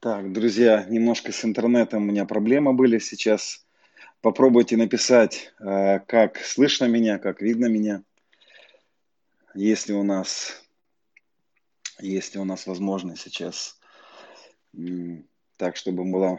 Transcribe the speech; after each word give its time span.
Так, 0.00 0.32
друзья, 0.32 0.84
немножко 0.88 1.32
с 1.32 1.44
интернетом 1.44 2.02
у 2.02 2.06
меня 2.06 2.26
проблемы 2.26 2.72
были 2.74 2.98
сейчас. 2.98 3.66
Попробуйте 4.20 4.76
написать, 4.76 5.52
э, 5.58 6.00
как 6.00 6.38
слышно 6.38 6.84
меня, 6.84 7.18
как 7.18 7.42
видно 7.42 7.66
меня. 7.66 8.02
Если 9.54 9.92
у 9.92 10.02
нас, 10.02 10.62
если 11.98 12.38
у 12.38 12.44
нас 12.44 12.66
возможность 12.66 13.22
сейчас 13.22 13.80
так, 15.56 15.76
чтобы 15.76 16.04
была 16.04 16.38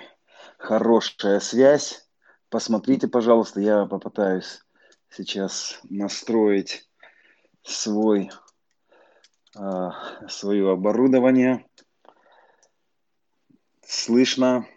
хорошая 0.57 1.39
связь. 1.39 2.07
Посмотрите, 2.49 3.07
пожалуйста, 3.07 3.59
я 3.59 3.85
попытаюсь 3.85 4.63
сейчас 5.09 5.79
настроить 5.89 6.87
свой, 7.63 8.31
э, 9.55 9.89
свое 10.29 10.71
оборудование. 10.71 11.66
Слышно. 13.89 14.67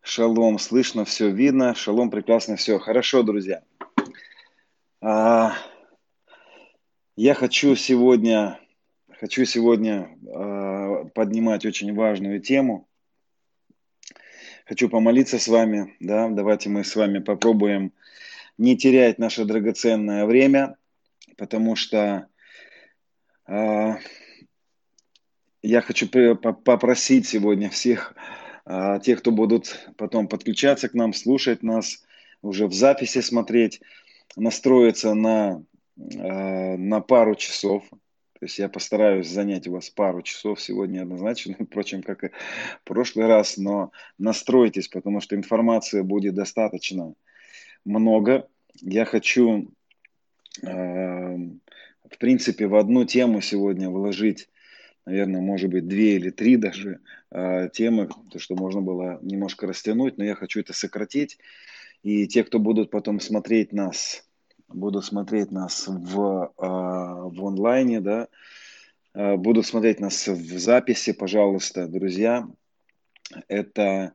Шалом, 0.00 0.58
слышно, 0.58 1.04
все 1.04 1.28
видно. 1.28 1.74
Шалом, 1.74 2.10
прекрасно, 2.10 2.56
все. 2.56 2.78
Хорошо, 2.78 3.22
друзья. 3.22 3.62
А, 5.02 5.52
я 7.16 7.34
хочу 7.34 7.76
сегодня, 7.76 8.58
хочу 9.20 9.44
сегодня 9.44 10.08
а, 10.26 11.04
поднимать 11.14 11.66
очень 11.66 11.94
важную 11.94 12.40
тему. 12.40 12.88
Хочу 14.64 14.88
помолиться 14.88 15.38
с 15.38 15.46
вами. 15.46 15.94
Да? 16.00 16.30
Давайте 16.30 16.70
мы 16.70 16.84
с 16.84 16.96
вами 16.96 17.18
попробуем 17.18 17.92
не 18.56 18.74
терять 18.78 19.18
наше 19.18 19.44
драгоценное 19.44 20.24
время, 20.24 20.78
потому 21.36 21.76
что 21.76 22.26
а, 23.44 23.98
я 25.62 25.80
хочу 25.80 26.08
попросить 26.08 27.26
сегодня 27.26 27.70
всех 27.70 28.14
а, 28.64 28.98
тех, 28.98 29.20
кто 29.20 29.30
будут 29.30 29.88
потом 29.96 30.28
подключаться 30.28 30.88
к 30.88 30.94
нам, 30.94 31.12
слушать 31.12 31.62
нас, 31.62 32.04
уже 32.42 32.66
в 32.66 32.72
записи 32.72 33.20
смотреть, 33.20 33.80
настроиться 34.36 35.14
на, 35.14 35.64
а, 36.18 36.76
на 36.76 37.00
пару 37.00 37.36
часов. 37.36 37.84
То 37.88 38.46
есть 38.46 38.58
я 38.58 38.68
постараюсь 38.68 39.28
занять 39.28 39.68
у 39.68 39.72
вас 39.72 39.88
пару 39.88 40.20
часов 40.22 40.60
сегодня 40.60 41.02
однозначно, 41.02 41.54
впрочем, 41.64 42.02
как 42.02 42.24
и 42.24 42.28
в 42.28 42.84
прошлый 42.84 43.26
раз, 43.26 43.56
но 43.56 43.92
настройтесь, 44.18 44.88
потому 44.88 45.20
что 45.20 45.36
информации 45.36 46.00
будет 46.00 46.34
достаточно 46.34 47.14
много. 47.84 48.48
Я 48.80 49.04
хочу, 49.04 49.68
а, 50.64 51.36
в 52.10 52.18
принципе, 52.18 52.66
в 52.66 52.74
одну 52.74 53.04
тему 53.04 53.40
сегодня 53.40 53.88
вложить 53.88 54.48
наверное, 55.06 55.40
может 55.40 55.70
быть, 55.70 55.88
две 55.88 56.16
или 56.16 56.30
три 56.30 56.56
даже 56.56 57.00
э, 57.30 57.68
темы, 57.72 58.08
то, 58.30 58.38
что 58.38 58.54
можно 58.54 58.80
было 58.80 59.18
немножко 59.22 59.66
растянуть, 59.66 60.18
но 60.18 60.24
я 60.24 60.34
хочу 60.34 60.60
это 60.60 60.72
сократить. 60.72 61.38
И 62.02 62.26
те, 62.26 62.44
кто 62.44 62.58
будут 62.58 62.90
потом 62.90 63.20
смотреть 63.20 63.72
нас, 63.72 64.26
будут 64.68 65.04
смотреть 65.04 65.50
нас 65.50 65.86
в, 65.86 66.52
э, 66.56 66.66
в 66.66 67.46
онлайне, 67.46 68.00
да, 68.00 68.28
э, 69.14 69.36
будут 69.36 69.66
смотреть 69.66 70.00
нас 70.00 70.28
в 70.28 70.58
записи, 70.58 71.12
пожалуйста, 71.12 71.86
друзья, 71.86 72.48
это 73.48 74.12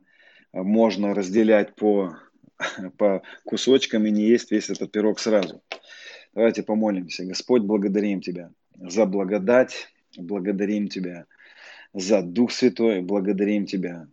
можно 0.52 1.14
разделять 1.14 1.74
по, 1.74 2.16
по 2.98 3.22
кусочкам 3.44 4.06
и 4.06 4.10
не 4.10 4.22
есть 4.22 4.50
весь 4.50 4.70
этот 4.70 4.90
пирог 4.90 5.18
сразу. 5.18 5.62
Давайте 6.34 6.62
помолимся. 6.62 7.24
Господь, 7.24 7.62
благодарим 7.62 8.20
Тебя 8.20 8.52
за 8.76 9.06
благодать, 9.06 9.88
Благодарим 10.18 10.88
Тебя 10.88 11.26
за 11.94 12.22
Дух 12.22 12.50
Святой, 12.50 13.02
благодарим 13.02 13.66
Тебя 13.66 14.08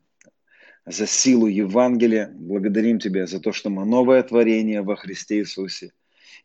за 0.86 1.08
силу 1.08 1.48
Евангелия, 1.48 2.32
благодарим 2.36 3.00
Тебя 3.00 3.26
за 3.26 3.40
то, 3.40 3.52
что 3.52 3.72
мы 3.72 3.86
новое 3.86 4.22
творение 4.22 4.84
во 4.84 4.96
Христе 4.96 5.40
Иисусе. 5.40 5.94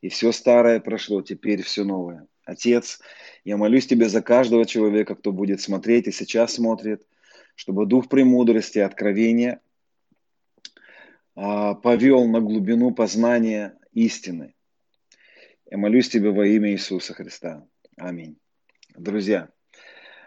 И 0.00 0.08
все 0.08 0.32
старое 0.32 0.80
прошло, 0.80 1.20
теперь 1.20 1.62
все 1.62 1.84
новое. 1.84 2.26
Отец, 2.44 3.00
я 3.44 3.58
молюсь 3.58 3.86
Тебе 3.86 4.08
за 4.08 4.22
каждого 4.22 4.64
человека, 4.64 5.14
кто 5.14 5.30
будет 5.30 5.60
смотреть 5.60 6.08
и 6.08 6.12
сейчас 6.12 6.54
смотрит, 6.54 7.06
чтобы 7.54 7.84
Дух 7.84 8.08
премудрости, 8.08 8.78
откровения 8.78 9.60
а, 11.34 11.74
повел 11.74 12.26
на 12.26 12.40
глубину 12.40 12.92
познания 12.92 13.78
истины. 13.92 14.54
Я 15.70 15.76
молюсь 15.76 16.08
Тебе 16.08 16.30
во 16.30 16.46
имя 16.46 16.72
Иисуса 16.72 17.12
Христа. 17.12 17.66
Аминь. 17.98 18.38
Друзья, 18.96 19.48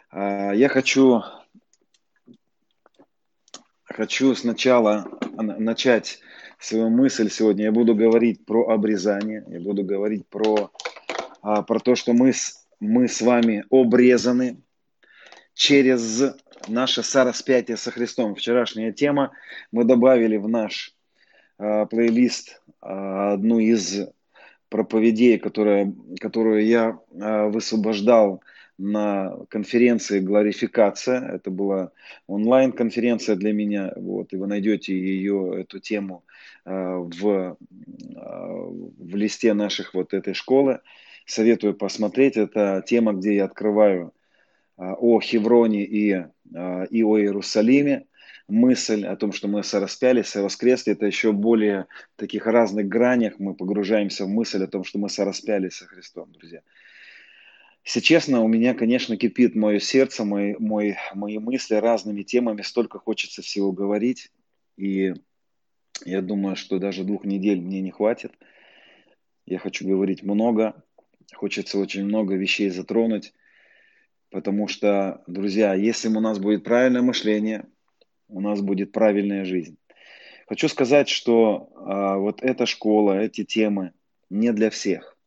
а, 0.09 0.53
я 0.53 0.69
хочу, 0.69 1.21
хочу 3.83 4.33
сначала 4.35 5.05
начать 5.37 6.19
свою 6.59 6.89
мысль 6.89 7.29
сегодня. 7.29 7.65
Я 7.65 7.71
буду 7.71 7.93
говорить 7.93 8.45
про 8.45 8.69
обрезание, 8.69 9.43
я 9.47 9.59
буду 9.59 9.83
говорить 9.83 10.27
про, 10.27 10.71
а, 11.41 11.61
про 11.61 11.79
то, 11.79 11.95
что 11.95 12.13
мы, 12.13 12.31
мы 12.79 13.07
с 13.07 13.21
вами 13.21 13.65
обрезаны 13.69 14.61
через 15.53 16.23
наше 16.67 17.03
сораспятие 17.03 17.75
со 17.75 17.91
Христом. 17.91 18.33
Вчерашняя 18.33 18.93
тема. 18.93 19.33
Мы 19.71 19.83
добавили 19.83 20.37
в 20.37 20.47
наш 20.47 20.95
э, 21.59 21.85
плейлист 21.85 22.61
одну 22.79 23.59
из 23.59 24.07
проповедей, 24.73 25.37
которая, 25.37 25.93
которую 26.19 26.65
я 26.65 26.97
э, 27.11 27.47
высвобождал 27.49 28.41
на 28.79 29.37
конференции 29.49 30.19
«Гларификация». 30.19 31.21
Это 31.35 31.51
была 31.51 31.91
онлайн-конференция 32.25 33.35
для 33.35 33.53
меня. 33.53 33.93
Вот, 33.95 34.33
и 34.33 34.35
вы 34.35 34.47
найдете 34.47 34.97
ее, 34.97 35.61
эту 35.61 35.79
тему 35.79 36.23
э, 36.65 36.71
в, 36.73 37.27
э, 37.29 37.55
в 38.15 39.15
листе 39.15 39.53
наших 39.53 39.93
вот 39.93 40.15
этой 40.15 40.33
школы. 40.33 40.79
Советую 41.27 41.75
посмотреть. 41.75 42.35
Это 42.35 42.83
тема, 42.83 43.13
где 43.13 43.35
я 43.35 43.45
открываю 43.45 44.11
о 44.75 45.21
Хевроне 45.21 45.85
и, 45.85 46.25
и 46.89 47.03
о 47.03 47.17
Иерусалиме 47.19 48.07
мысль 48.47 49.05
о 49.05 49.15
том, 49.15 49.31
что 49.31 49.47
мы 49.47 49.63
сораспялись, 49.63 50.27
совоскресли, 50.27 50.93
это 50.93 51.05
еще 51.05 51.31
более 51.31 51.87
таких 52.15 52.45
разных 52.45 52.87
гранях 52.87 53.39
мы 53.39 53.55
погружаемся 53.55 54.25
в 54.25 54.29
мысль 54.29 54.63
о 54.63 54.67
том, 54.67 54.83
что 54.83 54.99
мы 54.99 55.09
сораспялись 55.09 55.75
со 55.75 55.85
Христом, 55.85 56.31
друзья. 56.31 56.61
Если 57.85 57.99
честно, 57.99 58.41
у 58.41 58.47
меня, 58.47 58.73
конечно, 58.73 59.17
кипит 59.17 59.55
мое 59.55 59.79
сердце, 59.79 60.23
мой, 60.23 60.55
мой, 60.57 60.95
мои 61.13 61.37
мысли 61.37 61.75
разными 61.75 62.23
темами, 62.23 62.61
столько 62.61 62.97
хочется 62.97 63.41
всего 63.41 63.73
говорить. 63.73 64.31
И 64.77 65.13
я 66.05 66.21
думаю, 66.21 66.55
что 66.55 66.79
даже 66.79 67.03
двух 67.03 67.25
недель 67.25 67.59
мне 67.59 67.81
не 67.81 67.91
хватит. 67.91 68.31
Я 69.45 69.59
хочу 69.59 69.85
говорить 69.85 70.23
много, 70.23 70.81
хочется 71.33 71.77
очень 71.77 72.05
много 72.05 72.35
вещей 72.35 72.69
затронуть, 72.69 73.33
потому 74.29 74.69
что, 74.69 75.21
друзья, 75.27 75.73
если 75.73 76.07
у 76.07 76.21
нас 76.21 76.39
будет 76.39 76.63
правильное 76.63 77.01
мышление, 77.01 77.65
у 78.27 78.41
нас 78.41 78.61
будет 78.61 78.91
правильная 78.91 79.45
жизнь. 79.45 79.77
Хочу 80.47 80.67
сказать, 80.67 81.09
что 81.09 81.69
а, 81.75 82.17
вот 82.17 82.41
эта 82.41 82.65
школа, 82.65 83.19
эти 83.19 83.43
темы 83.43 83.93
не 84.29 84.51
для 84.51 84.69
всех. 84.69 85.17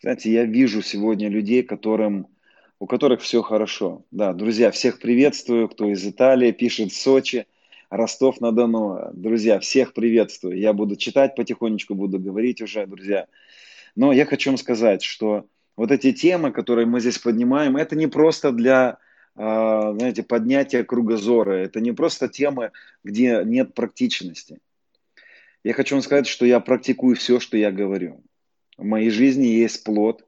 Знаете, 0.00 0.32
я 0.32 0.44
вижу 0.44 0.80
сегодня 0.82 1.28
людей, 1.28 1.62
которым, 1.62 2.26
у 2.78 2.86
которых 2.86 3.20
все 3.20 3.42
хорошо. 3.42 4.04
Да, 4.10 4.32
друзья, 4.32 4.70
всех 4.70 4.98
приветствую, 4.98 5.68
кто 5.68 5.90
из 5.90 6.06
Италии 6.06 6.52
пишет 6.52 6.92
Сочи, 6.92 7.46
Ростов-на-Дону. 7.90 9.10
Друзья, 9.12 9.58
всех 9.58 9.92
приветствую. 9.92 10.58
Я 10.58 10.72
буду 10.72 10.96
читать 10.96 11.34
потихонечку, 11.34 11.94
буду 11.94 12.18
говорить 12.18 12.62
уже, 12.62 12.86
друзья. 12.86 13.26
Но 13.94 14.12
я 14.12 14.24
хочу 14.24 14.50
вам 14.50 14.56
сказать, 14.56 15.02
что 15.02 15.46
вот 15.76 15.90
эти 15.90 16.12
темы, 16.12 16.52
которые 16.52 16.86
мы 16.86 17.00
здесь 17.00 17.18
поднимаем, 17.18 17.76
это 17.76 17.96
не 17.96 18.06
просто 18.06 18.52
для, 18.52 18.98
знаете, 19.40 20.22
поднятия 20.22 20.84
кругозора. 20.84 21.52
Это 21.52 21.80
не 21.80 21.92
просто 21.92 22.28
темы, 22.28 22.72
где 23.02 23.42
нет 23.44 23.74
практичности. 23.74 24.58
Я 25.64 25.72
хочу 25.72 25.94
вам 25.94 26.02
сказать, 26.02 26.26
что 26.26 26.44
я 26.44 26.60
практикую 26.60 27.16
все, 27.16 27.40
что 27.40 27.56
я 27.56 27.70
говорю. 27.70 28.22
В 28.76 28.84
моей 28.84 29.10
жизни 29.10 29.46
есть 29.46 29.82
плод 29.84 30.26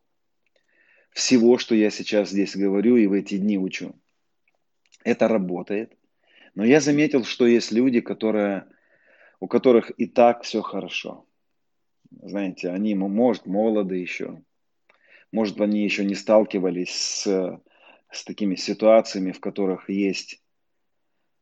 всего, 1.10 1.58
что 1.58 1.74
я 1.74 1.90
сейчас 1.90 2.30
здесь 2.30 2.56
говорю 2.56 2.96
и 2.96 3.06
в 3.06 3.12
эти 3.12 3.36
дни 3.36 3.58
учу. 3.58 3.94
Это 5.04 5.28
работает. 5.28 5.92
Но 6.54 6.64
я 6.64 6.80
заметил, 6.80 7.24
что 7.24 7.46
есть 7.46 7.70
люди, 7.70 8.00
которые, 8.00 8.66
у 9.40 9.46
которых 9.46 9.90
и 9.98 10.06
так 10.06 10.42
все 10.42 10.62
хорошо. 10.62 11.26
Знаете, 12.10 12.70
они, 12.70 12.94
может, 12.94 13.46
молоды 13.46 13.96
еще. 13.96 14.42
Может, 15.32 15.60
они 15.60 15.82
еще 15.82 16.04
не 16.04 16.14
сталкивались 16.14 16.94
с, 16.94 17.60
с 18.12 18.24
такими 18.24 18.54
ситуациями, 18.56 19.32
в 19.32 19.40
которых 19.40 19.88
есть, 19.88 20.40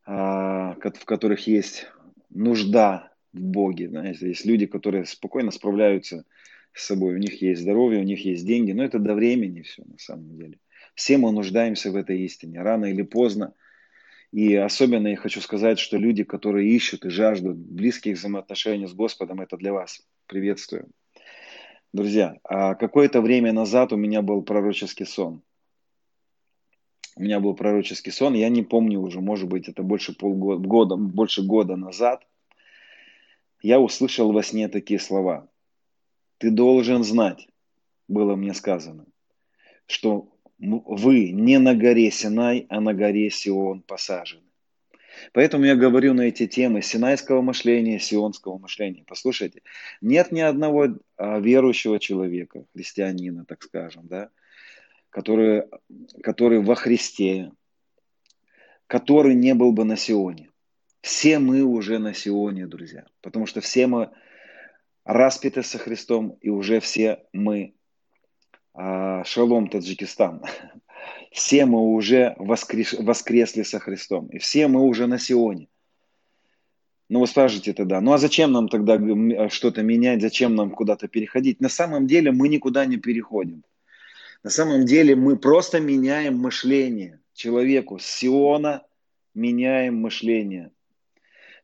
а, 0.06 0.75
в 0.75 1.05
которых 1.05 1.46
есть 1.46 1.88
нужда 2.31 3.12
в 3.32 3.40
Боге. 3.40 3.88
Знаете, 3.88 4.28
есть 4.28 4.46
люди, 4.46 4.67
которые 4.67 5.05
спокойно 5.05 5.50
справляются 5.50 6.25
с 6.72 6.87
собой. 6.87 7.14
У 7.14 7.19
них 7.19 7.43
есть 7.43 7.62
здоровье, 7.62 8.00
у 8.00 8.05
них 8.05 8.25
есть 8.25 8.46
деньги, 8.46 8.72
но 8.72 8.84
это 8.84 8.99
до 8.99 9.14
времени 9.14 9.62
все 9.62 9.82
на 9.84 9.99
самом 9.99 10.37
деле. 10.37 10.58
Все 10.94 11.19
мы 11.19 11.32
нуждаемся 11.32 11.90
в 11.90 11.96
этой 11.96 12.20
истине, 12.20 12.62
рано 12.62 12.87
или 12.87 13.02
поздно. 13.02 13.55
И 14.32 14.55
особенно 14.55 15.08
я 15.08 15.17
хочу 15.17 15.40
сказать, 15.40 15.81
что 15.81 15.96
люди, 15.96 16.22
которые 16.22 16.70
ищут 16.70 17.05
и 17.05 17.11
жаждут 17.11 17.56
близких 17.56 18.17
взаимоотношений 18.17 18.87
с 18.87 18.94
Господом, 18.94 19.40
это 19.40 19.56
для 19.56 19.72
вас. 19.72 20.06
Приветствую. 20.26 20.88
Друзья, 21.93 22.37
а 22.44 22.76
какое-то 22.76 23.20
время 23.20 23.52
назад 23.52 23.93
у 23.93 23.96
меня 23.96 24.22
был 24.22 24.43
пророческий 24.43 25.06
сон. 25.06 25.43
У 27.17 27.23
меня 27.23 27.41
был 27.41 27.55
пророческий 27.55 28.12
сон, 28.12 28.35
я 28.35 28.49
не 28.49 28.62
помню 28.62 29.01
уже, 29.01 29.21
может 29.21 29.49
быть, 29.49 29.69
это 29.69 29.83
больше 29.83 30.15
полгода, 30.15 30.67
года, 30.67 30.97
больше 30.97 31.43
года 31.43 31.77
назад. 31.77 32.27
Я 33.62 33.81
услышал 33.81 34.33
во 34.33 34.43
сне 34.43 34.69
такие 34.69 34.99
слова. 34.99 35.49
Ты 36.39 36.51
должен 36.51 37.05
знать, 37.05 37.49
было 38.09 38.37
мне 38.37 38.55
сказано, 38.55 39.07
что 39.87 40.33
вы 40.59 41.31
не 41.33 41.59
на 41.59 41.75
горе 41.75 42.11
Синай, 42.11 42.67
а 42.69 42.81
на 42.81 42.95
горе 42.95 43.31
Сион 43.31 43.83
посажены. 43.83 44.43
Поэтому 45.33 45.65
я 45.65 45.77
говорю 45.77 46.15
на 46.15 46.23
эти 46.23 46.47
темы 46.47 46.83
синайского 46.83 47.43
мышления, 47.43 47.99
сионского 47.99 48.59
мышления. 48.59 49.05
Послушайте, 49.06 49.63
нет 50.01 50.33
ни 50.33 50.41
одного 50.41 50.99
а, 51.17 51.39
верующего 51.41 51.99
человека, 51.99 52.65
христианина, 52.75 53.45
так 53.45 53.63
скажем, 53.63 54.06
да, 54.06 54.31
который, 55.11 55.65
который 56.23 56.61
во 56.61 56.75
Христе, 56.75 57.53
который 58.87 59.35
не 59.35 59.55
был 59.55 59.73
бы 59.73 59.85
на 59.85 59.97
Сионе. 59.97 60.51
Все 61.03 61.39
мы 61.39 61.62
уже 61.62 61.99
на 61.99 62.15
Сионе, 62.15 62.67
друзья, 62.67 63.07
потому 63.21 63.47
что 63.47 63.61
все 63.61 63.87
мы 63.87 64.11
распяты 65.05 65.62
со 65.62 65.79
Христом, 65.79 66.37
и 66.41 66.49
уже 66.49 66.81
все 66.81 67.25
мы 67.33 67.75
а, 68.75 69.25
шалом 69.25 69.69
Таджикистан. 69.69 70.43
Все 71.33 71.65
мы 71.65 71.95
уже 71.95 72.35
воскрес, 72.39 72.93
воскресли 72.93 73.63
со 73.63 73.79
Христом. 73.79 74.27
И 74.29 74.39
все 74.39 74.67
мы 74.67 74.83
уже 74.83 75.06
на 75.06 75.19
Сионе. 75.19 75.69
Ну, 77.09 77.21
вы 77.21 77.27
скажете 77.27 77.73
тогда, 77.73 78.01
ну 78.01 78.13
а 78.13 78.19
зачем 78.19 78.53
нам 78.53 78.69
тогда 78.69 78.99
что-то 79.49 79.83
менять, 79.83 80.23
зачем 80.23 80.55
нам 80.56 80.71
куда-то 80.71 81.09
переходить? 81.09 81.61
На 81.61 81.69
самом 81.69 82.06
деле 82.06 82.33
мы 82.33 82.49
никуда 82.49 82.85
не 82.85 82.97
переходим. 82.97 83.63
На 84.43 84.49
самом 84.49 84.87
деле 84.87 85.15
мы 85.15 85.37
просто 85.37 85.81
меняем 85.81 86.39
мышление 86.39 87.21
человеку. 87.35 87.99
С 87.99 88.07
Сиона 88.07 88.83
меняем 89.35 89.97
мышление. 89.97 90.71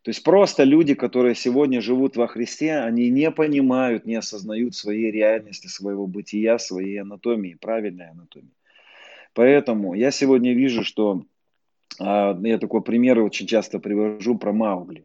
То 0.02 0.11
есть 0.11 0.23
просто 0.23 0.62
люди, 0.62 0.94
которые 0.94 1.34
сегодня 1.34 1.81
живут 1.81 2.17
во 2.17 2.28
Христе, 2.28 2.76
они 2.76 3.11
не 3.11 3.31
понимают, 3.31 4.05
не 4.05 4.14
осознают 4.14 4.76
своей 4.76 5.11
реальности, 5.11 5.67
своего 5.67 6.06
бытия, 6.06 6.58
своей 6.58 7.00
анатомии, 7.00 7.55
правильной 7.61 8.11
анатомии. 8.11 8.52
Поэтому 9.32 9.94
я 9.94 10.11
сегодня 10.12 10.55
вижу, 10.55 10.84
что 10.84 11.25
а, 11.99 12.38
я 12.40 12.58
такой 12.58 12.82
пример 12.82 13.19
очень 13.20 13.46
часто 13.46 13.81
привожу 13.81 14.38
про 14.38 14.52
Маугли. 14.52 15.05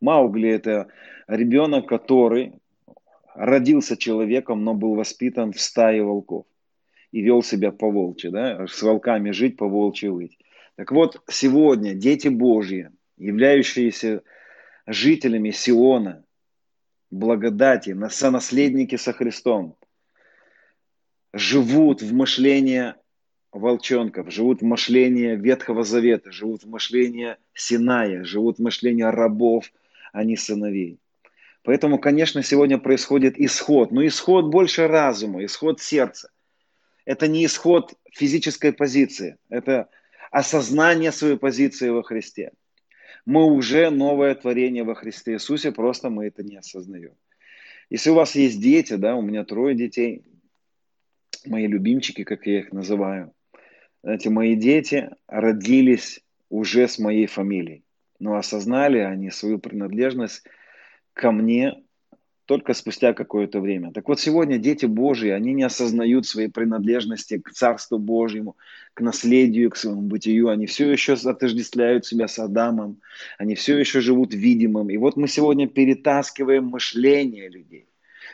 Маугли 0.00 0.50
это 0.50 0.88
ребенок, 1.26 1.88
который 1.88 2.52
родился 3.34 3.96
человеком, 3.96 4.62
но 4.62 4.74
был 4.74 4.94
воспитан 4.94 5.52
в 5.52 5.60
стае 5.60 6.02
волков 6.02 6.44
и 7.14 7.22
вел 7.22 7.44
себя 7.44 7.70
по 7.70 7.92
волчьи, 7.92 8.28
да, 8.28 8.66
с 8.66 8.82
волками 8.82 9.30
жить, 9.30 9.56
по 9.56 9.68
волчьи 9.68 10.08
выть. 10.08 10.36
Так 10.74 10.90
вот, 10.90 11.22
сегодня 11.30 11.94
дети 11.94 12.26
Божьи, 12.26 12.90
являющиеся 13.18 14.22
жителями 14.88 15.52
Сиона, 15.52 16.24
благодати, 17.12 17.96
сонаследники 18.10 18.96
со 18.96 19.12
Христом, 19.12 19.76
живут 21.32 22.02
в 22.02 22.12
мышлении 22.12 22.94
волчонков, 23.52 24.32
живут 24.32 24.62
в 24.62 24.64
мышлении 24.64 25.36
Ветхого 25.36 25.84
Завета, 25.84 26.32
живут 26.32 26.64
в 26.64 26.68
мышлении 26.68 27.36
Синая, 27.54 28.24
живут 28.24 28.58
в 28.58 28.62
мышлении 28.62 29.04
рабов, 29.04 29.70
а 30.12 30.24
не 30.24 30.36
сыновей. 30.36 30.98
Поэтому, 31.62 32.00
конечно, 32.00 32.42
сегодня 32.42 32.78
происходит 32.78 33.38
исход, 33.38 33.92
но 33.92 34.04
исход 34.04 34.46
больше 34.46 34.88
разума, 34.88 35.44
исход 35.44 35.80
сердца. 35.80 36.30
Это 37.04 37.28
не 37.28 37.44
исход 37.44 37.94
физической 38.12 38.72
позиции, 38.72 39.36
это 39.48 39.88
осознание 40.30 41.12
своей 41.12 41.36
позиции 41.36 41.88
во 41.90 42.02
Христе 42.02 42.52
мы 43.26 43.44
уже 43.44 43.90
новое 43.90 44.34
творение 44.34 44.84
во 44.84 44.94
Христе 44.94 45.34
Иисусе, 45.34 45.72
просто 45.72 46.10
мы 46.10 46.26
это 46.26 46.42
не 46.42 46.56
осознаем. 46.56 47.14
Если 47.90 48.10
у 48.10 48.14
вас 48.14 48.34
есть 48.34 48.60
дети, 48.60 48.94
да, 48.94 49.14
у 49.14 49.22
меня 49.22 49.44
трое 49.44 49.74
детей, 49.74 50.22
мои 51.46 51.66
любимчики, 51.66 52.24
как 52.24 52.46
я 52.46 52.60
их 52.60 52.72
называю, 52.72 53.32
знаете, 54.02 54.30
мои 54.30 54.54
дети 54.54 55.10
родились 55.26 56.20
уже 56.50 56.88
с 56.88 56.98
моей 56.98 57.26
фамилией, 57.26 57.84
но 58.18 58.36
осознали 58.36 58.98
они 58.98 59.30
свою 59.30 59.58
принадлежность 59.58 60.44
ко 61.14 61.30
мне 61.30 61.83
только 62.46 62.74
спустя 62.74 63.14
какое-то 63.14 63.60
время. 63.60 63.90
Так 63.92 64.08
вот, 64.08 64.20
сегодня 64.20 64.58
дети 64.58 64.84
Божьи, 64.86 65.30
они 65.30 65.54
не 65.54 65.62
осознают 65.62 66.26
своей 66.26 66.48
принадлежности 66.48 67.38
к 67.38 67.50
Царству 67.52 67.98
Божьему, 67.98 68.56
к 68.92 69.00
наследию, 69.00 69.70
к 69.70 69.76
своему 69.76 70.02
бытию. 70.02 70.48
Они 70.48 70.66
все 70.66 70.90
еще 70.90 71.14
отождествляют 71.14 72.04
себя 72.04 72.28
с 72.28 72.38
Адамом, 72.38 73.00
они 73.38 73.54
все 73.54 73.78
еще 73.78 74.00
живут 74.00 74.34
видимым. 74.34 74.90
И 74.90 74.98
вот 74.98 75.16
мы 75.16 75.26
сегодня 75.26 75.66
перетаскиваем 75.68 76.66
мышление 76.66 77.48
людей. 77.48 77.86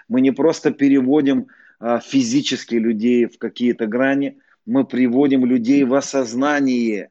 Мы 0.09 0.21
не 0.21 0.33
просто 0.33 0.73
переводим 0.73 1.47
а, 1.79 2.01
физически 2.01 2.75
людей 2.75 3.27
в 3.27 3.39
какие-то 3.39 3.87
грани, 3.87 4.39
мы 4.67 4.85
приводим 4.85 5.47
людей 5.47 5.85
в 5.85 5.95
осознание. 5.95 7.11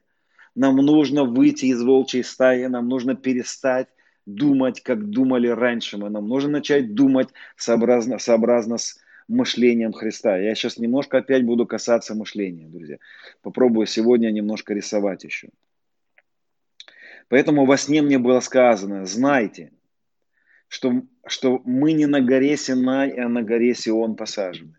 Нам 0.54 0.76
нужно 0.76 1.24
выйти 1.24 1.66
из 1.66 1.82
волчьей 1.82 2.24
стаи, 2.24 2.66
нам 2.66 2.88
нужно 2.88 3.14
перестать 3.14 3.88
думать, 4.34 4.82
как 4.82 5.08
думали 5.08 5.48
раньше. 5.48 5.98
Мы 5.98 6.10
нам 6.10 6.28
нужно 6.28 6.50
начать 6.50 6.94
думать 6.94 7.28
сообразно, 7.56 8.18
сообразно 8.18 8.78
с 8.78 8.98
мышлением 9.28 9.92
Христа. 9.92 10.36
Я 10.38 10.54
сейчас 10.54 10.78
немножко 10.78 11.18
опять 11.18 11.44
буду 11.44 11.66
касаться 11.66 12.14
мышления, 12.14 12.66
друзья. 12.66 12.98
Попробую 13.42 13.86
сегодня 13.86 14.30
немножко 14.30 14.74
рисовать 14.74 15.24
еще. 15.24 15.48
Поэтому 17.28 17.64
во 17.64 17.76
сне 17.76 18.02
мне 18.02 18.18
было 18.18 18.40
сказано, 18.40 19.06
знайте, 19.06 19.72
что, 20.66 21.02
что 21.26 21.60
мы 21.64 21.92
не 21.92 22.06
на 22.06 22.20
горе 22.20 22.56
Синай, 22.56 23.10
а 23.10 23.28
на 23.28 23.42
горе 23.42 23.74
Сион 23.74 24.16
посажены. 24.16 24.74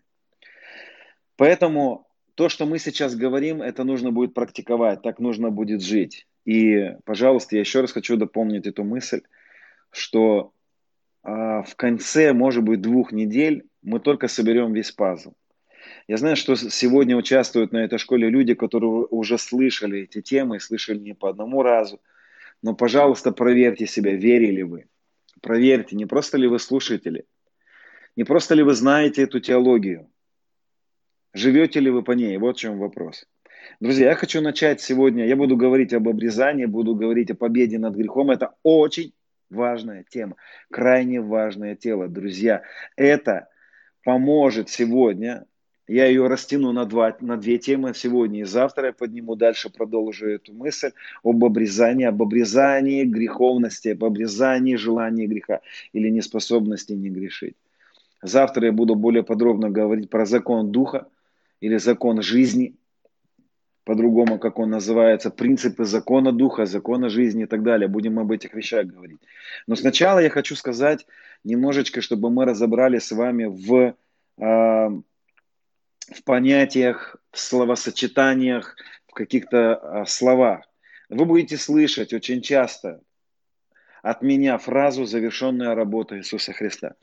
Поэтому 1.36 2.06
то, 2.34 2.48
что 2.48 2.66
мы 2.66 2.78
сейчас 2.78 3.14
говорим, 3.14 3.62
это 3.62 3.84
нужно 3.84 4.12
будет 4.12 4.34
практиковать, 4.34 5.02
так 5.02 5.18
нужно 5.18 5.50
будет 5.50 5.82
жить. 5.82 6.26
И, 6.44 6.94
пожалуйста, 7.04 7.56
я 7.56 7.60
еще 7.60 7.80
раз 7.80 7.92
хочу 7.92 8.16
дополнить 8.16 8.66
эту 8.66 8.84
мысль, 8.84 9.22
что 9.92 10.52
а, 11.22 11.62
в 11.62 11.76
конце, 11.76 12.32
может 12.32 12.64
быть, 12.64 12.80
двух 12.80 13.12
недель 13.12 13.64
мы 13.82 14.00
только 14.00 14.26
соберем 14.26 14.72
весь 14.72 14.90
пазл. 14.90 15.34
Я 16.08 16.16
знаю, 16.16 16.36
что 16.36 16.56
сегодня 16.56 17.16
участвуют 17.16 17.72
на 17.72 17.84
этой 17.84 17.98
школе 17.98 18.28
люди, 18.28 18.54
которые 18.54 19.06
уже 19.06 19.38
слышали 19.38 20.00
эти 20.00 20.20
темы, 20.20 20.58
слышали 20.58 20.98
не 20.98 21.14
по 21.14 21.28
одному 21.28 21.62
разу. 21.62 22.00
Но, 22.62 22.74
пожалуйста, 22.74 23.32
проверьте 23.32 23.86
себя, 23.86 24.14
верили 24.14 24.62
вы. 24.62 24.86
Проверьте, 25.40 25.96
не 25.96 26.06
просто 26.06 26.38
ли 26.38 26.46
вы 26.46 26.58
слушатели, 26.58 27.24
не 28.16 28.24
просто 28.24 28.54
ли 28.54 28.62
вы 28.62 28.74
знаете 28.74 29.22
эту 29.22 29.40
теологию, 29.40 30.08
живете 31.34 31.80
ли 31.80 31.90
вы 31.90 32.02
по 32.02 32.12
ней, 32.12 32.36
вот 32.38 32.56
в 32.56 32.60
чем 32.60 32.78
вопрос. 32.78 33.26
Друзья, 33.80 34.10
я 34.10 34.14
хочу 34.14 34.40
начать 34.40 34.80
сегодня, 34.80 35.26
я 35.26 35.34
буду 35.34 35.56
говорить 35.56 35.92
об 35.92 36.08
обрезании, 36.08 36.66
буду 36.66 36.94
говорить 36.94 37.30
о 37.30 37.34
победе 37.34 37.78
над 37.78 37.94
грехом. 37.94 38.30
Это 38.30 38.54
очень 38.62 39.12
важная 39.52 40.04
тема, 40.08 40.36
крайне 40.70 41.20
важное 41.20 41.76
тело. 41.76 42.08
Друзья, 42.08 42.62
это 42.96 43.48
поможет 44.04 44.68
сегодня, 44.68 45.46
я 45.86 46.06
ее 46.06 46.26
растяну 46.26 46.72
на, 46.72 46.86
два, 46.86 47.16
на 47.20 47.36
две 47.36 47.58
темы 47.58 47.92
сегодня 47.94 48.40
и 48.40 48.44
завтра, 48.44 48.86
я 48.86 48.92
подниму 48.92 49.36
дальше, 49.36 49.70
продолжу 49.70 50.28
эту 50.28 50.52
мысль 50.52 50.92
об 51.22 51.44
обрезании, 51.44 52.06
об 52.06 52.22
обрезании 52.22 53.04
греховности, 53.04 53.88
об 53.88 54.04
обрезании 54.04 54.76
желания 54.76 55.26
греха 55.26 55.60
или 55.92 56.08
неспособности 56.08 56.92
не 56.92 57.10
грешить. 57.10 57.56
Завтра 58.22 58.66
я 58.66 58.72
буду 58.72 58.94
более 58.94 59.24
подробно 59.24 59.70
говорить 59.70 60.08
про 60.08 60.26
закон 60.26 60.72
духа 60.72 61.08
или 61.60 61.76
закон 61.76 62.22
жизни– 62.22 62.74
по-другому, 63.84 64.38
как 64.38 64.58
он 64.58 64.70
называется, 64.70 65.30
принципы 65.30 65.84
закона 65.84 66.32
духа, 66.32 66.66
закона 66.66 67.08
жизни 67.08 67.44
и 67.44 67.46
так 67.46 67.62
далее. 67.62 67.88
Будем 67.88 68.18
об 68.18 68.30
этих 68.30 68.54
вещах 68.54 68.86
говорить. 68.86 69.20
Но 69.66 69.76
сначала 69.76 70.20
я 70.20 70.30
хочу 70.30 70.54
сказать 70.54 71.06
немножечко, 71.44 72.00
чтобы 72.00 72.30
мы 72.30 72.44
разобрали 72.44 72.98
с 72.98 73.10
вами 73.10 73.44
в, 73.44 73.74
э, 73.84 73.94
в 74.38 76.24
понятиях, 76.24 77.16
в 77.32 77.38
словосочетаниях, 77.38 78.76
в 79.08 79.14
каких-то 79.14 79.80
э, 79.82 80.04
словах. 80.06 80.64
Вы 81.08 81.24
будете 81.24 81.56
слышать 81.56 82.12
очень 82.12 82.40
часто 82.40 83.00
от 84.02 84.20
меня 84.20 84.58
фразу 84.58 85.04
«завершенная 85.04 85.74
работа 85.74 86.18
Иисуса 86.18 86.52
Христа». 86.52 86.94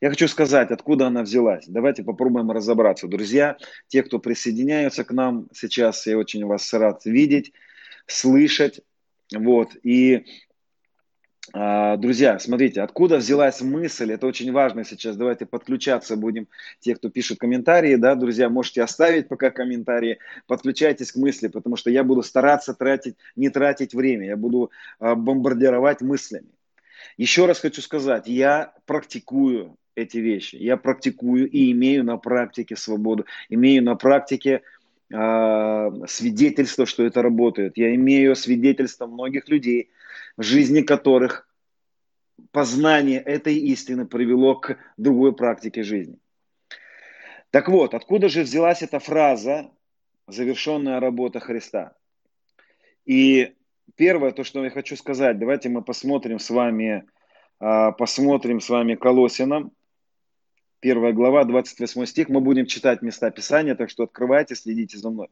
Я 0.00 0.10
хочу 0.10 0.28
сказать, 0.28 0.70
откуда 0.70 1.06
она 1.06 1.22
взялась. 1.22 1.64
Давайте 1.66 2.04
попробуем 2.04 2.50
разобраться. 2.50 3.08
Друзья, 3.08 3.56
те, 3.88 4.02
кто 4.02 4.18
присоединяются 4.18 5.02
к 5.04 5.10
нам 5.12 5.48
сейчас, 5.52 6.06
я 6.06 6.18
очень 6.18 6.44
вас 6.44 6.72
рад 6.74 7.04
видеть, 7.06 7.52
слышать. 8.06 8.80
Вот. 9.34 9.70
И 9.82 10.26
Друзья, 11.50 12.38
смотрите, 12.38 12.82
откуда 12.82 13.16
взялась 13.16 13.60
мысль, 13.62 14.12
это 14.12 14.28
очень 14.28 14.52
важно 14.52 14.84
сейчас, 14.84 15.16
давайте 15.16 15.44
подключаться 15.44 16.16
будем, 16.16 16.46
те, 16.78 16.94
кто 16.94 17.10
пишет 17.10 17.40
комментарии, 17.40 17.96
да, 17.96 18.14
друзья, 18.14 18.48
можете 18.48 18.80
оставить 18.80 19.26
пока 19.26 19.50
комментарии, 19.50 20.18
подключайтесь 20.46 21.10
к 21.10 21.16
мысли, 21.16 21.48
потому 21.48 21.74
что 21.74 21.90
я 21.90 22.04
буду 22.04 22.22
стараться 22.22 22.74
тратить, 22.74 23.16
не 23.34 23.50
тратить 23.50 23.92
время, 23.92 24.28
я 24.28 24.36
буду 24.36 24.70
а, 25.00 25.16
бомбардировать 25.16 26.00
мыслями. 26.00 26.46
Еще 27.16 27.46
раз 27.46 27.58
хочу 27.58 27.82
сказать, 27.82 28.28
я 28.28 28.72
практикую 28.86 29.76
эти 29.96 30.18
вещи, 30.18 30.56
я 30.56 30.76
практикую 30.76 31.50
и 31.50 31.72
имею 31.72 32.04
на 32.04 32.18
практике 32.18 32.76
свободу, 32.76 33.26
имею 33.48 33.82
на 33.82 33.96
практике 33.96 34.62
э, 35.12 35.90
свидетельство, 36.06 36.86
что 36.86 37.04
это 37.04 37.20
работает, 37.20 37.76
я 37.76 37.94
имею 37.96 38.36
свидетельство 38.36 39.06
многих 39.06 39.48
людей, 39.48 39.90
в 40.36 40.42
жизни 40.42 40.82
которых 40.82 41.48
познание 42.50 43.20
этой 43.20 43.56
истины 43.56 44.06
привело 44.06 44.56
к 44.56 44.78
другой 44.96 45.34
практике 45.34 45.82
жизни. 45.82 46.18
Так 47.50 47.68
вот, 47.68 47.94
откуда 47.94 48.28
же 48.28 48.42
взялась 48.42 48.82
эта 48.82 48.98
фраза 48.98 49.70
«завершенная 50.26 51.00
работа 51.00 51.38
Христа»? 51.38 51.94
И 53.04 53.54
первое, 53.96 54.32
то, 54.32 54.44
что 54.44 54.64
я 54.64 54.70
хочу 54.70 54.96
сказать, 54.96 55.38
давайте 55.38 55.68
мы 55.68 55.82
посмотрим 55.82 56.38
с 56.38 56.50
вами, 56.50 57.04
а, 57.58 57.92
посмотрим 57.92 58.60
с 58.60 58.68
вами 58.68 58.94
Колосинам, 58.94 59.72
первая 60.80 61.12
глава, 61.12 61.44
28 61.44 62.06
стих. 62.06 62.28
Мы 62.28 62.40
будем 62.40 62.66
читать 62.66 63.02
места 63.02 63.30
Писания, 63.30 63.74
так 63.74 63.90
что 63.90 64.04
открывайте, 64.04 64.54
следите 64.54 64.98
за 64.98 65.10
мной. 65.10 65.28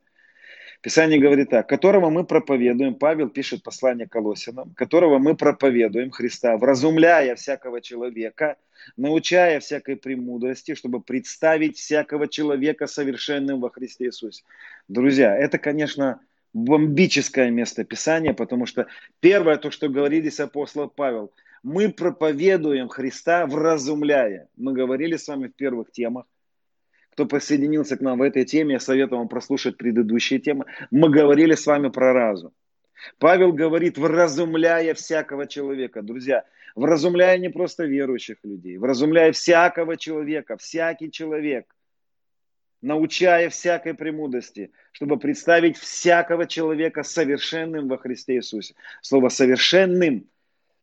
Писание 0.82 1.20
говорит 1.20 1.50
так, 1.50 1.68
которого 1.68 2.08
мы 2.08 2.24
проповедуем, 2.24 2.94
Павел 2.94 3.28
пишет 3.28 3.62
послание 3.62 4.08
Колосинам, 4.08 4.72
которого 4.74 5.18
мы 5.18 5.36
проповедуем 5.36 6.10
Христа, 6.10 6.56
вразумляя 6.56 7.34
всякого 7.34 7.82
человека, 7.82 8.56
научая 8.96 9.60
всякой 9.60 9.96
премудрости, 9.96 10.74
чтобы 10.74 11.02
представить 11.02 11.76
всякого 11.76 12.28
человека 12.28 12.86
совершенным 12.86 13.60
во 13.60 13.68
Христе 13.68 14.06
Иисусе. 14.06 14.42
Друзья, 14.88 15.36
это, 15.36 15.58
конечно, 15.58 16.20
бомбическое 16.54 17.50
место 17.50 17.84
Писания, 17.84 18.32
потому 18.32 18.64
что 18.64 18.86
первое, 19.20 19.58
то, 19.58 19.70
что 19.70 19.90
говорили 19.90 20.32
апостол 20.40 20.88
Павел, 20.88 21.30
мы 21.62 21.90
проповедуем 21.92 22.88
Христа, 22.88 23.46
вразумляя. 23.46 24.48
Мы 24.56 24.72
говорили 24.72 25.16
с 25.16 25.28
вами 25.28 25.48
в 25.48 25.54
первых 25.54 25.92
темах, 25.92 26.24
кто 27.12 27.26
присоединился 27.26 27.96
к 27.96 28.00
нам 28.00 28.18
в 28.18 28.22
этой 28.22 28.44
теме, 28.44 28.74
я 28.74 28.80
советую 28.80 29.18
вам 29.18 29.28
прослушать 29.28 29.76
предыдущие 29.76 30.38
темы. 30.38 30.66
Мы 30.90 31.10
говорили 31.10 31.54
с 31.54 31.66
вами 31.66 31.88
про 31.88 32.12
разум. 32.12 32.52
Павел 33.18 33.52
говорит, 33.52 33.98
вразумляя 33.98 34.94
всякого 34.94 35.46
человека. 35.46 36.02
Друзья, 36.02 36.44
вразумляя 36.74 37.38
не 37.38 37.48
просто 37.48 37.84
верующих 37.84 38.38
людей, 38.44 38.76
вразумляя 38.76 39.32
всякого 39.32 39.96
человека, 39.96 40.56
всякий 40.56 41.10
человек, 41.10 41.74
научая 42.82 43.48
всякой 43.50 43.94
премудрости, 43.94 44.70
чтобы 44.92 45.18
представить 45.18 45.76
всякого 45.76 46.46
человека 46.46 47.02
совершенным 47.02 47.88
во 47.88 47.98
Христе 47.98 48.36
Иисусе. 48.36 48.74
Слово 49.02 49.28
«совершенным» 49.28 50.26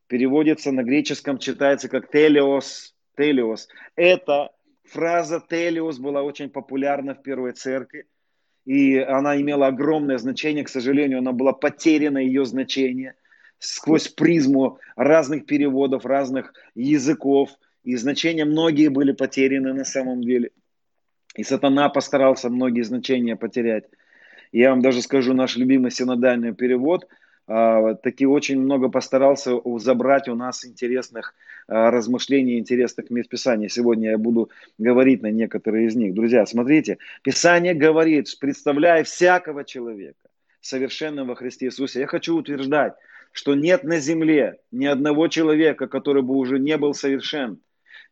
переводится 0.08 0.72
на 0.72 0.84
греческом, 0.84 1.38
читается 1.38 1.90
как 1.90 2.12
«телеос». 2.12 2.94
«Телеос»– 3.16 3.68
это 3.96 4.52
Фраза 4.90 5.44
«телиос» 5.50 6.00
была 6.00 6.24
очень 6.24 6.50
популярна 6.50 7.14
в 7.14 7.22
Первой 7.22 7.52
Церкви, 7.52 8.06
и 8.66 8.98
она 8.98 9.40
имела 9.40 9.68
огромное 9.68 10.18
значение. 10.18 10.64
К 10.64 10.70
сожалению, 10.70 11.20
она 11.20 11.32
была 11.32 11.54
потеряна, 11.54 12.18
ее 12.18 12.46
значение, 12.46 13.16
сквозь 13.60 14.08
призму 14.08 14.80
разных 14.96 15.46
переводов, 15.46 16.06
разных 16.06 16.54
языков. 16.76 17.50
И 17.84 17.96
значения 17.96 18.46
многие 18.46 18.90
были 18.90 19.14
потеряны 19.14 19.74
на 19.74 19.86
самом 19.86 20.22
деле. 20.22 20.52
И 21.36 21.44
сатана 21.44 21.90
постарался 21.90 22.50
многие 22.50 22.82
значения 22.82 23.36
потерять. 23.36 23.86
Я 24.52 24.72
вам 24.72 24.82
даже 24.82 25.02
скажу, 25.02 25.34
наш 25.34 25.56
любимый 25.58 25.92
синодальный 25.92 26.54
перевод– 26.54 27.08
таки 27.48 28.26
очень 28.26 28.60
много 28.60 28.90
постарался 28.90 29.54
забрать 29.78 30.28
у 30.28 30.36
нас 30.36 30.66
интересных 30.66 31.34
а, 31.68 31.92
размышлений, 31.92 32.60
интересных 32.60 33.10
мест 33.10 33.30
Писания. 33.30 33.70
Сегодня 33.70 34.12
я 34.12 34.18
буду 34.18 34.50
говорить 34.78 35.22
на 35.22 35.32
некоторые 35.32 35.88
из 35.88 35.96
них. 35.96 36.14
Друзья, 36.14 36.46
смотрите, 36.46 36.98
Писание 37.24 37.74
говорит, 37.74 38.28
представляя 38.40 39.04
всякого 39.04 39.64
человека 39.64 40.30
совершенным 40.60 41.28
во 41.28 41.36
Христе 41.36 41.68
Иисусе. 41.68 42.02
Я 42.02 42.08
хочу 42.08 42.36
утверждать, 42.36 42.96
что 43.32 43.56
нет 43.56 43.84
на 43.84 44.00
земле 44.00 44.60
ни 44.72 44.86
одного 44.86 45.30
человека, 45.30 45.88
который 45.88 46.24
бы 46.24 46.36
уже 46.36 46.60
не 46.60 46.78
был 46.78 46.94
совершен. 46.94 47.60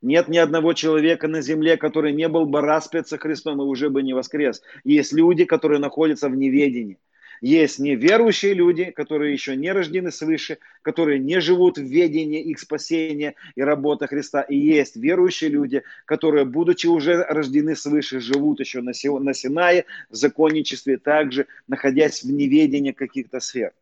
Нет 0.01 0.27
ни 0.27 0.37
одного 0.37 0.73
человека 0.73 1.27
на 1.27 1.41
земле, 1.41 1.77
который 1.77 2.13
не 2.13 2.27
был 2.27 2.45
бы 2.45 2.61
распят 2.61 3.07
со 3.07 3.17
Христом 3.17 3.61
и 3.61 3.65
уже 3.65 3.89
бы 3.89 4.03
не 4.03 4.13
воскрес. 4.13 4.61
Есть 4.83 5.13
люди, 5.13 5.45
которые 5.45 5.79
находятся 5.79 6.29
в 6.29 6.35
неведении. 6.35 6.99
Есть 7.41 7.79
неверующие 7.79 8.53
люди, 8.53 8.85
которые 8.91 9.33
еще 9.33 9.55
не 9.55 9.71
рождены 9.71 10.11
свыше, 10.11 10.57
которые 10.81 11.19
не 11.19 11.39
живут 11.39 11.77
в 11.77 11.83
ведении 11.83 12.41
их 12.41 12.59
спасения 12.59 13.35
и 13.55 13.61
работы 13.61 14.07
Христа. 14.07 14.41
И 14.41 14.57
есть 14.57 14.95
верующие 14.95 15.49
люди, 15.49 15.83
которые, 16.05 16.45
будучи 16.45 16.87
уже 16.87 17.23
рождены 17.23 17.75
свыше, 17.75 18.19
живут 18.19 18.59
еще 18.59 18.81
на 18.81 18.93
Синае, 18.93 19.85
в 20.09 20.15
законничестве, 20.15 20.97
также 20.97 21.47
находясь 21.67 22.23
в 22.23 22.31
неведении 22.31 22.91
каких-то 22.91 23.39
сфер 23.39 23.73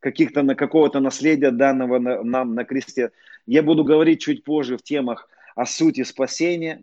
каких-то 0.00 0.42
на 0.42 0.54
какого-то 0.54 1.00
наследия 1.00 1.50
данного 1.50 1.98
нам 1.98 2.54
на 2.54 2.64
кресте. 2.64 3.10
Я 3.46 3.62
буду 3.62 3.82
говорить 3.82 4.20
чуть 4.20 4.44
позже 4.44 4.76
в 4.76 4.82
темах 4.82 5.28
о 5.56 5.66
сути 5.66 6.04
спасения, 6.04 6.82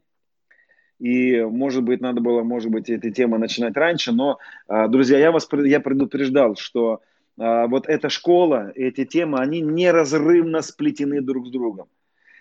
и, 1.00 1.42
может 1.42 1.84
быть, 1.84 2.02
надо 2.02 2.22
было, 2.22 2.44
может 2.44 2.72
быть, 2.72 2.90
эти 2.90 3.12
темы 3.12 3.38
начинать 3.38 3.76
раньше, 3.76 4.12
но, 4.12 4.40
а, 4.68 4.88
друзья, 4.88 5.18
я 5.18 5.32
вас 5.32 5.48
я 5.66 5.80
предупреждал, 5.80 6.56
что 6.56 7.02
а, 7.38 7.68
вот 7.68 7.88
эта 7.88 8.10
школа, 8.10 8.72
эти 8.76 9.06
темы, 9.06 9.40
они 9.40 9.62
неразрывно 9.62 10.62
сплетены 10.62 11.22
друг 11.22 11.48
с 11.48 11.52
другом. 11.52 11.88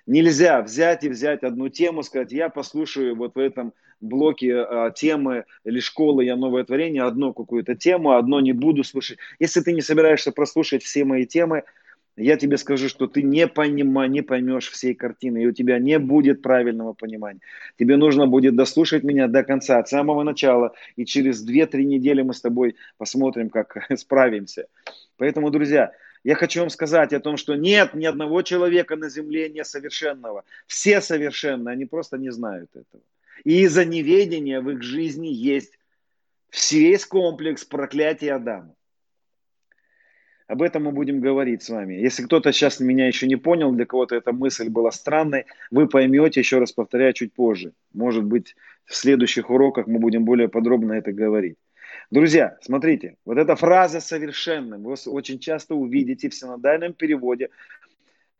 Нельзя 0.07 0.61
взять 0.63 1.05
и 1.05 1.09
взять 1.09 1.45
одну 1.45 1.69
тему, 1.69 2.03
сказать, 2.03 2.33
я 2.33 2.49
послушаю 2.49 3.15
вот 3.15 3.37
в 3.37 3.39
этом 3.39 3.73
блоке 4.01 4.57
а, 4.57 4.91
темы 4.91 5.45
или 5.65 5.81
школы 5.81 6.25
«Я 6.25 6.37
новое 6.37 6.65
творение», 6.65 7.05
одну 7.05 7.33
какую-то 7.33 7.75
тему, 7.77 8.13
одно 8.13 8.41
не 8.41 8.53
буду 8.53 8.85
слушать. 8.85 9.19
Если 9.39 9.61
ты 9.61 9.73
не 9.73 9.81
собираешься 9.81 10.33
прослушать 10.33 10.83
все 10.83 11.05
мои 11.05 11.25
темы, 11.25 11.63
я 12.17 12.37
тебе 12.37 12.59
скажу, 12.59 12.89
что 12.89 13.07
ты 13.07 13.23
не, 13.23 13.47
понима, 13.47 14.07
не 14.07 14.23
поймешь 14.23 14.71
всей 14.71 14.95
картины, 14.95 15.43
и 15.43 15.47
у 15.47 15.53
тебя 15.53 15.79
не 15.79 15.99
будет 15.99 16.43
правильного 16.43 16.93
понимания. 16.93 17.41
Тебе 17.79 17.97
нужно 17.97 18.27
будет 18.27 18.55
дослушать 18.55 19.03
меня 19.03 19.29
до 19.29 19.43
конца, 19.43 19.79
от 19.79 19.89
самого 19.89 20.23
начала, 20.23 20.75
и 20.97 21.05
через 21.05 21.47
2-3 21.49 21.83
недели 21.85 22.23
мы 22.23 22.35
с 22.35 22.41
тобой 22.41 22.77
посмотрим, 22.99 23.49
как 23.49 23.77
справимся. 23.97 24.67
Поэтому, 25.17 25.51
друзья, 25.51 25.93
я 26.25 26.35
хочу 26.35 26.61
вам 26.61 26.71
сказать 26.71 27.13
о 27.13 27.21
том, 27.21 27.37
что 27.37 27.55
нет 27.55 27.95
ни 27.95 28.05
одного 28.05 28.43
человека 28.43 28.97
на 28.97 29.09
земле 29.09 29.49
несовершенного. 29.49 30.45
Все 30.67 31.01
совершенны, 31.01 31.71
они 31.71 31.87
просто 31.87 32.19
не 32.19 32.31
знают 32.31 32.71
этого. 32.75 33.03
И 33.45 33.63
из-за 33.63 33.85
неведения 33.85 34.61
в 34.61 34.71
их 34.71 34.83
жизни 34.83 35.29
есть 35.29 35.79
весь 36.71 37.07
комплекс 37.07 37.65
проклятия 37.65 38.35
Адама. 38.35 38.75
Об 40.49 40.63
этом 40.63 40.85
мы 40.85 40.93
будем 40.93 41.21
говорить 41.21 41.63
с 41.63 41.71
вами. 41.71 41.95
Если 41.95 42.25
кто-то 42.25 42.53
сейчас 42.53 42.81
меня 42.81 43.07
еще 43.07 43.27
не 43.27 43.37
понял, 43.37 43.73
для 43.73 43.87
кого-то 43.87 44.17
эта 44.17 44.33
мысль 44.33 44.69
была 44.69 44.91
странной, 44.91 45.47
вы 45.71 45.89
поймете, 45.89 46.41
еще 46.41 46.59
раз 46.59 46.73
повторяю, 46.73 47.13
чуть 47.13 47.33
позже. 47.33 47.73
Может 47.93 48.25
быть, 48.25 48.55
в 48.85 48.95
следующих 48.95 49.51
уроках 49.51 49.87
мы 49.87 49.99
будем 49.99 50.25
более 50.25 50.49
подробно 50.49 50.95
это 50.95 51.13
говорить. 51.13 51.57
Друзья, 52.11 52.59
смотрите, 52.61 53.17
вот 53.25 53.39
эта 53.39 53.57
фраза 53.57 54.01
«совершенным» 54.01 54.83
вы 54.83 54.97
очень 55.07 55.39
часто 55.39 55.75
увидите 55.75 56.29
в 56.29 56.35
синодальном 56.35 56.93
переводе, 56.93 57.49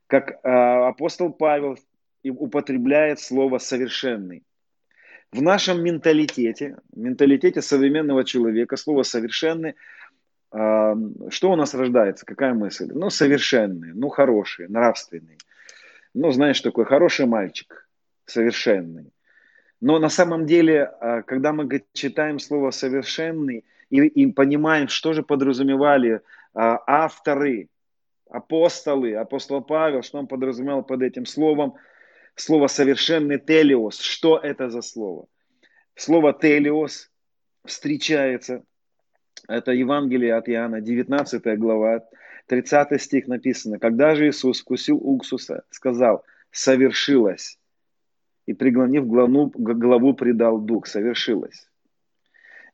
как 0.07 0.31
э, 0.31 0.37
апостол 0.43 1.33
Павел 1.33 1.79
употребляет 2.25 3.21
слово 3.21 3.59
«совершенный». 3.59 4.43
В 5.33 5.41
нашем 5.41 5.83
менталитете, 5.83 6.77
менталитете 6.95 7.63
современного 7.63 8.25
человека, 8.25 8.77
слово 8.77 9.03
«совершенный» 9.03 9.75
что 10.53 11.51
у 11.51 11.57
нас 11.57 11.75
рождается? 11.75 12.27
Какая 12.27 12.53
мысль? 12.53 12.91
Ну, 12.93 13.09
совершенный, 13.09 13.93
ну, 13.95 14.11
хороший, 14.11 14.69
нравственный. 14.69 15.39
Ну, 16.15 16.31
знаешь, 16.31 16.61
такой 16.61 16.85
хороший 16.85 17.27
мальчик, 17.27 17.89
совершенный. 18.27 19.13
Но 19.81 19.99
на 19.99 20.11
самом 20.11 20.47
деле, 20.47 20.85
а, 20.85 21.23
когда 21.23 21.53
мы 21.53 21.83
читаем 21.93 22.39
слово 22.39 22.71
«совершенный» 22.71 23.65
и, 23.91 24.07
и 24.07 24.31
понимаем, 24.31 24.89
что 24.89 25.13
же 25.13 25.23
подразумевали 25.23 26.21
а, 26.55 26.79
авторы, 26.87 27.69
апостолы, 28.31 29.15
апостол 29.15 29.61
Павел, 29.61 30.03
что 30.03 30.19
он 30.19 30.29
подразумевал 30.29 30.85
под 30.85 31.03
этим 31.03 31.27
словом? 31.27 31.75
Слово 32.37 32.69
совершенный 32.69 33.41
телиос. 33.41 33.99
Что 33.99 34.39
это 34.39 34.71
за 34.71 34.83
слово? 34.83 35.27
Слово 35.97 36.33
телиос 36.33 37.11
встречается, 37.65 38.63
это 39.49 39.73
Евангелие 39.73 40.35
от 40.35 40.49
Иоанна, 40.49 40.81
19 40.81 41.59
глава, 41.59 42.05
30 42.47 43.01
стих 43.01 43.29
написано. 43.29 43.79
Когда 43.79 44.15
же 44.15 44.29
Иисус 44.29 44.61
вкусил 44.61 44.97
уксуса, 44.97 45.65
сказал, 45.71 46.25
совершилось. 46.51 47.59
И 48.47 48.55
преклонив 48.55 49.07
главу, 49.07 49.53
главу 49.55 50.15
предал 50.15 50.59
дух, 50.59 50.87
совершилось. 50.87 51.69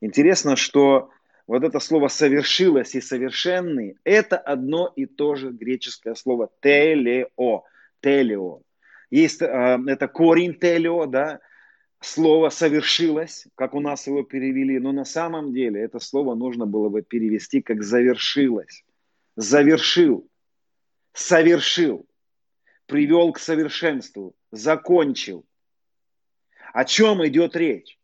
Интересно, 0.00 0.56
что 0.56 1.10
вот 1.46 1.64
это 1.64 1.80
слово 1.80 2.08
«совершилось» 2.08 2.94
и 2.94 3.00
«совершенный»– 3.00 3.96
это 4.04 4.36
одно 4.36 4.92
и 4.94 5.06
то 5.06 5.34
же 5.34 5.50
греческое 5.50 6.14
слово 6.14 6.50
«телео». 6.62 7.64
«Телео». 8.00 8.60
Есть, 9.10 9.42
э, 9.42 9.78
это 9.86 10.08
корень 10.08 10.54
«телео», 10.54 11.06
да, 11.06 11.40
слово 12.00 12.49
«совершилось», 12.50 13.47
как 13.55 13.75
у 13.75 13.81
нас 13.81 14.07
его 14.07 14.23
перевели, 14.23 14.78
но 14.78 14.93
на 14.93 15.05
самом 15.05 15.52
деле 15.52 15.81
это 15.81 15.99
слово 15.99 16.35
нужно 16.35 16.67
было 16.67 16.88
бы 16.88 17.02
перевести 17.02 17.61
как 17.62 17.83
«завершилось». 17.83 18.85
Завершил, 19.37 20.28
совершил, 21.12 22.09
привел 22.87 23.33
к 23.33 23.38
совершенству, 23.38 24.35
закончил. 24.50 25.47
О 26.73 26.85
чем 26.85 27.25
идет 27.26 27.55
речь? 27.55 27.99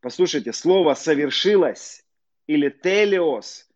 Послушайте, 0.00 0.52
слово 0.52 0.94
«совершилось» 0.94 2.04
или 2.46 2.68
телеос, 2.68 3.68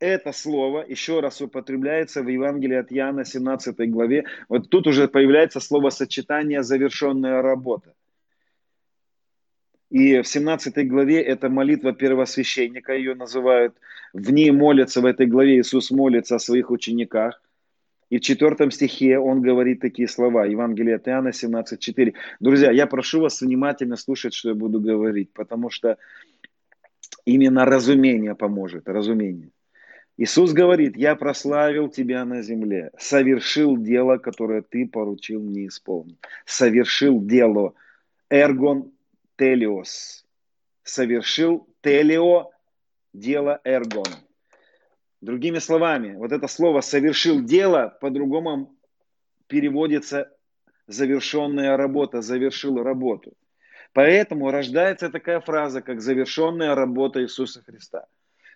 это 0.00 0.32
слово 0.32 0.84
еще 0.86 1.20
раз 1.20 1.40
употребляется 1.40 2.22
в 2.22 2.28
Евангелии 2.28 2.76
от 2.76 2.92
Иоанна 2.92 3.24
17 3.24 3.90
главе. 3.90 4.26
Вот 4.48 4.68
тут 4.68 4.86
уже 4.86 5.08
появляется 5.08 5.60
слово 5.60 5.90
сочетание 5.90 6.62
«завершенная 6.62 7.40
работа». 7.40 7.94
И 9.90 10.20
в 10.20 10.26
17 10.26 10.88
главе 10.88 11.22
это 11.22 11.48
молитва 11.48 11.92
первосвященника, 11.92 12.94
ее 12.94 13.14
называют. 13.14 13.74
В 14.12 14.30
ней 14.32 14.50
молятся, 14.50 15.00
в 15.00 15.06
этой 15.06 15.26
главе 15.26 15.60
Иисус 15.60 15.90
молится 15.90 16.36
о 16.36 16.40
своих 16.40 16.70
учениках. 16.70 17.40
И 18.10 18.18
в 18.18 18.20
четвертом 18.20 18.70
стихе 18.70 19.18
он 19.18 19.40
говорит 19.40 19.80
такие 19.80 20.08
слова, 20.08 20.44
Евангелие 20.44 20.96
от 20.96 21.08
Иоанна 21.08 21.28
17.4. 21.28 22.14
Друзья, 22.40 22.70
я 22.70 22.86
прошу 22.86 23.20
вас 23.20 23.40
внимательно 23.40 23.96
слушать, 23.96 24.34
что 24.34 24.50
я 24.50 24.54
буду 24.54 24.80
говорить, 24.80 25.32
потому 25.32 25.70
что 25.70 25.96
Именно 27.24 27.64
разумение 27.64 28.34
поможет, 28.34 28.88
разумение. 28.88 29.50
Иисус 30.16 30.52
говорит, 30.52 30.96
я 30.96 31.16
прославил 31.16 31.88
тебя 31.88 32.24
на 32.24 32.42
земле, 32.42 32.92
совершил 32.98 33.76
дело, 33.76 34.18
которое 34.18 34.62
ты 34.62 34.86
поручил 34.86 35.42
мне 35.42 35.66
исполнить. 35.66 36.18
Совершил 36.44 37.20
дело, 37.20 37.74
эргон 38.30 38.92
телиос. 39.36 40.24
Совершил 40.82 41.66
телио, 41.82 42.50
дело 43.12 43.60
эргон. 43.64 44.06
Другими 45.20 45.58
словами, 45.58 46.16
вот 46.16 46.32
это 46.32 46.48
слово 46.48 46.82
«совершил 46.82 47.42
дело» 47.42 47.96
по-другому 48.00 48.76
переводится 49.46 50.30
«завершенная 50.86 51.76
работа», 51.76 52.20
«завершил 52.20 52.82
работу». 52.82 53.32
Поэтому 53.94 54.50
рождается 54.50 55.08
такая 55.08 55.40
фраза, 55.40 55.80
как 55.80 56.00
завершенная 56.00 56.74
работа 56.74 57.22
Иисуса 57.22 57.62
Христа. 57.62 58.06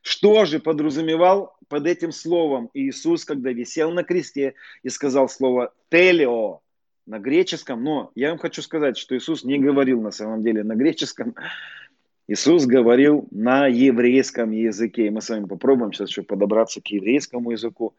Что 0.02 0.44
же 0.44 0.58
подразумевал 0.58 1.56
под 1.68 1.86
этим 1.86 2.12
словом 2.12 2.70
Иисус, 2.74 3.24
когда 3.24 3.50
висел 3.52 3.92
на 3.92 4.04
кресте 4.04 4.54
и 4.82 4.88
сказал 4.88 5.28
слово 5.28 5.72
«телео» 5.90 6.60
на 7.08 7.18
греческом? 7.18 7.82
Но 7.82 8.12
я 8.14 8.30
вам 8.30 8.38
хочу 8.38 8.62
сказать, 8.62 8.96
что 8.96 9.16
Иисус 9.16 9.42
не 9.42 9.58
говорил 9.58 10.00
на 10.00 10.10
самом 10.10 10.42
деле 10.42 10.62
на 10.62 10.74
греческом. 10.74 11.34
Иисус 12.28 12.66
говорил 12.66 13.26
на 13.30 13.66
еврейском 13.66 14.50
языке. 14.50 15.06
И 15.06 15.10
мы 15.10 15.22
с 15.22 15.30
вами 15.30 15.46
попробуем 15.46 15.92
сейчас 15.92 16.10
еще 16.10 16.22
подобраться 16.22 16.80
к 16.80 16.86
еврейскому 16.88 17.52
языку. 17.52 17.94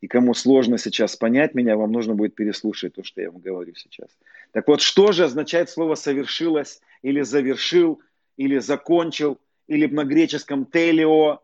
И 0.00 0.06
кому 0.06 0.34
сложно 0.34 0.78
сейчас 0.78 1.16
понять 1.16 1.54
меня, 1.54 1.76
вам 1.76 1.90
нужно 1.90 2.14
будет 2.14 2.34
переслушать 2.34 2.94
то, 2.94 3.02
что 3.02 3.20
я 3.20 3.30
вам 3.30 3.40
говорю 3.40 3.74
сейчас. 3.74 4.08
Так 4.52 4.68
вот, 4.68 4.80
что 4.80 5.12
же 5.12 5.24
означает 5.24 5.70
слово 5.70 5.94
«совершилось» 5.94 6.80
или 7.02 7.22
«завершил», 7.22 8.00
или 8.36 8.58
«закончил», 8.58 9.38
или 9.66 9.86
на 9.86 10.04
греческом 10.04 10.66
«телео»? 10.66 11.42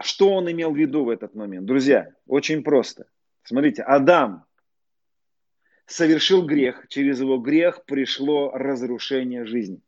Что 0.00 0.34
он 0.34 0.50
имел 0.50 0.72
в 0.72 0.76
виду 0.76 1.04
в 1.04 1.08
этот 1.08 1.34
момент? 1.34 1.64
Друзья, 1.64 2.10
очень 2.26 2.62
просто. 2.62 3.06
Смотрите, 3.42 3.82
Адам 3.82 4.44
совершил 5.86 6.46
грех, 6.46 6.86
через 6.88 7.20
его 7.20 7.38
грех 7.38 7.84
пришло 7.84 8.50
разрушение 8.52 9.44
жизни. 9.44 9.80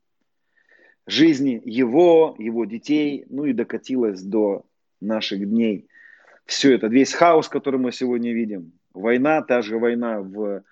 Жизни 1.06 1.60
его, 1.64 2.34
его 2.38 2.64
детей, 2.64 3.26
ну 3.28 3.44
и 3.44 3.52
докатилось 3.52 4.22
до 4.22 4.64
наших 5.00 5.48
дней. 5.48 5.88
Все 6.46 6.74
это, 6.74 6.88
весь 6.88 7.12
хаос, 7.12 7.48
который 7.48 7.78
мы 7.78 7.92
сегодня 7.92 8.32
видим, 8.32 8.72
война, 8.92 9.42
та 9.42 9.62
же 9.62 9.78
война 9.78 10.20
в, 10.20 10.62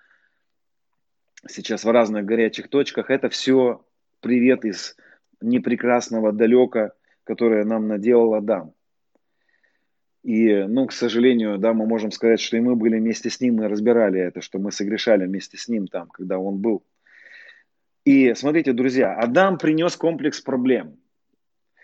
сейчас 1.47 1.83
в 1.83 1.91
разных 1.91 2.25
горячих 2.25 2.67
точках, 2.67 3.09
это 3.09 3.29
все 3.29 3.85
привет 4.19 4.65
из 4.65 4.95
непрекрасного 5.41 6.31
далека, 6.31 6.93
которое 7.23 7.63
нам 7.63 7.87
наделал 7.87 8.33
Адам. 8.33 8.73
И, 10.23 10.63
ну, 10.63 10.87
к 10.87 10.93
сожалению, 10.93 11.57
да, 11.57 11.73
мы 11.73 11.85
можем 11.85 12.11
сказать, 12.11 12.39
что 12.39 12.57
и 12.57 12.61
мы 12.61 12.75
были 12.75 12.97
вместе 12.97 13.29
с 13.29 13.41
ним, 13.41 13.55
мы 13.55 13.67
разбирали 13.67 14.21
это, 14.21 14.41
что 14.41 14.57
мы 14.57 14.71
согрешали 14.71 15.25
вместе 15.25 15.57
с 15.57 15.67
ним 15.67 15.87
там, 15.87 16.07
когда 16.07 16.39
он 16.39 16.59
был. 16.59 16.83
И 18.05 18.33
смотрите, 18.33 18.73
друзья, 18.73 19.13
Адам 19.15 19.57
принес 19.57 19.95
комплекс 19.95 20.39
проблем 20.41 20.97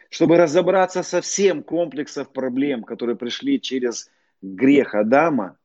чтобы 0.10 0.38
разобраться 0.38 1.04
со 1.04 1.22
всем 1.22 1.64
комплексом 1.64 2.26
проблем, 2.26 2.84
которые 2.84 3.16
пришли 3.16 3.62
через 3.62 4.10
грех 4.42 4.96
Адама, 4.96 5.58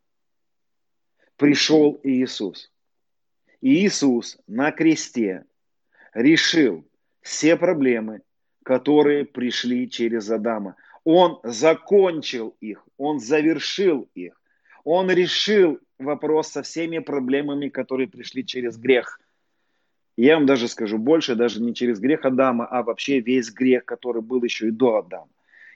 пришел 1.37 1.99
Иисус. 2.03 2.71
И 3.61 3.87
Иисус 3.87 4.39
на 4.47 4.71
кресте 4.71 5.47
решил 6.13 6.87
все 7.23 7.57
проблемы, 7.57 8.21
которые 8.63 9.25
пришли 9.25 9.89
через 9.89 10.31
Адама. 10.31 10.77
Он 11.05 11.39
закончил 11.43 12.57
их, 12.61 12.85
он 12.97 13.21
завершил 13.21 14.09
их. 14.15 14.41
Он 14.85 15.11
решил 15.11 15.79
вопрос 15.99 16.49
со 16.49 16.63
всеми 16.63 16.99
проблемами, 16.99 17.69
которые 17.69 18.09
пришли 18.09 18.45
через 18.45 18.77
грех. 18.77 19.21
Я 20.17 20.37
вам 20.37 20.47
даже 20.47 20.69
скажу 20.69 20.99
больше, 20.99 21.35
даже 21.35 21.61
не 21.61 21.75
через 21.75 21.99
грех 21.99 22.25
Адама, 22.25 22.67
а 22.67 22.83
вообще 22.83 23.21
весь 23.21 23.51
грех, 23.51 23.85
который 23.85 24.23
был 24.23 24.43
еще 24.43 24.69
и 24.69 24.71
до 24.71 24.99
Адама. 24.99 25.29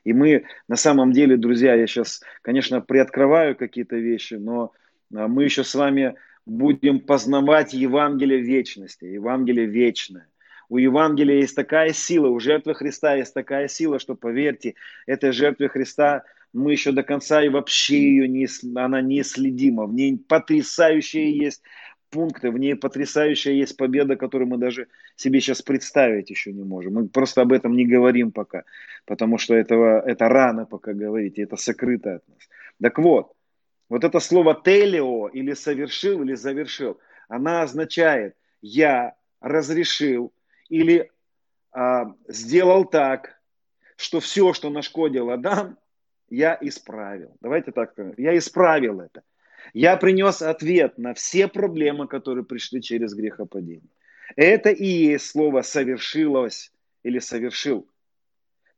И 0.04 0.12
мы 0.12 0.44
на 0.68 0.76
самом 0.76 1.12
деле, 1.12 1.36
друзья, 1.36 1.74
я 1.74 1.86
сейчас, 1.86 2.22
конечно, 2.42 2.80
приоткрываю 2.80 3.56
какие-то 3.56 3.96
вещи, 3.96 4.34
но 4.34 4.72
а, 5.14 5.26
мы 5.28 5.44
еще 5.44 5.64
с 5.64 5.74
вами 5.74 6.14
будем 6.46 7.00
познавать 7.00 7.74
Евангелие 7.74 8.40
вечности, 8.40 9.04
Евангелие 9.04 9.66
вечное. 9.66 10.28
У 10.68 10.76
Евангелия 10.76 11.36
есть 11.36 11.56
такая 11.56 11.92
сила, 11.92 12.28
у 12.28 12.38
жертвы 12.40 12.74
Христа 12.74 13.14
есть 13.14 13.32
такая 13.32 13.68
сила, 13.68 13.98
что, 13.98 14.14
поверьте, 14.14 14.74
этой 15.06 15.32
жертве 15.32 15.68
Христа 15.68 16.24
мы 16.52 16.72
еще 16.72 16.92
до 16.92 17.02
конца 17.02 17.42
и 17.42 17.48
вообще 17.48 17.98
ее 17.98 18.28
не, 18.28 18.46
она 18.74 19.00
неследима. 19.00 19.86
В 19.86 19.94
ней 19.94 20.18
потрясающие 20.18 21.36
есть 21.36 21.62
пункты, 22.10 22.50
в 22.50 22.58
ней 22.58 22.74
потрясающая 22.74 23.52
есть 23.52 23.76
победа, 23.76 24.16
которую 24.16 24.48
мы 24.48 24.58
даже 24.58 24.88
себе 25.16 25.40
сейчас 25.40 25.62
представить 25.62 26.30
еще 26.30 26.52
не 26.52 26.64
можем. 26.64 26.94
Мы 26.94 27.08
просто 27.08 27.42
об 27.42 27.52
этом 27.52 27.74
не 27.76 27.86
говорим 27.86 28.32
пока, 28.32 28.64
потому 29.06 29.38
что 29.38 29.54
этого, 29.54 30.00
это 30.00 30.28
рано 30.28 30.66
пока 30.66 30.92
говорить, 30.92 31.38
это 31.38 31.56
сокрыто 31.56 32.16
от 32.16 32.28
нас. 32.28 32.48
Так 32.80 32.98
вот, 32.98 33.32
вот 33.88 34.04
это 34.04 34.20
слово 34.20 34.60
«телео» 34.62 35.28
или 35.28 35.54
«совершил» 35.54 36.22
или 36.22 36.34
«завершил», 36.34 36.98
она 37.28 37.62
означает 37.62 38.36
«я 38.60 39.14
разрешил» 39.40 40.32
или 40.68 41.10
а, 41.72 42.14
«сделал 42.28 42.84
так», 42.84 43.40
что 43.96 44.20
все, 44.20 44.52
что 44.52 44.70
нашкодил 44.70 45.30
Адам, 45.30 45.76
я 46.30 46.56
исправил. 46.60 47.36
Давайте 47.40 47.72
так. 47.72 47.94
Я 48.16 48.36
исправил 48.38 49.00
это. 49.00 49.22
Я 49.74 49.96
принес 49.96 50.40
ответ 50.40 50.98
на 50.98 51.14
все 51.14 51.48
проблемы, 51.48 52.06
которые 52.06 52.44
пришли 52.44 52.80
через 52.80 53.14
грехопадение. 53.14 53.90
Это 54.36 54.70
и 54.70 54.86
есть 54.86 55.26
слово 55.26 55.62
«совершилось» 55.62 56.72
или 57.02 57.18
«совершил». 57.18 57.88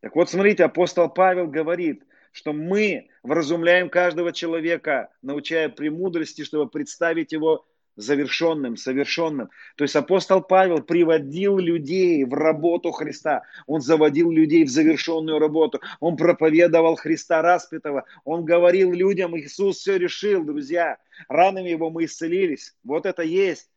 Так 0.01 0.17
вот, 0.17 0.31
смотрите, 0.31 0.65
апостол 0.65 1.11
Павел 1.11 1.47
говорит, 1.49 2.05
что 2.33 2.53
мы 2.53 3.11
вразумляем 3.23 3.91
каждого 3.91 4.33
человека, 4.33 5.11
научая 5.21 5.69
премудрости, 5.69 6.43
чтобы 6.45 6.71
представить 6.71 7.33
его 7.33 7.67
завершенным, 7.97 8.77
совершенным. 8.77 9.51
То 9.77 9.85
есть 9.85 9.97
апостол 9.97 10.41
Павел 10.41 10.83
приводил 10.83 11.59
людей 11.59 12.25
в 12.25 12.33
работу 12.35 12.91
Христа. 12.91 13.43
Он 13.67 13.81
заводил 13.81 14.31
людей 14.31 14.65
в 14.65 14.71
завершенную 14.71 15.39
работу. 15.39 15.81
Он 16.01 16.17
проповедовал 16.17 16.97
Христа 16.97 17.43
распятого. 17.43 18.05
Он 18.25 18.45
говорил 18.45 18.93
людям, 18.93 19.39
Иисус 19.39 19.79
все 19.79 19.99
решил, 19.99 20.45
друзья. 20.45 20.99
Ранами 21.29 21.71
его 21.71 21.91
мы 21.91 22.05
исцелились. 22.05 22.75
Вот 22.85 23.07
это 23.07 23.23
есть. 23.23 23.69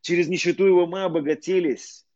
Через 0.00 0.28
нищету 0.28 0.66
его 0.66 0.86
мы 0.86 1.04
обогатились. 1.04 2.06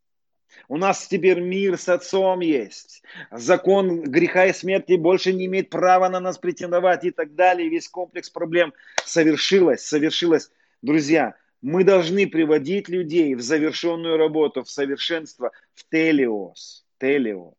У 0.69 0.77
нас 0.77 1.07
теперь 1.07 1.41
мир 1.41 1.79
с 1.79 1.89
Отцом 1.89 2.41
есть. 2.41 3.03
Закон 3.31 4.03
греха 4.03 4.47
и 4.47 4.53
смерти 4.53 4.95
больше 4.95 5.33
не 5.33 5.47
имеет 5.47 5.71
права 5.71 6.09
на 6.09 6.21
нас 6.21 6.39
претендовать 6.39 7.05
и 7.05 7.11
так 7.11 7.35
далее. 7.35 7.69
Весь 7.69 7.89
комплекс 7.89 8.31
проблем 8.31 8.73
совершилось, 9.05 9.83
совершилось. 9.83 10.51
Друзья, 10.83 11.35
мы 11.61 11.85
должны 11.85 12.27
приводить 12.27 12.89
людей 12.89 13.35
в 13.35 13.43
завершенную 13.43 14.17
работу, 14.17 14.63
в 14.63 14.71
совершенство, 14.71 15.53
в 15.75 15.87
телиос. 15.91 16.87
Телио. 16.99 17.53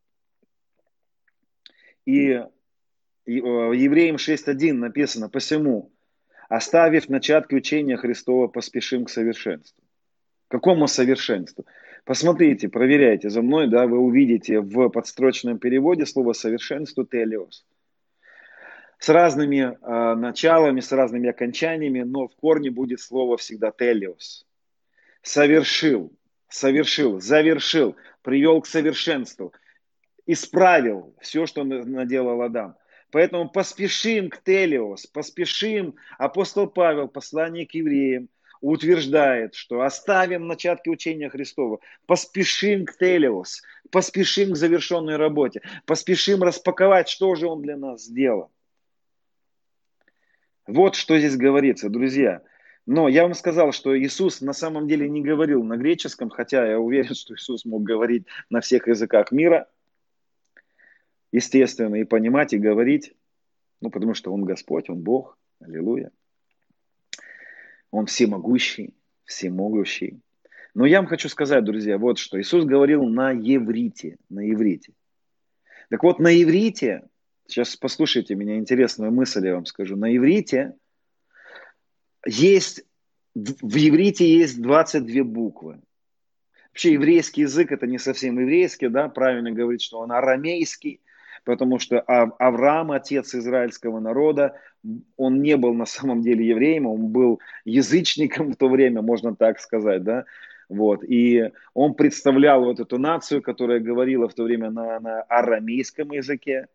И 2.06 2.44
в 3.26 3.74
Евреям 3.74 4.16
6.1 4.16 4.74
написано, 4.74 5.30
посему, 5.30 5.92
оставив 6.50 7.10
начатки 7.10 7.54
учения 7.54 7.96
Христова, 7.96 8.48
поспешим 8.48 9.06
к 9.06 9.10
совершенству. 9.10 9.84
Какому 10.48 10.88
совершенству? 10.88 11.66
Посмотрите, 12.04 12.68
проверяйте 12.70 13.30
за 13.30 13.44
мной, 13.44 13.70
да, 13.70 13.86
вы 13.86 14.00
увидите 14.00 14.60
в 14.60 14.90
подстрочном 14.90 15.60
переводе 15.60 16.08
слово 16.08 16.34
совершенство 16.34 17.06
телиос. 17.06 17.66
С 19.02 19.10
разными 19.10 19.62
э, 19.82 20.16
началами, 20.16 20.80
с 20.80 20.92
разными 20.92 21.28
окончаниями, 21.28 22.02
но 22.02 22.28
в 22.28 22.36
корне 22.36 22.70
будет 22.70 23.00
слово 23.00 23.36
всегда 23.38 23.72
телиос. 23.72 24.46
Совершил, 25.24 26.14
совершил, 26.50 27.20
завершил, 27.20 27.96
привел 28.22 28.62
к 28.62 28.68
совершенству, 28.68 29.54
исправил 30.28 31.16
все, 31.20 31.48
что 31.48 31.64
наделал 31.64 32.44
Адам. 32.44 32.76
Поэтому 33.12 33.50
поспешим 33.50 34.30
к 34.30 34.44
телиос, 34.44 35.08
поспешим. 35.08 35.96
Апостол 36.20 36.68
Павел, 36.68 37.08
послание 37.08 37.66
к 37.66 37.74
евреям– 37.74 38.30
утверждает, 38.62 39.56
что 39.56 39.82
оставим 39.82 40.46
начатки 40.46 40.90
учения 40.90 41.30
Христова, 41.30 41.80
поспешим 42.06 42.86
к 42.86 42.96
Телиос, 42.96 43.64
поспешим 43.90 44.52
к 44.52 44.56
завершенной 44.56 45.16
работе, 45.16 45.64
поспешим 45.88 46.44
распаковать, 46.44 47.10
что 47.10 47.34
же 47.34 47.48
Он 47.48 47.64
для 47.64 47.76
нас 47.76 48.04
сделал. 48.04 48.52
Вот 50.72 50.96
что 50.96 51.20
здесь 51.20 51.36
говорится, 51.36 51.90
друзья. 51.90 52.42
Но 52.86 53.10
я 53.10 53.24
вам 53.24 53.34
сказал, 53.34 53.74
что 53.74 53.98
Иисус 53.98 54.40
на 54.40 54.54
самом 54.54 54.88
деле 54.88 55.10
не 55.10 55.22
говорил 55.22 55.64
на 55.64 55.76
греческом, 55.76 56.30
хотя 56.30 56.66
я 56.66 56.80
уверен, 56.80 57.14
что 57.14 57.36
Иисус 57.36 57.66
мог 57.66 57.84
говорить 57.84 58.26
на 58.50 58.62
всех 58.62 58.88
языках 58.88 59.34
мира, 59.34 59.68
естественно, 61.34 61.96
и 61.96 62.06
понимать, 62.06 62.54
и 62.54 62.58
говорить, 62.58 63.14
ну, 63.82 63.90
потому 63.90 64.14
что 64.14 64.34
Он 64.34 64.46
Господь, 64.46 64.90
Он 64.90 65.02
Бог, 65.02 65.38
аллилуйя. 65.60 66.12
Он 67.92 68.06
всемогущий, 68.06 68.96
всемогущий. 69.26 70.22
Но 70.74 70.86
я 70.86 71.00
вам 71.00 71.08
хочу 71.08 71.28
сказать, 71.28 71.66
друзья, 71.66 71.98
вот 71.98 72.18
что. 72.18 72.40
Иисус 72.40 72.64
говорил 72.64 73.04
на 73.04 73.32
еврите, 73.32 74.18
на 74.30 74.50
иврите. 74.50 74.94
Так 75.90 76.02
вот, 76.04 76.20
на 76.20 76.32
иврите, 76.42 77.10
сейчас 77.52 77.76
послушайте 77.76 78.36
меня, 78.36 78.58
интересную 78.58 79.12
мысль 79.12 79.46
я 79.46 79.56
вам 79.56 79.66
скажу. 79.66 79.96
На 79.96 80.16
иврите 80.16 80.74
есть, 82.26 82.84
в 83.36 83.78
иврите 83.78 84.28
есть 84.28 84.62
22 84.62 85.24
буквы. 85.24 85.82
Вообще 86.72 86.94
еврейский 86.94 87.42
язык 87.42 87.72
это 87.72 87.86
не 87.86 87.98
совсем 87.98 88.40
еврейский, 88.40 88.88
да, 88.88 89.10
правильно 89.10 89.52
говорить, 89.52 89.82
что 89.82 90.00
он 90.00 90.12
арамейский, 90.12 91.02
потому 91.44 91.80
что 91.80 92.00
Авраам, 92.00 92.92
отец 92.92 93.36
израильского 93.36 94.00
народа, 94.00 94.56
он 95.18 95.42
не 95.42 95.58
был 95.58 95.74
на 95.74 95.86
самом 95.86 96.22
деле 96.22 96.48
евреем, 96.48 96.86
он 96.86 97.08
был 97.08 97.42
язычником 97.66 98.54
в 98.54 98.56
то 98.56 98.70
время, 98.70 99.02
можно 99.02 99.36
так 99.36 99.60
сказать, 99.60 100.04
да, 100.04 100.24
вот, 100.70 101.04
и 101.04 101.52
он 101.74 101.96
представлял 101.96 102.64
вот 102.64 102.80
эту 102.80 102.98
нацию, 102.98 103.42
которая 103.42 103.82
говорила 103.82 104.30
в 104.30 104.34
то 104.34 104.44
время 104.44 104.70
на, 104.70 105.02
на 105.02 105.22
арамейском 105.24 106.12
языке, 106.12 106.68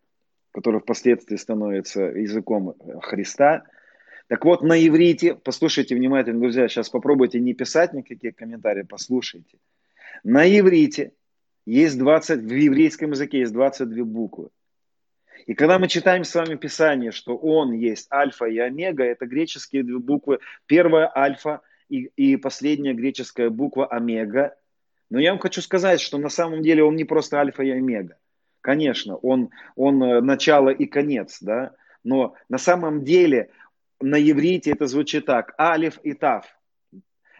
который 0.57 0.79
впоследствии 0.79 1.35
становится 1.35 2.01
языком 2.01 2.73
Христа. 3.03 3.65
Так 4.27 4.43
вот, 4.43 4.63
на 4.63 4.73
иврите, 4.87 5.35
послушайте 5.35 5.93
внимательно, 5.93 6.39
друзья, 6.39 6.67
сейчас 6.67 6.89
попробуйте 6.89 7.39
не 7.39 7.53
писать 7.53 7.93
никакие 7.93 8.33
комментарии, 8.33 8.81
послушайте. 8.81 9.59
На 10.23 10.47
иврите 10.47 11.13
есть 11.67 11.99
20, 11.99 12.39
в 12.39 12.51
еврейском 12.51 13.11
языке 13.11 13.41
есть 13.41 13.53
22 13.53 14.03
буквы. 14.03 14.49
И 15.45 15.53
когда 15.53 15.77
мы 15.77 15.87
читаем 15.87 16.23
с 16.23 16.33
вами 16.33 16.55
Писание, 16.55 17.11
что 17.11 17.37
Он 17.37 17.73
есть 17.73 18.11
альфа 18.11 18.45
и 18.45 18.57
омега, 18.57 19.03
это 19.03 19.27
греческие 19.27 19.83
две 19.83 19.99
буквы. 19.99 20.39
Первая 20.65 21.11
альфа 21.15 21.61
и, 21.87 22.09
и 22.15 22.35
последняя 22.35 22.93
греческая 22.93 23.51
буква 23.51 23.85
омега. 23.85 24.55
Но 25.11 25.19
я 25.19 25.29
вам 25.29 25.39
хочу 25.39 25.61
сказать, 25.61 26.01
что 26.01 26.17
на 26.17 26.29
самом 26.29 26.63
деле 26.63 26.83
Он 26.83 26.95
не 26.95 27.03
просто 27.03 27.39
альфа 27.39 27.61
и 27.61 27.69
омега. 27.69 28.17
Конечно, 28.67 29.15
он, 29.15 29.51
он 29.77 30.03
э, 30.03 30.19
начало 30.19 30.71
и 30.71 30.87
конец, 30.87 31.37
да, 31.39 31.71
но 32.03 32.33
на 32.49 32.57
самом 32.57 33.05
деле 33.05 33.49
на 34.01 34.17
еврите 34.17 34.71
это 34.71 34.87
звучит 34.87 35.25
так, 35.25 35.55
алиф 35.57 35.99
и 36.03 36.11
тав. 36.11 36.45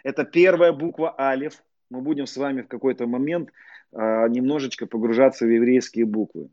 Это 0.04 0.24
первая 0.24 0.72
буква 0.72 1.14
алиф. 1.20 1.62
Мы 1.90 2.00
будем 2.00 2.28
с 2.28 2.38
вами 2.38 2.62
в 2.62 2.70
какой-то 2.70 3.08
момент 3.08 3.50
а, 3.92 4.30
немножечко 4.30 4.86
погружаться 4.86 5.46
в 5.46 5.50
еврейские 5.50 6.06
буквы. 6.06 6.48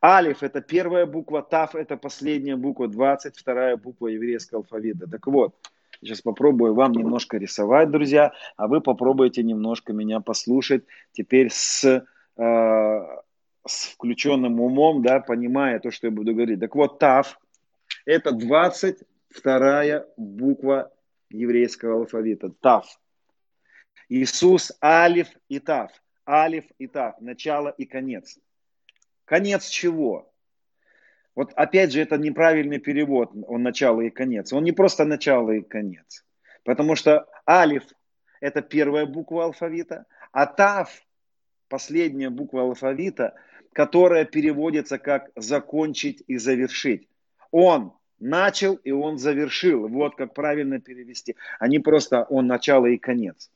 Алиф– 0.00 0.38
это 0.44 0.60
первая 0.60 1.04
буква, 1.04 1.42
Тав– 1.42 1.74
это 1.74 1.96
последняя 1.96 2.54
буква, 2.54 2.86
22 2.86 3.78
буква 3.78 4.06
еврейского 4.06 4.60
алфавита. 4.60 5.10
Так 5.10 5.26
вот, 5.26 5.56
сейчас 6.00 6.20
попробую 6.20 6.74
вам 6.74 6.92
немножко 6.92 7.36
рисовать, 7.36 7.90
друзья, 7.90 8.32
а 8.56 8.68
вы 8.68 8.80
попробуйте 8.80 9.42
немножко 9.42 9.92
меня 9.92 10.20
послушать 10.20 10.84
теперь 11.10 11.48
с, 11.50 12.06
э, 12.36 13.16
с 13.66 13.94
включенным 13.94 14.60
умом, 14.60 15.02
да, 15.02 15.20
понимая 15.20 15.78
то, 15.80 15.90
что 15.90 16.06
я 16.06 16.10
буду 16.10 16.34
говорить. 16.34 16.60
Так 16.60 16.74
вот, 16.74 16.98
Тав– 16.98 17.38
это 18.04 18.32
22 18.32 20.04
буква 20.16 20.92
еврейского 21.30 22.00
алфавита. 22.00 22.50
Тав. 22.60 22.86
Иисус– 24.08 24.72
Алиф 24.82 25.28
и 25.48 25.58
Тав. 25.58 25.90
Алиф 26.28 26.64
и 26.78 26.86
Тав. 26.86 27.20
Начало 27.20 27.68
и 27.68 27.84
конец. 27.84 28.38
Конец 29.24 29.66
чего? 29.68 30.32
Вот 31.34 31.52
опять 31.54 31.92
же, 31.92 32.00
это 32.00 32.16
неправильный 32.16 32.78
перевод, 32.78 33.30
он 33.46 33.62
начало 33.62 34.00
и 34.00 34.10
конец. 34.10 34.52
Он 34.52 34.64
не 34.64 34.72
просто 34.72 35.04
начало 35.04 35.50
и 35.50 35.60
конец. 35.60 36.24
Потому 36.64 36.96
что 36.96 37.28
алиф– 37.48 37.84
это 38.40 38.62
первая 38.62 39.04
буква 39.06 39.44
алфавита, 39.44 40.06
а 40.32 40.46
тав– 40.46 41.02
последняя 41.68 42.30
буква 42.30 42.62
алфавита, 42.62 43.34
которая 43.76 44.24
переводится 44.24 44.96
как 44.96 45.30
«закончить 45.36 46.24
и 46.26 46.38
завершить». 46.38 47.10
Он 47.50 47.92
начал 48.18 48.76
и 48.76 48.90
он 48.90 49.18
завершил. 49.18 49.86
Вот 49.86 50.16
как 50.16 50.32
правильно 50.32 50.80
перевести. 50.80 51.36
А 51.58 51.68
не 51.68 51.78
просто 51.78 52.24
он 52.30 52.46
начало 52.46 52.86
и 52.86 52.96
конец. 52.96 53.50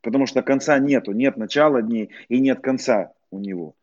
Потому 0.00 0.26
что 0.26 0.42
конца 0.42 0.78
нету. 0.78 1.10
Нет 1.10 1.36
начала 1.36 1.82
дней 1.82 2.10
и 2.28 2.38
нет 2.38 2.60
конца 2.60 3.14
у 3.32 3.40
него. 3.40 3.74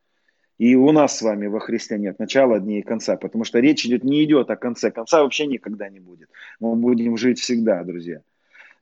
И 0.60 0.76
у 0.76 0.94
нас 0.94 1.18
с 1.18 1.22
вами 1.22 1.48
во 1.48 1.60
Христе 1.60 1.98
нет 1.98 2.20
начала 2.20 2.62
дней 2.62 2.80
и 2.80 2.84
конца, 2.84 3.18
потому 3.18 3.44
что 3.44 3.60
речь 3.60 3.86
идет, 3.86 4.06
не 4.06 4.24
идет 4.24 4.50
о 4.50 4.56
конце. 4.56 4.92
Конца 4.92 5.24
вообще 5.24 5.46
никогда 5.46 5.90
не 5.90 6.00
будет. 6.00 6.30
Мы 6.62 6.74
будем 6.78 7.18
жить 7.18 7.42
всегда, 7.42 7.84
друзья. 7.84 8.22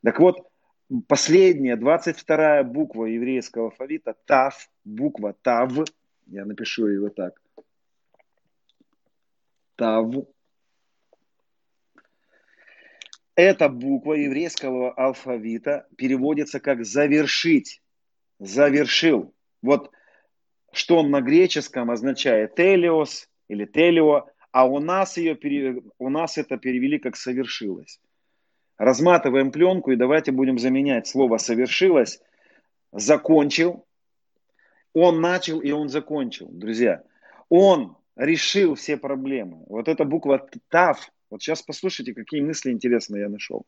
Так 0.04 0.20
вот, 0.20 0.48
последняя, 1.08 1.76
22 1.76 2.62
буква 2.66 3.06
еврейского 3.06 3.66
алфавита, 3.66 4.16
Тав, 4.28 4.70
буква 4.86 5.34
Тав, 5.42 5.72
я 6.32 6.46
напишу 6.46 6.88
его 6.88 7.10
так. 7.10 7.42
Тав. 9.76 10.14
Эта 13.36 13.70
буква 13.70 14.14
еврейского 14.14 14.94
алфавита 14.94 15.88
переводится 15.98 16.60
как 16.60 16.86
«завершить», 16.86 17.82
«завершил». 18.40 19.34
Вот 19.62 19.92
что 20.72 20.98
он 20.98 21.12
на 21.12 21.22
греческом 21.22 21.92
означает 21.92 22.56
телиос 22.56 23.30
или 23.50 23.66
телио, 23.66 24.28
а 24.52 24.66
у 24.66 24.80
нас, 24.80 25.18
ее, 25.18 25.38
у 25.98 26.10
нас 26.10 26.38
это 26.38 26.58
перевели 26.58 26.98
как 26.98 27.18
совершилось. 27.18 28.00
Разматываем 28.78 29.52
пленку 29.52 29.92
и 29.92 29.98
давайте 29.98 30.32
будем 30.32 30.58
заменять 30.58 31.08
слово 31.08 31.38
совершилось, 31.38 32.22
закончил, 32.92 33.86
он 34.94 35.22
начал 35.22 35.60
и 35.60 35.72
он 35.72 35.90
закончил, 35.90 36.48
друзья. 36.52 37.04
Он 37.50 37.98
решил 38.16 38.76
все 38.76 38.98
проблемы. 38.98 39.64
Вот 39.68 39.88
эта 39.88 40.04
буква 40.06 40.48
ТАВ, 40.70 41.12
Вот 41.30 41.42
сейчас 41.42 41.62
послушайте, 41.62 42.14
какие 42.14 42.42
мысли 42.42 42.72
интересные 42.72 43.24
я 43.24 43.30
нашел. 43.30 43.66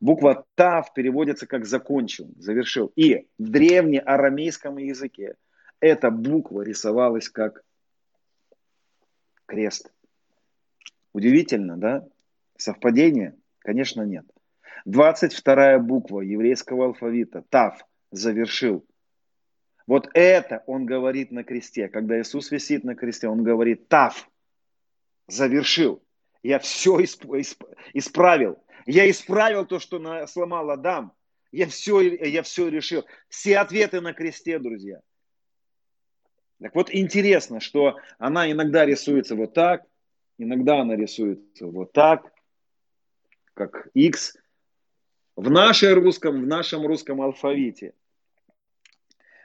Буква 0.00 0.44
Тав 0.56 0.92
переводится 0.94 1.46
как 1.46 1.64
закончил, 1.64 2.28
завершил. 2.36 2.92
И 2.96 3.28
в 3.38 3.50
древнеарамейском 3.50 4.78
языке 4.78 5.36
эта 5.78 6.10
буква 6.10 6.62
рисовалась 6.62 7.28
как 7.28 7.62
крест. 9.46 9.92
Удивительно, 11.12 11.76
да? 11.76 12.08
Совпадение? 12.56 13.36
Конечно, 13.58 14.02
нет. 14.02 14.24
22 14.86 15.78
буква 15.78 16.22
еврейского 16.22 16.86
алфавита, 16.86 17.44
Тав, 17.48 17.86
завершил. 18.10 18.84
Вот 19.92 20.08
это 20.14 20.64
он 20.66 20.86
говорит 20.86 21.32
на 21.32 21.44
кресте. 21.44 21.86
Когда 21.86 22.18
Иисус 22.18 22.50
висит 22.50 22.82
на 22.82 22.94
кресте, 22.94 23.28
он 23.28 23.44
говорит, 23.44 23.88
Тав, 23.88 24.26
завершил. 25.28 26.02
Я 26.42 26.60
все 26.60 26.98
исправил. 27.02 28.64
Я 28.86 29.10
исправил 29.10 29.66
то, 29.66 29.78
что 29.80 30.26
сломал 30.28 30.70
Адам. 30.70 31.12
Я 31.50 31.66
все, 31.66 32.00
я 32.00 32.42
все 32.42 32.68
решил. 32.68 33.04
Все 33.28 33.58
ответы 33.58 34.00
на 34.00 34.14
кресте, 34.14 34.58
друзья. 34.58 35.02
Так 36.58 36.74
вот, 36.74 36.88
интересно, 36.90 37.60
что 37.60 37.98
она 38.16 38.50
иногда 38.50 38.86
рисуется 38.86 39.36
вот 39.36 39.52
так, 39.52 39.84
иногда 40.38 40.80
она 40.80 40.96
рисуется 40.96 41.66
вот 41.66 41.92
так, 41.92 42.32
как 43.52 43.88
X. 43.92 44.38
В 45.36 45.50
нашем 45.50 46.02
русском, 46.02 46.40
в 46.40 46.46
нашем 46.46 46.86
русском 46.86 47.20
алфавите. 47.20 47.92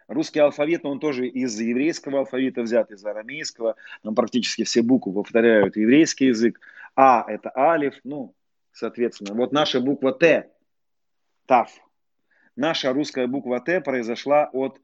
Русский 0.07 0.39
алфавит, 0.39 0.85
он 0.85 0.99
тоже 0.99 1.27
из 1.27 1.59
еврейского 1.59 2.19
алфавита 2.19 2.61
взят, 2.61 2.91
из 2.91 3.05
арамейского. 3.05 3.75
Там 4.03 4.15
практически 4.15 4.63
все 4.63 4.81
буквы 4.81 5.13
повторяют 5.13 5.75
еврейский 5.75 6.27
язык. 6.27 6.61
А– 6.95 7.25
это 7.27 7.51
алиф, 7.55 7.99
ну, 8.03 8.33
соответственно. 8.71 9.33
Вот 9.33 9.51
наша 9.51 9.81
буква 9.81 10.13
Т, 10.13 10.49
ТАФ. 11.45 11.69
Наша 12.55 12.93
русская 12.93 13.27
буква 13.27 13.59
Т 13.59 13.81
произошла 13.81 14.49
от 14.53 14.79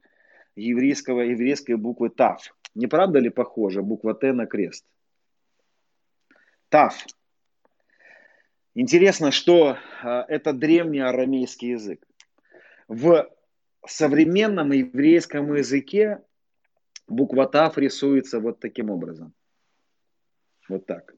еврейского, 0.56 1.22
еврейской 1.22 1.76
буквы 1.76 2.10
ТАФ. 2.10 2.54
Не 2.74 2.86
правда 2.86 3.18
ли 3.18 3.30
похоже 3.30 3.82
буква 3.82 4.14
Т 4.14 4.32
на 4.32 4.46
крест? 4.46 4.84
ТАФ. 6.68 7.06
Интересно, 8.74 9.30
что 9.30 9.78
а, 10.02 10.24
это 10.28 10.52
древний 10.52 11.00
арамейский 11.00 11.70
язык. 11.70 12.06
В 12.88 13.33
современном 13.86 14.72
еврейском 14.72 15.54
языке 15.54 16.20
буква 17.06 17.46
ТАФ 17.46 17.78
рисуется 17.78 18.40
вот 18.40 18.60
таким 18.60 18.90
образом. 18.90 19.34
Вот 20.68 20.86
так. 20.86 21.14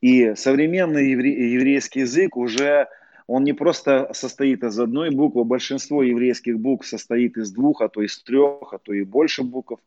И 0.00 0.34
современный 0.34 1.10
еврейский 1.10 2.00
язык 2.00 2.36
уже, 2.36 2.88
он 3.26 3.44
не 3.44 3.52
просто 3.52 4.10
состоит 4.12 4.62
из 4.62 4.78
одной 4.78 5.10
буквы, 5.10 5.44
большинство 5.44 6.02
еврейских 6.02 6.58
букв 6.58 6.86
состоит 6.86 7.36
из 7.36 7.50
двух, 7.50 7.82
а 7.82 7.88
то 7.88 8.02
из 8.02 8.22
трех, 8.22 8.72
а 8.72 8.78
то 8.78 8.92
и 8.92 9.02
больше 9.02 9.42
букв. 9.42 9.80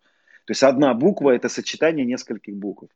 То 0.46 0.52
есть 0.52 0.64
одна 0.64 0.94
буква– 0.94 1.32
это 1.36 1.48
сочетание 1.48 2.06
нескольких 2.06 2.56
букв. 2.56 2.90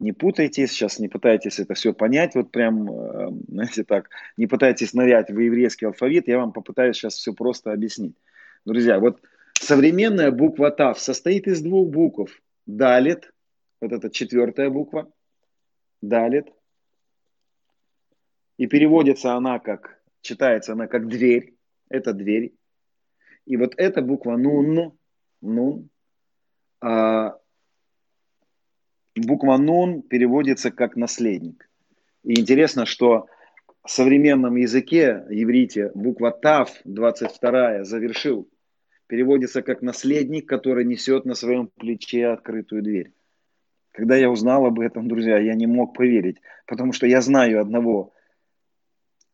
Не 0.00 0.12
путайтесь, 0.12 0.72
сейчас 0.72 0.98
не 0.98 1.08
пытайтесь 1.08 1.58
это 1.58 1.74
все 1.74 1.92
понять, 1.92 2.34
вот 2.34 2.50
прям, 2.50 2.90
э, 2.90 3.30
знаете 3.48 3.84
так, 3.84 4.08
не 4.38 4.46
пытайтесь 4.46 4.94
нырять 4.94 5.30
в 5.30 5.38
еврейский 5.38 5.84
алфавит, 5.84 6.26
я 6.26 6.38
вам 6.38 6.52
попытаюсь 6.52 6.96
сейчас 6.96 7.16
все 7.16 7.34
просто 7.34 7.72
объяснить. 7.72 8.16
Друзья, 8.64 8.98
вот 8.98 9.20
современная 9.60 10.30
буква 10.30 10.70
ТАВ 10.70 10.98
состоит 10.98 11.46
из 11.46 11.60
двух 11.60 11.90
букв. 11.90 12.42
Далит, 12.64 13.30
вот 13.82 13.92
это 13.92 14.08
четвертая 14.08 14.70
буква, 14.70 15.12
Далит. 16.00 16.46
И 18.56 18.66
переводится 18.66 19.34
она 19.34 19.58
как, 19.58 20.00
читается 20.22 20.72
она 20.72 20.86
как 20.86 21.08
дверь. 21.08 21.54
Это 21.90 22.14
дверь. 22.14 22.54
И 23.44 23.58
вот 23.58 23.74
эта 23.76 24.00
буква 24.00 24.38
нун, 24.38 24.96
нун, 25.42 25.90
а, 26.80 27.38
буква 29.20 29.56
нун 29.56 30.02
переводится 30.02 30.70
как 30.70 30.96
наследник. 30.96 31.68
И 32.24 32.38
интересно, 32.38 32.86
что 32.86 33.26
в 33.84 33.90
современном 33.90 34.56
языке, 34.56 35.24
еврите, 35.30 35.90
буква 35.94 36.30
тав, 36.30 36.70
22 36.84 37.84
завершил, 37.84 38.48
переводится 39.06 39.62
как 39.62 39.82
наследник, 39.82 40.48
который 40.48 40.84
несет 40.84 41.24
на 41.24 41.34
своем 41.34 41.66
плече 41.68 42.28
открытую 42.28 42.82
дверь. 42.82 43.12
Когда 43.92 44.16
я 44.16 44.30
узнал 44.30 44.66
об 44.66 44.78
этом, 44.78 45.08
друзья, 45.08 45.38
я 45.38 45.54
не 45.54 45.66
мог 45.66 45.96
поверить, 45.96 46.36
потому 46.66 46.92
что 46.92 47.06
я 47.06 47.20
знаю 47.20 47.60
одного 47.60 48.12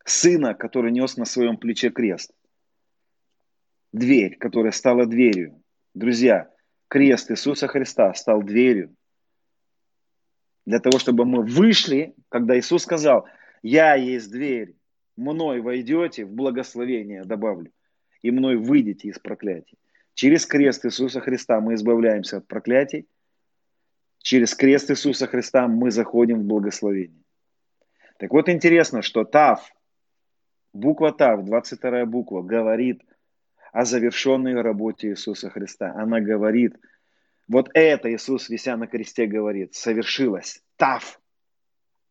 сына, 0.03 0.55
который 0.55 0.91
нес 0.91 1.17
на 1.17 1.25
своем 1.25 1.57
плече 1.57 1.89
крест. 1.91 2.31
Дверь, 3.93 4.37
которая 4.37 4.71
стала 4.71 5.05
дверью. 5.05 5.61
Друзья, 5.93 6.49
крест 6.87 7.29
Иисуса 7.31 7.67
Христа 7.67 8.13
стал 8.13 8.41
дверью. 8.41 8.95
Для 10.67 10.81
того, 10.81 10.99
чтобы 10.99 11.23
мы 11.23 11.43
вышли, 11.43 12.13
когда 12.27 12.59
Иисус 12.59 12.83
сказал, 12.83 13.25
я 13.63 13.95
есть 13.95 14.29
дверь, 14.29 14.75
мной 15.15 15.61
войдете 15.61 16.25
в 16.25 16.31
благословение, 16.33 17.23
добавлю, 17.23 17.71
и 18.21 18.31
мной 18.31 18.57
выйдете 18.57 19.07
из 19.07 19.17
проклятий. 19.17 19.77
Через 20.13 20.45
крест 20.45 20.85
Иисуса 20.85 21.21
Христа 21.21 21.61
мы 21.61 21.75
избавляемся 21.75 22.37
от 22.37 22.47
проклятий, 22.47 23.07
через 24.17 24.55
крест 24.55 24.91
Иисуса 24.91 25.25
Христа 25.25 25.69
мы 25.69 25.89
заходим 25.89 26.41
в 26.41 26.43
благословение. 26.43 27.23
Так 28.19 28.33
вот 28.33 28.49
интересно, 28.49 29.01
что 29.01 29.23
Тав, 29.23 29.71
буква 30.73 31.13
Тав, 31.13 31.45
22 31.45 32.05
буква, 32.07 32.41
говорит 32.41 33.03
о 33.71 33.85
завершенной 33.85 34.61
работе 34.61 35.11
Иисуса 35.11 35.49
Христа. 35.49 35.93
Она 35.95 36.19
говорит, 36.19 36.75
вот 37.47 37.69
это 37.73 38.11
Иисус, 38.13 38.49
вися 38.49 38.77
на 38.77 38.87
кресте, 38.87 39.25
говорит, 39.25 39.73
совершилось. 39.73 40.63
Тав, 40.75 41.19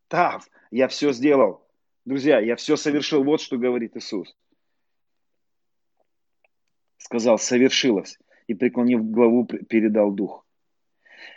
Тав, 0.09 0.49
я 0.71 0.89
все 0.89 1.13
сделал. 1.13 1.67
Друзья, 2.05 2.41
я 2.41 2.57
все 2.57 2.77
совершил. 2.77 3.25
Вот 3.25 3.41
что 3.41 3.59
говорит 3.59 3.97
Иисус. 3.97 4.37
Сказал, 6.99 7.39
совершилось. 7.39 8.19
И 8.47 8.55
преклонив 8.55 9.05
главу, 9.11 9.45
передал 9.45 10.13
дух. 10.13 10.47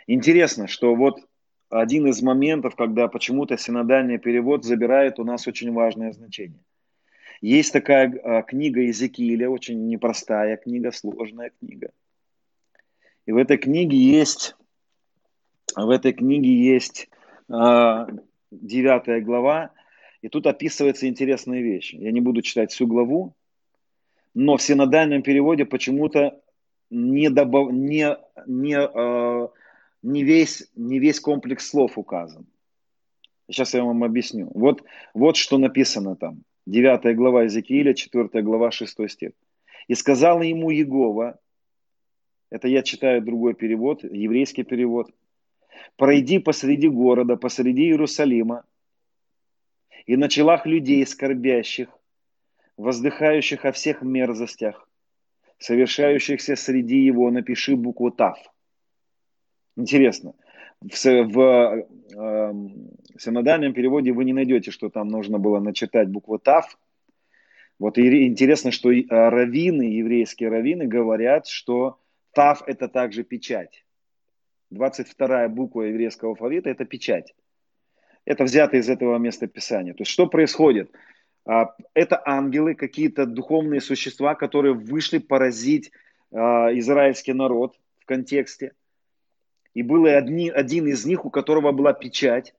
Интересно, 0.06 0.66
что 0.66 0.94
вот 0.94 1.18
один 1.68 2.06
из 2.06 2.22
моментов, 2.22 2.76
когда 2.76 3.08
почему-то 3.08 3.56
синодальный 3.56 4.18
перевод 4.18 4.64
забирает 4.64 5.18
у 5.18 5.24
нас 5.24 5.46
очень 5.46 5.72
важное 5.72 6.12
значение. 6.12 6.64
Есть 7.40 7.72
такая 7.72 8.12
а, 8.22 8.42
книга 8.42 8.80
Иезекииля, 8.80 9.48
очень 9.48 9.88
непростая 9.88 10.56
книга, 10.56 10.92
сложная 10.92 11.50
книга. 11.58 11.90
И 13.30 13.32
в 13.32 13.36
этой 13.36 13.58
книге 13.58 13.96
есть, 13.96 14.56
в 15.76 15.88
этой 15.88 16.12
книге 16.12 16.52
есть 16.52 17.08
девятая 18.50 19.20
глава, 19.20 19.70
и 20.20 20.28
тут 20.28 20.48
описывается 20.48 21.06
интересная 21.06 21.60
вещь. 21.60 21.94
Я 21.94 22.10
не 22.10 22.20
буду 22.20 22.42
читать 22.42 22.72
всю 22.72 22.88
главу, 22.88 23.36
но 24.34 24.56
в 24.56 24.62
синодальном 24.62 25.22
переводе 25.22 25.64
почему-то 25.64 26.40
не, 26.90 27.30
добав, 27.30 27.70
не, 27.70 28.18
не 28.46 28.76
э, 28.76 29.48
не 30.02 30.24
весь, 30.24 30.68
не 30.74 30.98
весь 30.98 31.20
комплекс 31.20 31.68
слов 31.68 31.98
указан. 31.98 32.48
Сейчас 33.48 33.74
я 33.74 33.84
вам 33.84 34.02
объясню. 34.02 34.50
Вот, 34.54 34.82
вот 35.14 35.36
что 35.36 35.56
написано 35.56 36.16
там. 36.16 36.42
9 36.66 37.16
глава 37.16 37.44
Иезекииля, 37.44 37.94
4 37.94 38.42
глава, 38.42 38.72
6 38.72 39.08
стих. 39.08 39.30
«И 39.86 39.94
сказал 39.94 40.42
ему 40.42 40.70
Егова, 40.70 41.38
это 42.50 42.68
я 42.68 42.82
читаю 42.82 43.22
другой 43.22 43.54
перевод, 43.54 44.04
еврейский 44.04 44.62
перевод, 44.62 45.10
пройди 45.96 46.38
посреди 46.38 46.88
города, 46.88 47.36
посреди 47.36 47.84
Иерусалима, 47.84 48.64
и 50.06 50.16
на 50.16 50.28
челах 50.28 50.66
людей 50.66 51.06
скорбящих, 51.06 51.88
воздыхающих 52.76 53.64
о 53.64 53.72
всех 53.72 54.02
мерзостях, 54.02 54.88
совершающихся 55.58 56.56
среди 56.56 56.98
его, 56.98 57.30
напиши 57.30 57.76
букву 57.76 58.10
Тав– 58.10 58.38
Интересно. 59.76 60.34
В, 60.80 60.94
в 60.94 61.86
э, 62.16 62.52
синодальном 63.18 63.72
переводе 63.72 64.12
вы 64.12 64.24
не 64.24 64.32
найдете, 64.32 64.70
что 64.70 64.88
там 64.88 65.08
нужно 65.08 65.38
было 65.38 65.60
начитать 65.60 66.08
букву 66.08 66.38
ТАФ. 66.38 66.78
Вот 67.78 67.96
и 67.98 68.26
интересно, 68.26 68.70
что 68.72 68.90
раввины, 69.08 69.82
еврейские 69.82 70.50
раввины 70.50 70.86
говорят, 70.86 71.46
что 71.46 71.98
ТАФ 72.32 72.62
это 72.66 72.88
также 72.88 73.24
печать. 73.24 73.84
22 74.70 75.48
буква 75.48 75.82
еврейского 75.82 76.30
алфавита 76.30 76.70
это 76.70 76.84
печать. 76.84 77.34
Это 78.24 78.44
взято 78.44 78.76
из 78.76 78.88
этого 78.88 79.16
места 79.18 79.46
Писания. 79.46 79.94
То 79.94 80.02
есть 80.02 80.10
что 80.10 80.26
происходит? 80.26 80.92
А, 81.44 81.74
это 81.94 82.22
ангелы, 82.24 82.74
какие-то 82.74 83.26
духовные 83.26 83.80
существа, 83.80 84.34
которые 84.34 84.74
вышли 84.74 85.18
поразить 85.18 85.90
а, 86.32 86.68
израильский 86.78 87.32
народ 87.32 87.76
в 87.98 88.06
контексте. 88.06 88.72
И 89.74 89.82
был 89.82 90.06
одни, 90.06 90.50
один 90.50 90.86
из 90.86 91.04
них, 91.04 91.24
у 91.24 91.30
которого 91.30 91.72
была 91.72 91.92
печать. 91.92 92.54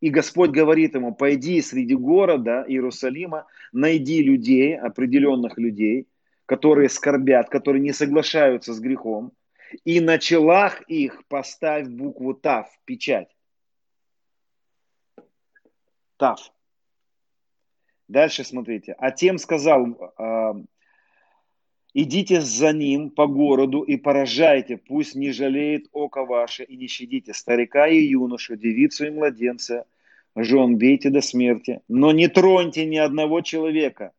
И 0.00 0.10
Господь 0.10 0.50
говорит 0.50 0.94
ему, 0.94 1.14
пойди 1.14 1.60
среди 1.62 1.94
города 1.94 2.64
Иерусалима, 2.68 3.46
найди 3.72 4.22
людей, 4.22 4.76
определенных 4.76 5.58
людей, 5.58 6.06
которые 6.46 6.88
скорбят, 6.88 7.48
которые 7.48 7.82
не 7.82 7.92
соглашаются 7.92 8.72
с 8.72 8.80
грехом, 8.80 9.32
и 9.84 10.00
на 10.00 10.18
челах 10.18 10.82
их 10.82 11.26
поставь 11.26 11.88
букву 11.88 12.34
ТАВ, 12.34 12.68
печать. 12.84 13.36
ТАВ. 16.16 16.38
Дальше 18.08 18.44
смотрите. 18.44 18.94
А 18.98 19.10
тем 19.10 19.38
сказал, 19.38 20.14
а, 20.16 20.54
идите 21.92 22.40
за 22.40 22.72
ним 22.72 23.10
по 23.10 23.26
городу 23.26 23.82
и 23.82 23.96
поражайте, 23.96 24.76
пусть 24.76 25.16
не 25.16 25.32
жалеет 25.32 25.88
око 25.92 26.24
ваше 26.24 26.62
и 26.62 26.76
не 26.76 26.86
щадите 26.86 27.34
старика 27.34 27.88
и 27.88 27.98
юношу, 27.98 28.56
девицу 28.56 29.06
и 29.06 29.10
младенца, 29.10 29.86
жен 30.36 30.76
бейте 30.76 31.10
до 31.10 31.20
смерти, 31.20 31.80
но 31.88 32.12
не 32.12 32.28
троньте 32.28 32.86
ни 32.86 32.96
одного 32.96 33.40
человека, 33.40 34.12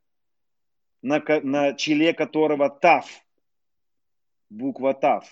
на, 1.01 1.23
на 1.43 1.73
челе 1.73 2.13
которого 2.13 2.69
ТАФ, 2.69 3.05
буква 4.49 4.93
ТАФ. 4.93 5.25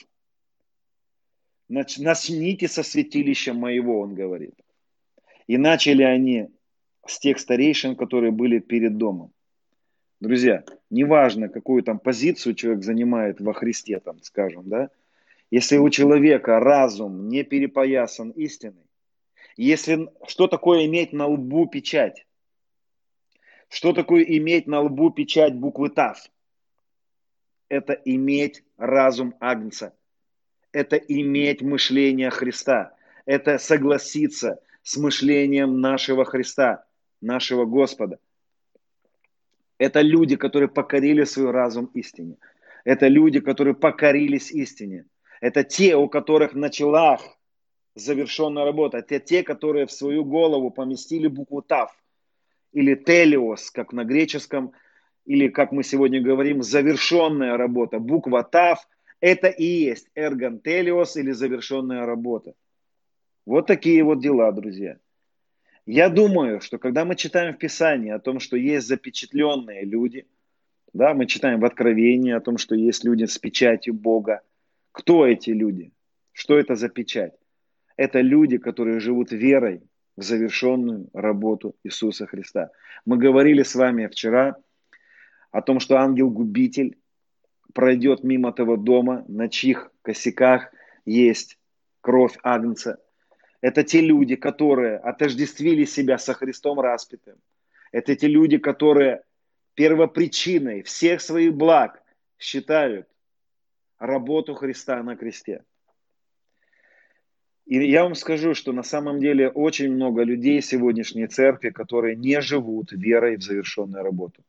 Начните 1.67 2.67
со 2.67 2.84
святилища 2.84 3.54
моего, 3.54 4.01
он 4.01 4.13
говорит. 4.13 4.56
И 5.47 5.58
начали 5.58 6.04
они 6.04 6.49
с 7.08 7.19
тех 7.19 7.39
старейшин, 7.39 7.95
которые 7.95 8.32
были 8.32 8.60
перед 8.60 8.97
домом. 8.97 9.32
Друзья, 10.19 10.63
неважно, 10.89 11.49
какую 11.49 11.84
там 11.84 11.99
позицию 11.99 12.56
человек 12.56 12.84
занимает 12.84 13.41
во 13.41 13.54
Христе, 13.54 13.99
там, 13.99 14.21
скажем, 14.21 14.69
да, 14.69 14.89
если 15.51 15.78
у 15.78 15.89
человека 15.89 16.60
разум 16.60 17.28
не 17.28 17.43
перепоясан 17.43 18.32
истиной, 18.32 18.88
если 19.58 20.10
что 20.28 20.47
такое 20.47 20.86
иметь 20.86 21.13
на 21.13 21.28
лбу 21.28 21.67
печать, 21.67 22.25
что 23.69 23.93
такое 23.93 24.23
иметь 24.23 24.67
на 24.67 24.82
лбу 24.82 25.12
печать 25.12 25.56
буквы 25.56 25.89
ТАФ? 25.89 26.19
Это 27.69 27.93
иметь 27.93 28.63
разум 28.78 29.36
Агнца. 29.39 29.95
Это 30.71 30.97
иметь 30.97 31.62
мышление 31.62 32.30
Христа. 32.30 32.95
Это 33.25 33.58
согласиться 33.58 34.62
с 34.84 34.97
мышлением 34.97 35.82
нашего 35.82 36.25
Христа 36.25 36.86
нашего 37.21 37.65
Господа. 37.65 38.19
Это 39.78 40.01
люди, 40.01 40.36
которые 40.36 40.69
покорили 40.69 41.23
свой 41.23 41.51
разум 41.51 41.86
истине. 41.95 42.38
Это 42.84 43.08
люди, 43.08 43.39
которые 43.39 43.73
покорились 43.73 44.51
истине. 44.51 45.06
Это 45.41 45.63
те, 45.63 45.95
у 45.95 46.08
которых 46.08 46.54
на 46.54 46.69
челах 46.69 47.21
завершенная 47.95 48.63
работа. 48.63 48.99
Это 48.99 49.19
те, 49.19 49.43
которые 49.43 49.86
в 49.86 49.91
свою 49.91 50.23
голову 50.23 50.69
поместили 50.69 51.28
букву 51.28 51.62
ТАВ 51.62 51.91
или 52.75 52.93
телиос, 52.93 53.71
как 53.71 53.93
на 53.93 54.03
греческом, 54.03 54.73
или, 55.25 55.47
как 55.47 55.71
мы 55.71 55.81
сегодня 55.81 56.21
говорим, 56.21 56.61
завершенная 56.61 57.55
работа. 57.55 57.99
Буква 57.99 58.43
ТАВ– 58.43 58.79
это 59.21 59.47
и 59.47 59.63
есть 59.63 60.09
эргон 60.13 60.59
телиос 60.59 61.15
или 61.15 61.31
завершенная 61.31 62.05
работа. 62.05 62.53
Вот 63.45 63.65
такие 63.65 64.03
вот 64.03 64.19
дела, 64.19 64.51
друзья. 64.51 64.97
Я 65.85 66.09
думаю, 66.09 66.59
что 66.59 66.77
когда 66.77 67.05
мы 67.05 67.15
читаем 67.15 67.53
в 67.53 67.57
Писании 67.57 68.11
о 68.11 68.19
том, 68.19 68.41
что 68.41 68.57
есть 68.57 68.88
запечатленные 68.88 69.85
люди, 69.85 70.27
да, 70.93 71.13
мы 71.13 71.27
читаем 71.27 71.61
в 71.61 71.65
Откровении 71.65 72.33
о 72.33 72.41
том, 72.41 72.57
что 72.57 72.75
есть 72.75 73.05
люди 73.05 73.23
с 73.23 73.38
печатью 73.38 73.93
Бога. 73.93 74.41
Кто 74.91 75.25
эти 75.25 75.51
люди? 75.51 75.93
Что 76.33 76.59
это 76.59 76.75
за 76.75 76.89
печать? 76.89 77.35
Это 77.95 78.19
люди, 78.19 78.57
которые 78.57 78.99
живут 78.99 79.31
верой 79.31 79.81
в 80.17 80.23
завершенную 80.23 81.10
работу 81.13 81.75
Иисуса 81.84 82.25
Христа. 82.25 82.71
Мы 83.06 83.17
говорили 83.17 83.63
с 83.63 83.75
вами 83.75 84.08
вчера 84.08 84.56
о 85.51 85.62
том, 85.62 85.80
что 85.80 85.97
ангел-губитель 85.97 86.97
пройдет 87.73 88.23
мимо 88.23 88.54
того 88.54 88.78
дома, 88.78 89.25
на 89.28 89.49
чьих 89.49 89.91
косяках 90.01 90.71
есть 91.06 91.58
кровь 92.01 92.38
Агнца, 92.43 92.99
это 93.65 93.84
те 93.84 93.99
люди, 93.99 94.36
которые 94.36 94.97
отождествили 94.97 95.86
себя 95.86 96.19
со 96.19 96.36
Христом 96.36 96.80
распятым. 96.80 97.36
Это 97.91 98.15
те 98.15 98.28
люди, 98.28 98.60
которые 98.60 99.23
первопричиной 99.73 100.84
всех 100.84 101.19
своих 101.19 101.56
благ 101.56 102.04
считают 102.38 103.08
работу 103.97 104.54
Христа 104.54 105.01
на 105.01 105.15
кресте. 105.15 105.63
И 107.65 107.84
я 107.89 108.04
вам 108.04 108.13
скажу, 108.13 108.54
что 108.54 108.73
на 108.73 108.84
самом 108.84 109.19
деле 109.19 109.49
очень 109.49 109.91
много 109.91 110.23
людей 110.23 110.62
сегодняшней 110.62 111.28
церкви, 111.28 111.71
которые 111.71 112.15
не 112.15 112.39
живут 112.39 112.91
верой 112.91 113.38
в 113.38 113.43
завершенную 113.43 114.04
работу. 114.04 114.43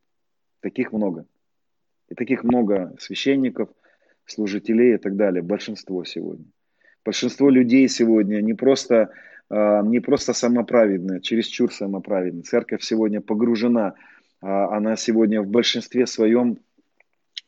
Таких 0.60 0.92
много. 0.92 1.26
И 2.08 2.14
таких 2.14 2.44
много 2.44 2.94
священников, 2.98 3.70
служителей 4.26 4.94
и 4.94 4.98
так 4.98 5.16
далее. 5.16 5.42
Большинство 5.42 6.04
сегодня. 6.04 6.44
Большинство 7.04 7.48
людей 7.48 7.88
сегодня 7.88 8.42
не 8.42 8.52
просто, 8.52 9.10
а, 9.48 9.80
не 9.82 10.00
просто 10.00 10.34
самоправедные, 10.34 11.22
чересчур 11.22 11.72
самоправедные. 11.72 12.42
Церковь 12.42 12.82
сегодня 12.82 13.22
погружена, 13.22 13.94
а, 14.42 14.76
она 14.76 14.96
сегодня 14.96 15.40
в 15.40 15.46
большинстве 15.46 16.06
своем, 16.06 16.58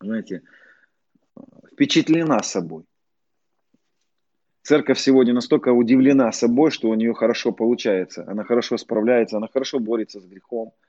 знаете, 0.01 0.43
впечатлена 1.73 2.43
собой. 2.43 2.88
Церковь 4.69 4.99
сегодня 4.99 5.33
настолько 5.33 5.71
удивлена 5.71 6.31
собой, 6.31 6.71
что 6.71 6.91
у 6.91 6.95
нее 6.95 7.15
хорошо 7.15 7.53
получается. 7.53 8.27
Она 8.29 8.45
хорошо 8.45 8.77
справляется, 8.77 9.39
она 9.39 9.49
хорошо 9.51 9.79
борется 9.79 10.21
с 10.21 10.27
грехом– 10.27 10.73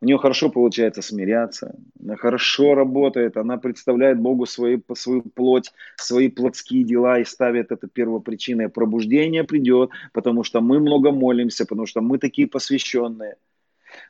у 0.00 0.06
нее 0.06 0.18
хорошо 0.18 0.48
получается 0.48 1.02
смиряться, 1.02 1.74
она 2.00 2.14
хорошо 2.14 2.74
работает, 2.74 3.36
она 3.36 3.56
представляет 3.56 4.20
Богу 4.20 4.46
свои, 4.46 4.78
свою 4.94 5.22
плоть, 5.22 5.72
свои 5.96 6.28
плотские 6.28 6.84
дела 6.84 7.18
и 7.18 7.24
ставит 7.24 7.72
это 7.72 7.88
первопричиной. 7.88 8.68
Пробуждение 8.68 9.42
придет, 9.42 9.90
потому 10.12 10.44
что 10.44 10.60
мы 10.60 10.78
много 10.78 11.10
молимся, 11.10 11.66
потому 11.66 11.86
что 11.86 12.00
мы 12.00 12.18
такие 12.18 12.46
посвященные. 12.46 13.36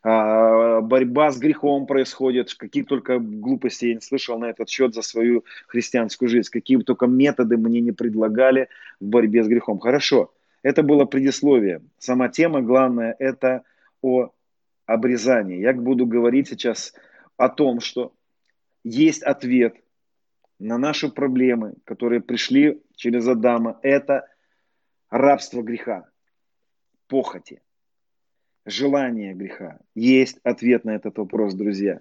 А, 0.02 0.80
борьба 0.80 1.30
с 1.30 1.38
грехом 1.38 1.86
происходит, 1.86 2.54
какие 2.54 2.82
только 2.82 3.18
глупости 3.18 3.86
я 3.86 3.94
не 3.94 4.00
слышал 4.00 4.38
на 4.38 4.46
этот 4.46 4.68
счет 4.68 4.94
за 4.94 5.02
свою 5.02 5.44
христианскую 5.66 6.28
жизнь, 6.28 6.48
какие 6.50 6.78
только 6.78 7.06
методы 7.06 7.56
мне 7.56 7.80
не 7.80 7.92
предлагали 7.92 8.68
в 9.00 9.06
борьбе 9.06 9.42
с 9.42 9.48
грехом. 9.48 9.78
Хорошо, 9.78 10.32
это 10.62 10.82
было 10.82 11.04
предисловие. 11.04 11.82
Сама 11.98 12.28
тема, 12.28 12.62
главное, 12.62 13.14
это 13.18 13.62
о 14.02 14.30
обрезания. 14.86 15.58
Я 15.58 15.72
буду 15.72 16.06
говорить 16.06 16.48
сейчас 16.48 16.94
о 17.36 17.48
том, 17.48 17.80
что 17.80 18.12
есть 18.84 19.22
ответ 19.22 19.76
на 20.58 20.78
наши 20.78 21.08
проблемы, 21.08 21.74
которые 21.84 22.20
пришли 22.20 22.82
через 22.96 23.28
Адама. 23.28 23.78
Это 23.82 24.26
рабство 25.10 25.62
греха, 25.62 26.08
похоти, 27.06 27.60
желание 28.68 29.34
греха. 29.34 29.78
Есть 29.94 30.38
ответ 30.42 30.84
на 30.84 30.94
этот 30.94 31.18
вопрос, 31.18 31.54
друзья. 31.54 32.00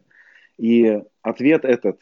И 0.58 1.02
ответ 1.22 1.66
этот 1.66 2.02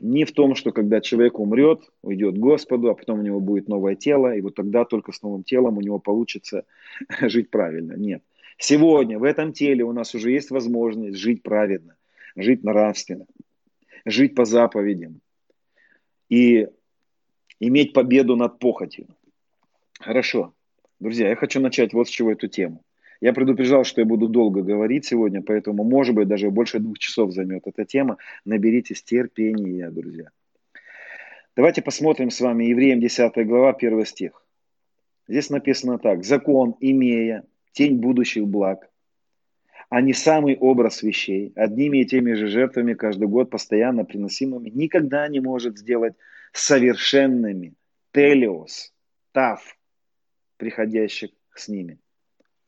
не 0.00 0.24
в 0.24 0.32
том, 0.32 0.54
что 0.54 0.72
когда 0.72 1.00
человек 1.00 1.38
умрет, 1.38 1.90
уйдет 2.02 2.34
к 2.34 2.38
Господу, 2.38 2.88
а 2.88 2.94
потом 2.94 3.20
у 3.20 3.22
него 3.22 3.40
будет 3.40 3.68
новое 3.68 3.96
тело, 3.96 4.34
и 4.34 4.40
вот 4.40 4.54
тогда 4.54 4.84
только 4.84 5.12
с 5.12 5.20
новым 5.22 5.44
телом 5.44 5.76
у 5.76 5.82
него 5.82 5.98
получится 5.98 6.64
жить 7.20 7.50
правильно. 7.50 7.92
Нет. 7.94 8.22
Сегодня 8.56 9.18
в 9.18 9.24
этом 9.24 9.52
теле 9.52 9.84
у 9.84 9.92
нас 9.92 10.14
уже 10.14 10.30
есть 10.30 10.50
возможность 10.50 11.18
жить 11.18 11.42
праведно, 11.42 11.96
жить 12.36 12.64
нравственно, 12.64 13.26
жить 14.04 14.34
по 14.34 14.44
заповедям 14.44 15.20
и 16.28 16.68
иметь 17.58 17.92
победу 17.92 18.36
над 18.36 18.58
похотью. 18.58 19.08
Хорошо. 19.98 20.54
Друзья, 20.98 21.28
я 21.28 21.36
хочу 21.36 21.60
начать 21.60 21.92
вот 21.92 22.08
с 22.08 22.10
чего 22.10 22.32
эту 22.32 22.48
тему. 22.48 22.82
Я 23.20 23.34
предупреждал, 23.34 23.84
что 23.84 24.00
я 24.00 24.06
буду 24.06 24.28
долго 24.28 24.62
говорить 24.62 25.04
сегодня, 25.04 25.42
поэтому, 25.42 25.84
может 25.84 26.14
быть, 26.14 26.26
даже 26.26 26.50
больше 26.50 26.78
двух 26.78 26.98
часов 26.98 27.32
займет 27.32 27.66
эта 27.66 27.84
тема. 27.84 28.16
Наберитесь 28.46 29.02
терпения, 29.02 29.90
друзья. 29.90 30.30
Давайте 31.54 31.82
посмотрим 31.82 32.30
с 32.30 32.40
вами 32.40 32.64
Евреям 32.64 33.00
10 33.00 33.46
глава, 33.46 33.72
1 33.72 34.06
стих. 34.06 34.42
Здесь 35.28 35.50
написано 35.50 35.98
так. 35.98 36.24
«Закон, 36.24 36.76
имея 36.80 37.44
тень 37.72 37.98
будущих 38.00 38.46
благ, 38.46 38.90
а 39.90 40.00
не 40.00 40.14
самый 40.14 40.56
образ 40.56 41.02
вещей, 41.02 41.52
одними 41.56 41.98
и 41.98 42.06
теми 42.06 42.32
же 42.32 42.46
жертвами 42.46 42.94
каждый 42.94 43.28
год 43.28 43.50
постоянно 43.50 44.04
приносимыми, 44.04 44.70
никогда 44.70 45.28
не 45.28 45.40
может 45.40 45.78
сделать 45.78 46.14
совершенными 46.52 47.74
телиос, 48.12 48.94
тав, 49.32 49.76
приходящих 50.56 51.30
с 51.54 51.68
ними. 51.68 51.98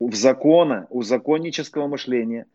В 0.05 0.15
закона, 0.15 0.85
у 0.89 1.01
законнического 1.01 1.87
мышления, 1.87 2.45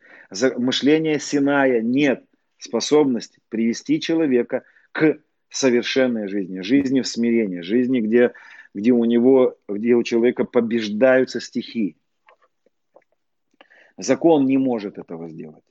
мышления 0.58 1.18
Синая 1.18 1.80
нет 1.80 2.22
способности 2.58 3.40
привести 3.48 4.00
человека 4.02 4.64
к 4.92 5.18
совершенной 5.48 6.28
жизни, 6.28 6.60
жизни 6.60 7.00
в 7.00 7.06
смирении, 7.06 7.60
жизни, 7.60 8.00
где, 8.00 8.34
где 8.74 8.92
у 8.92 9.02
него, 9.04 9.56
где 9.66 9.94
у 9.94 10.02
человека 10.02 10.44
побеждаются 10.44 11.40
стихии. 11.40 11.96
Закон 13.96 14.44
не 14.44 14.58
может 14.58 14.98
этого 14.98 15.30
сделать. 15.30 15.64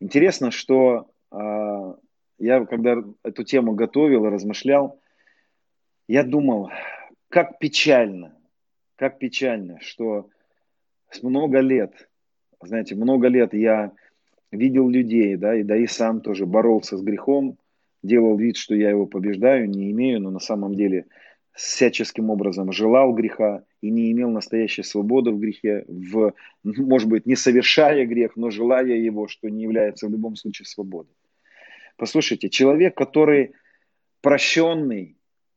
Интересно, 0.00 0.50
что 0.50 1.12
э, 1.30 1.94
я, 2.38 2.66
когда 2.66 2.96
эту 3.22 3.44
тему 3.44 3.74
готовил 3.74 4.26
и 4.26 4.30
размышлял, 4.30 5.00
я 6.08 6.24
думал, 6.24 6.70
как 7.28 7.60
печально, 7.60 8.36
как 8.96 9.20
печально, 9.20 9.78
что 9.80 10.28
много 11.22 11.60
лет, 11.60 12.08
знаете, 12.62 12.94
много 12.94 13.28
лет 13.28 13.54
я 13.54 13.92
видел 14.50 14.88
людей, 14.88 15.36
да, 15.36 15.54
и 15.54 15.62
да 15.62 15.76
и 15.76 15.86
сам 15.86 16.20
тоже 16.20 16.46
боролся 16.46 16.96
с 16.96 17.02
грехом, 17.02 17.58
делал 18.02 18.36
вид, 18.36 18.56
что 18.56 18.74
я 18.74 18.90
его 18.90 19.06
побеждаю, 19.06 19.68
не 19.68 19.90
имею, 19.90 20.20
но 20.20 20.30
на 20.30 20.40
самом 20.40 20.74
деле 20.74 21.06
всяческим 21.52 22.30
образом 22.30 22.72
желал 22.72 23.12
греха 23.12 23.64
и 23.80 23.90
не 23.90 24.10
имел 24.12 24.30
настоящей 24.30 24.82
свободы 24.82 25.30
в 25.30 25.38
грехе, 25.38 25.84
в, 25.86 26.32
может 26.62 27.08
быть, 27.08 27.26
не 27.26 27.36
совершая 27.36 28.06
грех, 28.06 28.36
но 28.36 28.50
желая 28.50 28.86
его, 28.86 29.28
что 29.28 29.48
не 29.48 29.62
является 29.62 30.06
в 30.06 30.10
любом 30.10 30.36
случае 30.36 30.66
свободой. 30.66 31.14
Послушайте, 31.96 32.48
человек, 32.48 32.96
который 32.96 33.52
прощенный, 34.22 35.16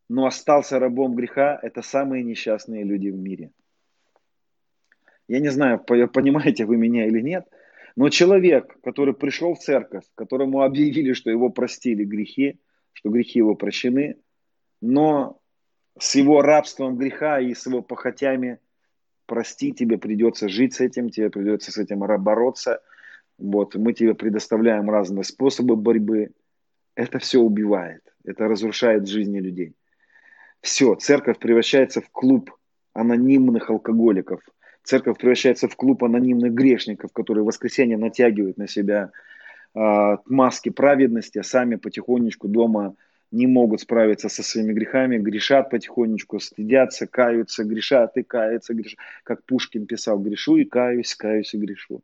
но 0.10 0.26
остался 0.26 0.80
рабом 0.80 1.16
греха, 1.16 1.58
это 1.62 1.82
самые 1.82 2.24
несчастные 2.24 2.84
люди 2.84 3.10
в 3.10 3.18
мире. 3.18 3.52
Я 5.28 5.40
не 5.40 5.50
знаю, 5.50 5.80
понимаете 6.14 6.66
вы 6.66 6.78
меня 6.78 7.06
или 7.06 7.22
нет, 7.22 7.48
но 7.96 8.10
человек, 8.10 8.78
который 8.84 9.14
пришел 9.14 9.56
в 9.56 9.60
церковь, 9.60 10.04
которому 10.16 10.62
объявили, 10.62 11.14
что 11.14 11.30
его 11.30 11.50
простили 11.50 12.04
грехи, 12.04 12.60
что 12.94 13.10
грехи 13.10 13.40
его 13.40 13.56
прощены, 13.56 14.18
но 14.82 15.40
с 15.98 16.16
его 16.16 16.42
рабством 16.42 16.98
греха 16.98 17.40
и 17.40 17.54
с 17.54 17.66
его 17.66 17.82
похотями 17.82 18.60
прости, 19.26 19.72
тебе 19.72 19.98
придется 19.98 20.50
жить 20.50 20.74
с 20.74 20.82
этим, 20.82 21.10
тебе 21.10 21.30
придется 21.30 21.72
с 21.72 21.78
этим 21.78 22.00
бороться. 22.00 22.82
Вот, 23.38 23.76
мы 23.76 23.94
тебе 23.94 24.14
предоставляем 24.14 24.90
разные 24.90 25.24
способы 25.24 25.76
борьбы. 25.76 26.32
Это 26.96 27.20
все 27.20 27.40
убивает, 27.40 28.02
это 28.24 28.48
разрушает 28.48 29.08
жизни 29.08 29.40
людей. 29.40 29.76
Все, 30.62 30.96
церковь 30.96 31.40
превращается 31.40 32.02
в 32.02 32.10
клуб 32.10 32.56
анонимных 32.94 33.70
алкоголиков. 33.70 34.40
Церковь 34.86 35.18
превращается 35.18 35.68
в 35.68 35.76
клуб 35.76 36.04
анонимных 36.04 36.54
грешников, 36.54 37.12
которые 37.12 37.44
в 37.44 37.48
воскресенье 37.48 37.98
натягивают 37.98 38.58
на 38.58 38.68
себя 38.68 39.12
э, 39.74 40.18
маски 40.28 40.70
праведности, 40.70 41.40
а 41.40 41.44
сами 41.44 41.76
потихонечку 41.76 42.48
дома 42.48 42.96
не 43.32 43.48
могут 43.48 43.82
справиться 43.82 44.30
со 44.30 44.44
своими 44.44 44.74
грехами, 44.74 45.18
грешат 45.18 45.72
потихонечку, 45.72 46.40
стыдятся, 46.40 47.08
каются, 47.08 47.64
грешат 47.64 48.16
и 48.16 48.22
каются, 48.22 48.76
грешат. 48.76 49.00
Как 49.24 49.44
Пушкин 49.44 49.88
писал, 49.88 50.20
грешу 50.20 50.58
и 50.58 50.66
каюсь, 50.66 51.16
каюсь 51.16 51.56
и 51.56 51.58
грешу. 51.58 52.02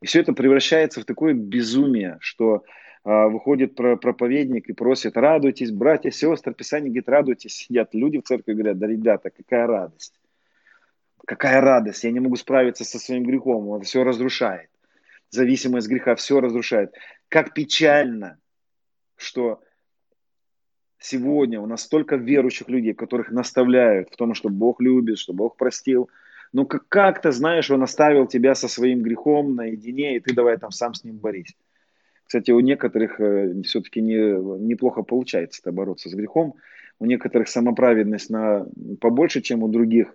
И 0.00 0.06
все 0.06 0.20
это 0.20 0.32
превращается 0.32 1.02
в 1.02 1.04
такое 1.04 1.34
безумие, 1.34 2.16
что 2.20 2.64
а, 3.04 3.28
выходит 3.28 3.74
проповедник 3.74 4.70
и 4.70 4.72
просит, 4.72 5.18
радуйтесь, 5.18 5.70
братья, 5.70 6.10
сестры, 6.10 6.54
Писание 6.54 6.88
говорит, 6.88 7.08
радуйтесь, 7.10 7.54
сидят 7.54 7.94
люди 7.94 8.18
в 8.18 8.24
церкви 8.24 8.52
и 8.52 8.54
говорят, 8.54 8.78
да, 8.78 8.86
ребята, 8.86 9.28
какая 9.28 9.66
радость. 9.66 10.14
Какая 11.26 11.60
радость, 11.60 12.04
я 12.04 12.12
не 12.12 12.20
могу 12.20 12.36
справиться 12.36 12.84
со 12.84 13.00
своим 13.00 13.24
грехом, 13.24 13.68
он 13.68 13.82
все 13.82 14.04
разрушает. 14.04 14.70
Зависимость 15.28 15.88
греха 15.88 16.14
все 16.14 16.40
разрушает. 16.40 16.94
Как 17.28 17.52
печально, 17.52 18.38
что 19.16 19.60
сегодня 20.98 21.60
у 21.60 21.66
нас 21.66 21.82
столько 21.82 22.14
верующих 22.14 22.68
людей, 22.68 22.94
которых 22.94 23.32
наставляют 23.32 24.08
в 24.10 24.16
том, 24.16 24.34
что 24.34 24.48
Бог 24.48 24.80
любит, 24.80 25.18
что 25.18 25.32
Бог 25.32 25.56
простил. 25.56 26.08
Но 26.52 26.64
как- 26.64 26.88
как-то, 26.88 27.32
знаешь, 27.32 27.72
Он 27.72 27.82
оставил 27.82 28.28
тебя 28.28 28.54
со 28.54 28.68
своим 28.68 29.02
грехом 29.02 29.56
наедине, 29.56 30.16
и 30.16 30.20
ты 30.20 30.32
давай 30.32 30.58
там 30.58 30.70
сам 30.70 30.94
с 30.94 31.02
ним 31.02 31.16
борись. 31.16 31.56
Кстати, 32.24 32.52
у 32.52 32.60
некоторых 32.60 33.20
э, 33.20 33.62
все-таки 33.62 34.00
не, 34.00 34.14
неплохо 34.64 35.02
получается 35.02 35.72
бороться 35.72 36.08
с 36.08 36.14
грехом. 36.14 36.54
У 37.00 37.06
некоторых 37.06 37.48
самоправедность 37.48 38.30
на, 38.30 38.64
побольше, 39.00 39.40
чем 39.42 39.64
у 39.64 39.68
других. 39.68 40.14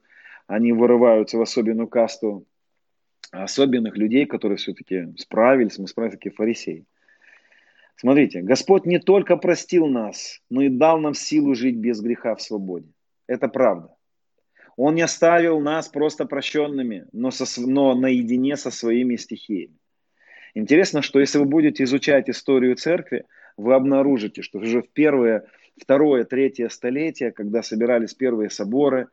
Они 0.52 0.74
вырываются 0.74 1.38
в 1.38 1.42
особенную 1.42 1.88
касту 1.88 2.46
особенных 3.32 3.96
людей, 3.96 4.26
которые 4.26 4.58
все-таки 4.58 5.08
справились, 5.18 5.78
мы 5.78 5.88
справились, 5.88 6.18
такие 6.18 6.34
фарисеи. 6.34 6.86
Смотрите, 7.96 8.42
Господь 8.42 8.86
не 8.86 9.00
только 9.00 9.38
простил 9.38 9.88
нас, 9.88 10.42
но 10.50 10.62
и 10.62 10.68
дал 10.68 11.00
нам 11.00 11.14
силу 11.14 11.56
жить 11.56 11.78
без 11.78 12.02
греха 12.02 12.36
в 12.36 12.42
свободе. 12.42 12.90
Это 13.28 13.48
правда. 13.48 13.96
Он 14.76 14.94
не 14.94 15.04
оставил 15.04 15.62
нас 15.62 15.88
просто 15.88 16.26
прощенными, 16.26 17.06
но, 17.14 17.32
со, 17.32 17.46
но 17.62 17.96
наедине 17.96 18.58
со 18.58 18.72
своими 18.72 19.16
стихиями. 19.16 19.78
Интересно, 20.54 21.02
что 21.02 21.22
если 21.22 21.38
вы 21.38 21.46
будете 21.46 21.86
изучать 21.86 22.30
историю 22.30 22.76
церкви, 22.76 23.24
вы 23.56 23.74
обнаружите, 23.74 24.42
что 24.42 24.60
уже 24.60 24.82
в 24.82 24.90
первое, 24.90 25.46
второе, 25.80 26.26
третье 26.26 26.68
столетие, 26.68 27.32
когда 27.32 27.64
собирались 27.64 28.14
первые 28.14 28.50
соборы, 28.50 29.08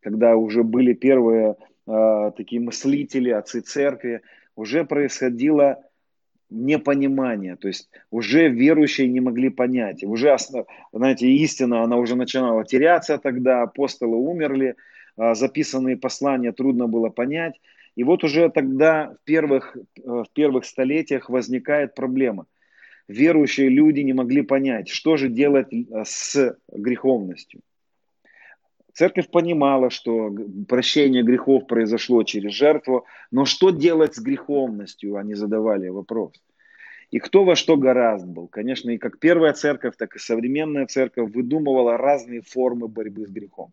когда 0.00 0.36
уже 0.36 0.62
были 0.62 0.92
первые 0.92 1.56
э, 1.86 2.32
такие 2.36 2.60
мыслители, 2.60 3.30
отцы 3.30 3.60
церкви, 3.60 4.22
уже 4.56 4.84
происходило 4.84 5.82
непонимание, 6.50 7.56
то 7.56 7.68
есть 7.68 7.88
уже 8.10 8.48
верующие 8.48 9.08
не 9.08 9.20
могли 9.20 9.50
понять, 9.50 10.02
уже, 10.02 10.36
знаете, 10.92 11.28
истина, 11.28 11.82
она 11.82 11.96
уже 11.96 12.16
начинала 12.16 12.64
теряться 12.64 13.18
тогда, 13.18 13.62
апостолы 13.62 14.16
умерли, 14.16 14.74
а, 15.16 15.34
записанные 15.34 15.96
послания 15.96 16.52
трудно 16.52 16.88
было 16.88 17.08
понять, 17.08 17.60
и 17.94 18.04
вот 18.04 18.24
уже 18.24 18.48
тогда 18.50 19.14
в 19.14 19.24
первых, 19.24 19.76
э, 19.76 19.80
в 20.04 20.26
первых 20.32 20.64
столетиях 20.64 21.28
возникает 21.28 21.94
проблема. 21.94 22.46
Верующие 23.08 23.68
люди 23.68 24.00
не 24.00 24.12
могли 24.12 24.42
понять, 24.42 24.88
что 24.88 25.16
же 25.16 25.28
делать 25.28 25.72
э, 25.72 26.04
с 26.04 26.56
греховностью. 26.72 27.60
Церковь 28.94 29.30
понимала, 29.30 29.90
что 29.90 30.34
прощение 30.68 31.22
грехов 31.22 31.66
произошло 31.66 32.22
через 32.22 32.52
жертву, 32.52 33.06
но 33.30 33.44
что 33.44 33.70
делать 33.70 34.14
с 34.14 34.20
греховностью, 34.20 35.16
они 35.16 35.34
задавали 35.34 35.88
вопрос. 35.88 36.32
И 37.10 37.18
кто 37.18 37.44
во 37.44 37.56
что 37.56 37.76
гораст 37.76 38.24
был. 38.24 38.46
Конечно, 38.46 38.90
и 38.90 38.98
как 38.98 39.18
первая 39.18 39.52
церковь, 39.52 39.96
так 39.96 40.16
и 40.16 40.18
современная 40.18 40.86
церковь 40.86 41.32
выдумывала 41.32 41.96
разные 41.96 42.42
формы 42.42 42.88
борьбы 42.88 43.26
с 43.26 43.30
грехом. 43.30 43.72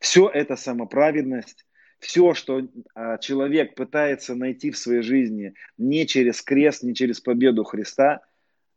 Все 0.00 0.28
это 0.28 0.56
самоправедность, 0.56 1.66
все, 2.00 2.34
что 2.34 2.66
а, 2.94 3.18
человек 3.18 3.74
пытается 3.74 4.34
найти 4.34 4.70
в 4.70 4.78
своей 4.78 5.02
жизни 5.02 5.54
не 5.76 6.06
через 6.06 6.42
крест, 6.42 6.82
не 6.82 6.94
через 6.94 7.20
победу 7.20 7.62
Христа, 7.62 8.22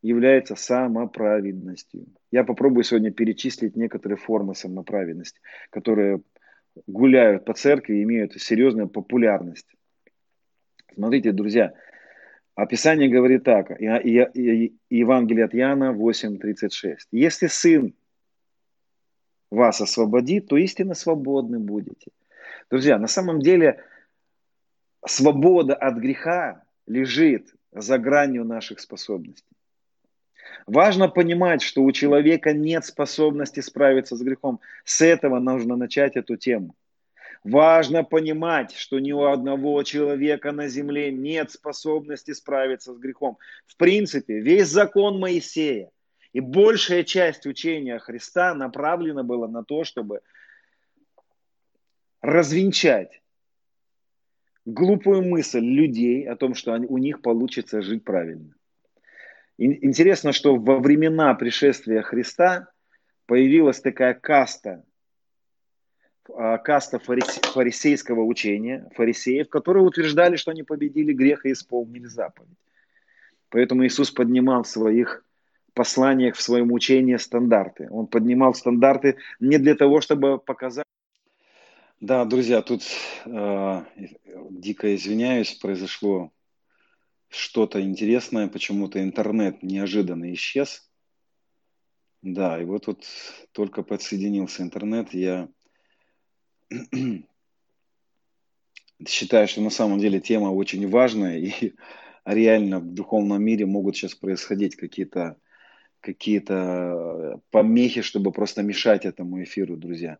является 0.01 0.55
самоправедностью. 0.55 2.05
Я 2.33 2.43
попробую 2.43 2.83
сегодня 2.83 3.11
перечислить 3.11 3.75
некоторые 3.75 4.17
формы 4.17 4.55
самоправедности, 4.55 5.39
которые 5.69 6.23
гуляют 6.87 7.45
по 7.45 7.53
церкви 7.53 7.97
и 7.97 8.01
имеют 8.01 8.33
серьезную 8.33 8.89
популярность. 8.89 9.67
Смотрите, 10.95 11.31
друзья, 11.31 11.75
описание 12.55 13.07
говорит 13.07 13.43
так, 13.43 13.69
Евангелие 13.79 15.45
от 15.45 15.53
Иоанна 15.53 15.93
8.36. 15.93 16.97
Если 17.11 17.45
Сын 17.45 17.93
вас 19.51 19.79
освободит, 19.79 20.47
то 20.47 20.57
истинно 20.57 20.95
свободны 20.95 21.59
будете. 21.59 22.09
Друзья, 22.71 22.97
на 22.97 23.05
самом 23.05 23.41
деле 23.41 23.83
свобода 25.05 25.75
от 25.75 25.97
греха 25.97 26.63
лежит 26.87 27.53
за 27.71 27.99
гранью 27.99 28.43
наших 28.43 28.79
способностей. 28.79 29.52
Важно 30.65 31.09
понимать, 31.09 31.61
что 31.61 31.83
у 31.83 31.91
человека 31.91 32.53
нет 32.53 32.85
способности 32.85 33.59
справиться 33.59 34.15
с 34.15 34.21
грехом. 34.21 34.59
С 34.85 35.01
этого 35.01 35.39
нужно 35.39 35.75
начать 35.75 36.15
эту 36.15 36.37
тему. 36.37 36.75
Важно 37.43 38.05
понимать, 38.05 38.73
что 38.73 38.99
ни 38.99 39.11
у 39.11 39.25
одного 39.25 39.83
человека 39.83 40.53
на 40.53 40.69
земле 40.69 41.11
нет 41.11 41.51
способности 41.51 42.31
справиться 42.31 42.93
с 42.93 42.97
грехом. 42.97 43.37
В 43.67 43.75
принципе, 43.75 44.39
весь 44.39 44.69
закон 44.69 45.19
Моисея 45.19 45.91
и 46.31 46.39
большая 46.39 47.03
часть 47.03 47.45
учения 47.45 47.99
Христа 47.99 48.53
направлена 48.53 49.23
была 49.23 49.49
на 49.49 49.63
то, 49.63 49.83
чтобы 49.83 50.21
развенчать 52.21 53.21
глупую 54.65 55.23
мысль 55.23 55.59
людей 55.59 56.25
о 56.27 56.37
том, 56.37 56.55
что 56.55 56.73
у 56.73 56.97
них 56.97 57.21
получится 57.21 57.81
жить 57.81 58.05
правильно. 58.05 58.55
Интересно, 59.57 60.31
что 60.31 60.55
во 60.55 60.79
времена 60.79 61.33
пришествия 61.35 62.01
Христа 62.01 62.69
появилась 63.27 63.79
такая 63.81 64.15
каста, 64.15 64.83
а, 66.33 66.57
каста 66.57 66.99
фарисейского 66.99 68.23
учения, 68.23 68.89
фарисеев, 68.95 69.49
которые 69.49 69.83
утверждали, 69.83 70.37
что 70.37 70.51
они 70.51 70.63
победили 70.63 71.13
грех 71.13 71.45
и 71.45 71.51
исполнили 71.51 72.05
заповедь. 72.05 72.57
Поэтому 73.49 73.85
Иисус 73.85 74.09
поднимал 74.09 74.63
в 74.63 74.67
своих 74.67 75.23
посланиях, 75.73 76.35
в 76.35 76.41
своем 76.41 76.71
учении 76.71 77.17
стандарты. 77.17 77.87
Он 77.91 78.07
поднимал 78.07 78.55
стандарты 78.55 79.17
не 79.39 79.57
для 79.59 79.75
того, 79.75 80.01
чтобы 80.01 80.39
показать, 80.39 80.85
Да, 81.99 82.25
друзья, 82.25 82.61
тут 82.61 82.81
э, 83.25 83.83
дико 84.49 84.95
извиняюсь, 84.95 85.53
произошло 85.53 86.31
что-то 87.33 87.81
интересное, 87.81 88.47
почему-то 88.47 89.01
интернет 89.01 89.63
неожиданно 89.63 90.31
исчез. 90.33 90.87
Да, 92.21 92.61
и 92.61 92.65
вот 92.65 92.85
тут 92.85 93.05
только 93.51 93.81
подсоединился 93.81 94.61
интернет, 94.61 95.13
я 95.13 95.49
считаю, 99.07 99.47
что 99.47 99.61
на 99.61 99.71
самом 99.71 99.99
деле 99.99 100.21
тема 100.21 100.49
очень 100.49 100.87
важная, 100.87 101.39
и 101.39 101.73
реально 102.25 102.79
в 102.79 102.93
духовном 102.93 103.43
мире 103.43 103.65
могут 103.65 103.97
сейчас 103.97 104.13
происходить 104.15 104.75
какие-то 104.75 105.37
какие-то 105.99 107.41
помехи, 107.49 108.01
чтобы 108.01 108.31
просто 108.33 108.61
мешать 108.61 109.05
этому 109.05 109.41
эфиру, 109.41 109.77
друзья. 109.77 110.19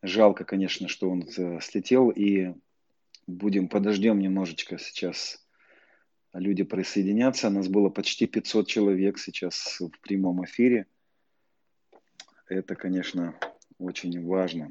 Жалко, 0.00 0.44
конечно, 0.44 0.86
что 0.86 1.10
он 1.10 1.28
э, 1.36 1.58
слетел, 1.60 2.10
и 2.10 2.54
будем, 3.26 3.68
подождем 3.68 4.20
немножечко 4.20 4.78
сейчас. 4.78 5.44
Люди 6.32 6.62
присоединятся. 6.62 7.50
Нас 7.50 7.68
было 7.68 7.88
почти 7.88 8.26
500 8.26 8.68
человек 8.68 9.18
сейчас 9.18 9.80
в 9.80 9.90
прямом 10.00 10.44
эфире. 10.44 10.86
Это, 12.48 12.76
конечно, 12.76 13.38
очень 13.78 14.24
важно. 14.24 14.70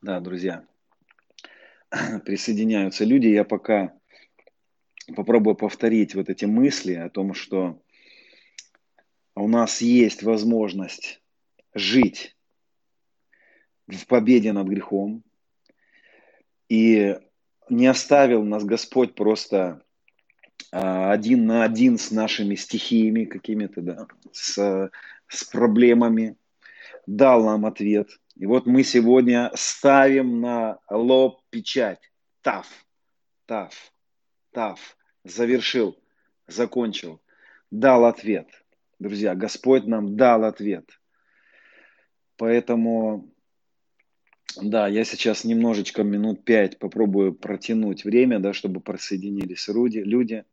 Да, 0.00 0.20
друзья, 0.20 0.66
присоединяются 2.24 3.04
люди. 3.04 3.26
Я 3.26 3.44
пока 3.44 3.98
попробую 5.14 5.54
повторить 5.54 6.14
вот 6.14 6.30
эти 6.30 6.46
мысли 6.46 6.94
о 6.94 7.10
том, 7.10 7.34
что 7.34 7.82
у 9.34 9.48
нас 9.48 9.82
есть 9.82 10.22
возможность 10.22 11.22
жить 11.74 12.36
в 13.86 14.06
победе 14.06 14.52
над 14.52 14.66
грехом. 14.66 15.22
И 16.68 17.18
не 17.68 17.86
оставил 17.86 18.42
нас 18.44 18.64
Господь 18.64 19.14
просто 19.14 19.82
а, 20.72 21.12
один 21.12 21.46
на 21.46 21.64
один 21.64 21.98
с 21.98 22.10
нашими 22.10 22.54
стихиями 22.54 23.24
какими-то, 23.24 23.80
да, 23.80 24.06
с, 24.32 24.90
с 25.28 25.44
проблемами, 25.44 26.36
дал 27.06 27.44
нам 27.44 27.66
ответ. 27.66 28.08
И 28.34 28.46
вот 28.46 28.66
мы 28.66 28.82
сегодня 28.82 29.50
ставим 29.54 30.40
на 30.40 30.78
лоб 30.90 31.40
печать. 31.50 32.00
Тав, 32.42 32.66
тав, 33.46 33.72
тав. 34.52 34.96
Завершил, 35.24 35.96
закончил, 36.46 37.20
дал 37.70 38.04
ответ. 38.04 38.48
Друзья, 38.98 39.34
Господь 39.34 39.86
нам 39.86 40.16
дал 40.16 40.44
ответ. 40.44 40.88
Поэтому, 42.36 43.30
да, 44.62 44.88
я 44.88 45.04
сейчас 45.04 45.44
немножечко 45.44 46.02
минут 46.02 46.44
пять 46.44 46.78
попробую 46.78 47.34
протянуть 47.34 48.04
время, 48.04 48.38
да, 48.38 48.52
чтобы 48.52 48.80
присоединились 48.80 49.68
люди. 49.68 50.44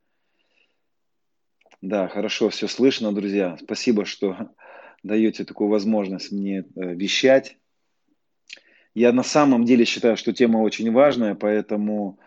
Да, 1.82 2.08
хорошо, 2.08 2.50
все 2.50 2.68
слышно, 2.68 3.14
друзья. 3.14 3.58
Спасибо, 3.62 4.06
что 4.06 4.50
даете 5.04 5.44
такую 5.44 5.70
возможность 5.70 6.32
мне 6.32 6.60
э, 6.60 6.94
вещать. 6.94 7.58
Я 8.96 9.12
на 9.12 9.24
самом 9.24 9.66
деле 9.66 9.86
считаю, 9.86 10.18
что 10.18 10.34
тема 10.34 10.60
очень 10.60 10.92
важная, 10.92 11.36
поэтому 11.36 12.20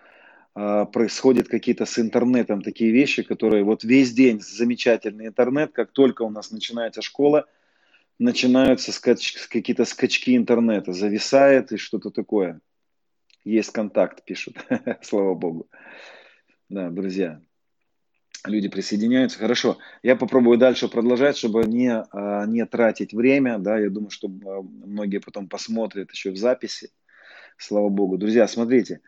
э, 0.54 0.86
происходят 0.92 1.48
какие-то 1.48 1.86
с 1.86 1.98
интернетом 1.98 2.60
такие 2.60 2.90
вещи, 2.90 3.22
которые 3.22 3.64
вот 3.64 3.84
весь 3.84 4.12
день 4.12 4.40
замечательный 4.40 5.28
интернет, 5.28 5.72
как 5.72 5.92
только 5.92 6.22
у 6.22 6.30
нас 6.30 6.50
начинается 6.50 7.02
школа, 7.02 7.46
начинаются 8.18 8.92
скач... 8.92 9.48
какие-то 9.48 9.84
скачки 9.84 10.36
интернета, 10.36 10.92
зависает 10.92 11.72
и 11.72 11.76
что-то 11.76 12.10
такое. 12.10 12.60
Есть 13.44 13.70
контакт, 13.70 14.24
пишут. 14.24 14.56
Слава 15.02 15.34
богу. 15.34 15.68
Да, 16.68 16.90
друзья. 16.90 17.40
Люди 18.44 18.68
присоединяются. 18.68 19.38
Хорошо. 19.38 19.78
Я 20.02 20.16
попробую 20.16 20.58
дальше 20.58 20.88
продолжать, 20.88 21.36
чтобы 21.36 21.64
не, 21.64 21.92
а, 21.92 22.46
не 22.46 22.64
тратить 22.66 23.12
время. 23.12 23.58
Да, 23.58 23.78
я 23.78 23.90
думаю, 23.90 24.10
что 24.10 24.28
а, 24.28 24.62
многие 24.62 25.18
потом 25.18 25.48
посмотрят 25.48 26.10
еще 26.12 26.30
в 26.30 26.36
записи. 26.36 26.90
Слава 27.56 27.88
богу. 27.88 28.18
Друзья, 28.18 28.46
смотрите. 28.48 29.00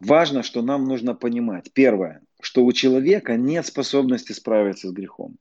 Важно, 0.00 0.42
что 0.42 0.62
нам 0.62 0.84
нужно 0.84 1.14
понимать. 1.14 1.72
Первое, 1.72 2.22
что 2.40 2.64
у 2.64 2.72
человека 2.72 3.36
нет 3.36 3.66
способности 3.66 4.32
справиться 4.32 4.88
с 4.88 4.92
грехом. 4.92 5.36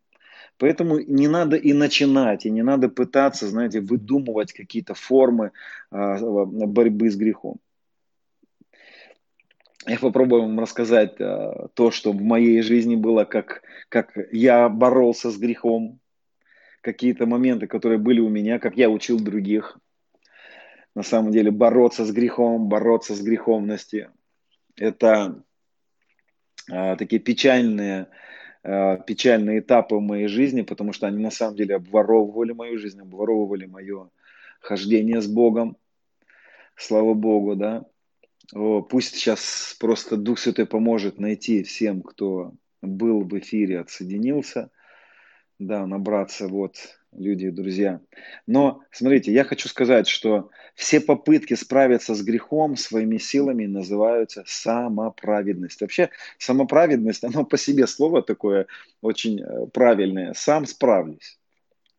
Поэтому 0.62 1.00
не 1.00 1.28
надо 1.28 1.56
и 1.56 1.74
начинать, 1.74 2.46
и 2.46 2.52
не 2.52 2.62
надо 2.62 2.88
пытаться, 2.88 3.48
знаете, 3.48 3.82
выдумывать 3.82 4.54
какие-то 4.54 4.94
формы 4.94 5.54
а, 5.90 6.20
борьбы 6.20 7.10
с 7.10 7.16
грехом. 7.16 7.58
Я 9.88 9.98
попробую 9.98 10.44
вам 10.44 10.60
рассказать 10.60 11.20
а, 11.20 11.70
то, 11.74 11.90
что 11.90 12.12
в 12.12 12.22
моей 12.22 12.62
жизни 12.62 12.96
было, 12.96 13.24
как, 13.24 13.64
как 13.90 14.16
я 14.32 14.70
боролся 14.70 15.32
с 15.32 15.38
грехом, 15.40 16.00
какие-то 16.82 17.26
моменты, 17.26 17.66
которые 17.66 17.98
были 17.98 18.20
у 18.20 18.30
меня, 18.30 18.60
как 18.60 18.78
я 18.78 18.88
учил 18.88 19.20
других. 19.20 19.80
На 20.94 21.02
самом 21.02 21.32
деле 21.32 21.50
бороться 21.50 22.06
с 22.06 22.12
грехом, 22.12 22.70
бороться 22.70 23.16
с 23.16 23.22
греховностью. 23.24 24.12
Это 24.76 25.44
а, 26.70 26.96
такие 26.98 27.20
печальные 27.20 28.10
печальные 28.64 29.60
этапы 29.60 29.96
в 29.96 30.02
моей 30.02 30.28
жизни, 30.28 30.62
потому 30.62 30.94
что 30.94 31.08
они 31.08 31.24
на 31.24 31.32
самом 31.32 31.56
деле 31.56 31.76
обворовывали 31.76 32.52
мою 32.52 32.78
жизнь, 32.78 33.02
обворовывали 33.02 33.66
мое 33.66 34.10
хождение 34.60 35.22
с 35.22 35.28
Богом. 35.28 35.78
Слава 36.76 37.14
Богу, 37.14 37.56
да. 37.56 37.86
О, 38.54 38.82
пусть 38.82 39.16
сейчас 39.16 39.76
просто 39.80 40.18
Дух 40.18 40.40
Святой 40.40 40.66
поможет 40.66 41.20
найти 41.20 41.64
всем, 41.64 42.02
кто 42.02 42.54
был 42.82 43.24
в 43.24 43.38
эфире, 43.40 43.80
отсоединился, 43.80 44.72
да, 45.60 45.86
набраться 45.86 46.48
вот 46.48 47.01
люди, 47.14 47.50
друзья. 47.50 48.00
Но, 48.48 48.84
смотрите, 48.92 49.32
я 49.32 49.44
хочу 49.44 49.68
сказать, 49.68 50.08
что 50.08 50.50
все 50.76 51.00
попытки 51.02 51.54
справиться 51.54 52.16
с 52.16 52.22
грехом 52.24 52.78
своими 52.78 53.18
силами 53.18 53.66
называются 53.66 54.44
самоправедность. 54.48 55.82
Вообще, 55.82 56.10
самоправедность, 56.38 57.24
оно 57.24 57.46
по 57.46 57.58
себе 57.58 57.88
слово 57.88 58.22
такое 58.22 58.68
очень 59.02 59.42
э, 59.42 59.68
правильное. 59.68 60.34
Сам 60.34 60.66
справлюсь. 60.66 61.38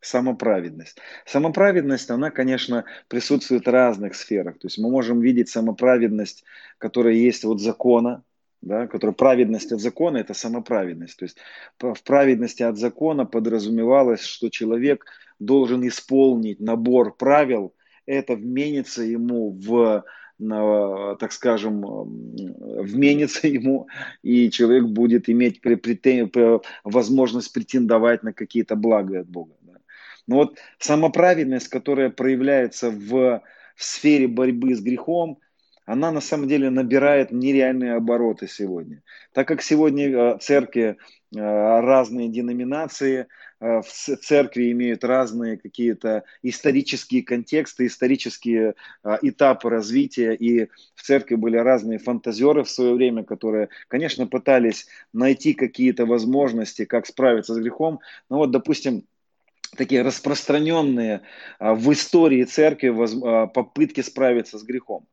Самоправедность. 0.00 0.98
Самоправедность, 1.26 2.10
она, 2.10 2.30
конечно, 2.30 2.84
присутствует 3.08 3.66
в 3.66 3.70
разных 3.70 4.16
сферах. 4.16 4.58
То 4.58 4.66
есть 4.66 4.78
мы 4.78 4.90
можем 4.90 5.20
видеть 5.20 5.48
самоправедность, 5.48 6.42
которая 6.78 7.14
есть 7.14 7.44
от 7.44 7.60
закона, 7.60 8.24
да, 8.62 8.86
которая 8.86 9.14
праведность 9.14 9.72
от 9.72 9.80
закона– 9.80 10.16
это 10.18 10.34
самоправедность. 10.34 11.18
То 11.18 11.24
есть 11.24 11.36
в 11.80 12.02
праведности 12.04 12.62
от 12.62 12.78
закона 12.78 13.26
подразумевалось, 13.26 14.22
что 14.22 14.48
человек 14.48 15.04
должен 15.40 15.86
исполнить 15.86 16.60
набор 16.60 17.16
правил, 17.16 17.74
это 18.06 18.36
вменится 18.36 19.02
ему 19.02 19.50
в, 19.50 20.04
так 20.38 21.32
скажем, 21.32 21.82
вменится 21.82 23.48
ему, 23.48 23.88
и 24.22 24.48
человек 24.50 24.84
будет 24.84 25.28
иметь 25.28 25.60
возможность 26.84 27.52
претендовать 27.52 28.22
на 28.22 28.32
какие-то 28.32 28.76
блага 28.76 29.20
от 29.20 29.28
Бога. 29.28 29.54
Да. 29.62 29.74
Но 30.28 30.36
вот 30.36 30.58
самоправедность, 30.78 31.68
которая 31.68 32.10
проявляется 32.10 32.90
в, 32.90 33.42
в 33.74 33.84
сфере 33.84 34.28
борьбы 34.28 34.74
с 34.76 34.80
грехом– 34.80 35.38
она 35.92 36.10
на 36.10 36.22
самом 36.22 36.48
деле 36.48 36.70
набирает 36.70 37.32
нереальные 37.32 37.96
обороты 37.96 38.48
сегодня. 38.48 39.02
Так 39.34 39.46
как 39.46 39.60
сегодня 39.60 40.08
э, 40.08 40.38
церкви 40.40 40.96
э, 40.96 40.96
разные 41.38 42.28
деноминации, 42.28 43.26
э, 43.60 43.82
в 43.82 44.16
церкви 44.22 44.72
имеют 44.72 45.04
разные 45.04 45.58
какие-то 45.58 46.24
исторические 46.42 47.22
контексты, 47.22 47.84
исторические 47.84 48.74
этапы 49.20 49.68
развития, 49.68 50.32
и 50.32 50.70
в 50.94 51.02
церкви 51.02 51.34
были 51.34 51.58
разные 51.58 51.98
фантазеры 51.98 52.64
в 52.64 52.70
свое 52.70 52.94
время, 52.94 53.22
которые, 53.22 53.68
конечно, 53.88 54.26
пытались 54.26 54.86
найти 55.12 55.52
какие-то 55.52 56.06
возможности, 56.06 56.86
как 56.86 57.06
справиться 57.06 57.52
с 57.52 57.58
грехом. 57.58 58.00
Но 58.30 58.38
вот, 58.38 58.50
допустим, 58.50 59.04
такие 59.76 60.00
распространенные 60.00 61.20
в 61.60 61.92
истории 61.92 62.44
церкви 62.44 62.88
попытки 63.52 64.00
справиться 64.00 64.58
с 64.58 64.62
грехом 64.62 65.06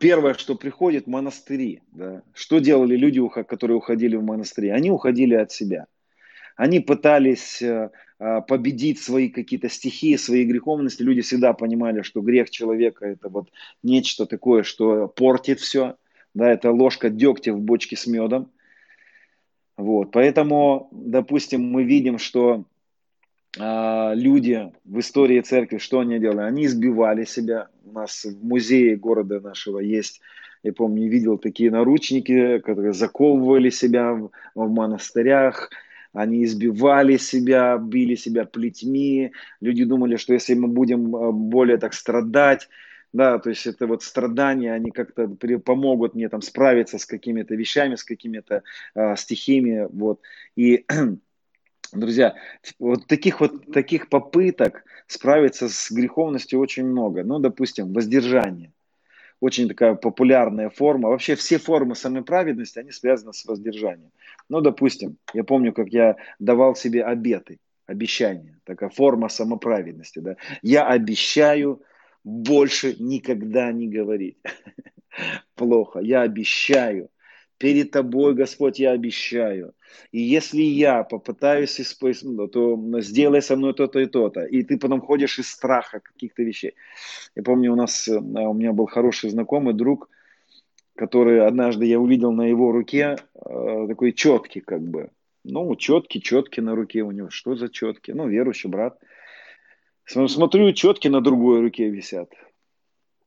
первое, 0.00 0.34
что 0.34 0.56
приходит, 0.56 1.06
монастыри. 1.06 1.82
Да. 1.92 2.22
Что 2.34 2.58
делали 2.58 2.96
люди, 2.96 3.20
которые 3.46 3.76
уходили 3.76 4.16
в 4.16 4.24
монастыри? 4.24 4.70
Они 4.70 4.90
уходили 4.90 5.34
от 5.34 5.52
себя. 5.52 5.86
Они 6.56 6.80
пытались 6.80 7.62
э, 7.62 7.90
э, 8.18 8.40
победить 8.48 9.00
свои 9.00 9.28
какие-то 9.28 9.68
стихии, 9.68 10.16
свои 10.16 10.44
греховности. 10.44 11.02
Люди 11.02 11.20
всегда 11.20 11.52
понимали, 11.52 12.02
что 12.02 12.20
грех 12.22 12.50
человека 12.50 13.06
это 13.06 13.28
вот 13.28 13.50
нечто 13.82 14.26
такое, 14.26 14.62
что 14.64 15.06
портит 15.06 15.60
все. 15.60 15.96
Да, 16.34 16.50
это 16.50 16.70
ложка 16.70 17.10
дегтя 17.10 17.52
в 17.52 17.60
бочке 17.60 17.96
с 17.96 18.06
медом. 18.06 18.50
Вот. 19.76 20.12
Поэтому, 20.12 20.88
допустим, 20.92 21.62
мы 21.62 21.84
видим, 21.84 22.18
что 22.18 22.64
люди 23.56 24.72
в 24.84 25.00
истории 25.00 25.40
церкви, 25.40 25.78
что 25.78 26.00
они 26.00 26.18
делали? 26.18 26.46
Они 26.46 26.66
избивали 26.66 27.24
себя. 27.24 27.68
У 27.84 27.92
нас 27.92 28.24
в 28.24 28.44
музее 28.44 28.96
города 28.96 29.40
нашего 29.40 29.80
есть, 29.80 30.20
я 30.62 30.72
помню, 30.72 31.08
видел 31.08 31.38
такие 31.38 31.70
наручники, 31.70 32.58
которые 32.58 32.92
заковывали 32.92 33.70
себя 33.70 34.12
в, 34.12 34.30
в 34.54 34.70
монастырях, 34.70 35.70
они 36.12 36.44
избивали 36.44 37.16
себя, 37.16 37.78
били 37.78 38.14
себя 38.14 38.44
плетьми. 38.44 39.32
Люди 39.60 39.84
думали, 39.84 40.16
что 40.16 40.32
если 40.34 40.54
мы 40.54 40.68
будем 40.68 41.14
а, 41.14 41.32
более 41.32 41.78
так 41.78 41.94
страдать, 41.94 42.68
да, 43.12 43.38
то 43.38 43.50
есть 43.50 43.66
это 43.66 43.86
вот 43.86 44.02
страдания, 44.02 44.72
они 44.72 44.90
как-то 44.90 45.28
помогут 45.64 46.14
мне 46.14 46.28
там 46.28 46.42
справиться 46.42 46.98
с 46.98 47.06
какими-то 47.06 47.54
вещами, 47.54 47.96
с 47.96 48.04
какими-то 48.04 48.62
э, 48.94 49.16
стихиями, 49.16 49.88
вот. 49.90 50.20
И 50.54 50.86
Друзья, 51.92 52.36
вот 52.78 53.06
таких 53.06 53.40
вот 53.40 53.72
таких 53.72 54.08
попыток 54.08 54.84
справиться 55.06 55.68
с 55.68 55.90
греховностью 55.90 56.60
очень 56.60 56.86
много. 56.86 57.24
Ну, 57.24 57.40
допустим, 57.40 57.92
воздержание. 57.92 58.72
Очень 59.40 59.68
такая 59.68 59.94
популярная 59.94 60.68
форма. 60.68 61.08
Вообще 61.08 61.34
все 61.34 61.58
формы 61.58 61.96
самой 61.96 62.22
праведности, 62.22 62.78
они 62.78 62.92
связаны 62.92 63.32
с 63.32 63.44
воздержанием. 63.44 64.10
Ну, 64.48 64.60
допустим, 64.60 65.16
я 65.32 65.42
помню, 65.42 65.72
как 65.72 65.88
я 65.88 66.16
давал 66.38 66.76
себе 66.76 67.02
обеты, 67.02 67.58
обещания. 67.86 68.60
Такая 68.64 68.90
форма 68.90 69.28
самоправедности. 69.28 70.20
Да? 70.20 70.36
Я 70.62 70.86
обещаю 70.86 71.82
больше 72.22 72.94
никогда 72.98 73.72
не 73.72 73.88
говорить. 73.88 74.36
Плохо. 75.56 76.00
Я 76.00 76.20
обещаю 76.20 77.08
перед 77.60 77.90
тобой, 77.90 78.34
Господь, 78.34 78.80
я 78.80 78.92
обещаю. 78.92 79.74
И 80.12 80.20
если 80.20 80.62
я 80.62 81.04
попытаюсь 81.04 81.78
использовать, 81.78 82.36
ну, 82.36 82.48
то 82.48 83.00
сделай 83.00 83.42
со 83.42 83.54
мной 83.54 83.74
то-то 83.74 84.00
и 84.00 84.06
то-то. 84.06 84.44
И 84.44 84.62
ты 84.62 84.78
потом 84.78 85.02
ходишь 85.02 85.38
из 85.38 85.50
страха 85.50 86.00
каких-то 86.00 86.42
вещей. 86.42 86.74
Я 87.36 87.42
помню, 87.42 87.72
у 87.72 87.76
нас, 87.76 88.08
э, 88.08 88.16
у 88.16 88.54
меня 88.54 88.72
был 88.72 88.86
хороший 88.86 89.28
знакомый, 89.28 89.74
друг, 89.74 90.08
который 90.96 91.46
однажды 91.46 91.84
я 91.84 92.00
увидел 92.00 92.32
на 92.32 92.46
его 92.48 92.72
руке 92.72 93.16
э, 93.34 93.86
такой 93.88 94.12
четкий 94.12 94.60
как 94.60 94.80
бы. 94.80 95.10
Ну, 95.44 95.76
четкий, 95.76 96.22
четкий 96.22 96.62
на 96.62 96.74
руке 96.74 97.02
у 97.02 97.10
него. 97.10 97.28
Что 97.28 97.56
за 97.56 97.68
четкий? 97.68 98.14
Ну, 98.14 98.26
верующий 98.26 98.70
брат. 98.70 98.98
Смотрю, 100.06 100.72
четки 100.72 101.08
на 101.08 101.20
другой 101.20 101.60
руке 101.60 101.90
висят. 101.90 102.32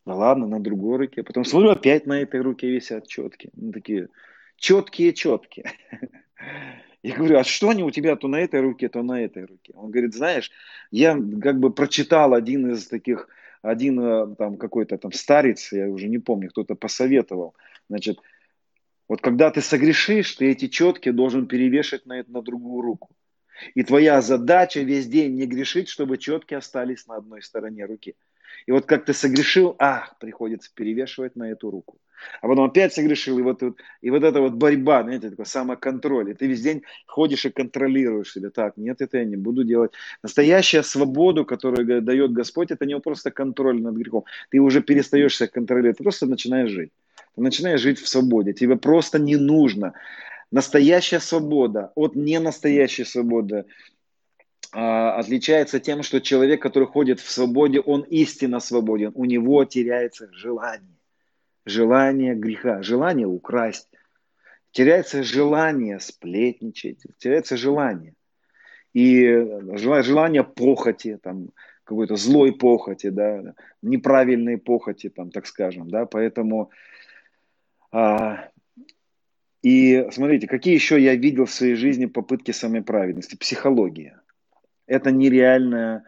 Да 0.06 0.16
ладно, 0.16 0.48
на 0.48 0.60
другой 0.60 0.98
руке. 0.98 1.24
Потом 1.24 1.46
смотрю, 1.46 1.70
опять 1.70 2.06
на 2.06 2.22
этой 2.22 2.42
руке 2.42 2.70
висят 2.70 3.08
четкие. 3.08 3.52
Ну, 3.56 3.72
такие 3.72 4.10
четкие-четкие. 4.58 5.72
Я 7.04 7.16
говорю, 7.16 7.38
а 7.38 7.44
что 7.44 7.70
они 7.70 7.84
у 7.84 7.92
тебя 7.92 8.16
то 8.16 8.28
на 8.28 8.40
этой 8.40 8.62
руке, 8.62 8.88
то 8.90 9.04
на 9.04 9.22
этой 9.22 9.46
руке? 9.46 9.74
Он 9.76 9.92
говорит, 9.92 10.14
знаешь, 10.14 10.52
я 10.90 11.20
как 11.42 11.60
бы 11.60 11.70
прочитал 11.70 12.34
один 12.34 12.72
из 12.72 12.88
таких, 12.88 13.28
один 13.62 14.00
э, 14.00 14.36
там 14.38 14.56
какой-то 14.56 14.98
там 14.98 15.12
старец, 15.12 15.74
я 15.74 15.90
уже 15.90 16.08
не 16.08 16.20
помню, 16.20 16.50
кто-то 16.50 16.76
посоветовал. 16.76 17.56
Значит, 17.90 18.20
вот 19.10 19.20
когда 19.20 19.52
ты 19.52 19.60
согрешишь, 19.60 20.34
ты 20.36 20.50
эти 20.50 20.70
четкие 20.70 21.14
должен 21.14 21.48
перевешивать 21.48 22.06
на, 22.06 22.24
на 22.26 22.42
другую 22.42 22.82
руку. 22.82 23.10
И 23.76 23.84
твоя 23.84 24.22
задача 24.22 24.80
весь 24.80 25.08
день 25.08 25.36
не 25.36 25.46
грешить, 25.46 25.90
чтобы 25.90 26.18
четкие 26.18 26.60
остались 26.60 27.06
на 27.06 27.18
одной 27.18 27.42
стороне 27.42 27.84
руки. 27.86 28.16
И 28.66 28.72
вот 28.72 28.86
как 28.86 29.06
ты 29.06 29.14
согрешил, 29.14 29.76
ах, 29.80 30.16
приходится 30.20 30.70
перевешивать 30.74 31.36
на 31.36 31.52
эту 31.52 31.70
руку. 31.72 31.98
А 32.42 32.48
потом 32.48 32.66
опять 32.66 32.94
согрешил, 32.94 33.40
и 33.40 33.42
вот, 33.42 33.62
и 34.02 34.10
вот 34.10 34.24
эта 34.24 34.40
вот 34.42 34.54
борьба, 34.54 35.04
знаете, 35.04 35.30
такой 35.30 35.46
самоконтроль. 35.46 36.32
И 36.32 36.34
ты 36.34 36.48
весь 36.48 36.62
день 36.62 36.84
ходишь 37.06 37.46
и 37.46 37.50
контролируешь 37.50 38.32
себя. 38.32 38.50
Так, 38.50 38.78
нет, 38.78 39.02
это 39.02 39.18
я 39.18 39.26
не 39.26 39.36
буду 39.36 39.64
делать. 39.64 39.92
Настоящая 40.22 40.84
свободу, 40.84 41.46
которую 41.46 42.02
дает 42.02 42.34
Господь, 42.34 42.72
это 42.72 42.86
не 42.86 43.00
просто 43.00 43.32
контроль 43.32 43.82
над 43.82 43.96
грехом. 43.96 44.24
Ты 44.50 44.60
уже 44.60 44.82
перестаешь 44.82 45.38
себя 45.38 45.48
контролировать, 45.48 45.98
ты 45.98 46.04
просто 46.04 46.26
начинаешь 46.26 46.72
жить. 46.72 46.92
Ты 47.36 47.42
начинаешь 47.42 47.82
жить 47.82 48.00
в 48.00 48.08
свободе. 48.08 48.54
Тебе 48.54 48.76
просто 48.76 49.20
не 49.20 49.36
нужно. 49.36 49.94
Настоящая 50.52 51.20
свобода 51.20 51.92
от 51.96 52.16
ненастоящей 52.16 53.06
свободы 53.06 53.56
а, 53.58 53.66
отличается 54.74 55.80
тем, 55.80 56.02
что 56.02 56.20
человек, 56.20 56.62
который 56.62 56.88
ходит 56.88 57.20
в 57.20 57.30
свободе, 57.30 57.80
он 57.80 58.02
истинно 58.02 58.60
свободен. 58.60 59.12
У 59.14 59.26
него 59.26 59.64
теряется 59.66 60.28
желание. 60.32 60.98
Желание 61.66 62.34
греха, 62.34 62.82
желание 62.82 63.28
украсть. 63.28 63.88
Теряется 64.72 65.24
желание 65.24 66.00
сплетничать, 66.00 67.04
теряется 67.20 67.56
желание. 67.56 68.16
И 68.94 69.26
желание 69.76 70.44
похоти, 70.44 71.20
там, 71.22 71.50
какой-то 71.84 72.16
злой 72.16 72.52
похоти, 72.54 73.10
да, 73.10 73.54
неправильной 73.82 74.58
похоти, 74.58 75.10
там, 75.10 75.30
так 75.30 75.46
скажем, 75.46 75.90
да, 75.90 76.06
поэтому 76.06 76.72
а, 77.92 78.50
и 79.62 80.08
смотрите, 80.12 80.48
какие 80.48 80.74
еще 80.74 81.00
я 81.00 81.16
видел 81.16 81.46
в 81.46 81.52
своей 81.52 81.76
жизни 81.76 82.08
попытки 82.08 82.52
самой 82.52 82.82
праведности, 82.82 83.36
психология 83.36 84.23
это 84.88 85.12
нереальная, 85.12 86.04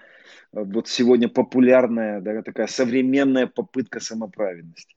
э, 0.53 0.63
вот 0.63 0.88
сегодня 0.88 1.30
популярная, 1.30 2.21
да, 2.21 2.41
такая 2.41 2.67
современная 2.67 3.47
попытка 3.47 3.99
самоправедности. 3.99 4.95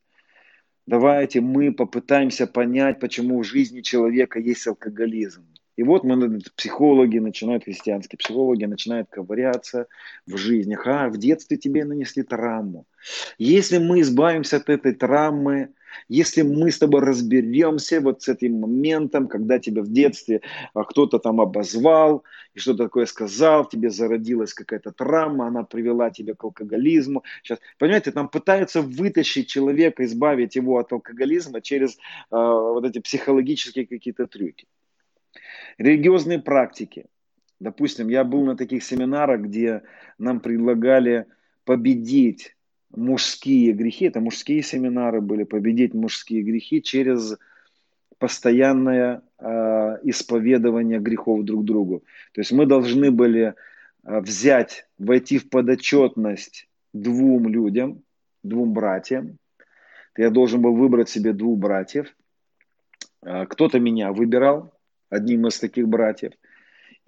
Давайте 0.87 1.41
мы 1.41 1.73
попытаемся 1.73 2.47
понять, 2.47 2.99
почему 2.99 3.41
в 3.43 3.45
жизни 3.45 3.83
человека 3.83 4.39
есть 4.39 4.67
алкоголизм. 4.67 5.47
И 5.77 5.85
вот 5.85 6.03
мы, 6.03 6.41
психологи 6.57 7.19
начинают, 7.19 7.65
христианские 7.65 8.19
психологи 8.19 8.65
начинают 8.65 9.09
ковыряться 9.11 9.87
в 10.27 10.37
жизнях. 10.37 10.87
А, 10.87 11.09
в 11.09 11.19
детстве 11.19 11.57
тебе 11.57 11.85
нанесли 11.85 12.25
травму. 12.25 12.87
Если 13.39 13.79
мы 13.79 14.01
избавимся 14.01 14.57
от 14.57 14.69
этой 14.71 14.93
травмы, 14.93 15.69
если 16.09 16.43
мы 16.43 16.71
с 16.71 16.79
тобой 16.79 17.01
разберемся 17.01 18.01
вот 18.01 18.23
с 18.23 18.29
этим 18.29 18.61
моментом, 18.61 19.29
когда 19.29 19.59
тебя 19.59 19.83
в 19.83 19.89
детстве 19.89 20.41
а, 20.75 20.85
кто-то 20.85 21.19
там 21.19 21.41
обозвал 21.41 22.25
и 22.55 22.59
что-то 22.59 22.85
такое 22.85 23.07
сказал, 23.07 23.69
тебе 23.69 23.91
зародилась 23.91 24.55
какая-то 24.55 24.93
травма, 24.93 25.47
она 25.47 25.65
привела 25.65 26.11
тебя 26.11 26.35
к 26.35 26.45
алкоголизму. 26.45 27.25
Сейчас, 27.43 27.59
понимаете, 27.79 28.13
там 28.13 28.29
пытаются 28.29 28.83
вытащить 28.83 29.49
человека, 29.49 30.05
избавить 30.05 30.57
его 30.57 30.79
от 30.79 30.93
алкоголизма 30.93 31.61
через 31.61 31.95
э, 31.95 31.97
вот 32.31 32.85
эти 32.85 32.99
психологические 32.99 33.87
какие-то 33.87 34.27
трюки. 34.27 34.67
Религиозные 35.79 36.39
практики. 36.39 37.07
Допустим, 37.61 38.09
я 38.09 38.25
был 38.25 38.45
на 38.45 38.57
таких 38.57 38.85
семинарах, 38.85 39.41
где 39.43 39.83
нам 40.19 40.41
предлагали 40.41 41.27
победить 41.65 42.57
мужские 42.95 43.73
грехи, 43.73 44.07
это 44.07 44.21
мужские 44.21 44.63
семинары 44.63 45.21
были, 45.21 45.45
победить 45.45 45.95
мужские 45.95 46.43
грехи 46.43 46.83
через 46.83 47.37
постоянное 48.19 49.23
э, 49.39 49.99
исповедование 50.03 50.99
грехов 50.99 51.45
друг 51.45 51.65
другу. 51.65 52.03
То 52.33 52.41
есть 52.41 52.53
мы 52.53 52.67
должны 52.67 53.11
были 53.11 53.55
э, 54.05 54.21
взять, 54.21 54.87
войти 54.99 55.39
в 55.39 55.49
подотчетность 55.49 56.69
двум 56.93 57.49
людям, 57.49 58.03
двум 58.43 58.73
братьям. 58.73 59.39
Я 60.17 60.31
должен 60.31 60.61
был 60.61 60.75
выбрать 60.75 61.09
себе 61.09 61.33
двух 61.33 61.59
братьев. 61.59 62.15
Э, 63.23 63.47
кто-то 63.47 63.79
меня 63.79 64.13
выбирал, 64.13 64.73
одним 65.11 65.47
из 65.47 65.59
таких 65.59 65.89
братьев– 65.89 66.33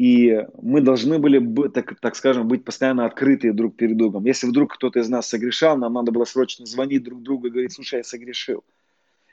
и 0.01 0.47
мы 0.63 0.81
должны 0.81 1.19
были, 1.19 1.69
так, 1.69 2.01
так 2.01 2.17
скажем, 2.17 2.49
быть 2.49 2.65
постоянно 2.65 3.05
открыты 3.05 3.53
друг 3.53 3.77
перед 3.77 3.99
другом. 3.99 4.25
Если 4.25 4.47
вдруг 4.47 4.73
кто-то 4.73 4.99
из 4.99 5.11
нас 5.11 5.29
согрешал, 5.29 5.77
нам 5.77 5.93
надо 5.93 6.11
было 6.11 6.25
срочно 6.25 6.65
звонить 6.65 7.03
друг 7.03 7.21
другу 7.21 7.49
и 7.49 7.51
говорить, 7.51 7.75
слушай, 7.75 7.97
я 7.97 8.03
согрешил. 8.03 8.65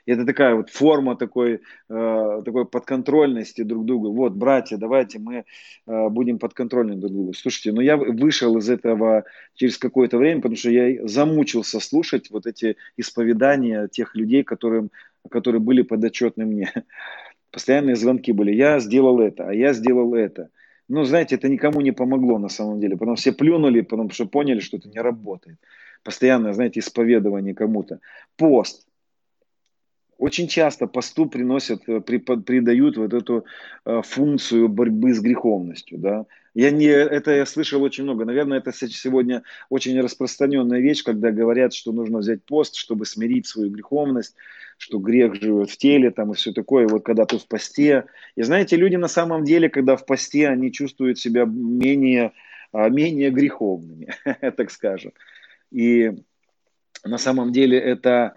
И 0.04 0.12
это 0.12 0.26
такая 0.26 0.54
вот 0.54 0.68
форма 0.68 1.16
такой, 1.16 1.62
э, 1.88 2.42
такой 2.44 2.66
подконтрольности 2.66 3.62
друг 3.62 3.86
другу. 3.86 4.12
Вот, 4.12 4.34
братья, 4.34 4.76
давайте 4.76 5.18
мы 5.18 5.46
э, 5.86 6.08
будем 6.10 6.38
подконтрольны 6.38 6.96
друг 6.96 7.12
другу. 7.12 7.32
Слушайте, 7.32 7.70
но 7.70 7.76
ну 7.76 7.80
я 7.80 7.96
вышел 7.96 8.54
из 8.58 8.68
этого 8.68 9.24
через 9.54 9.78
какое-то 9.78 10.18
время, 10.18 10.42
потому 10.42 10.56
что 10.56 10.70
я 10.70 11.08
замучился 11.08 11.80
слушать 11.80 12.30
вот 12.30 12.46
эти 12.46 12.76
исповедания 12.98 13.88
тех 13.88 14.14
людей, 14.14 14.44
которым, 14.44 14.90
которые 15.30 15.62
были 15.62 15.80
подотчетны 15.80 16.44
мне. 16.44 16.70
Постоянные 17.52 17.96
звонки 17.96 18.32
были. 18.32 18.52
Я 18.52 18.80
сделал 18.80 19.18
это, 19.20 19.48
а 19.48 19.54
я 19.54 19.72
сделал 19.72 20.14
это. 20.14 20.50
Ну, 20.88 21.04
знаете, 21.04 21.36
это 21.36 21.48
никому 21.48 21.80
не 21.82 21.92
помогло 21.92 22.38
на 22.38 22.48
самом 22.48 22.80
деле. 22.80 22.96
Потом 22.96 23.16
все 23.16 23.32
плюнули, 23.32 23.82
потому 23.82 24.10
что 24.10 24.26
поняли, 24.26 24.60
что 24.60 24.78
это 24.78 24.88
не 24.88 25.00
работает. 25.00 25.58
Постоянное, 26.02 26.52
знаете, 26.52 26.80
исповедование 26.80 27.54
кому-то. 27.54 28.00
Пост. 28.36 28.87
Очень 30.18 30.48
часто 30.48 30.86
посту 30.86 31.26
приносят, 31.26 31.88
э, 31.88 32.00
придают 32.00 32.96
вот 32.96 33.14
эту 33.14 33.44
э, 33.84 34.02
функцию 34.04 34.68
борьбы 34.68 35.14
с 35.14 35.20
греховностью. 35.20 35.98
Да? 35.98 36.26
Я 36.54 36.70
не, 36.70 36.86
это 36.86 37.30
я 37.30 37.46
слышал 37.46 37.82
очень 37.82 38.04
много. 38.04 38.24
Наверное, 38.24 38.58
это 38.58 38.72
сегодня 38.72 39.44
очень 39.68 39.98
распространенная 40.00 40.80
вещь, 40.80 41.04
когда 41.04 41.30
говорят, 41.30 41.72
что 41.72 41.92
нужно 41.92 42.18
взять 42.18 42.42
пост, 42.44 42.74
чтобы 42.74 43.06
смирить 43.06 43.46
свою 43.46 43.70
греховность, 43.70 44.34
что 44.76 44.98
грех 44.98 45.34
живет 45.36 45.70
в 45.70 45.76
теле 45.76 46.10
там 46.10 46.32
и 46.32 46.34
все 46.34 46.52
такое. 46.52 46.84
И 46.84 46.90
вот 46.90 47.04
когда 47.04 47.24
ты 47.24 47.38
в 47.38 47.46
посте. 47.46 48.06
И 48.34 48.42
знаете, 48.42 48.76
люди 48.76 48.96
на 48.96 49.08
самом 49.08 49.44
деле, 49.44 49.68
когда 49.68 49.96
в 49.96 50.04
посте, 50.04 50.48
они 50.48 50.72
чувствуют 50.72 51.18
себя 51.18 51.44
менее 51.44 52.32
а, 52.72 52.88
менее 52.88 53.30
греховными, 53.30 54.08
так 54.56 54.70
скажем. 54.70 55.12
И 55.70 56.12
на 57.04 57.18
самом 57.18 57.52
деле 57.52 57.78
это 57.78 58.34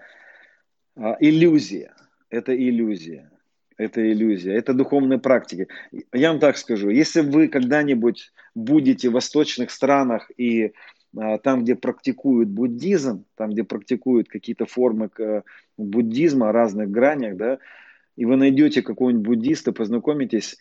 иллюзия. 0.97 1.95
Это 2.29 2.55
иллюзия. 2.55 3.31
Это 3.77 4.11
иллюзия. 4.11 4.53
Это 4.53 4.73
духовные 4.73 5.19
практики. 5.19 5.67
Я 6.13 6.31
вам 6.31 6.39
так 6.39 6.57
скажу. 6.57 6.89
Если 6.89 7.21
вы 7.21 7.47
когда-нибудь 7.47 8.31
будете 8.53 9.09
в 9.09 9.13
восточных 9.13 9.71
странах 9.71 10.29
и 10.37 10.73
а, 11.17 11.37
там, 11.39 11.63
где 11.63 11.75
практикуют 11.75 12.49
буддизм, 12.49 13.25
там, 13.35 13.51
где 13.51 13.63
практикуют 13.63 14.29
какие-то 14.29 14.65
формы 14.65 15.09
буддизма 15.77 16.49
о 16.49 16.51
разных 16.51 16.89
гранях, 16.89 17.37
да, 17.37 17.59
и 18.15 18.25
вы 18.25 18.37
найдете 18.37 18.81
какого-нибудь 18.81 19.25
буддиста, 19.25 19.71
познакомитесь, 19.71 20.57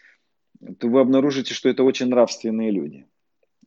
то 0.78 0.88
вы 0.88 1.00
обнаружите, 1.00 1.54
что 1.54 1.68
это 1.68 1.84
очень 1.84 2.08
нравственные 2.08 2.70
люди. 2.70 3.06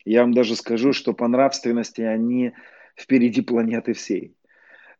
Я 0.05 0.21
вам 0.21 0.33
даже 0.33 0.55
скажу, 0.55 0.93
что 0.93 1.13
по 1.13 1.27
нравственности 1.27 2.01
они 2.01 2.53
впереди 2.95 3.41
планеты 3.41 3.93
всей. 3.93 4.35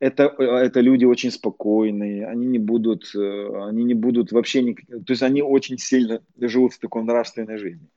Это, 0.04 0.24
это 0.38 0.82
люди 0.82 1.06
очень 1.06 1.32
спокойные, 1.32 2.28
они 2.28 2.46
не 2.46 2.60
будут, 2.60 3.16
э, 3.16 3.68
они 3.70 3.86
не 3.86 3.94
будут 3.94 4.34
вообще, 4.34 4.62
не, 4.62 4.74
то 4.74 5.14
есть 5.14 5.24
они 5.24 5.42
очень 5.42 5.78
сильно 5.78 6.20
живут 6.38 6.74
в 6.74 6.80
такой 6.80 7.04
нравственной 7.04 7.58
жизни. 7.58 7.88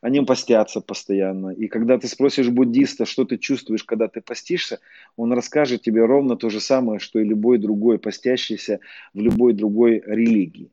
Они 0.00 0.20
постятся 0.22 0.80
постоянно. 0.80 1.50
И 1.50 1.68
когда 1.68 1.98
ты 1.98 2.08
спросишь 2.08 2.48
буддиста, 2.48 3.04
что 3.04 3.24
ты 3.24 3.38
чувствуешь, 3.38 3.84
когда 3.84 4.08
ты 4.08 4.20
постишься, 4.20 4.80
он 5.16 5.32
расскажет 5.32 5.82
тебе 5.82 6.04
ровно 6.04 6.36
то 6.36 6.50
же 6.50 6.60
самое, 6.60 6.98
что 6.98 7.20
и 7.20 7.24
любой 7.24 7.58
другой 7.58 8.00
постящийся 8.00 8.80
в 9.14 9.20
любой 9.20 9.52
другой 9.52 10.02
религии. 10.04 10.72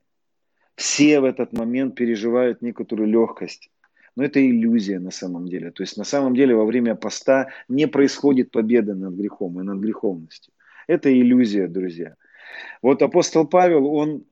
Все 0.74 1.20
в 1.20 1.24
этот 1.24 1.54
момент 1.54 1.94
переживают 1.94 2.64
некоторую 2.64 3.08
легкость. 3.08 3.70
Но 4.16 4.24
это 4.24 4.40
иллюзия 4.44 4.98
на 4.98 5.12
самом 5.12 5.48
деле. 5.48 5.70
То 5.70 5.84
есть 5.84 5.98
на 5.98 6.04
самом 6.04 6.34
деле 6.34 6.56
во 6.56 6.66
время 6.66 6.96
поста 6.96 7.50
не 7.68 7.88
происходит 7.88 8.50
победа 8.50 8.96
над 8.96 9.14
грехом 9.14 9.62
и 9.62 9.64
над 9.64 9.78
греховностью. 9.78 10.52
Это 10.90 11.14
иллюзия, 11.14 11.68
друзья. 11.68 12.16
Вот 12.82 13.04
апостол 13.04 13.46
Павел, 13.46 13.86
он 13.86 14.24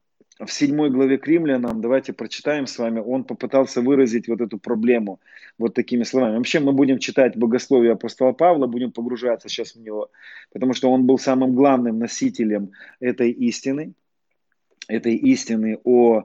в 0.43 0.51
седьмой 0.51 0.89
главе 0.89 1.19
к 1.19 1.27
римлянам, 1.27 1.81
давайте 1.81 2.13
прочитаем 2.13 2.65
с 2.65 2.79
вами, 2.79 2.99
он 2.99 3.25
попытался 3.25 3.79
выразить 3.79 4.27
вот 4.27 4.41
эту 4.41 4.57
проблему 4.57 5.19
вот 5.59 5.75
такими 5.75 6.01
словами. 6.01 6.37
Вообще 6.37 6.59
мы 6.59 6.73
будем 6.73 6.97
читать 6.97 7.37
богословие 7.37 7.91
апостола 7.91 8.31
Павла, 8.31 8.65
будем 8.65 8.91
погружаться 8.91 9.49
сейчас 9.49 9.75
в 9.75 9.81
него, 9.81 10.09
потому 10.51 10.73
что 10.73 10.89
он 10.89 11.05
был 11.05 11.19
самым 11.19 11.53
главным 11.53 11.99
носителем 11.99 12.71
этой 12.99 13.29
истины, 13.29 13.93
этой 14.87 15.13
истины 15.13 15.77
о 15.83 16.23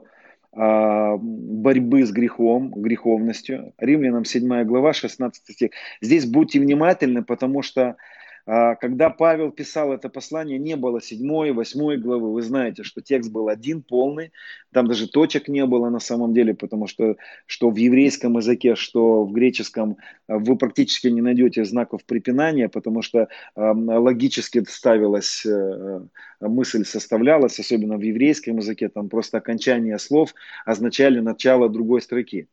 а, 0.51 1.15
борьбы 1.15 2.07
с 2.07 2.11
грехом, 2.11 2.71
греховностью. 2.71 3.75
Римлянам 3.77 4.25
7 4.25 4.63
глава, 4.63 4.93
16 4.93 5.53
стих. 5.53 5.69
Здесь 6.01 6.25
будьте 6.25 6.59
внимательны, 6.59 7.23
потому 7.23 7.61
что 7.61 7.97
когда 8.45 9.09
Павел 9.09 9.51
писал 9.51 9.93
это 9.93 10.09
послание, 10.09 10.59
не 10.59 10.75
было 10.75 11.01
седьмой, 11.01 11.53
восьмой 11.53 11.97
главы. 11.97 12.33
Вы 12.33 12.41
знаете, 12.41 12.83
что 12.83 13.01
текст 13.01 13.31
был 13.31 13.47
один, 13.47 13.81
полный. 13.81 14.31
Там 14.73 14.87
даже 14.87 15.07
точек 15.07 15.47
не 15.47 15.65
было 15.65 15.89
на 15.89 15.99
самом 15.99 16.33
деле, 16.33 16.53
потому 16.53 16.87
что 16.87 17.15
что 17.45 17.69
в 17.69 17.77
еврейском 17.77 18.37
языке, 18.37 18.75
что 18.75 19.23
в 19.23 19.31
греческом 19.31 19.97
а, 20.27 20.39
вы 20.39 20.57
практически 20.57 21.07
не 21.07 21.21
найдете 21.21 21.63
знаков 21.63 22.03
препинания, 22.05 22.67
потому 22.67 23.01
что 23.01 23.29
логически 23.55 24.63
ставилась 24.67 25.45
э, 25.45 26.01
мысль, 26.41 26.85
составлялась, 26.85 27.59
особенно 27.59 27.97
в 27.97 28.01
еврейском 28.01 28.57
языке, 28.57 28.89
там 28.89 29.09
просто 29.09 29.37
окончание 29.37 29.97
слов 29.99 30.33
означали 30.65 31.19
начало 31.19 31.69
другой 31.69 32.01
строки. 32.01 32.47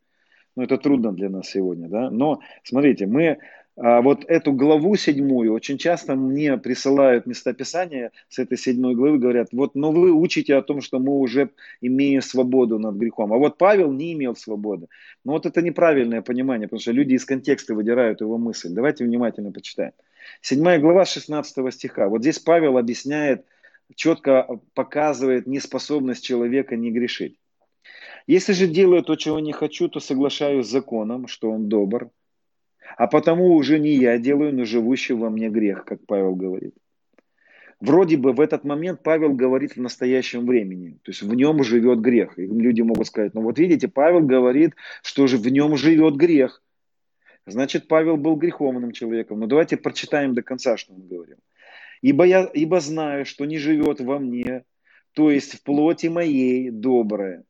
Ну, 0.56 0.64
это 0.64 0.78
трудно 0.78 1.12
для 1.12 1.30
нас 1.30 1.48
сегодня, 1.48 1.88
да. 1.88 2.10
Но, 2.10 2.40
смотрите, 2.64 3.06
мы 3.06 3.28
а 3.28 3.38
вот 3.82 4.26
эту 4.28 4.52
главу 4.52 4.94
седьмую 4.96 5.54
очень 5.54 5.78
часто 5.78 6.14
мне 6.14 6.58
присылают 6.58 7.24
местописания 7.24 8.12
с 8.28 8.38
этой 8.38 8.58
седьмой 8.58 8.94
главы, 8.94 9.18
говорят, 9.18 9.48
вот, 9.52 9.74
но 9.74 9.90
вы 9.90 10.12
учите 10.12 10.54
о 10.54 10.62
том, 10.62 10.82
что 10.82 10.98
мы 10.98 11.18
уже 11.18 11.50
имеем 11.80 12.20
свободу 12.20 12.78
над 12.78 12.96
грехом. 12.96 13.32
А 13.32 13.38
вот 13.38 13.56
Павел 13.56 13.90
не 13.90 14.12
имел 14.12 14.36
свободы. 14.36 14.88
Но 15.24 15.32
вот 15.32 15.46
это 15.46 15.62
неправильное 15.62 16.20
понимание, 16.20 16.68
потому 16.68 16.80
что 16.80 16.92
люди 16.92 17.14
из 17.14 17.24
контекста 17.24 17.74
выдирают 17.74 18.20
его 18.20 18.36
мысль. 18.36 18.68
Давайте 18.68 19.04
внимательно 19.04 19.50
почитаем. 19.50 19.92
Седьмая 20.42 20.78
глава 20.78 21.06
16 21.06 21.72
стиха. 21.72 22.08
Вот 22.08 22.20
здесь 22.20 22.38
Павел 22.38 22.76
объясняет, 22.76 23.46
четко 23.94 24.60
показывает 24.74 25.46
неспособность 25.46 26.22
человека 26.22 26.76
не 26.76 26.90
грешить. 26.90 27.38
Если 28.26 28.52
же 28.52 28.66
делаю 28.66 29.02
то, 29.02 29.16
чего 29.16 29.40
не 29.40 29.52
хочу, 29.52 29.88
то 29.88 30.00
соглашаюсь 30.00 30.66
с 30.66 30.70
законом, 30.70 31.26
что 31.26 31.50
он 31.50 31.68
добр, 31.68 32.10
а 32.96 33.06
потому 33.06 33.54
уже 33.54 33.78
не 33.78 33.94
я 33.96 34.18
делаю, 34.18 34.54
но 34.54 34.64
живущий 34.64 35.14
во 35.14 35.30
мне 35.30 35.48
грех, 35.48 35.84
как 35.84 36.04
Павел 36.06 36.34
говорит. 36.34 36.74
Вроде 37.80 38.18
бы 38.18 38.32
в 38.32 38.40
этот 38.40 38.64
момент 38.64 39.02
Павел 39.02 39.32
говорит 39.32 39.76
в 39.76 39.80
настоящем 39.80 40.46
времени, 40.46 40.98
то 41.02 41.10
есть 41.10 41.22
в 41.22 41.34
нем 41.34 41.64
живет 41.64 42.00
грех. 42.00 42.38
И 42.38 42.46
люди 42.46 42.82
могут 42.82 43.06
сказать, 43.06 43.32
ну 43.32 43.40
вот 43.40 43.58
видите, 43.58 43.88
Павел 43.88 44.20
говорит, 44.20 44.74
что 45.02 45.26
же 45.26 45.38
в 45.38 45.48
нем 45.48 45.76
живет 45.76 46.16
грех. 46.16 46.62
Значит, 47.46 47.88
Павел 47.88 48.18
был 48.18 48.36
греховным 48.36 48.92
человеком. 48.92 49.40
Но 49.40 49.46
давайте 49.46 49.78
прочитаем 49.78 50.34
до 50.34 50.42
конца, 50.42 50.76
что 50.76 50.92
он 50.92 51.08
говорил. 51.08 51.38
Ибо 52.02 52.24
я 52.24 52.44
ибо 52.52 52.80
знаю, 52.80 53.24
что 53.24 53.46
не 53.46 53.58
живет 53.58 54.00
во 54.00 54.18
мне, 54.18 54.64
то 55.14 55.30
есть 55.30 55.54
в 55.54 55.62
плоти 55.62 56.08
моей 56.08 56.70
доброе. 56.70 57.44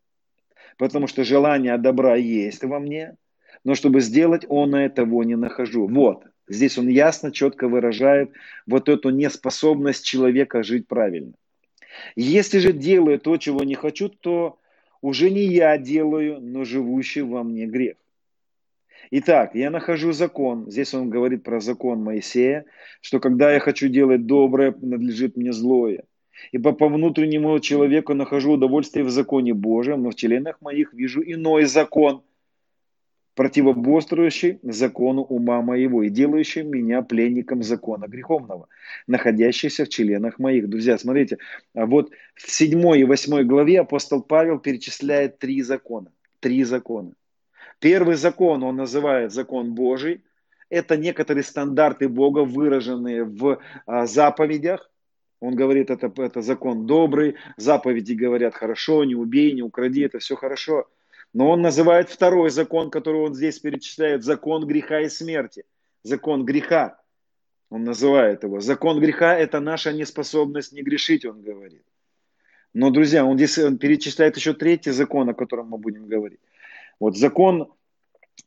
Потому 0.78 1.08
что 1.08 1.24
желание 1.24 1.76
добра 1.76 2.14
есть 2.16 2.62
во 2.64 2.78
мне, 2.78 3.16
но 3.64 3.74
чтобы 3.74 4.00
сделать 4.00 4.44
он 4.48 4.74
этого 4.74 5.22
не 5.22 5.36
нахожу. 5.36 5.86
Вот, 5.86 6.24
здесь 6.48 6.78
он 6.78 6.88
ясно, 6.88 7.32
четко 7.32 7.68
выражает 7.68 8.32
вот 8.66 8.88
эту 8.88 9.10
неспособность 9.10 10.04
человека 10.04 10.62
жить 10.62 10.86
правильно. 10.88 11.32
Если 12.16 12.58
же 12.58 12.72
делаю 12.72 13.18
то, 13.18 13.36
чего 13.36 13.64
не 13.64 13.74
хочу, 13.74 14.08
то 14.08 14.58
уже 15.02 15.30
не 15.30 15.42
я 15.42 15.76
делаю, 15.78 16.40
но 16.40 16.64
живущий 16.64 17.22
во 17.22 17.42
мне 17.42 17.66
грех. 17.66 17.96
Итак, 19.10 19.54
я 19.54 19.70
нахожу 19.70 20.12
закон. 20.12 20.70
Здесь 20.70 20.94
он 20.94 21.10
говорит 21.10 21.42
про 21.42 21.60
закон 21.60 22.02
Моисея, 22.02 22.64
что 23.00 23.18
когда 23.18 23.52
я 23.52 23.58
хочу 23.58 23.88
делать 23.88 24.26
доброе, 24.26 24.74
надлежит 24.80 25.36
мне 25.36 25.52
злое. 25.52 26.04
Ибо 26.52 26.72
по 26.72 26.88
внутреннему 26.88 27.58
человеку 27.60 28.14
нахожу 28.14 28.52
удовольствие 28.52 29.04
в 29.04 29.10
законе 29.10 29.52
Божьем, 29.52 30.02
но 30.02 30.10
в 30.10 30.14
членах 30.14 30.60
моих 30.60 30.92
вижу 30.94 31.22
иной 31.22 31.64
закон, 31.64 32.22
противоборствующий 33.34 34.58
закону 34.62 35.22
ума 35.22 35.62
моего 35.62 36.02
и 36.02 36.08
делающий 36.08 36.62
меня 36.62 37.02
пленником 37.02 37.62
закона 37.62 38.06
греховного, 38.06 38.68
находящийся 39.06 39.84
в 39.84 39.88
членах 39.88 40.38
моих. 40.38 40.68
Друзья, 40.68 40.98
смотрите, 40.98 41.38
а 41.74 41.86
вот 41.86 42.10
в 42.34 42.50
7 42.50 42.98
и 42.98 43.04
8 43.04 43.42
главе 43.44 43.80
апостол 43.80 44.22
Павел 44.22 44.58
перечисляет 44.58 45.38
три 45.38 45.62
закона. 45.62 46.12
Три 46.40 46.64
закона. 46.64 47.12
Первый 47.78 48.16
закон 48.16 48.62
он 48.62 48.76
называет 48.76 49.32
закон 49.32 49.74
Божий. 49.74 50.22
Это 50.68 50.96
некоторые 50.96 51.42
стандарты 51.42 52.08
Бога, 52.08 52.40
выраженные 52.40 53.24
в 53.24 53.58
а, 53.86 54.06
заповедях. 54.06 54.90
Он 55.40 55.56
говорит, 55.56 55.90
это, 55.90 56.12
это 56.22 56.42
закон 56.42 56.86
добрый. 56.86 57.36
Заповеди 57.56 58.12
говорят 58.12 58.54
хорошо, 58.54 59.04
не 59.04 59.14
убей, 59.14 59.52
не 59.52 59.62
укради, 59.62 60.02
это 60.02 60.18
все 60.18 60.36
хорошо. 60.36 60.86
Но 61.32 61.50
он 61.50 61.62
называет 61.62 62.10
второй 62.10 62.50
закон, 62.50 62.90
который 62.90 63.20
он 63.20 63.34
здесь 63.34 63.58
перечисляет, 63.58 64.24
закон 64.24 64.66
греха 64.66 65.00
и 65.00 65.08
смерти. 65.08 65.64
Закон 66.02 66.44
греха. 66.44 67.00
Он 67.68 67.84
называет 67.84 68.42
его. 68.42 68.60
Закон 68.60 69.00
греха– 69.00 69.36
это 69.38 69.60
наша 69.60 69.92
неспособность 69.92 70.72
не 70.72 70.82
грешить, 70.82 71.24
он 71.24 71.42
говорит. 71.42 71.84
Но, 72.72 72.90
друзья, 72.90 73.24
он 73.24 73.36
здесь 73.36 73.58
он 73.58 73.78
перечисляет 73.78 74.36
еще 74.36 74.54
третий 74.54 74.90
закон, 74.90 75.28
о 75.28 75.34
котором 75.34 75.68
мы 75.68 75.78
будем 75.78 76.06
говорить. 76.06 76.40
Вот 76.98 77.16
закон 77.16 77.72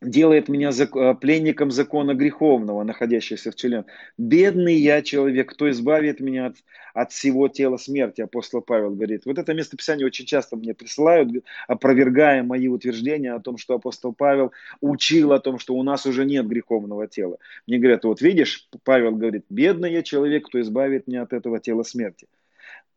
делает 0.01 0.49
меня 0.49 0.69
э, 0.69 1.15
пленником 1.15 1.71
закона 1.71 2.13
греховного, 2.13 2.83
находящегося 2.83 3.51
в 3.51 3.55
члене. 3.55 3.85
Бедный 4.17 4.75
я 4.75 5.01
человек, 5.01 5.51
кто 5.51 5.69
избавит 5.69 6.19
меня 6.19 6.47
от, 6.47 6.55
от 6.93 7.11
всего 7.11 7.47
тела 7.47 7.77
смерти, 7.77 8.21
апостол 8.21 8.61
Павел 8.61 8.91
говорит. 8.91 9.25
Вот 9.25 9.37
это 9.37 9.53
местописание 9.53 10.05
очень 10.05 10.25
часто 10.25 10.55
мне 10.55 10.73
присылают, 10.73 11.29
опровергая 11.67 12.43
мои 12.43 12.67
утверждения 12.67 13.33
о 13.33 13.39
том, 13.39 13.57
что 13.57 13.75
апостол 13.75 14.13
Павел 14.13 14.51
учил 14.81 15.31
о 15.33 15.39
том, 15.39 15.59
что 15.59 15.75
у 15.75 15.83
нас 15.83 16.05
уже 16.05 16.25
нет 16.25 16.47
греховного 16.47 17.07
тела. 17.07 17.37
Мне 17.67 17.77
говорят, 17.77 18.03
вот 18.03 18.21
видишь, 18.21 18.67
Павел 18.83 19.15
говорит, 19.15 19.45
бедный 19.49 19.93
я 19.93 20.03
человек, 20.03 20.47
кто 20.47 20.61
избавит 20.61 21.07
меня 21.07 21.23
от 21.23 21.33
этого 21.33 21.59
тела 21.59 21.83
смерти. 21.83 22.27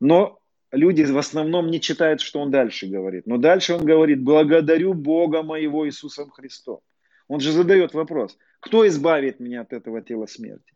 Но 0.00 0.40
люди 0.72 1.02
в 1.02 1.18
основном 1.18 1.70
не 1.70 1.80
читают, 1.80 2.20
что 2.20 2.40
он 2.40 2.50
дальше 2.50 2.86
говорит. 2.86 3.26
Но 3.26 3.36
дальше 3.36 3.74
он 3.74 3.84
говорит, 3.84 4.22
благодарю 4.22 4.94
Бога 4.94 5.42
моего 5.42 5.86
Иисусом 5.86 6.30
Христом. 6.30 6.80
Он 7.28 7.40
же 7.40 7.52
задает 7.52 7.94
вопрос, 7.94 8.38
кто 8.60 8.86
избавит 8.86 9.40
меня 9.40 9.62
от 9.62 9.72
этого 9.72 10.00
тела 10.02 10.26
смерти? 10.26 10.72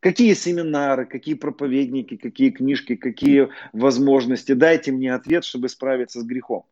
Какие 0.00 0.34
семинары, 0.34 1.06
какие 1.06 1.34
проповедники, 1.34 2.16
какие 2.16 2.50
книжки, 2.50 2.96
какие 2.96 3.50
возможности? 3.72 4.52
Дайте 4.52 4.90
мне 4.90 5.14
ответ, 5.14 5.44
чтобы 5.44 5.68
справиться 5.68 6.20
с 6.20 6.24
грехом. 6.24 6.64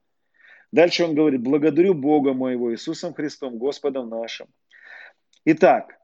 Дальше 0.72 1.04
он 1.04 1.14
говорит, 1.14 1.40
благодарю 1.40 1.94
Бога 1.94 2.32
моего 2.32 2.72
Иисусом 2.72 3.14
Христом, 3.14 3.58
Господом 3.58 4.08
нашим, 4.08 4.48
Итак, 5.46 5.98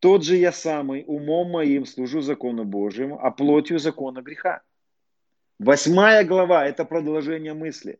тот 0.00 0.24
же 0.24 0.36
я 0.36 0.50
самый, 0.50 1.04
умом 1.06 1.52
моим 1.52 1.86
служу 1.86 2.20
закону 2.20 2.64
Божьему, 2.64 3.18
а 3.22 3.30
плотью 3.30 3.78
закона 3.78 4.22
греха. 4.22 4.62
Восьмая 5.58 6.22
глава– 6.22 6.66
это 6.66 6.84
продолжение 6.84 7.54
мысли. 7.54 7.98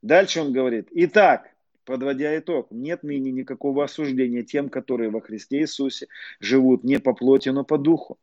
Дальше 0.00 0.40
он 0.40 0.52
говорит, 0.52 0.88
итак, 0.90 1.50
подводя 1.84 2.36
итог, 2.38 2.68
нет 2.70 3.02
ныне 3.02 3.30
никакого 3.30 3.84
осуждения 3.84 4.42
тем, 4.42 4.70
которые 4.70 5.10
во 5.10 5.20
Христе 5.20 5.60
Иисусе 5.60 6.08
живут 6.40 6.82
не 6.82 6.98
по 6.98 7.12
плоти, 7.12 7.50
но 7.50 7.62
по 7.62 7.76
духу. 7.76 8.18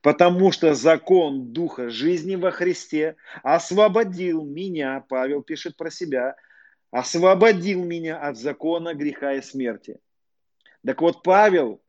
Потому 0.00 0.50
что 0.50 0.74
закон 0.74 1.52
Духа 1.52 1.90
жизни 1.90 2.36
во 2.36 2.50
Христе 2.50 3.16
освободил 3.42 4.44
меня, 4.44 5.04
Павел 5.10 5.42
пишет 5.42 5.76
про 5.76 5.90
себя, 5.90 6.36
освободил 6.90 7.84
меня 7.84 8.18
от 8.18 8.38
закона 8.38 8.94
греха 8.94 9.34
и 9.34 9.42
смерти. 9.42 9.98
Так 10.84 11.02
вот, 11.02 11.22
Павел 11.22 11.81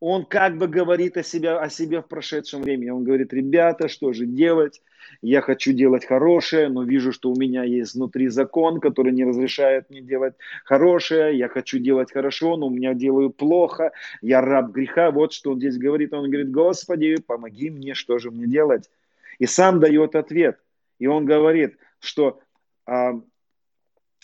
он 0.00 0.24
как 0.24 0.56
бы 0.56 0.66
говорит 0.66 1.18
о 1.18 1.22
себе, 1.22 1.50
о 1.52 1.68
себе 1.68 2.00
в 2.00 2.08
прошедшем 2.08 2.62
времени. 2.62 2.88
Он 2.88 3.04
говорит, 3.04 3.34
ребята, 3.34 3.88
что 3.88 4.14
же 4.14 4.24
делать? 4.24 4.80
Я 5.20 5.42
хочу 5.42 5.72
делать 5.72 6.06
хорошее, 6.06 6.70
но 6.70 6.84
вижу, 6.84 7.12
что 7.12 7.30
у 7.30 7.36
меня 7.36 7.64
есть 7.64 7.94
внутри 7.94 8.28
закон, 8.28 8.80
который 8.80 9.12
не 9.12 9.24
разрешает 9.24 9.90
мне 9.90 10.00
делать 10.00 10.34
хорошее. 10.64 11.36
Я 11.36 11.48
хочу 11.48 11.78
делать 11.78 12.10
хорошо, 12.10 12.56
но 12.56 12.68
у 12.68 12.70
меня 12.70 12.94
делаю 12.94 13.28
плохо. 13.28 13.92
Я 14.22 14.40
раб 14.40 14.70
греха. 14.70 15.10
Вот 15.10 15.34
что 15.34 15.52
он 15.52 15.58
здесь 15.58 15.76
говорит. 15.76 16.14
Он 16.14 16.30
говорит, 16.30 16.50
Господи, 16.50 17.16
помоги 17.20 17.68
мне, 17.68 17.92
что 17.92 18.18
же 18.18 18.30
мне 18.30 18.46
делать? 18.46 18.90
И 19.38 19.44
сам 19.44 19.80
дает 19.80 20.16
ответ. 20.16 20.58
И 20.98 21.06
он 21.06 21.26
говорит, 21.26 21.76
что, 21.98 22.40
а, 22.86 23.20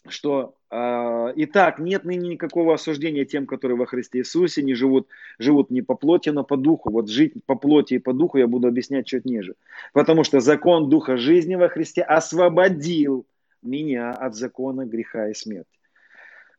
что 0.09 0.56
итак, 0.71 1.79
нет 1.79 2.05
ныне 2.05 2.31
никакого 2.31 2.75
осуждения 2.75 3.25
тем, 3.25 3.47
которые 3.47 3.77
во 3.77 3.87
Христе 3.87 4.19
Иисусе 4.19 4.63
не 4.63 4.75
живут, 4.75 5.09
живут 5.39 5.71
не 5.71 5.83
по 5.83 5.95
плоти, 5.95 6.31
но 6.31 6.45
по 6.45 6.57
духу. 6.57 6.91
Вот 6.91 7.09
жить 7.09 7.35
по 7.47 7.55
плоти 7.55 7.95
и 7.95 7.99
по 7.99 8.13
духу 8.13 8.39
я 8.39 8.47
буду 8.47 8.67
объяснять 8.67 9.07
чуть 9.07 9.25
ниже. 9.25 9.55
Потому 9.93 10.25
что 10.25 10.41
закон 10.41 10.89
Духа 10.89 11.17
жизни 11.17 11.55
во 11.55 11.69
Христе 11.69 12.03
освободил 12.03 13.27
меня 13.63 14.11
от 14.13 14.35
закона 14.35 14.87
греха 14.87 15.29
и 15.29 15.35
смерти. 15.35 15.69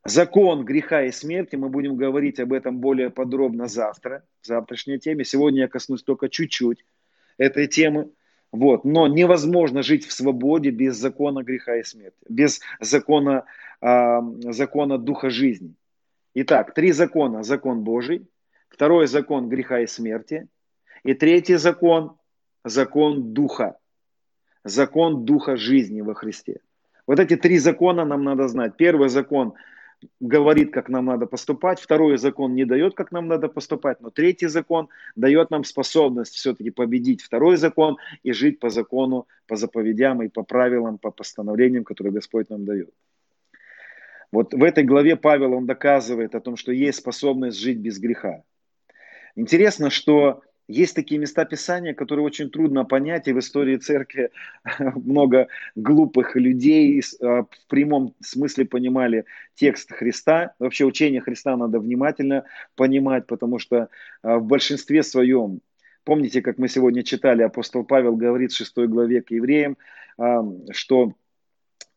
Закон 0.05 0.63
греха 0.63 1.03
и 1.03 1.11
смерти, 1.11 1.57
мы 1.57 1.67
будем 1.67 1.97
говорить 1.97 2.39
об 2.39 2.53
этом 2.53 2.79
более 2.79 3.09
подробно 3.09 3.67
завтра, 3.67 4.23
в 4.41 4.47
завтрашней 4.47 4.99
теме. 4.99 5.25
Сегодня 5.25 5.63
я 5.63 5.67
коснусь 5.67 6.01
только 6.01 6.29
чуть-чуть 6.29 6.85
этой 7.37 7.67
темы. 7.67 8.09
Вот. 8.53 8.85
Но 8.85 9.07
невозможно 9.07 9.83
жить 9.83 10.05
в 10.05 10.13
свободе 10.13 10.69
без 10.69 10.95
закона 10.95 11.43
греха 11.43 11.75
и 11.75 11.83
смерти, 11.83 12.17
без 12.29 12.61
закона 12.79 13.43
закона 13.81 14.97
Духа 14.97 15.29
жизни. 15.29 15.75
Итак, 16.33 16.73
три 16.73 16.91
закона. 16.91 17.43
Закон 17.43 17.81
Божий, 17.81 18.27
второй 18.69 19.07
закон 19.07 19.49
греха 19.49 19.79
и 19.79 19.87
смерти, 19.87 20.47
и 21.03 21.13
третий 21.13 21.55
закон– 21.55 22.17
закон 22.63 23.33
Духа, 23.33 23.77
закон 24.63 25.25
Духа 25.25 25.57
жизни 25.57 26.01
во 26.01 26.13
Христе. 26.13 26.59
Вот 27.07 27.19
эти 27.19 27.35
три 27.35 27.57
закона 27.57 28.05
нам 28.05 28.23
надо 28.23 28.47
знать. 28.47 28.75
Первый 28.77 29.09
закон 29.09 29.53
говорит, 30.19 30.71
как 30.71 30.89
нам 30.89 31.05
надо 31.05 31.25
поступать, 31.25 31.79
второй 31.79 32.17
закон 32.17 32.53
не 32.53 32.65
дает, 32.65 32.93
как 32.93 33.11
нам 33.11 33.27
надо 33.27 33.47
поступать, 33.47 34.01
но 34.01 34.09
третий 34.09 34.47
закон 34.47 34.89
дает 35.15 35.49
нам 35.49 35.63
способность 35.63 36.35
все-таки 36.35 36.69
победить 36.69 37.23
второй 37.23 37.57
закон 37.57 37.97
и 38.23 38.31
жить 38.31 38.59
по 38.59 38.69
закону, 38.69 39.27
по 39.47 39.55
заповедям 39.55 40.21
и 40.21 40.27
по 40.27 40.43
правилам, 40.43 40.97
по 40.97 41.11
постановлениям, 41.11 41.83
которые 41.83 42.13
Господь 42.13 42.49
нам 42.49 42.65
дает. 42.65 42.93
Вот 44.31 44.53
в 44.53 44.63
этой 44.63 44.83
главе 44.83 45.15
Павел, 45.15 45.53
он 45.53 45.65
доказывает 45.65 46.35
о 46.35 46.41
том, 46.41 46.57
что 46.57 46.71
есть 46.71 46.99
способность 46.99 47.59
жить 47.59 47.77
без 47.77 47.99
греха. 47.99 48.43
Интересно, 49.35 49.89
что 49.89 50.41
есть 50.67 50.95
такие 50.95 51.19
места 51.19 51.45
Писания, 51.45 51.93
которые 51.93 52.25
очень 52.25 52.49
трудно 52.49 52.83
понять, 52.83 53.27
и 53.27 53.33
в 53.33 53.39
истории 53.39 53.77
церкви 53.77 54.31
много 54.95 55.47
глупых 55.75 56.35
людей 56.35 57.01
а, 57.21 57.43
в 57.43 57.67
прямом 57.69 58.15
смысле 58.19 58.65
понимали 58.65 59.25
текст 59.55 59.93
Христа. 59.93 60.53
Вообще 60.59 60.83
учение 60.83 61.21
Христа 61.21 61.55
надо 61.55 61.79
внимательно 61.79 62.43
понимать, 62.75 63.27
потому 63.27 63.59
что 63.59 63.87
а, 64.23 64.39
в 64.39 64.45
большинстве 64.45 65.03
своем, 65.03 65.61
помните, 66.03 66.41
как 66.41 66.57
мы 66.57 66.67
сегодня 66.67 67.03
читали, 67.03 67.43
апостол 67.43 67.85
Павел 67.85 68.17
говорит 68.17 68.51
в 68.51 68.57
6 68.57 68.77
главе 68.87 69.21
к 69.21 69.31
евреям, 69.31 69.77
а, 70.17 70.43
что 70.71 71.13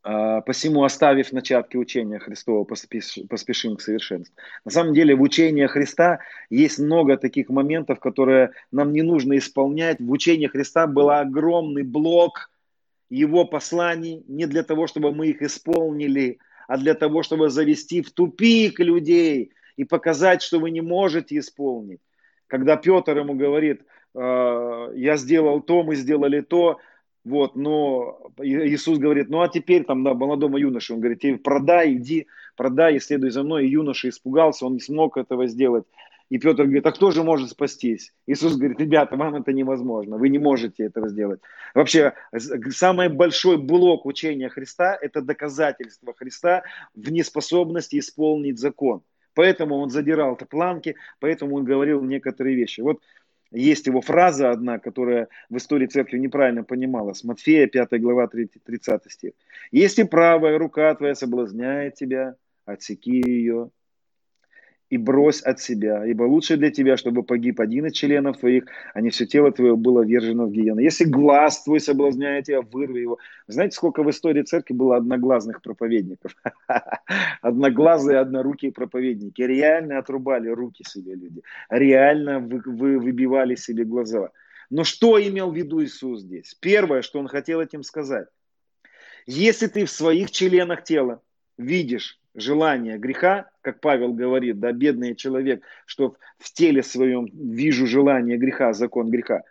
посему, 0.03 0.85
оставив 0.85 1.33
начатки 1.33 1.77
учения 1.77 2.19
Христова, 2.19 2.65
поспешим 2.65 3.77
к 3.77 3.83
совершенству. 3.83 4.35
На 4.65 4.71
самом 4.71 4.95
деле 4.95 5.15
в 5.15 5.21
учении 5.21 5.67
Христа 5.67 6.21
есть 6.49 6.79
много 6.79 7.17
таких 7.17 7.51
моментов, 7.51 8.01
которые 8.01 8.53
нам 8.73 8.93
не 8.93 9.03
нужно 9.03 9.37
исполнять. 9.37 10.01
В 10.01 10.11
учении 10.11 10.47
Христа 10.47 10.87
был 10.87 11.11
огромный 11.11 11.83
блок 11.83 12.51
его 13.11 13.45
посланий 13.45 14.25
не 14.29 14.47
для 14.47 14.63
того, 14.63 14.87
чтобы 14.87 15.13
мы 15.13 15.27
их 15.29 15.43
исполнили, 15.43 16.39
а 16.69 16.79
для 16.79 16.95
того, 16.95 17.23
чтобы 17.23 17.51
завести 17.51 18.01
в 18.01 18.13
тупик 18.13 18.79
людей 18.79 19.53
и 19.77 19.85
показать, 19.85 20.43
что 20.43 20.61
вы 20.61 20.71
не 20.71 20.81
можете 20.81 21.39
исполнить. 21.39 22.01
Когда 22.47 22.77
Петр 22.77 23.19
ему 23.19 23.35
говорит, 23.35 23.83
«А, 24.15 24.91
я 24.95 25.17
сделал 25.17 25.61
то, 25.61 25.83
мы 25.83 25.97
сделали 25.97 26.41
то, 26.41 26.79
вот, 27.25 27.55
но 27.55 28.19
Иисус 28.43 28.99
говорит, 28.99 29.29
ну 29.29 29.43
а 29.43 29.49
теперь 29.49 29.85
там, 29.85 30.05
да, 30.05 30.15
молодому 30.15 30.57
юноше, 30.57 30.95
он 30.95 31.01
говорит, 31.01 31.43
продай, 31.43 31.95
иди, 31.95 32.27
продай 32.57 32.97
и 32.97 33.01
следуй 33.01 33.31
за 33.31 33.43
мной. 33.43 33.67
И 33.67 33.71
юноша 33.71 34.09
испугался, 34.09 34.67
он 34.67 34.75
не 34.75 34.81
смог 34.81 35.17
этого 35.17 35.47
сделать. 35.47 35.85
И 36.31 36.39
Петр 36.39 36.63
говорит, 36.63 36.87
а 36.87 36.93
кто 36.93 37.11
же 37.11 37.25
может 37.25 37.51
спастись? 37.51 38.13
Иисус 38.27 38.57
говорит, 38.57 38.81
ребята, 38.81 39.17
вам 39.17 39.35
это 39.35 39.53
невозможно, 39.53 40.17
вы 40.17 40.29
не 40.29 40.39
можете 40.39 40.85
этого 40.85 41.09
сделать. 41.09 41.41
Вообще, 41.75 42.15
самый 42.71 43.09
большой 43.09 43.59
блок 43.59 44.07
учения 44.07 44.49
Христа– 44.49 44.97
это 45.01 45.23
доказательство 45.23 46.15
Христа 46.15 46.63
в 46.95 47.11
неспособности 47.11 47.99
исполнить 47.99 48.61
закон. 48.61 49.03
Поэтому 49.35 49.77
он 49.77 49.91
задирал 49.91 50.37
планки, 50.37 50.97
поэтому 51.19 51.57
он 51.57 51.65
говорил 51.65 52.03
некоторые 52.03 52.57
вещи. 52.57 52.81
Вот 52.81 53.01
есть 53.53 53.87
его 53.87 54.01
фраза 54.01 54.51
одна, 54.51 54.79
которая 54.79 55.29
в 55.49 55.57
истории 55.57 55.87
церкви 55.87 56.19
неправильно 56.19 56.65
понималась. 56.65 57.25
Матфея, 57.25 57.67
5 57.67 58.01
глава, 58.01 58.29
30 58.29 59.11
стих. 59.11 59.33
«Если 59.73 60.05
правая 60.05 60.59
рука 60.59 60.95
твоя 60.95 61.15
соблазняет 61.15 61.95
тебя, 61.95 62.37
отсеки 62.65 63.23
ее 63.27 63.71
и 64.91 64.97
брось 64.99 65.41
от 65.41 65.61
себя, 65.61 66.05
ибо 66.05 66.25
лучше 66.25 66.57
для 66.57 66.71
тебя, 66.71 66.97
чтобы 66.97 67.23
погиб 67.23 67.61
один 67.61 67.87
из 67.87 67.93
членов 67.93 68.39
твоих, 68.39 68.65
а 68.93 69.01
не 69.01 69.11
все 69.11 69.25
тело 69.25 69.53
твое 69.53 69.77
было 69.77 70.05
вержено 70.05 70.47
в 70.47 70.51
гиену. 70.51 70.81
Если 70.81 71.05
глаз 71.05 71.63
твой 71.63 71.79
соблазняет 71.79 72.47
тебя, 72.47 72.61
вырви 72.61 73.01
его. 73.01 73.19
Знаете, 73.47 73.77
сколько 73.77 74.03
в 74.03 74.11
истории 74.11 74.43
церкви 74.43 74.75
было 74.75 74.97
одноглазных 74.97 75.63
проповедников? 75.63 76.35
Одноглазые, 77.41 78.19
однорукие 78.19 78.73
проповедники. 78.73 79.41
Реально 79.43 79.99
отрубали 79.99 80.49
руки 80.49 80.85
себе 80.87 81.15
люди. 81.15 81.43
Реально 81.71 82.41
вы, 82.41 82.61
вы, 82.67 82.99
выбивали 82.99 83.55
себе 83.55 83.85
глаза. 83.85 84.31
Но 84.71 84.83
что 84.83 85.21
имел 85.23 85.53
в 85.53 85.57
виду 85.57 85.83
Иисус 85.85 86.23
здесь? 86.23 86.57
Первое, 86.61 87.03
что 87.03 87.21
Он 87.21 87.29
хотел 87.29 87.61
этим 87.61 87.85
сказать. 87.85 88.27
Если 89.27 89.69
ты 89.69 89.85
в 89.85 89.91
своих 89.91 90.33
членах 90.33 90.83
тела 90.83 91.23
видишь 91.59 92.20
желание 92.35 92.99
греха, 92.99 93.51
как 93.63 93.81
Павел 93.81 94.13
говорит, 94.13 94.61
да, 94.61 94.73
бедный 94.73 95.15
человек, 95.15 95.63
что 95.87 96.17
в 96.39 96.53
теле 96.53 96.83
своем 96.83 97.27
вижу 97.33 97.87
желание 97.87 98.37
греха, 98.37 98.73
закон 98.73 99.11
греха. 99.11 99.43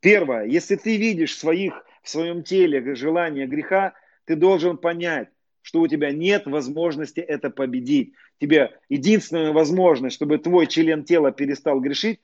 Первое, 0.00 0.44
если 0.44 0.76
ты 0.76 0.96
видишь 0.96 1.36
своих, 1.36 1.84
в 2.02 2.08
своем 2.08 2.42
теле 2.42 2.94
желание 2.94 3.46
греха, 3.46 3.94
ты 4.24 4.36
должен 4.36 4.76
понять, 4.78 5.28
что 5.62 5.80
у 5.80 5.88
тебя 5.88 6.12
нет 6.12 6.46
возможности 6.46 7.20
это 7.20 7.50
победить. 7.50 8.14
Тебе 8.40 8.78
единственная 8.88 9.52
возможность, 9.52 10.16
чтобы 10.16 10.38
твой 10.38 10.66
член 10.66 11.04
тела 11.04 11.32
перестал 11.32 11.80
грешить, 11.80 12.20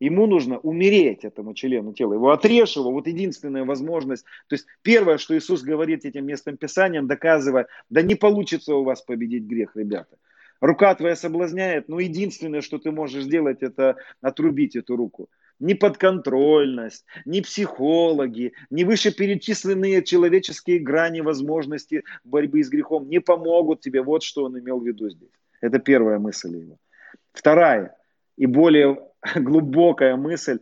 Ему 0.00 0.26
нужно 0.26 0.58
умереть 0.58 1.24
этому 1.24 1.54
члену 1.54 1.92
тела. 1.92 2.14
Его 2.14 2.30
отрежь 2.30 2.76
его, 2.76 2.92
вот 2.92 3.06
единственная 3.06 3.64
возможность. 3.64 4.24
То 4.48 4.54
есть 4.54 4.66
первое, 4.82 5.18
что 5.18 5.36
Иисус 5.36 5.62
говорит 5.62 6.04
этим 6.04 6.26
местным 6.26 6.56
писанием, 6.56 7.06
доказывая, 7.08 7.66
да 7.90 8.02
не 8.02 8.14
получится 8.14 8.74
у 8.74 8.84
вас 8.84 9.02
победить 9.02 9.44
грех, 9.44 9.72
ребята. 9.74 10.16
Рука 10.60 10.94
твоя 10.94 11.16
соблазняет, 11.16 11.88
но 11.88 12.00
единственное, 12.00 12.62
что 12.62 12.78
ты 12.78 12.90
можешь 12.90 13.24
сделать, 13.24 13.62
это 13.62 13.96
отрубить 14.20 14.76
эту 14.76 14.96
руку. 14.96 15.28
Ни 15.60 15.74
подконтрольность, 15.74 17.04
ни 17.24 17.40
психологи, 17.40 18.52
ни 18.70 18.84
вышеперечисленные 18.84 20.02
человеческие 20.04 20.78
грани 20.78 21.20
возможности 21.20 22.04
борьбы 22.22 22.62
с 22.62 22.68
грехом 22.68 23.08
не 23.08 23.20
помогут 23.20 23.80
тебе. 23.80 24.02
Вот 24.02 24.22
что 24.22 24.44
он 24.44 24.58
имел 24.58 24.78
в 24.78 24.86
виду 24.86 25.10
здесь. 25.10 25.30
Это 25.60 25.80
первая 25.80 26.18
мысль 26.20 26.56
его. 26.56 26.76
Вторая 27.32 27.96
и 28.36 28.46
более 28.46 29.07
глубокая 29.34 30.16
мысль. 30.16 30.60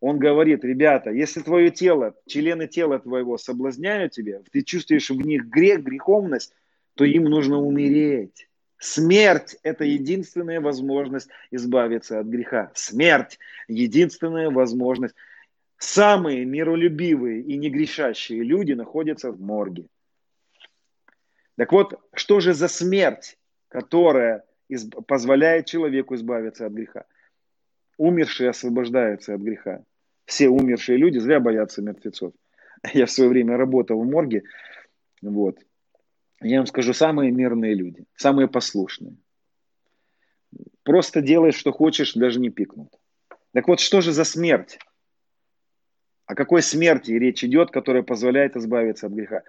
Он 0.00 0.18
говорит, 0.18 0.64
ребята, 0.64 1.10
если 1.10 1.40
твое 1.40 1.70
тело, 1.70 2.14
члены 2.26 2.66
тела 2.66 2.98
твоего 2.98 3.38
соблазняют 3.38 4.12
тебя, 4.12 4.40
ты 4.52 4.62
чувствуешь 4.62 5.10
в 5.10 5.16
них 5.16 5.46
грех, 5.46 5.82
греховность, 5.82 6.52
то 6.94 7.04
им 7.04 7.24
нужно 7.24 7.58
умереть. 7.58 8.48
Смерть– 8.78 9.56
это 9.62 9.84
единственная 9.84 10.60
возможность 10.60 11.30
избавиться 11.50 12.20
от 12.20 12.26
греха. 12.26 12.70
Смерть– 12.74 13.38
единственная 13.68 14.50
возможность. 14.50 15.14
Самые 15.78 16.44
миролюбивые 16.44 17.40
и 17.40 17.56
негрешащие 17.56 18.42
люди 18.42 18.74
находятся 18.74 19.32
в 19.32 19.40
морге. 19.40 19.86
Так 21.56 21.72
вот, 21.72 21.98
что 22.14 22.40
же 22.40 22.52
за 22.52 22.68
смерть, 22.68 23.38
которая 23.68 24.44
позволяет 25.06 25.66
человеку 25.66 26.14
избавиться 26.14 26.66
от 26.66 26.72
греха? 26.72 27.06
Умершие 27.96 28.50
освобождаются 28.50 29.34
от 29.34 29.40
греха. 29.40 29.84
Все 30.26 30.48
умершие 30.48 30.98
люди 30.98 31.18
зря 31.18 31.40
боятся 31.40 31.82
мертвецов. 31.82 32.32
Я 32.92 33.06
в 33.06 33.10
свое 33.10 33.30
время 33.30 33.56
работал 33.56 34.00
в 34.00 34.06
морге. 34.06 34.42
Вот. 35.22 35.58
Я 36.40 36.58
вам 36.58 36.66
скажу, 36.66 36.92
самые 36.92 37.30
мирные 37.30 37.74
люди, 37.74 38.04
самые 38.16 38.48
послушные. 38.48 39.16
Просто 40.82 41.22
делаешь, 41.22 41.56
что 41.56 41.72
хочешь, 41.72 42.14
даже 42.14 42.38
не 42.40 42.50
пикнут. 42.50 42.92
Так 43.52 43.68
вот, 43.68 43.80
что 43.80 44.00
же 44.00 44.12
за 44.12 44.24
смерть? 44.24 44.78
О 46.26 46.34
какой 46.34 46.62
смерти 46.62 47.12
речь 47.12 47.44
идет, 47.44 47.70
которая 47.70 48.02
позволяет 48.02 48.56
избавиться 48.56 49.06
от 49.06 49.12
греха? 49.12 49.42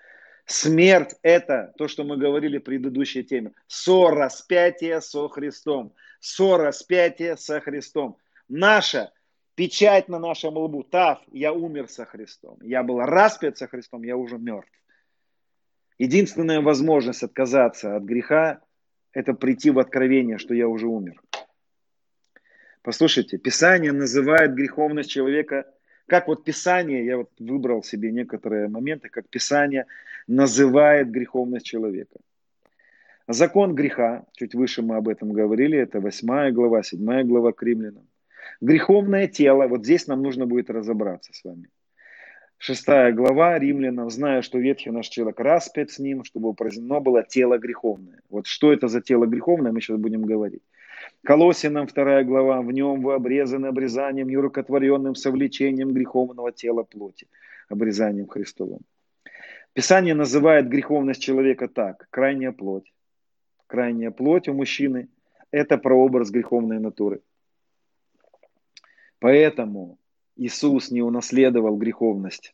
Смерть– 0.46 1.16
это 1.24 1.74
то, 1.78 1.88
что 1.88 2.04
мы 2.04 2.18
говорили 2.18 2.60
в 2.60 2.64
предыдущей 2.64 3.24
теме. 3.24 3.54
Сораспятие 3.68 5.02
со 5.02 5.28
Христом. 5.28 5.94
Сораспятие 6.20 7.36
со 7.36 7.60
Христом. 7.60 8.18
Наша 8.48 9.12
печать 9.56 10.08
на 10.10 10.20
нашем 10.20 10.58
лбу. 10.58 10.84
Тав, 10.84 11.22
я 11.32 11.54
умер 11.54 11.90
со 11.90 12.06
Христом. 12.06 12.58
Я 12.62 12.84
был 12.84 13.00
распят 13.00 13.58
со 13.58 13.68
Христом, 13.68 14.04
я 14.04 14.18
уже 14.18 14.38
мертв. 14.38 14.72
Единственная 15.98 16.62
возможность 16.62 17.24
отказаться 17.24 17.96
от 17.96 18.04
греха– 18.04 18.60
это 19.14 19.34
прийти 19.34 19.72
в 19.72 19.80
откровение, 19.80 20.38
что 20.38 20.54
я 20.54 20.68
уже 20.68 20.88
умер. 20.88 21.22
Послушайте, 22.82 23.38
Писание 23.38 23.94
называет 23.94 24.54
греховность 24.54 25.10
человека, 25.10 25.66
как 26.06 26.28
вот 26.28 26.44
Писание, 26.44 27.04
я 27.04 27.18
вот 27.18 27.32
выбрал 27.40 27.82
себе 27.82 28.12
некоторые 28.12 28.68
моменты, 28.68 29.10
как 29.10 29.28
Писание 29.28 29.88
называет 30.28 31.10
греховность 31.10 31.66
человека. 31.66 32.20
Закон 33.28 33.74
греха, 33.74 34.26
чуть 34.34 34.54
выше 34.54 34.84
мы 34.84 34.98
об 34.98 35.08
этом 35.08 35.34
говорили, 35.34 35.80
это 35.80 36.00
8 36.00 36.52
глава, 36.52 36.84
7 36.84 37.24
глава 37.24 37.54
к 37.54 37.64
римлянам. 37.64 38.08
Греховное 38.62 39.28
тело, 39.28 39.68
вот 39.68 39.84
здесь 39.84 40.08
нам 40.08 40.22
нужно 40.22 40.46
будет 40.46 40.70
разобраться 40.70 41.34
с 41.34 41.44
вами. 41.44 41.70
Шестая 42.58 43.12
глава 43.12 43.60
Римлянам, 43.60 44.10
зная, 44.10 44.42
что 44.42 44.58
ветхий 44.60 44.90
наш 44.90 45.10
человек 45.10 45.40
распят 45.40 45.92
с 45.92 46.00
ним, 46.00 46.24
чтобы 46.24 46.50
упразднено 46.50 47.00
было 47.02 47.22
тело 47.22 47.58
греховное. 47.58 48.22
Вот 48.30 48.48
что 48.48 48.72
это 48.72 48.88
за 48.88 49.02
тело 49.02 49.26
греховное, 49.26 49.72
мы 49.72 49.82
сейчас 49.82 49.98
будем 49.98 50.24
говорить. 50.24 50.64
Колосинам 51.24 51.86
вторая 51.86 52.24
глава, 52.24 52.62
в 52.62 52.72
нем 52.72 53.02
вы 53.02 53.14
обрезаны 53.14 53.68
обрезанием 53.68 54.30
нерукотворенным 54.30 55.16
совлечением 55.16 55.92
греховного 55.92 56.52
тела 56.52 56.84
плоти, 56.84 57.28
обрезанием 57.68 58.28
Христовым. 58.28 58.80
Писание 59.74 60.16
называет 60.16 60.70
греховность 60.70 61.22
человека 61.22 61.68
так, 61.68 62.08
крайняя 62.10 62.54
плоть. 62.54 62.94
Крайняя 63.68 64.12
плоть 64.12 64.48
у 64.48 64.54
мужчины– 64.54 65.10
это 65.52 65.78
прообраз 65.78 66.32
греховной 66.32 66.80
натуры. 66.80 67.22
Поэтому 69.20 69.98
Иисус 70.36 70.92
не 70.92 71.02
унаследовал 71.02 71.78
греховность. 71.78 72.54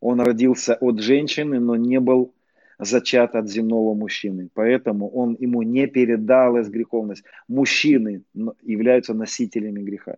Он 0.00 0.20
родился 0.20 0.74
от 0.74 1.00
женщины, 1.00 1.60
но 1.60 1.76
не 1.76 2.00
был 2.00 2.34
зачат 2.78 3.34
от 3.34 3.48
земного 3.48 3.94
мужчины. 3.94 4.48
Поэтому 4.54 5.10
он 5.10 5.36
ему 5.38 5.62
не 5.62 5.86
передалась 5.86 6.68
греховность. 6.68 7.24
Мужчины 7.48 8.22
являются 8.62 9.12
носителями 9.12 9.82
греха. 9.82 10.16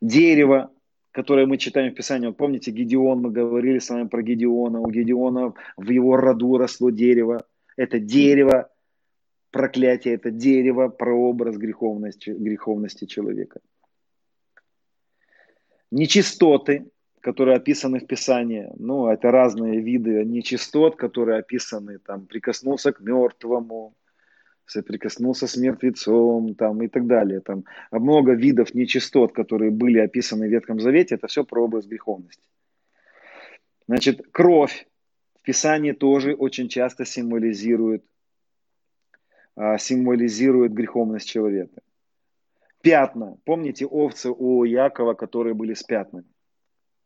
Дерево, 0.00 0.70
которое 1.10 1.46
мы 1.46 1.58
читаем 1.58 1.92
в 1.92 1.96
Писании, 1.96 2.28
вот 2.28 2.36
помните, 2.36 2.70
Гедеон, 2.70 3.20
мы 3.20 3.32
говорили 3.32 3.80
с 3.80 3.90
вами 3.90 4.06
про 4.06 4.22
Гедеона. 4.22 4.80
У 4.80 4.88
Гедеона 4.88 5.54
в 5.76 5.90
его 5.90 6.16
роду 6.16 6.56
росло 6.56 6.90
дерево. 6.90 7.44
Это 7.76 7.98
дерево 7.98 8.70
проклятие, 9.50 10.14
это 10.14 10.30
дерево 10.30 10.88
прообраз 10.88 11.56
греховности, 11.56 12.30
греховности 12.30 13.06
человека 13.06 13.58
нечистоты, 15.90 16.86
которые 17.20 17.56
описаны 17.56 18.00
в 18.00 18.06
Писании, 18.06 18.70
ну, 18.76 19.08
это 19.08 19.30
разные 19.30 19.80
виды 19.80 20.24
нечистот, 20.24 20.96
которые 20.96 21.38
описаны, 21.38 21.98
там, 21.98 22.26
прикоснулся 22.26 22.92
к 22.92 23.00
мертвому, 23.00 23.94
соприкоснулся 24.66 25.46
с 25.46 25.56
мертвецом, 25.56 26.54
там, 26.54 26.82
и 26.82 26.88
так 26.88 27.06
далее. 27.06 27.40
Там 27.40 27.64
много 27.90 28.32
видов 28.34 28.74
нечистот, 28.74 29.32
которые 29.32 29.70
были 29.70 29.98
описаны 29.98 30.46
в 30.46 30.50
Ветхом 30.50 30.80
Завете, 30.80 31.16
это 31.16 31.26
все 31.26 31.44
про 31.44 31.64
образ 31.64 31.86
греховности. 31.86 32.42
Значит, 33.86 34.20
кровь 34.30 34.86
в 35.40 35.42
Писании 35.42 35.92
тоже 35.92 36.34
очень 36.34 36.68
часто 36.68 37.06
символизирует, 37.06 38.04
а, 39.56 39.78
символизирует 39.78 40.72
греховность 40.72 41.28
человека 41.28 41.80
пятна. 42.88 43.36
Помните 43.44 43.86
овцы 43.86 44.30
у 44.30 44.64
Якова, 44.64 45.14
которые 45.14 45.54
были 45.54 45.74
с 45.74 45.82
пятнами? 45.82 46.24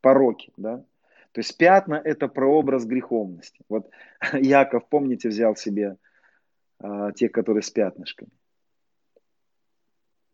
Пороки, 0.01 0.53
да? 0.57 0.85
То 1.33 1.41
есть 1.41 1.57
пятна– 1.59 2.01
это 2.05 2.29
прообраз 2.29 2.85
греховности. 2.85 3.65
Вот 3.69 3.91
Яков, 4.33 4.89
помните, 4.89 5.29
взял 5.29 5.57
себе 5.57 5.97
а, 6.79 7.11
тех, 7.13 7.33
которые 7.33 7.63
с 7.63 7.71
пятнышками. 7.71 8.31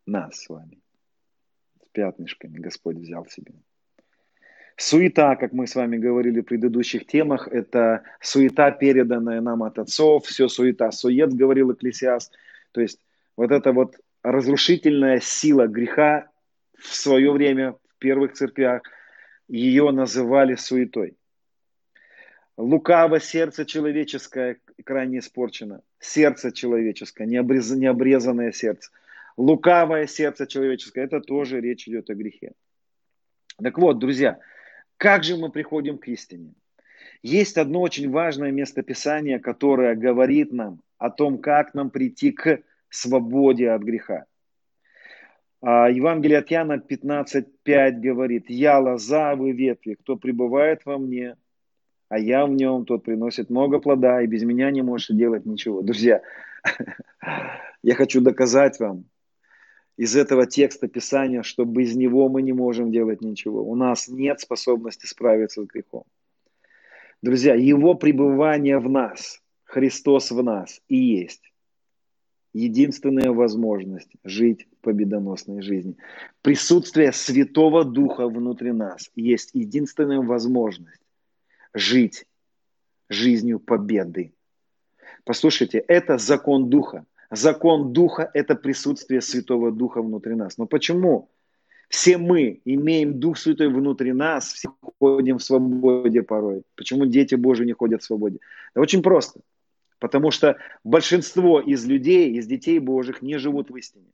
Нас 0.06 0.36
с 0.36 0.48
вами. 0.48 0.82
С 1.82 1.88
пятнышками 1.92 2.58
Господь 2.58 2.96
взял 2.96 3.26
себе. 3.26 3.54
Суета, 4.76 5.36
как 5.36 5.52
мы 5.52 5.66
с 5.66 5.74
вами 5.74 5.96
говорили 5.96 6.40
в 6.40 6.44
предыдущих 6.44 7.06
темах, 7.06 7.48
это 7.48 8.02
суета, 8.20 8.70
переданная 8.70 9.40
нам 9.40 9.62
от 9.62 9.78
отцов, 9.78 10.26
все 10.26 10.48
суета, 10.48 10.90
сует, 10.92 11.32
говорил 11.32 11.72
Экклесиаст. 11.72 12.36
То 12.72 12.82
есть 12.82 13.00
вот 13.36 13.50
это 13.50 13.72
вот 13.72 13.96
разрушительная 14.22 15.20
сила 15.20 15.66
греха 15.66 16.28
в 16.78 16.94
свое 16.94 17.32
время 17.32 17.72
в 17.72 17.98
первых 17.98 18.32
церквях, 18.32 18.82
ее 19.48 19.90
называли 19.90 20.54
суетой. 20.54 21.16
Лукаво 22.56 23.20
сердце 23.20 23.64
человеческое 23.64 24.58
крайне 24.84 25.18
испорчено. 25.18 25.82
Сердце 26.00 26.52
человеческое, 26.52 27.26
необрез, 27.26 27.70
необрезанное 27.70 28.52
сердце. 28.52 28.90
Лукавое 29.36 30.08
сердце 30.08 30.46
человеческое, 30.48 31.04
это 31.04 31.20
тоже 31.20 31.60
речь 31.60 31.86
идет 31.86 32.10
о 32.10 32.14
грехе. 32.14 32.52
Так 33.62 33.78
вот, 33.78 34.00
друзья, 34.00 34.40
как 34.96 35.22
же 35.22 35.36
мы 35.36 35.50
приходим 35.50 35.98
к 35.98 36.08
истине? 36.08 36.54
Есть 37.22 37.56
одно 37.56 37.80
очень 37.80 38.10
важное 38.10 38.50
местописание, 38.50 39.38
которое 39.38 39.94
говорит 39.94 40.52
нам 40.52 40.80
о 40.98 41.10
том, 41.10 41.38
как 41.38 41.74
нам 41.74 41.90
прийти 41.90 42.32
к 42.32 42.60
свободе 42.90 43.70
от 43.70 43.82
греха. 43.82 44.24
А 45.60 45.90
Евангелие 45.90 46.38
от 46.38 46.50
Яна 46.50 46.78
15.5 46.78 48.00
говорит, 48.00 48.48
«Я 48.48 48.78
лоза, 48.78 49.34
вы 49.34 49.52
ветви, 49.52 49.94
кто 49.94 50.16
пребывает 50.16 50.84
во 50.84 50.98
мне, 50.98 51.36
а 52.08 52.18
я 52.18 52.46
в 52.46 52.50
нем, 52.50 52.84
тот 52.84 53.04
приносит 53.04 53.50
много 53.50 53.80
плода, 53.80 54.22
и 54.22 54.26
без 54.26 54.44
меня 54.44 54.70
не 54.70 54.82
можете 54.82 55.14
делать 55.14 55.46
ничего». 55.46 55.82
Друзья, 55.82 56.22
я 57.82 57.94
хочу 57.94 58.20
доказать 58.20 58.78
вам 58.78 59.04
из 59.96 60.14
этого 60.14 60.46
текста 60.46 60.86
Писания, 60.86 61.42
что 61.42 61.64
без 61.64 61.96
него 61.96 62.28
мы 62.28 62.42
не 62.42 62.52
можем 62.52 62.92
делать 62.92 63.20
ничего. 63.20 63.64
У 63.64 63.74
нас 63.74 64.06
нет 64.06 64.38
способности 64.38 65.06
справиться 65.06 65.64
с 65.64 65.66
грехом. 65.66 66.04
Друзья, 67.20 67.54
его 67.54 67.94
пребывание 67.94 68.78
в 68.78 68.88
нас, 68.88 69.42
Христос 69.64 70.30
в 70.30 70.40
нас 70.40 70.80
и 70.86 70.96
есть 70.96 71.47
единственная 72.58 73.30
возможность 73.30 74.10
жить 74.24 74.66
победоносной 74.80 75.62
жизни. 75.62 75.96
Присутствие 76.42 77.12
Святого 77.12 77.84
Духа 77.84 78.28
внутри 78.28 78.72
нас 78.72 79.10
есть 79.14 79.50
единственная 79.54 80.20
возможность 80.20 81.00
жить 81.74 82.26
жизнью 83.08 83.60
победы. 83.60 84.32
Послушайте, 85.24 85.78
это 85.78 86.18
закон 86.18 86.68
Духа. 86.68 87.06
Закон 87.30 87.92
Духа– 87.92 88.30
это 88.34 88.54
присутствие 88.54 89.20
Святого 89.20 89.70
Духа 89.70 90.02
внутри 90.02 90.34
нас. 90.34 90.58
Но 90.58 90.66
почему? 90.66 91.30
Все 91.88 92.18
мы 92.18 92.60
имеем 92.64 93.20
Дух 93.20 93.38
Святой 93.38 93.68
внутри 93.68 94.12
нас, 94.12 94.52
все 94.52 94.74
ходим 94.98 95.38
в 95.38 95.42
свободе 95.42 96.22
порой. 96.22 96.62
Почему 96.74 97.06
дети 97.06 97.34
Божьи 97.34 97.64
не 97.64 97.72
ходят 97.72 98.02
в 98.02 98.04
свободе? 98.04 98.38
Да 98.74 98.80
очень 98.80 99.02
просто– 99.02 99.40
Потому 99.98 100.30
что 100.30 100.56
большинство 100.84 101.60
из 101.60 101.84
людей, 101.84 102.32
из 102.32 102.46
детей 102.46 102.78
Божьих 102.78 103.22
не 103.22 103.38
живут 103.38 103.70
в 103.70 103.76
истине. 103.76 104.06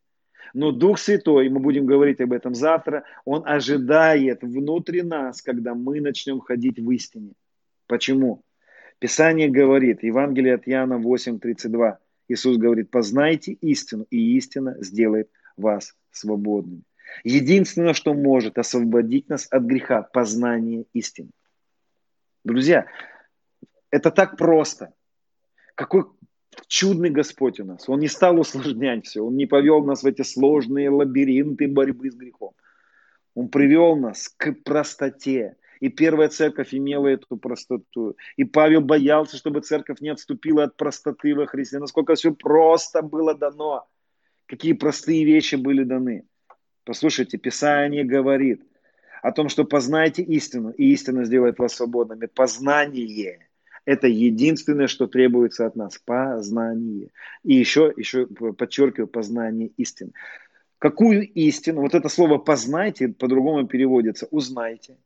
Но 0.55 0.71
Дух 0.71 0.99
Святой, 0.99 1.49
мы 1.49 1.61
будем 1.61 1.85
говорить 1.85 2.21
об 2.21 2.33
этом 2.33 2.55
завтра, 2.55 3.05
Он 3.25 3.43
ожидает 3.47 4.43
внутри 4.43 5.03
нас, 5.03 5.43
когда 5.43 5.75
мы 5.75 6.01
начнем 6.01 6.41
ходить 6.41 6.79
в 6.79 6.91
истине. 6.91 7.33
Почему? 7.87 8.43
Писание 8.99 9.51
говорит, 9.51 10.03
Евангелие 10.03 10.55
от 10.55 10.69
Иоанна 10.69 10.95
8.32, 10.95 11.97
Иисус 12.29 12.57
говорит, 12.57 12.91
познайте 12.91 13.53
истину, 13.53 14.07
и 14.11 14.37
истина 14.37 14.77
сделает 14.81 15.29
вас 15.57 15.95
свободными. 16.11 16.83
Единственное, 17.23 17.93
что 17.93 18.15
может 18.15 18.57
освободить 18.59 19.29
нас 19.29 19.47
от 19.51 19.65
греха, 19.65 20.03
познание 20.03 20.87
истины. 20.93 21.31
Друзья, 22.45 22.87
это 23.91 24.11
так 24.11 24.37
просто. 24.37 24.93
Какой 25.75 26.05
чудный 26.67 27.11
Господь 27.11 27.61
у 27.61 27.65
нас. 27.65 27.89
Он 27.89 28.01
не 28.01 28.09
стал 28.09 28.39
усложнять 28.39 29.07
все. 29.07 29.23
Он 29.23 29.37
не 29.37 29.47
повел 29.47 29.85
нас 29.85 30.03
в 30.03 30.07
эти 30.07 30.23
сложные 30.23 30.91
лабиринты 30.91 31.69
борьбы 31.69 32.11
с 32.11 32.15
грехом. 32.15 32.53
Он 33.35 33.49
привел 33.49 33.97
нас 33.97 34.29
к 34.29 34.53
простоте. 34.65 35.57
И 35.81 35.89
первая 35.89 36.29
церковь 36.29 36.73
имела 36.73 37.09
эту 37.09 37.37
простоту. 37.37 38.17
И 38.37 38.45
Павел 38.45 38.81
боялся, 38.81 39.37
чтобы 39.37 39.61
церковь 39.61 40.01
не 40.01 40.09
отступила 40.09 40.65
от 40.65 40.77
простоты 40.77 41.35
во 41.35 41.47
Христе. 41.47 41.79
Насколько 41.79 42.15
все 42.15 42.33
просто 42.33 43.03
было 43.03 43.35
дано. 43.35 43.87
Какие 44.47 44.73
простые 44.73 45.25
вещи 45.25 45.57
были 45.57 45.85
даны. 45.85 46.25
Послушайте, 46.85 47.39
Писание 47.39 48.05
говорит 48.05 48.63
о 49.23 49.33
том, 49.33 49.49
что 49.49 49.65
познайте 49.65 50.23
истину, 50.23 50.71
и 50.71 50.93
истина 50.93 51.25
сделает 51.25 51.59
вас 51.59 51.75
свободными. 51.75 52.27
Познание– 52.27 53.49
это 53.85 54.07
единственное, 54.07 54.87
что 54.87 55.07
требуется 55.07 55.67
от 55.67 55.77
нас. 55.77 55.99
Познание. 55.99 57.11
И 57.43 57.55
еще, 57.55 57.93
еще 57.97 58.27
подчеркиваю, 58.27 59.09
познание 59.09 59.69
истины. 59.77 60.13
Какую 60.79 61.27
истину? 61.33 61.81
Вот 61.83 61.95
это 61.95 62.09
слово 62.09 62.39
«познайте» 62.39 63.09
по-другому 63.09 63.67
переводится 63.67 64.27
«узнайте». 64.31 64.97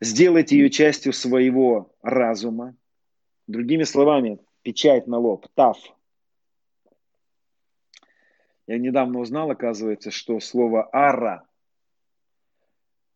Сделайте 0.00 0.56
ее 0.56 0.70
частью 0.70 1.12
своего 1.12 1.94
разума. 2.02 2.74
Другими 3.46 3.84
словами, 3.84 4.38
печать 4.62 5.06
на 5.06 5.18
лоб, 5.18 5.46
тав– 5.54 5.78
я 8.66 8.78
недавно 8.78 9.20
узнал, 9.20 9.50
оказывается, 9.50 10.10
что 10.10 10.40
слово 10.40 10.88
«ара» 10.90 11.46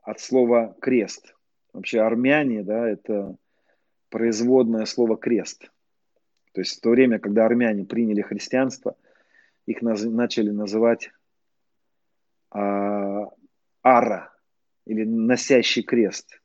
от 0.02 0.20
слова 0.20 0.76
«крест». 0.80 1.34
Вообще 1.72 2.00
армяне, 2.00 2.62
да, 2.62 2.88
это 2.88 3.36
производное 4.10 4.84
слово 4.84 5.16
«крест». 5.16 5.70
То 6.52 6.60
есть 6.60 6.78
в 6.78 6.80
то 6.80 6.90
время, 6.90 7.18
когда 7.18 7.46
армяне 7.46 7.84
приняли 7.84 8.22
христианство, 8.22 8.96
их 9.66 9.82
наз... 9.82 10.02
начали 10.04 10.50
называть 10.50 11.10
а, 12.50 13.28
ара 13.82 14.32
или 14.86 15.04
носящий 15.04 15.82
крест. 15.82 16.40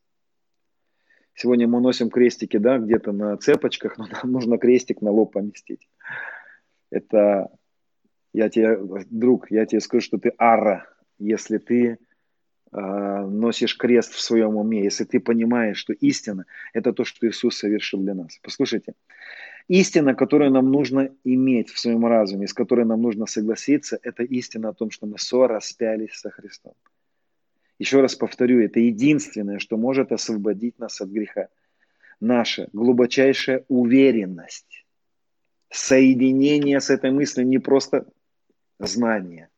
Сегодня 1.34 1.66
мы 1.66 1.80
носим 1.80 2.10
крестики, 2.10 2.58
да, 2.58 2.78
где-то 2.78 3.12
на 3.12 3.36
цепочках, 3.36 3.98
но 3.98 4.06
нам 4.06 4.30
нужно 4.30 4.58
крестик 4.58 5.00
на 5.02 5.10
лоб 5.10 5.32
поместить. 5.32 5.88
Это 6.90 7.50
я 8.32 8.48
тебе, 8.48 8.78
друг, 9.10 9.50
я 9.50 9.64
тебе 9.64 9.80
скажу, 9.80 10.02
что 10.02 10.18
ты 10.18 10.32
ара, 10.38 10.86
если 11.18 11.58
ты 11.58 11.98
носишь 12.74 13.76
крест 13.76 14.12
в 14.12 14.20
своем 14.20 14.56
уме, 14.56 14.82
если 14.82 15.04
ты 15.04 15.20
понимаешь, 15.20 15.78
что 15.78 15.92
истина– 15.92 16.44
это 16.72 16.92
то, 16.92 17.04
что 17.04 17.28
Иисус 17.28 17.56
совершил 17.56 18.00
для 18.00 18.14
нас. 18.14 18.38
Послушайте, 18.42 18.94
истина, 19.68 20.14
которую 20.14 20.50
нам 20.50 20.70
нужно 20.72 21.10
иметь 21.22 21.70
в 21.70 21.78
своем 21.78 22.04
разуме, 22.04 22.48
с 22.48 22.52
которой 22.52 22.84
нам 22.84 23.00
нужно 23.00 23.26
согласиться, 23.26 23.98
это 24.02 24.24
истина 24.24 24.70
о 24.70 24.72
том, 24.72 24.90
что 24.90 25.06
мы 25.06 25.18
сораспялись 25.18 26.14
со 26.14 26.30
Христом. 26.30 26.74
Еще 27.78 28.00
раз 28.00 28.16
повторю, 28.16 28.60
это 28.60 28.80
единственное, 28.80 29.60
что 29.60 29.76
может 29.76 30.10
освободить 30.10 30.78
нас 30.78 31.00
от 31.00 31.10
греха. 31.10 31.48
Наша 32.20 32.68
глубочайшая 32.72 33.64
уверенность, 33.68 34.84
соединение 35.70 36.80
с 36.80 36.90
этой 36.90 37.12
мыслью 37.12 37.46
не 37.46 37.58
просто 37.58 38.06
знание. 38.80 39.48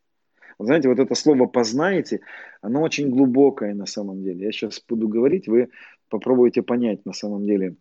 Знаете, 0.59 0.89
вот 0.89 0.99
это 0.99 1.13
слово 1.13 1.45
«познаете», 1.45 2.21
оно 2.61 2.81
очень 2.81 3.09
глубокое 3.09 3.75
на 3.75 3.85
самом 3.85 4.23
деле. 4.23 4.45
Я 4.45 4.51
сейчас 4.51 4.83
буду 4.87 5.07
говорить, 5.07 5.47
вы 5.47 5.69
попробуйте 6.09 6.63
понять 6.63 7.05
на 7.05 7.13
самом 7.13 7.45
деле, 7.45 7.75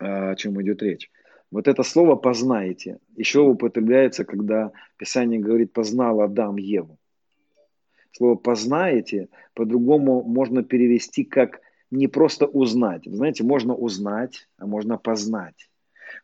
о 0.00 0.34
чем 0.34 0.60
идет 0.60 0.82
речь. 0.82 1.10
Вот 1.52 1.68
это 1.68 1.82
слово 1.82 2.16
«познаете» 2.16 2.98
еще 3.14 3.40
употребляется, 3.40 4.24
когда 4.24 4.72
Писание 4.96 5.38
говорит 5.38 5.72
«познал 5.72 6.22
Адам 6.22 6.56
Еву». 6.56 6.98
Слово 8.10 8.34
«познаете» 8.34 9.28
по-другому 9.54 10.22
можно 10.22 10.64
перевести 10.64 11.24
как 11.24 11.60
не 11.90 12.08
просто 12.08 12.46
узнать. 12.46 13.02
Знаете, 13.04 13.44
можно 13.44 13.74
узнать, 13.74 14.48
а 14.56 14.66
можно 14.66 14.96
познать. 14.98 15.70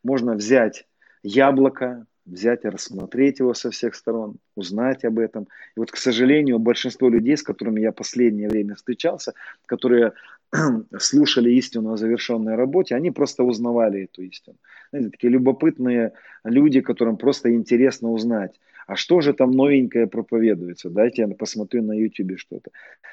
Можно 0.03 0.35
взять 0.35 0.89
яблоко, 1.22 2.07
взять 2.29 2.64
и 2.64 2.68
рассмотреть 2.68 3.41
его 3.41 3.55
со 3.55 3.70
всех 3.70 3.95
сторон, 3.95 4.37
узнать 4.55 5.05
об 5.05 5.18
этом. 5.18 5.45
И 5.76 5.81
вот, 5.81 5.91
к 5.91 5.97
сожалению, 5.97 6.59
большинство 6.59 7.09
людей, 7.09 7.37
с 7.37 7.43
которыми 7.43 7.81
я 7.81 7.93
последнее 7.93 8.49
время 8.49 8.74
встречался, 8.74 9.35
которые 9.66 10.12
слушали 10.99 11.51
истину 11.53 11.93
о 11.93 11.97
завершенной 11.97 12.55
работе, 12.55 12.95
они 12.95 13.11
просто 13.11 13.45
узнавали 13.45 14.05
эту 14.05 14.22
истину. 14.22 14.57
Знаете, 14.91 15.11
такие 15.11 15.33
любопытные 15.33 16.12
люди, 16.45 16.81
которым 16.81 17.16
просто 17.16 17.53
интересно 17.53 18.11
узнать, 18.11 18.61
а 18.87 18.97
что 18.97 19.20
же 19.20 19.35
там 19.35 19.51
новенькое 19.51 20.07
проповедуется? 20.07 20.89
Дайте 20.89 21.22
я 21.22 21.29
посмотрю 21.29 21.83
на 21.83 21.93
YouTube 21.93 22.39
что-то. 22.39 22.70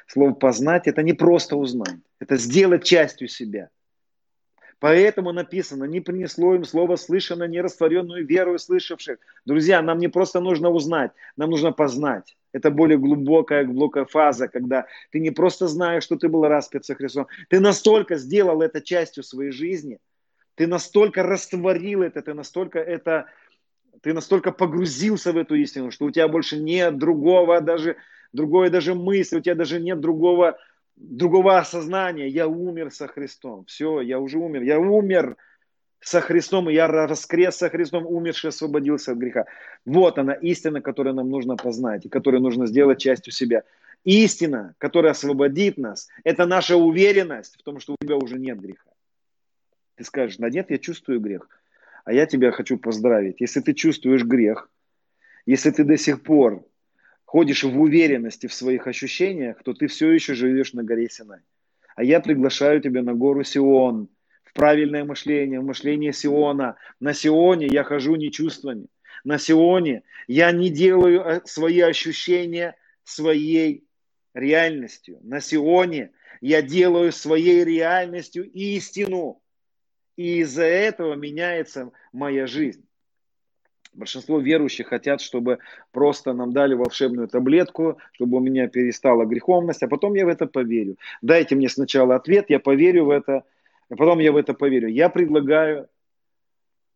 Слово 0.07 0.33
«познать»– 0.33 0.83
это 0.87 1.03
не 1.03 1.13
просто 1.13 1.57
узнать, 1.57 1.99
это 2.19 2.37
сделать 2.37 2.83
частью 2.83 3.27
себя– 3.27 3.69
Поэтому 4.79 5.31
написано, 5.31 5.85
не 5.85 6.01
принесло 6.01 6.55
им 6.55 6.65
слово 6.65 6.97
слышано, 6.97 7.45
не 7.45 7.61
растворенную 7.61 8.25
веру 8.25 8.57
слышавших. 8.59 9.19
Друзья, 9.45 9.81
нам 9.81 9.99
не 9.99 10.09
просто 10.09 10.41
нужно 10.41 10.69
узнать, 10.69 11.11
нам 11.37 11.49
нужно 11.49 11.71
познать. 11.71 12.35
Это 12.51 12.71
более 12.71 12.97
глубокая, 12.97 13.63
глубокая 13.63 14.05
фаза, 14.05 14.47
когда 14.47 14.85
ты 15.11 15.19
не 15.19 15.31
просто 15.31 15.67
знаешь, 15.67 16.03
что 16.03 16.17
ты 16.17 16.27
был 16.27 16.45
распят 16.45 16.85
со 16.85 16.95
Христом, 16.95 17.27
ты 17.49 17.59
настолько 17.59 18.15
сделал 18.15 18.61
это 18.61 18.81
частью 18.81 19.23
своей 19.23 19.51
жизни, 19.51 19.99
ты 20.55 20.67
настолько 20.67 21.23
растворил 21.23 22.01
это, 22.01 22.21
ты 22.21 22.33
настолько 22.33 22.79
это, 22.79 23.25
ты 24.01 24.13
настолько 24.13 24.51
погрузился 24.51 25.31
в 25.31 25.37
эту 25.37 25.55
истину, 25.55 25.91
что 25.91 26.05
у 26.05 26.11
тебя 26.11 26.27
больше 26.27 26.57
нет 26.57 26.97
другого 26.97 27.61
даже, 27.61 27.97
другой 28.33 28.69
даже 28.69 28.93
мысли, 28.93 29.37
у 29.37 29.41
тебя 29.41 29.55
даже 29.55 29.79
нет 29.79 29.99
другого 29.99 30.57
другого 30.95 31.57
осознания. 31.57 32.27
Я 32.27 32.47
умер 32.47 32.91
со 32.91 33.07
Христом. 33.07 33.65
Все, 33.65 34.01
я 34.01 34.19
уже 34.19 34.37
умер. 34.37 34.63
Я 34.63 34.79
умер 34.79 35.37
со 35.99 36.21
Христом, 36.21 36.69
и 36.69 36.73
я 36.73 36.87
воскрес 36.87 37.55
со 37.55 37.69
Христом, 37.69 38.05
умерший 38.05 38.49
освободился 38.49 39.13
от 39.13 39.17
греха. 39.17 39.45
Вот 39.85 40.19
она 40.19 40.33
истина, 40.33 40.81
которую 40.81 41.15
нам 41.15 41.29
нужно 41.29 41.55
познать, 41.57 42.05
и 42.05 42.09
которую 42.09 42.41
нужно 42.41 42.67
сделать 42.67 42.99
частью 42.99 43.33
себя. 43.33 43.63
Истина, 44.03 44.75
которая 44.77 45.13
освободит 45.13 45.77
нас, 45.77 46.07
это 46.23 46.45
наша 46.45 46.77
уверенность 46.77 47.57
в 47.57 47.63
том, 47.63 47.79
что 47.79 47.93
у 47.93 47.97
тебя 48.05 48.17
уже 48.17 48.37
нет 48.37 48.59
греха. 48.59 48.91
Ты 49.95 50.03
скажешь, 50.03 50.37
да 50.37 50.49
нет, 50.49 50.69
я 50.69 50.77
чувствую 50.77 51.19
грех. 51.19 51.49
А 52.03 52.13
я 52.13 52.27
тебя 52.27 52.51
хочу 52.51 52.77
поздравить. 52.77 53.37
Если 53.39 53.61
ты 53.61 53.73
чувствуешь 53.73 54.23
грех, 54.23 54.69
если 55.47 55.71
ты 55.71 55.83
до 55.83 55.97
сих 55.97 56.21
пор 56.21 56.63
ходишь 57.35 57.65
в 57.65 57.81
уверенности 57.81 58.47
в 58.47 58.53
своих 58.53 58.87
ощущениях, 58.87 59.61
то 59.61 59.73
ты 59.73 59.87
все 59.87 60.09
еще 60.09 60.35
живешь 60.35 60.71
на 60.71 60.83
горе 60.83 61.09
Синай. 61.09 61.41
А 61.97 62.01
я 62.01 62.21
приглашаю 62.21 62.79
тебя 62.79 63.03
на 63.03 63.13
гору 63.13 63.43
Сион, 63.43 64.07
в 64.45 64.53
правильное 64.53 65.03
мышление, 65.03 65.59
в 65.59 65.65
мышление 65.65 66.13
Сиона. 66.13 66.77
На 67.01 67.13
Сионе 67.13 67.67
я 67.67 67.83
хожу 67.83 68.15
не 68.15 68.31
чувствами. 68.31 68.85
На 69.25 69.37
Сионе 69.37 70.03
я 70.27 70.53
не 70.53 70.69
делаю 70.69 71.25
э, 71.25 71.41
свои 71.43 71.81
ощущения 71.81 72.77
своей 73.03 73.83
реальностью. 74.33 75.19
На 75.21 75.41
Сионе 75.41 76.11
я 76.39 76.61
делаю 76.61 77.11
своей 77.11 77.65
реальностью 77.65 78.49
истину. 78.49 79.41
И 80.15 80.37
из-за 80.37 80.63
этого 80.63 81.15
меняется 81.15 81.91
моя 82.13 82.47
жизнь. 82.47 82.84
Большинство 83.95 84.39
верующих 84.39 84.87
хотят, 84.87 85.21
чтобы 85.21 85.59
просто 85.93 86.33
нам 86.33 86.51
дали 86.51 86.73
волшебную 86.73 87.29
таблетку, 87.29 87.97
чтобы 88.11 88.37
у 88.37 88.39
меня 88.41 88.67
перестала 88.67 89.23
греховность, 89.23 89.83
а 89.83 89.87
потом 89.87 90.15
я 90.15 90.25
в 90.25 90.27
это 90.27 90.47
поверю. 90.47 90.97
Дайте 91.21 91.55
мне 91.55 91.69
сначала 91.69 92.15
ответ, 92.15 92.49
я 92.49 92.59
поверю 92.59 93.05
в 93.05 93.09
это, 93.09 93.45
а 93.89 93.95
потом 93.95 94.19
я 94.19 94.33
в 94.33 94.37
это 94.37 94.53
поверю. 94.53 94.89
Я 94.89 95.07
предлагаю 95.07 95.87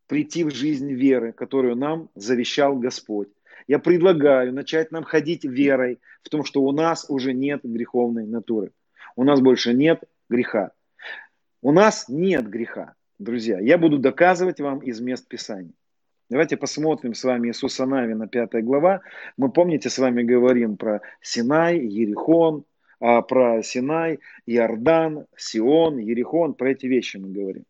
прийти 0.08 0.44
в 0.44 0.54
жизнь 0.54 0.92
веры, 0.92 1.32
которую 1.32 1.78
нам 1.78 2.10
завещал 2.16 2.76
Господь. 2.76 3.30
Я 3.68 3.80
предлагаю 3.80 4.54
начать 4.54 4.92
нам 4.92 5.04
ходить 5.04 5.46
верой 5.46 6.00
в 6.22 6.30
том, 6.30 6.44
что 6.44 6.64
у 6.64 6.74
нас 6.74 7.06
уже 7.08 7.34
нет 7.34 7.62
греховной 7.64 8.26
натуры. 8.26 8.72
У 9.16 9.24
нас 9.24 9.40
больше 9.40 9.74
нет 9.74 10.04
греха. 10.30 10.72
У 11.62 11.72
нас 11.72 12.10
нет 12.10 12.50
греха, 12.50 12.96
друзья. 13.20 13.58
Я 13.60 13.78
буду 13.78 14.00
доказывать 14.00 14.60
вам 14.60 14.80
из 14.80 15.00
мест 15.00 15.28
Писания. 15.28 15.79
Давайте 16.30 16.58
посмотрим 16.58 17.16
с 17.16 17.24
вами 17.24 17.48
Иисуса 17.48 17.88
Навина, 17.88 18.28
5 18.28 18.64
глава. 18.64 19.02
Мы, 19.36 19.52
помните, 19.52 19.90
с 19.90 19.98
вами 19.98 20.22
говорим 20.22 20.78
про 20.78 21.02
Синай, 21.22 21.80
Ерихон, 21.80 22.66
а 23.00 23.24
про 23.24 23.64
Синай, 23.64 24.20
Иордан, 24.46 25.26
Сион, 25.36 25.98
Ерихон, 25.98 26.54
про 26.54 26.70
эти 26.70 26.86
вещи 26.86 27.18
мы 27.18 27.32
говорим. 27.32 27.64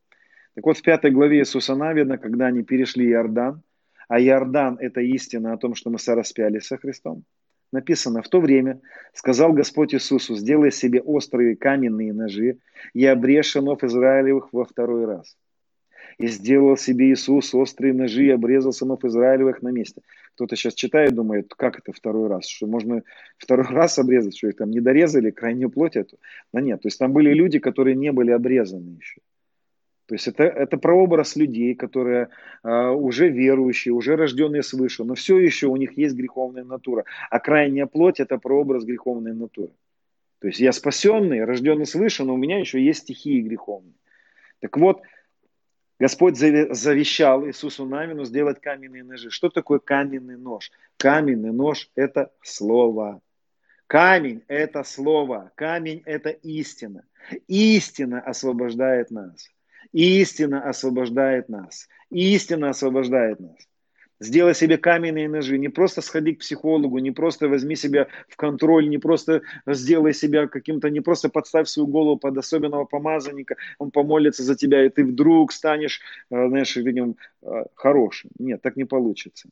Так 0.55 0.65
вот, 0.65 0.77
в 0.77 0.81
пятой 0.81 1.11
главе 1.11 1.39
Иисуса 1.39 1.73
Навина, 1.73 2.17
когда 2.17 2.47
они 2.47 2.63
перешли 2.63 3.09
Иордан, 3.09 3.63
а 4.09 4.19
Иордан– 4.19 4.77
это 4.81 4.99
истина 4.99 5.53
о 5.53 5.57
том, 5.57 5.73
что 5.73 5.89
мы 5.89 5.97
сораспялись 5.97 6.65
со 6.65 6.75
Христом, 6.75 7.23
написано, 7.71 8.21
в 8.21 8.27
то 8.27 8.41
время 8.41 8.81
сказал 9.13 9.53
Господь 9.53 9.93
Иисусу, 9.93 10.35
сделай 10.35 10.73
себе 10.73 10.99
острые 10.99 11.55
каменные 11.55 12.11
ножи 12.11 12.57
и 12.93 13.05
обрежь 13.05 13.51
сынов 13.51 13.85
Израилевых 13.85 14.51
во 14.51 14.65
второй 14.65 15.05
раз. 15.05 15.37
И 16.19 16.27
сделал 16.27 16.75
себе 16.75 17.11
Иисус 17.13 17.55
острые 17.55 17.93
ножи 17.93 18.25
и 18.25 18.29
обрезал 18.29 18.73
сынов 18.73 19.05
Израилевых 19.05 19.61
на 19.61 19.69
месте. 19.69 20.01
Кто-то 20.35 20.57
сейчас 20.57 20.73
читает, 20.73 21.15
думает, 21.15 21.53
как 21.55 21.79
это 21.79 21.93
второй 21.93 22.27
раз? 22.27 22.45
Что 22.45 22.67
можно 22.67 23.03
второй 23.37 23.65
раз 23.67 23.97
обрезать? 23.99 24.37
Что 24.37 24.49
их 24.49 24.57
там 24.57 24.69
не 24.69 24.81
дорезали, 24.81 25.31
крайнюю 25.31 25.69
плоть 25.69 25.95
эту? 25.95 26.19
Да 26.53 26.59
нет, 26.59 26.81
то 26.81 26.87
есть 26.87 26.99
там 26.99 27.13
были 27.13 27.33
люди, 27.33 27.59
которые 27.59 27.95
не 27.95 28.11
были 28.11 28.31
обрезаны 28.31 28.97
еще. 28.99 29.21
То 30.07 30.15
есть 30.15 30.27
это, 30.27 30.43
это 30.43 30.77
прообраз 30.77 31.35
людей, 31.35 31.75
которые 31.75 32.29
а, 32.63 32.91
уже 32.91 33.29
верующие, 33.29 33.93
уже 33.93 34.15
рожденные 34.15 34.63
свыше, 34.63 35.03
но 35.03 35.13
все 35.13 35.37
еще 35.37 35.67
у 35.67 35.75
них 35.75 35.97
есть 35.97 36.15
греховная 36.15 36.63
натура. 36.63 37.05
А 37.29 37.39
крайняя 37.39 37.85
плоть– 37.85 38.19
это 38.21 38.39
прообраз 38.39 38.83
греховной 38.83 39.33
натуры. 39.33 39.71
То 40.39 40.47
есть 40.47 40.59
я 40.59 40.71
спасенный, 40.71 41.45
рожденный 41.45 41.85
свыше, 41.85 42.23
но 42.23 42.33
у 42.33 42.37
меня 42.37 42.59
еще 42.59 42.83
есть 42.83 43.01
стихии 43.01 43.41
греховные. 43.41 43.93
Так 44.61 44.77
вот, 44.77 45.01
Господь 45.99 46.37
завещал 46.37 47.45
Иисусу 47.45 47.85
Навину 47.85 48.23
сделать 48.23 48.61
каменные 48.61 49.03
ножи. 49.03 49.29
Что 49.29 49.49
такое 49.49 49.79
каменный 49.79 50.37
нож? 50.37 50.71
Каменный 50.95 51.51
нож– 51.51 51.89
это 51.95 52.31
слово. 52.41 53.21
Камень– 53.85 54.43
это 54.47 54.83
слово. 54.83 55.51
Камень– 55.55 56.01
это 56.05 56.29
истина. 56.29 57.03
Истина 57.47 58.21
освобождает 58.21 59.11
нас. 59.11 59.49
Истина 59.91 60.63
освобождает 60.69 61.49
нас. 61.49 61.89
Истина 62.09 62.69
освобождает 62.69 63.41
нас. 63.41 63.57
Сделай 64.19 64.53
себе 64.53 64.77
каменные 64.77 65.29
ножи. 65.29 65.57
Не 65.57 65.69
просто 65.69 66.01
сходи 66.01 66.35
к 66.35 66.39
психологу, 66.39 66.99
не 66.99 67.11
просто 67.11 67.47
возьми 67.47 67.75
себя 67.75 68.07
в 68.27 68.35
контроль, 68.35 68.89
не 68.89 68.97
просто 68.97 69.41
сделай 69.65 70.13
себя 70.13 70.47
каким-то, 70.47 70.89
не 70.89 70.99
просто 70.99 71.29
подставь 71.29 71.69
свою 71.69 71.87
голову 71.87 72.17
под 72.17 72.37
особенного 72.37 72.85
помазанника, 72.85 73.55
он 73.77 73.91
помолится 73.91 74.43
за 74.43 74.55
тебя, 74.55 74.85
и 74.85 74.89
ты 74.89 75.05
вдруг 75.05 75.53
станешь, 75.53 76.01
э, 76.31 76.47
знаешь, 76.47 76.75
видим, 76.75 77.15
э, 77.41 77.65
хорошим. 77.75 78.29
Нет, 78.39 78.61
так 78.61 78.75
не 78.75 78.85
получится. 78.85 79.49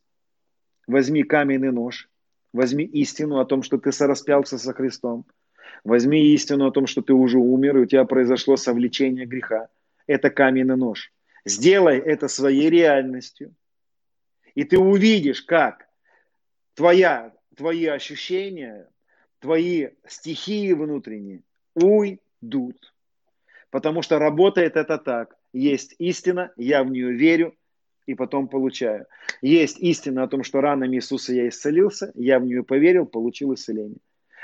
Возьми 0.86 1.22
каменный 1.22 1.72
нож, 1.72 2.08
возьми 2.52 2.84
истину 2.84 3.38
о 3.38 3.46
том, 3.46 3.62
что 3.62 3.78
ты 3.78 3.90
сораспялся 3.92 4.58
со 4.58 4.72
Христом, 4.74 5.24
возьми 5.84 6.34
истину 6.34 6.66
о 6.66 6.72
том, 6.72 6.86
что 6.86 7.00
ты 7.00 7.14
уже 7.14 7.38
умер, 7.38 7.78
и 7.78 7.80
у 7.80 7.86
тебя 7.86 8.04
произошло 8.04 8.56
совлечение 8.56 9.24
греха 9.24 9.68
это 10.08 10.30
каменный 10.30 10.76
нож. 10.76 11.12
Сделай 11.44 11.98
это 11.98 12.26
своей 12.26 12.68
реальностью, 12.68 13.54
и 14.58 14.64
ты 14.64 14.76
увидишь, 14.76 15.42
как 15.42 15.86
твоя, 16.74 17.32
твои 17.54 17.86
ощущения, 17.86 18.88
твои 19.38 19.90
стихии 20.04 20.72
внутренние 20.72 21.42
уйдут. 21.76 22.92
Потому 23.70 24.02
что 24.02 24.18
работает 24.18 24.74
это 24.74 24.98
так. 24.98 25.36
Есть 25.52 25.94
истина, 26.00 26.50
я 26.56 26.82
в 26.82 26.90
нее 26.90 27.12
верю, 27.12 27.54
и 28.06 28.16
потом 28.16 28.48
получаю. 28.48 29.06
Есть 29.42 29.78
истина 29.78 30.24
о 30.24 30.28
том, 30.28 30.42
что 30.42 30.60
ранами 30.60 30.96
Иисуса 30.96 31.32
я 31.34 31.48
исцелился, 31.48 32.10
я 32.16 32.40
в 32.40 32.44
нее 32.44 32.64
поверил, 32.64 33.06
получил 33.06 33.54
исцеление. 33.54 34.00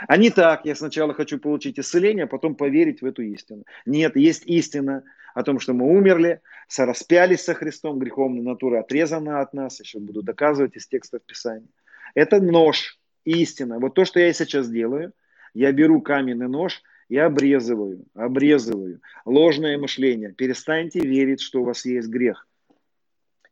А 0.06 0.16
не 0.16 0.30
так, 0.30 0.64
я 0.64 0.76
сначала 0.76 1.12
хочу 1.12 1.40
получить 1.40 1.80
исцеление, 1.80 2.26
а 2.26 2.28
потом 2.28 2.54
поверить 2.54 3.02
в 3.02 3.04
эту 3.04 3.22
истину. 3.22 3.64
Нет, 3.84 4.14
есть 4.14 4.46
истина 4.46 5.02
о 5.34 5.42
том, 5.42 5.58
что 5.58 5.74
мы 5.74 5.86
умерли, 5.86 6.40
сораспялись 6.68 7.42
со 7.42 7.54
Христом, 7.54 7.98
греховная 7.98 8.42
натура 8.42 8.80
отрезана 8.80 9.40
от 9.40 9.52
нас, 9.52 9.80
еще 9.80 9.98
буду 9.98 10.22
доказывать 10.22 10.76
из 10.76 10.86
текстов 10.86 11.22
Писания. 11.26 11.68
Это 12.14 12.40
нож, 12.40 12.98
истина. 13.24 13.78
Вот 13.78 13.94
то, 13.94 14.04
что 14.04 14.20
я 14.20 14.32
сейчас 14.32 14.70
делаю, 14.70 15.12
я 15.52 15.72
беру 15.72 16.00
каменный 16.00 16.48
нож 16.48 16.82
и 17.08 17.18
обрезываю, 17.18 18.04
обрезываю. 18.14 19.00
Ложное 19.24 19.76
мышление. 19.76 20.32
Перестаньте 20.32 21.00
верить, 21.00 21.40
что 21.40 21.60
у 21.60 21.64
вас 21.64 21.84
есть 21.84 22.08
грех. 22.08 22.46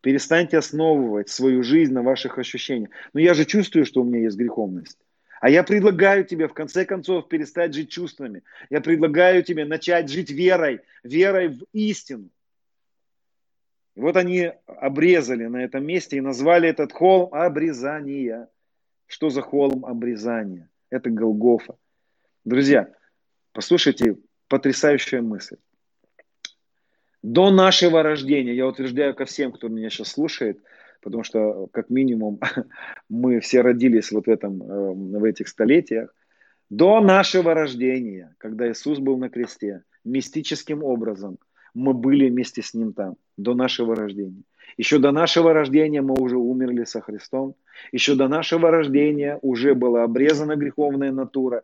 Перестаньте 0.01 0.59
основывать 0.59 1.29
свою 1.29 1.63
жизнь 1.63 1.93
на 1.93 2.03
ваших 2.03 2.39
ощущениях. 2.39 2.91
Но 3.13 3.21
я 3.21 3.35
же 3.35 3.45
чувствую, 3.45 3.85
что 3.85 4.03
у 4.03 4.05
меня 4.05 4.21
есть 4.21 4.37
греховность. 4.37 4.99
А 5.43 5.51
я 5.51 5.65
предлагаю 5.65 6.25
тебе, 6.25 6.47
в 6.47 6.55
конце 6.55 6.85
концов, 6.85 7.29
перестать 7.29 7.75
жить 7.75 7.91
чувствами. 7.91 8.45
Я 8.71 8.81
предлагаю 8.81 9.43
тебе 9.43 9.65
начать 9.65 10.09
жить 10.09 10.31
верой, 10.31 10.83
верой 11.03 11.49
в 11.49 11.65
истину. 11.73 12.31
И 13.97 14.01
вот 14.01 14.17
они 14.17 14.53
обрезали 14.67 15.47
на 15.47 15.65
этом 15.65 15.85
месте 15.85 16.17
и 16.17 16.21
назвали 16.21 16.69
этот 16.69 16.93
холм 16.93 17.35
обрезания. 17.35 18.51
Что 19.09 19.31
за 19.31 19.43
холм 19.43 19.85
обрезания? 19.85 20.71
Это 20.91 21.11
Голгофа. 21.11 21.75
Друзья, 22.45 22.95
послушайте, 23.53 24.19
потрясающая 24.47 25.23
мысль. 25.23 25.57
До 27.21 27.51
нашего 27.51 28.05
рождения, 28.05 28.55
я 28.55 28.69
утверждаю 28.69 29.13
ко 29.17 29.25
всем, 29.25 29.51
кто 29.51 29.67
меня 29.67 29.91
сейчас 29.91 30.13
слушает– 30.13 30.63
потому 31.03 31.25
что 31.25 31.69
как 31.73 31.91
минимум 31.91 32.41
мы 33.09 33.41
все 33.41 33.61
родились 33.61 34.13
вот 34.13 34.27
в, 34.27 34.31
этом, 34.31 34.63
э, 34.63 35.19
в 35.19 35.25
этих 35.25 35.49
столетиях, 35.49 36.15
до 36.71 37.01
нашего 37.01 37.53
рождения, 37.53 38.35
когда 38.39 38.71
Иисус 38.71 38.99
был 38.99 39.19
на 39.19 39.29
кресте, 39.29 39.83
мистическим 40.05 40.83
образом 40.83 41.39
мы 41.75 41.93
были 41.93 42.31
вместе 42.31 42.63
с 42.63 42.75
Ним 42.75 42.93
там, 42.93 43.17
до 43.37 43.55
нашего 43.55 43.95
рождения. 43.95 44.43
Еще 44.79 44.99
до 44.99 45.13
нашего 45.13 45.53
рождения 45.53 46.01
мы 46.01 46.15
уже 46.15 46.37
умерли 46.37 46.85
со 46.85 47.01
Христом. 47.01 47.55
Еще 47.93 48.15
до 48.15 48.29
нашего 48.29 48.71
рождения 48.71 49.39
уже 49.43 49.75
была 49.75 50.05
обрезана 50.05 50.57
греховная 50.57 51.13
натура. 51.13 51.63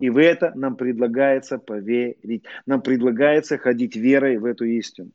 И 0.00 0.10
в 0.10 0.18
это 0.18 0.52
нам 0.54 0.76
предлагается 0.76 1.58
поверить. 1.58 2.44
Нам 2.66 2.82
предлагается 2.82 3.58
ходить 3.58 3.96
верой 3.96 4.38
в 4.38 4.44
эту 4.44 4.64
истину. 4.64 5.10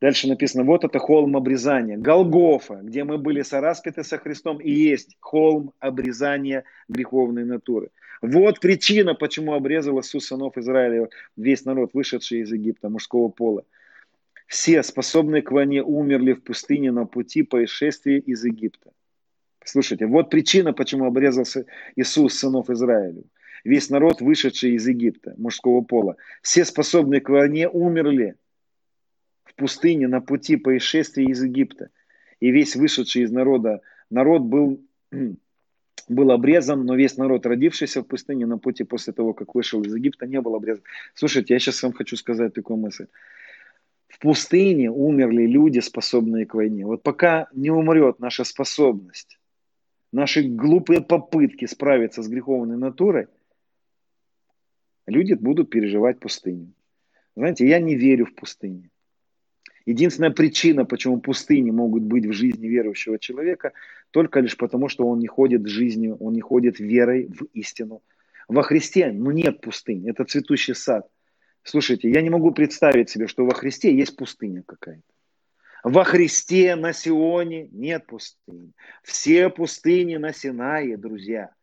Дальше 0.00 0.28
написано, 0.28 0.62
вот 0.62 0.84
это 0.84 0.98
холм 0.98 1.36
обрезания. 1.36 1.96
Голгофа, 1.96 2.80
где 2.82 3.02
мы 3.02 3.18
были 3.18 3.42
сораспяты 3.42 4.04
со 4.04 4.18
Христом, 4.18 4.58
и 4.58 4.70
есть 4.70 5.16
холм 5.18 5.72
обрезания 5.80 6.64
греховной 6.88 7.44
натуры. 7.44 7.90
Вот 8.22 8.60
причина, 8.60 9.14
почему 9.14 9.54
обрезал 9.54 10.00
Иисус 10.00 10.26
сынов 10.26 10.56
Израиля, 10.56 11.08
весь 11.36 11.64
народ, 11.64 11.90
вышедший 11.94 12.40
из 12.40 12.52
Египта, 12.52 12.88
мужского 12.88 13.28
пола. 13.28 13.64
Все, 14.46 14.82
способные 14.82 15.42
к 15.42 15.50
войне, 15.50 15.82
умерли 15.82 16.32
в 16.32 16.42
пустыне 16.42 16.92
на 16.92 17.04
пути 17.04 17.42
происшествия 17.42 18.18
из 18.18 18.44
Египта. 18.44 18.92
Слушайте, 19.64 20.06
вот 20.06 20.30
причина, 20.30 20.72
почему 20.72 21.06
обрезался 21.06 21.66
Иисус 21.96 22.34
сынов 22.34 22.70
Израиля. 22.70 23.22
Весь 23.64 23.90
народ, 23.90 24.20
вышедший 24.20 24.74
из 24.74 24.86
Египта, 24.86 25.34
мужского 25.36 25.82
пола. 25.82 26.16
Все, 26.42 26.64
способные 26.64 27.20
к 27.20 27.28
войне, 27.28 27.68
умерли 27.68 28.36
пустыне 29.58 30.08
на 30.08 30.20
пути 30.20 30.56
происшествия 30.56 31.24
из 31.24 31.42
Египта. 31.42 31.90
И 32.40 32.50
весь 32.50 32.76
вышедший 32.76 33.22
из 33.22 33.30
народа, 33.30 33.82
народ 34.08 34.42
был, 34.42 34.80
был 36.08 36.30
обрезан, 36.30 36.86
но 36.86 36.94
весь 36.94 37.16
народ, 37.18 37.44
родившийся 37.44 38.02
в 38.02 38.06
пустыне 38.06 38.46
на 38.46 38.58
пути 38.58 38.84
после 38.84 39.12
того, 39.12 39.34
как 39.34 39.54
вышел 39.54 39.82
из 39.82 39.94
Египта, 39.94 40.26
не 40.26 40.40
был 40.40 40.54
обрезан. 40.54 40.84
Слушайте, 41.14 41.54
я 41.54 41.60
сейчас 41.60 41.82
вам 41.82 41.92
хочу 41.92 42.16
сказать 42.16 42.54
такую 42.54 42.78
мысль. 42.78 43.08
В 44.06 44.18
пустыне 44.20 44.90
умерли 44.90 45.46
люди, 45.46 45.80
способные 45.80 46.46
к 46.46 46.54
войне. 46.54 46.86
Вот 46.86 47.02
пока 47.02 47.48
не 47.52 47.70
умрет 47.70 48.20
наша 48.20 48.44
способность, 48.44 49.38
наши 50.12 50.42
глупые 50.42 51.02
попытки 51.02 51.66
справиться 51.66 52.22
с 52.22 52.28
греховной 52.28 52.76
натурой, 52.76 53.26
люди 55.06 55.34
будут 55.34 55.68
переживать 55.68 56.20
пустыню. 56.20 56.72
Знаете, 57.36 57.68
я 57.68 57.80
не 57.80 57.96
верю 57.96 58.26
в 58.26 58.34
пустыню. 58.34 58.90
Единственная 59.88 60.32
причина, 60.32 60.84
почему 60.84 61.18
пустыни 61.18 61.70
могут 61.70 62.02
быть 62.02 62.26
в 62.26 62.32
жизни 62.32 62.66
верующего 62.66 63.18
человека, 63.18 63.72
только 64.10 64.40
лишь 64.40 64.54
потому, 64.54 64.90
что 64.90 65.08
он 65.08 65.18
не 65.18 65.28
ходит 65.28 65.66
жизнью, 65.66 66.18
он 66.20 66.34
не 66.34 66.42
ходит 66.42 66.78
верой 66.78 67.26
в 67.28 67.44
истину. 67.54 68.02
Во 68.48 68.62
Христе 68.62 69.10
ну, 69.12 69.30
нет 69.30 69.62
пустынь, 69.62 70.06
это 70.06 70.24
цветущий 70.24 70.74
сад. 70.74 71.08
Слушайте, 71.62 72.10
я 72.10 72.20
не 72.20 72.28
могу 72.28 72.50
представить 72.50 73.08
себе, 73.08 73.28
что 73.28 73.46
во 73.46 73.54
Христе 73.54 73.96
есть 73.96 74.14
пустыня 74.14 74.62
какая-то. 74.62 75.10
Во 75.82 76.04
Христе 76.04 76.76
на 76.76 76.92
Сионе 76.92 77.68
нет 77.72 78.04
пустыни. 78.06 78.72
Все 79.02 79.48
пустыни 79.48 80.16
на 80.16 80.34
Синае, 80.34 80.98
друзья. 80.98 81.54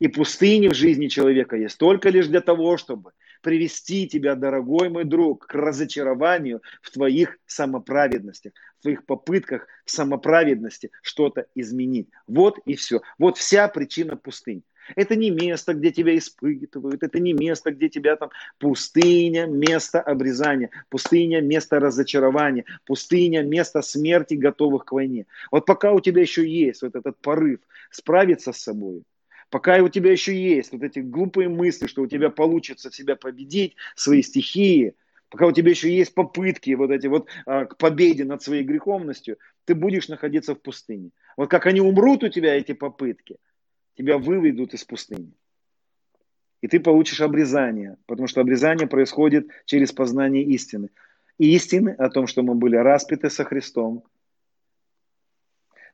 И 0.00 0.08
пустыни 0.08 0.66
в 0.66 0.74
жизни 0.74 1.06
человека 1.06 1.54
есть 1.54 1.78
только 1.78 2.08
лишь 2.08 2.26
для 2.26 2.40
того, 2.40 2.76
чтобы 2.76 3.12
привести 3.46 4.08
тебя, 4.08 4.34
дорогой 4.34 4.88
мой 4.88 5.04
друг, 5.04 5.46
к 5.46 5.54
разочарованию 5.54 6.62
в 6.82 6.90
твоих 6.90 7.38
самоправедностях, 7.46 8.52
в 8.80 8.82
твоих 8.82 9.06
попытках 9.06 9.68
в 9.84 9.90
самоправедности 9.92 10.90
что-то 11.00 11.46
изменить. 11.54 12.08
Вот 12.26 12.58
и 12.64 12.74
все. 12.74 13.02
Вот 13.18 13.38
вся 13.38 13.68
причина 13.68 14.16
пустынь. 14.16 14.64
Это 14.96 15.14
не 15.14 15.30
место, 15.30 15.74
где 15.74 15.92
тебя 15.92 16.18
испытывают, 16.18 17.04
это 17.04 17.20
не 17.20 17.34
место, 17.34 17.70
где 17.70 17.88
тебя 17.88 18.16
там 18.16 18.30
пустыня, 18.58 19.46
место 19.46 20.00
обрезания, 20.00 20.70
пустыня, 20.88 21.40
место 21.40 21.78
разочарования, 21.78 22.64
пустыня, 22.84 23.44
место 23.44 23.80
смерти, 23.80 24.34
готовых 24.34 24.86
к 24.86 24.92
войне. 24.92 25.26
Вот 25.52 25.66
пока 25.66 25.92
у 25.92 26.00
тебя 26.00 26.22
еще 26.22 26.44
есть 26.44 26.82
вот 26.82 26.96
этот 26.96 27.16
порыв 27.18 27.60
справиться 27.90 28.52
с 28.52 28.58
собой, 28.58 29.04
пока 29.50 29.78
у 29.82 29.88
тебя 29.88 30.12
еще 30.12 30.34
есть 30.34 30.72
вот 30.72 30.82
эти 30.82 31.00
глупые 31.00 31.48
мысли, 31.48 31.86
что 31.86 32.02
у 32.02 32.06
тебя 32.06 32.30
получится 32.30 32.90
себя 32.90 33.16
победить, 33.16 33.76
свои 33.94 34.22
стихии, 34.22 34.94
пока 35.28 35.46
у 35.46 35.52
тебя 35.52 35.70
еще 35.70 35.94
есть 35.94 36.14
попытки 36.14 36.74
вот 36.74 36.90
эти 36.90 37.06
вот 37.06 37.28
а, 37.46 37.66
к 37.66 37.76
победе 37.76 38.24
над 38.24 38.42
своей 38.42 38.62
греховностью, 38.64 39.38
ты 39.64 39.74
будешь 39.74 40.08
находиться 40.08 40.54
в 40.54 40.60
пустыне. 40.60 41.10
Вот 41.36 41.50
как 41.50 41.66
они 41.66 41.80
умрут 41.80 42.24
у 42.24 42.28
тебя, 42.28 42.54
эти 42.54 42.72
попытки, 42.72 43.36
тебя 43.96 44.18
выведут 44.18 44.74
из 44.74 44.84
пустыни. 44.84 45.32
И 46.62 46.68
ты 46.68 46.80
получишь 46.80 47.20
обрезание, 47.20 47.98
потому 48.06 48.26
что 48.26 48.40
обрезание 48.40 48.88
происходит 48.88 49.48
через 49.66 49.92
познание 49.92 50.42
истины. 50.42 50.90
Истины 51.38 51.90
о 51.90 52.08
том, 52.08 52.26
что 52.26 52.42
мы 52.42 52.54
были 52.54 52.76
распяты 52.76 53.28
со 53.28 53.44
Христом. 53.44 54.04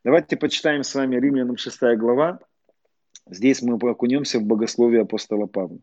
Давайте 0.04 0.36
почитаем 0.36 0.82
с 0.84 0.94
вами 0.94 1.16
Римлянам 1.16 1.56
6 1.56 1.96
глава. 1.96 2.40
Здесь 3.28 3.62
мы 3.62 3.74
окунемся 3.74 4.38
в 4.38 4.44
богословие 4.44 5.02
апостола 5.02 5.46
Павла. 5.46 5.78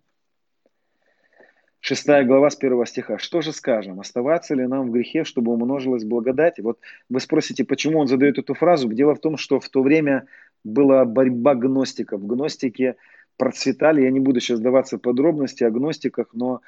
Шестая 1.82 2.26
глава 2.26 2.50
с 2.50 2.58
первого 2.58 2.86
стиха. 2.86 3.18
Что 3.18 3.42
же 3.42 3.54
скажем? 3.54 4.02
Оставаться 4.02 4.54
ли 4.54 4.68
нам 4.68 4.90
в 4.90 4.92
грехе, 4.92 5.24
чтобы 5.24 5.54
умножилась 5.54 6.04
благодать? 6.04 6.60
Вот 6.60 6.80
вы 7.10 7.22
спросите, 7.22 7.64
почему 7.64 8.00
он 8.00 8.08
задает 8.08 8.38
эту 8.38 8.54
фразу. 8.54 8.92
Дело 8.92 9.16
в 9.16 9.20
том, 9.20 9.38
что 9.38 9.62
в 9.62 9.70
то 9.70 9.82
время 9.82 10.28
была 10.66 11.06
борьба 11.06 11.56
гностиков. 11.56 12.26
Гностики 12.26 12.96
процветали. 13.38 14.02
Я 14.02 14.12
не 14.12 14.20
буду 14.20 14.42
сейчас 14.42 14.60
даваться 14.60 14.98
подробности 14.98 15.64
о 15.64 15.72
гностиках, 15.72 16.28
но 16.34 16.60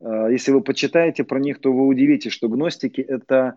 э, 0.00 0.28
если 0.32 0.50
вы 0.50 0.62
почитаете 0.62 1.22
про 1.22 1.38
них, 1.38 1.60
то 1.60 1.72
вы 1.72 1.86
удивитесь, 1.86 2.32
что 2.32 2.48
гностики– 2.48 3.00
это 3.08 3.54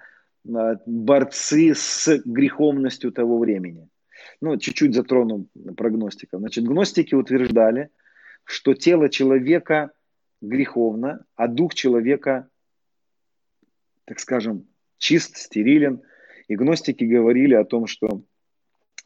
э, 0.47 0.75
борцы 0.85 1.73
с 1.73 2.21
греховностью 2.23 3.11
того 3.11 3.39
времени. 3.39 3.89
Ну, 4.41 4.57
чуть-чуть 4.57 4.93
затрону 4.93 5.47
про 5.77 5.89
гностиков. 5.89 6.39
Значит, 6.39 6.65
гностики 6.65 7.15
утверждали, 7.15 7.89
что 8.45 8.73
тело 8.73 9.09
человека– 9.09 9.91
греховно, 10.43 11.25
а 11.35 11.47
дух 11.47 11.73
человека, 11.73 12.47
так 14.05 14.19
скажем, 14.19 14.67
чист, 14.97 15.37
стерилен. 15.37 16.01
И 16.49 16.55
гностики 16.55 17.05
говорили 17.05 17.55
о 17.55 17.63
том, 17.63 17.87
что 17.87 18.21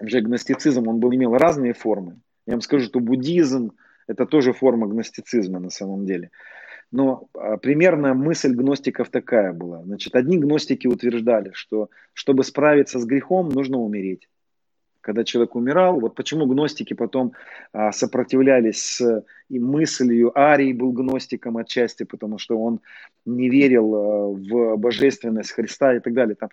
уже 0.01 0.21
гностицизм, 0.21 0.87
он 0.87 0.99
был, 0.99 1.13
имел 1.13 1.35
разные 1.35 1.73
формы. 1.73 2.19
Я 2.47 2.53
вам 2.53 2.61
скажу, 2.61 2.85
что 2.85 2.99
буддизм– 2.99 3.71
это 4.07 4.25
тоже 4.25 4.53
форма 4.53 4.87
гностицизма 4.87 5.59
на 5.59 5.69
самом 5.69 6.05
деле. 6.05 6.31
Но 6.91 7.29
а, 7.33 7.57
примерно 7.57 8.13
мысль 8.13 8.53
гностиков 8.53 9.09
такая 9.09 9.53
была. 9.53 9.83
Значит, 9.83 10.15
одни 10.15 10.37
гностики 10.37 10.87
утверждали, 10.87 11.51
что 11.53 11.89
чтобы 12.13 12.43
справиться 12.43 12.99
с 12.99 13.05
грехом, 13.05 13.49
нужно 13.49 13.77
умереть 13.77 14.27
когда 15.07 15.23
человек 15.23 15.55
умирал. 15.55 16.01
Вот 16.01 16.15
почему 16.15 16.45
гностики 16.45 16.93
потом 16.93 17.31
а, 17.71 17.93
сопротивлялись 17.93 18.83
с 18.83 19.23
и 19.47 19.57
мыслью. 19.57 20.37
Арий 20.37 20.73
был 20.73 20.91
гностиком 20.91 21.55
отчасти, 21.55 22.03
потому 22.03 22.37
что 22.37 22.59
он 22.59 22.81
не 23.25 23.49
верил 23.49 23.95
а, 23.95 24.27
в 24.27 24.75
божественность 24.75 25.53
Христа 25.53 25.95
и 25.95 26.01
так 26.01 26.13
далее. 26.13 26.35
Там. 26.35 26.49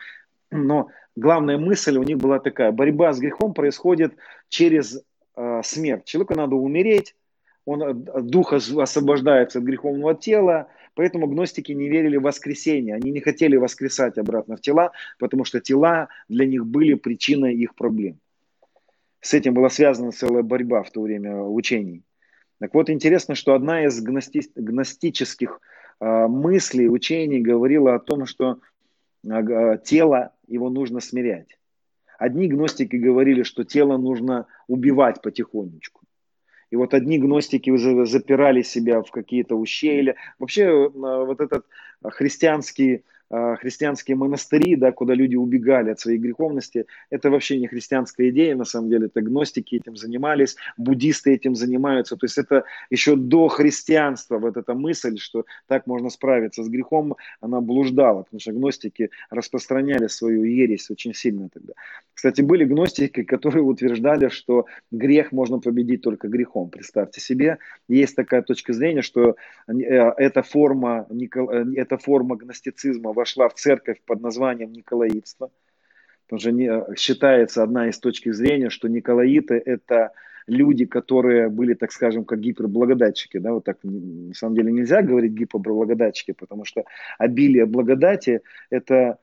Но 0.52 0.86
главная 1.16 1.58
мысль 1.58 1.96
у 1.98 2.04
них 2.04 2.18
была 2.18 2.38
такая. 2.38 2.70
Борьба 2.70 3.12
с 3.12 3.18
грехом 3.18 3.54
происходит 3.54 4.14
через 4.48 5.02
а, 5.34 5.64
смерть. 5.64 6.04
Человеку 6.04 6.36
надо 6.36 6.54
умереть, 6.54 7.16
он, 7.64 8.04
дух 8.04 8.52
освобождается 8.52 9.58
от 9.58 9.64
греховного 9.64 10.14
тела, 10.14 10.68
Поэтому 10.96 11.26
гностики 11.26 11.72
не 11.72 11.88
верили 11.88 12.18
в 12.18 12.22
воскресение. 12.22 12.94
Они 12.94 13.10
не 13.10 13.18
хотели 13.18 13.56
воскресать 13.56 14.16
обратно 14.16 14.56
в 14.56 14.60
тела, 14.60 14.92
потому 15.18 15.44
что 15.44 15.60
тела 15.60 16.06
для 16.28 16.46
них 16.46 16.64
были 16.64 16.94
причиной 16.94 17.56
их 17.56 17.74
проблем 17.74 18.20
с 19.24 19.32
этим 19.32 19.54
была 19.54 19.70
связана 19.70 20.12
целая 20.12 20.42
борьба 20.42 20.82
в 20.82 20.90
то 20.90 21.00
время 21.00 21.34
учений. 21.42 22.02
Так 22.60 22.74
вот, 22.74 22.90
интересно, 22.90 23.34
что 23.34 23.54
одна 23.54 23.86
из 23.86 24.00
гности, 24.02 24.42
гностических 24.54 25.60
э, 26.00 26.26
мыслей, 26.28 26.90
учений 26.90 27.40
говорила 27.40 27.94
о 27.94 28.00
том, 28.00 28.26
что 28.26 28.60
э, 29.26 29.78
тело 29.82 30.34
его 30.46 30.68
нужно 30.68 31.00
смирять. 31.00 31.58
Одни 32.18 32.48
гностики 32.48 32.96
говорили, 32.96 33.44
что 33.44 33.64
тело 33.64 33.96
нужно 33.96 34.46
убивать 34.68 35.22
потихонечку. 35.22 36.02
И 36.70 36.76
вот 36.76 36.92
одни 36.92 37.18
гностики 37.18 37.74
запирали 38.04 38.60
себя 38.60 39.02
в 39.02 39.10
какие-то 39.10 39.56
ущелья. 39.56 40.16
Вообще 40.38 40.64
э, 40.64 40.88
вот 40.90 41.40
этот 41.40 41.64
христианский 42.02 42.96
а, 42.96 43.00
христианские 43.30 44.16
монастыри, 44.16 44.76
да, 44.76 44.92
куда 44.92 45.14
люди 45.14 45.36
убегали 45.36 45.90
от 45.90 46.00
своей 46.00 46.18
греховности, 46.18 46.86
это 47.10 47.30
вообще 47.30 47.58
не 47.58 47.66
христианская 47.66 48.28
идея, 48.30 48.54
на 48.54 48.64
самом 48.64 48.90
деле, 48.90 49.06
это 49.06 49.22
гностики 49.22 49.76
этим 49.76 49.96
занимались, 49.96 50.56
буддисты 50.76 51.32
этим 51.34 51.54
занимаются, 51.54 52.16
то 52.16 52.26
есть 52.26 52.38
это 52.38 52.64
еще 52.90 53.16
до 53.16 53.48
христианства 53.48 54.38
вот 54.38 54.56
эта 54.56 54.74
мысль, 54.74 55.18
что 55.18 55.44
так 55.66 55.86
можно 55.86 56.10
справиться 56.10 56.62
с 56.62 56.68
грехом, 56.68 57.16
она 57.40 57.60
блуждала, 57.60 58.22
потому 58.22 58.40
что 58.40 58.52
гностики 58.52 59.10
распространяли 59.30 60.06
свою 60.06 60.44
ересь 60.44 60.90
очень 60.90 61.14
сильно 61.14 61.48
тогда. 61.48 61.72
Кстати, 62.14 62.42
были 62.42 62.64
гностики, 62.64 63.22
которые 63.22 63.62
утверждали, 63.64 64.28
что 64.28 64.66
грех 64.90 65.32
можно 65.32 65.58
победить 65.58 66.02
только 66.02 66.28
грехом. 66.28 66.70
Представьте 66.70 67.20
себе, 67.20 67.58
есть 67.88 68.16
такая 68.16 68.42
точка 68.42 68.72
зрения, 68.72 69.02
что 69.02 69.36
э, 69.66 69.72
эта 69.72 70.42
форма, 70.42 71.06
э, 71.10 71.64
эта 71.76 71.98
форма 71.98 72.36
гностицизма 72.36 73.12
вошла 73.14 73.48
в 73.48 73.54
церковь 73.54 74.00
под 74.04 74.20
названием 74.20 74.72
Николаитство. 74.72 75.50
Потому 76.26 76.40
что 76.40 76.94
считается 76.96 77.62
одна 77.62 77.88
из 77.88 77.98
точек 77.98 78.34
зрения, 78.34 78.70
что 78.70 78.88
Николаиты– 78.88 79.54
это 79.64 80.12
люди, 80.46 80.84
которые 80.84 81.48
были, 81.48 81.74
так 81.74 81.92
скажем, 81.92 82.24
как 82.24 82.40
гиперблагодатчики. 82.40 83.38
Да, 83.38 83.52
вот 83.52 83.64
так 83.64 83.78
на 83.82 84.34
самом 84.34 84.56
деле 84.56 84.72
нельзя 84.72 85.02
говорить 85.02 85.32
гиперблагодатчики, 85.32 86.32
потому 86.32 86.64
что 86.64 86.84
обилие 87.18 87.66
благодати– 87.66 88.40
это 88.70 89.18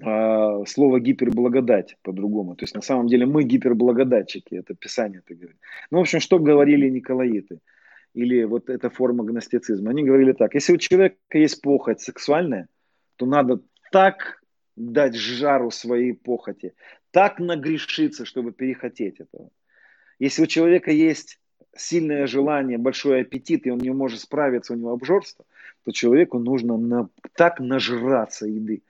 э, 0.00 0.64
слово 0.66 1.00
гиперблагодать 1.00 1.96
по-другому. 2.02 2.54
То 2.54 2.64
есть 2.64 2.74
на 2.74 2.82
самом 2.82 3.06
деле 3.06 3.26
мы 3.26 3.44
гиперблагодатчики, 3.44 4.54
это 4.54 4.74
Писание 4.74 5.22
это 5.24 5.34
говорит. 5.34 5.58
Ну, 5.90 5.98
в 5.98 6.00
общем, 6.02 6.20
что 6.20 6.38
говорили 6.38 6.88
Николаиты? 6.88 7.60
Или 8.14 8.44
вот 8.44 8.70
эта 8.70 8.88
форма 8.88 9.24
гностицизма. 9.24 9.90
Они 9.90 10.02
говорили 10.02 10.32
так, 10.32 10.54
если 10.54 10.72
у 10.72 10.78
человека 10.78 11.16
есть 11.34 11.60
похоть 11.60 12.00
сексуальная, 12.00 12.66
то 13.16 13.26
надо 13.26 13.60
так 13.92 14.42
дать 14.76 15.14
жару 15.14 15.70
своей 15.70 16.12
похоти, 16.12 16.74
так 17.10 17.38
нагрешиться, 17.38 18.24
чтобы 18.24 18.52
перехотеть 18.52 19.20
этого. 19.20 19.50
Если 20.18 20.42
у 20.42 20.46
человека 20.46 20.90
есть 20.90 21.40
сильное 21.76 22.26
желание, 22.26 22.78
большой 22.78 23.22
аппетит, 23.22 23.66
и 23.66 23.70
он 23.70 23.78
не 23.78 23.90
может 23.90 24.20
справиться, 24.20 24.72
у 24.72 24.76
него 24.76 24.92
обжорство, 24.92 25.44
то 25.84 25.92
человеку 25.92 26.38
нужно 26.38 26.76
на, 26.76 27.08
так 27.34 27.60
нажраться 27.60 28.46
еды, 28.46 28.82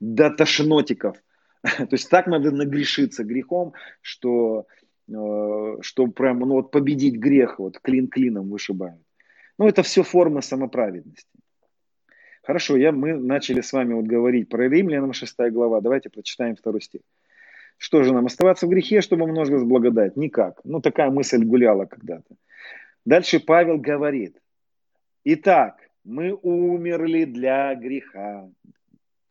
до 0.00 0.30
тошнотиков. 0.30 1.16
То 1.62 1.88
есть 1.90 2.10
так 2.10 2.26
надо 2.26 2.50
нагрешиться 2.50 3.24
грехом, 3.24 3.72
что, 4.00 4.66
э, 5.08 5.76
что 5.80 6.06
прям 6.08 6.40
ну, 6.40 6.54
вот 6.54 6.70
победить 6.70 7.16
грех, 7.16 7.58
вот 7.58 7.78
клин 7.80 8.08
клином 8.08 8.50
вышибают. 8.50 9.02
Ну, 9.58 9.66
это 9.66 9.82
все 9.82 10.02
форма 10.02 10.42
самоправедности. 10.42 11.35
Хорошо, 12.46 12.76
я, 12.76 12.92
мы 12.92 13.14
начали 13.14 13.60
с 13.60 13.72
вами 13.72 13.94
вот 13.94 14.04
говорить 14.04 14.48
про 14.48 14.68
римлянам 14.68 15.12
6 15.12 15.36
глава. 15.50 15.80
Давайте 15.80 16.10
прочитаем 16.10 16.54
второй 16.54 16.80
стих. 16.80 17.00
Что 17.76 18.04
же 18.04 18.14
нам, 18.14 18.26
оставаться 18.26 18.66
в 18.66 18.70
грехе, 18.70 19.00
чтобы 19.00 19.26
множилась 19.26 19.64
благодать? 19.64 20.16
Никак. 20.16 20.60
Ну, 20.62 20.80
такая 20.80 21.10
мысль 21.10 21.42
гуляла 21.42 21.86
когда-то. 21.86 22.36
Дальше 23.04 23.40
Павел 23.40 23.78
говорит. 23.78 24.40
Итак, 25.24 25.90
мы 26.04 26.38
умерли 26.40 27.24
для 27.24 27.74
греха. 27.74 28.48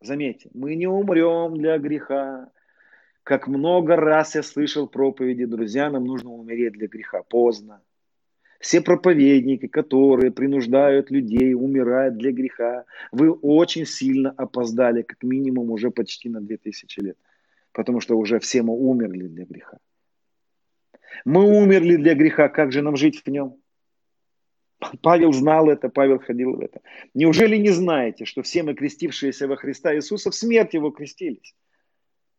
Заметьте, 0.02 0.50
мы 0.54 0.76
не 0.76 0.88
умрем 0.88 1.56
для 1.56 1.78
греха. 1.78 2.50
Как 3.24 3.48
много 3.48 3.96
раз 3.96 4.36
я 4.36 4.44
слышал 4.44 4.90
проповеди, 4.90 5.46
друзья, 5.46 5.90
нам 5.90 6.04
нужно 6.04 6.32
умереть 6.32 6.74
для 6.74 6.90
греха. 6.90 7.24
Поздно. 7.24 7.82
Все 8.66 8.82
проповедники, 8.82 9.68
которые 9.68 10.32
принуждают 10.32 11.12
людей 11.12 11.54
умирать 11.54 12.18
для 12.18 12.32
греха, 12.32 12.86
вы 13.12 13.32
очень 13.32 13.86
сильно 13.86 14.32
опоздали, 14.32 15.04
как 15.04 15.22
минимум 15.22 15.70
уже 15.70 15.92
почти 15.92 16.30
на 16.30 16.42
2000 16.42 17.00
лет. 17.00 17.18
Потому 17.74 18.02
что 18.02 18.18
уже 18.18 18.40
все 18.40 18.64
мы 18.64 18.74
умерли 18.74 19.28
для 19.28 19.46
греха. 19.46 19.78
Мы 21.26 21.44
умерли 21.44 21.96
для 21.98 22.16
греха, 22.16 22.50
как 22.50 22.72
же 22.72 22.82
нам 22.82 22.96
жить 22.98 23.22
в 23.24 23.30
нем? 23.30 23.56
Павел 25.04 25.32
знал 25.32 25.70
это, 25.70 25.90
Павел 25.90 26.18
ходил 26.18 26.56
в 26.56 26.60
это. 26.60 26.82
Неужели 27.14 27.58
не 27.58 27.70
знаете, 27.70 28.26
что 28.26 28.42
все 28.42 28.64
мы, 28.64 28.74
крестившиеся 28.74 29.48
во 29.48 29.58
Христа 29.58 29.96
Иисуса, 29.96 30.32
в 30.32 30.36
смерть 30.36 30.74
Его 30.74 30.90
крестились? 30.90 31.54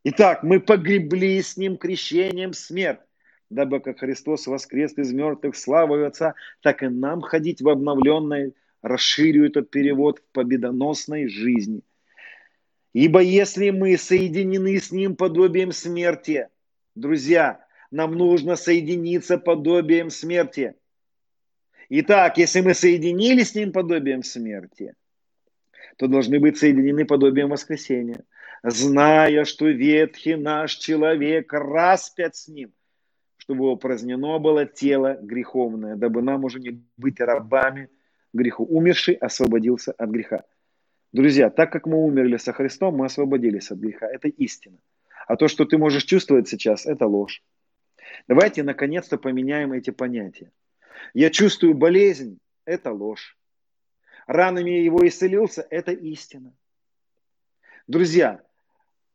Итак, 0.03 0.43
мы 0.43 0.59
погребли 0.59 1.41
с 1.41 1.57
Ним 1.57 1.77
крещением 1.77 2.53
смерть 2.53 2.99
дабы 3.51 3.81
как 3.81 4.01
Христос 4.01 4.47
воскрес 4.47 4.97
из 4.99 5.13
мертвых 5.13 5.57
славой 5.57 6.07
Отца, 6.07 6.35
так 6.63 6.83
и 6.83 6.89
нам 6.89 7.21
ходить 7.21 7.61
в 7.63 7.69
обновленной, 7.69 8.55
расширю 8.83 9.47
этот 9.47 9.71
перевод, 9.71 10.19
в 10.19 10.33
победоносной 10.33 11.29
жизни. 11.29 11.83
Ибо 12.93 13.21
если 13.21 13.71
мы 13.71 13.97
соединены 13.97 14.79
с 14.79 14.91
Ним 14.91 15.17
подобием 15.17 15.73
смерти, 15.73 16.49
друзья, 16.95 17.65
нам 17.91 18.13
нужно 18.13 18.57
соединиться 18.57 19.39
подобием 19.39 20.11
смерти. 20.11 20.75
Итак, 21.89 22.39
если 22.39 22.63
мы 22.63 22.75
соединились 22.75 23.51
с 23.51 23.55
Ним 23.55 23.73
подобием 23.73 24.23
смерти, 24.23 24.95
то 25.99 26.09
должны 26.09 26.41
быть 26.41 26.59
соединены 26.59 27.05
подобием 27.05 27.51
воскресения, 27.51 28.25
зная, 28.63 29.45
что 29.45 29.67
ветхий 29.69 30.35
наш 30.35 30.77
человек 30.77 31.53
распят 31.53 32.35
с 32.35 32.49
Ним– 32.49 32.73
чтобы 33.47 33.71
упразднено 33.71 34.41
было 34.41 34.67
тело 34.67 35.17
греховное, 35.23 35.95
дабы 35.95 36.21
нам 36.21 36.43
уже 36.43 36.59
не 36.59 36.83
быть 36.97 37.21
рабами 37.21 37.89
греху. 38.33 38.65
Умерший 38.65 39.15
освободился 39.15 39.93
от 39.93 40.11
греха. 40.11 40.43
Друзья, 41.13 41.49
так 41.49 41.71
как 41.71 41.87
мы 41.87 42.05
умерли 42.05 42.39
со 42.39 42.53
Христом, 42.53 42.97
мы 42.97 43.07
освободились 43.07 43.71
от 43.71 43.79
греха. 43.79 44.09
Это 44.09 44.27
истина. 44.27 44.79
А 45.29 45.37
то, 45.37 45.47
что 45.47 45.65
ты 45.65 45.79
можешь 45.79 46.03
чувствовать 46.03 46.49
сейчас, 46.49 46.87
это 46.87 47.07
ложь. 47.07 47.41
Давайте 48.27 48.65
наконец-то 48.65 49.17
поменяем 49.17 49.73
эти 49.73 49.91
понятия. 49.91 50.51
Я 51.15 51.31
чувствую 51.31 51.75
болезнь, 51.75 52.39
это 52.65 52.91
ложь. 52.91 53.39
Ранами 54.27 54.71
его 54.71 55.07
исцелился, 55.07 55.65
это 55.71 55.93
истина. 55.93 56.53
Друзья, 57.87 58.43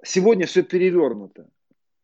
сегодня 0.02 0.45
все 0.45 0.64
перевернуто. 0.64 1.49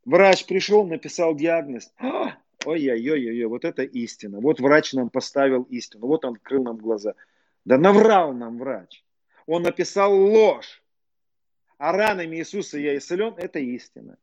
Врач 0.07 0.45
пришел, 0.45 0.87
написал 0.87 1.35
диагноз. 1.35 1.91
А, 1.97 2.37
ой-ой-ой-ой, 2.63 3.43
вот 3.43 3.65
это 3.65 3.83
истина. 3.83 4.39
Вот 4.39 4.61
врач 4.61 4.93
нам 4.93 5.09
поставил 5.09 5.63
истину. 5.63 6.07
Вот 6.07 6.23
он 6.23 6.35
открыл 6.35 6.63
нам 6.63 6.77
глаза. 6.77 7.13
Да 7.65 7.77
наврал 7.77 8.31
нам 8.31 8.57
врач. 8.57 9.03
Он 9.47 9.63
написал 9.63 10.15
ложь. 10.15 10.81
А 11.77 11.91
ранами 11.91 12.37
Иисуса 12.37 12.79
я 12.79 12.97
исцелен, 12.97 13.33
это 13.35 13.59
истина. 13.59 14.17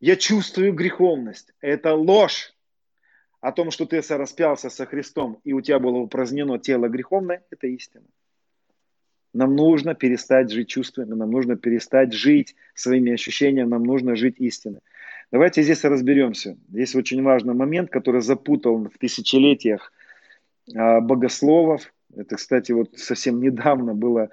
Я 0.00 0.16
чувствую 0.16 0.72
греховность. 0.72 1.52
Это 1.60 1.94
ложь. 1.94 2.54
О 3.42 3.52
том, 3.52 3.70
что 3.70 3.84
ты 3.84 4.00
распялся 4.00 4.70
со 4.70 4.86
Христом, 4.86 5.42
и 5.44 5.52
у 5.52 5.60
тебя 5.60 5.78
было 5.78 5.98
упразднено 5.98 6.58
тело 6.58 6.88
греховное, 6.88 7.44
это 7.50 7.66
истина. 7.66 8.06
Нам 9.34 9.56
нужно 9.56 9.94
перестать 9.94 10.50
жить 10.50 10.68
чувствами, 10.68 11.14
нам 11.14 11.30
нужно 11.30 11.56
перестать 11.56 12.12
жить 12.12 12.54
своими 12.74 13.12
ощущениями, 13.12 13.68
нам 13.68 13.84
нужно 13.84 14.14
жить 14.14 14.36
истиной. 14.38 14.80
Давайте 15.30 15.62
здесь 15.62 15.84
разберемся. 15.84 16.58
Здесь 16.68 16.94
очень 16.94 17.22
важный 17.22 17.54
момент, 17.54 17.90
который 17.90 18.20
запутал 18.20 18.76
в 18.84 18.98
тысячелетиях 18.98 19.90
а, 20.76 21.00
богословов. 21.00 21.92
Это, 22.14 22.36
кстати, 22.36 22.72
вот 22.72 22.98
совсем 22.98 23.40
недавно 23.40 23.94
было 23.94 24.28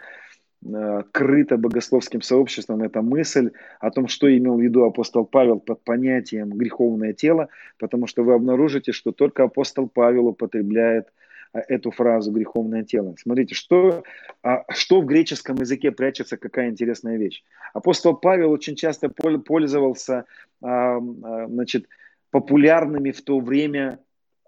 а, 0.65 1.03
крыто 1.13 1.57
богословским 1.57 2.21
сообществом 2.21 2.83
эта 2.83 3.01
мысль 3.01 3.51
о 3.79 3.91
том, 3.91 4.09
что 4.09 4.27
имел 4.35 4.57
в 4.57 4.61
виду 4.61 4.83
апостол 4.83 5.25
Павел 5.25 5.61
под 5.61 5.81
понятием 5.85 6.49
греховное 6.49 7.13
тело, 7.13 7.47
потому 7.77 8.05
что 8.05 8.23
вы 8.23 8.33
обнаружите, 8.33 8.91
что 8.91 9.13
только 9.13 9.43
апостол 9.43 9.87
Павел 9.87 10.27
употребляет 10.27 11.07
а, 11.07 11.11
эту 11.53 11.91
фразу 11.91 12.31
«греховное 12.31 12.83
тело». 12.83 13.15
Смотрите, 13.19 13.55
что, 13.55 14.03
а, 14.43 14.65
что 14.71 15.01
в 15.01 15.05
греческом 15.05 15.57
языке 15.57 15.91
прячется, 15.91 16.37
какая 16.37 16.69
интересная 16.69 17.17
вещь. 17.17 17.43
Апостол 17.73 18.15
Павел 18.15 18.51
очень 18.51 18.75
часто 18.75 19.09
пользовался 19.09 20.25
а, 20.61 20.99
значит, 20.99 21.87
популярными 22.31 23.11
в 23.11 23.21
то 23.23 23.39
время 23.39 23.99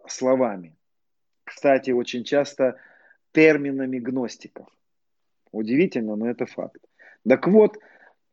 словами. 0.08 0.76
Кстати, 1.44 1.92
очень 1.92 2.24
часто 2.24 2.78
терминами 3.32 3.98
гностиков. 4.00 4.68
Удивительно, 5.52 6.16
но 6.16 6.30
это 6.30 6.46
факт. 6.46 6.82
Так 7.28 7.48
вот, 7.48 7.78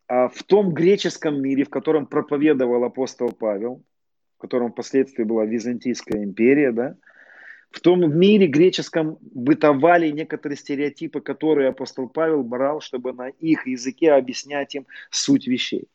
в 0.09 0.43
том 0.47 0.73
греческом 0.73 1.41
мире, 1.43 1.65
в 1.65 1.71
котором 1.71 2.07
проповедовал 2.07 2.85
апостол 2.85 3.33
Павел, 3.33 3.83
в 4.37 4.41
котором 4.41 4.73
впоследствии 4.73 5.25
была 5.25 5.45
Византийская 5.45 6.23
империя, 6.23 6.73
да, 6.73 6.97
в 7.71 7.81
том 7.81 8.19
мире 8.19 8.47
греческом 8.47 9.19
бытовали 9.21 10.11
некоторые 10.11 10.57
стереотипы, 10.57 11.21
которые 11.21 11.69
апостол 11.69 12.09
Павел 12.09 12.43
брал, 12.43 12.81
чтобы 12.81 13.13
на 13.13 13.29
их 13.29 13.67
языке 13.67 14.13
объяснять 14.13 14.75
им 14.75 14.87
суть 15.11 15.47
вещей. 15.47 15.89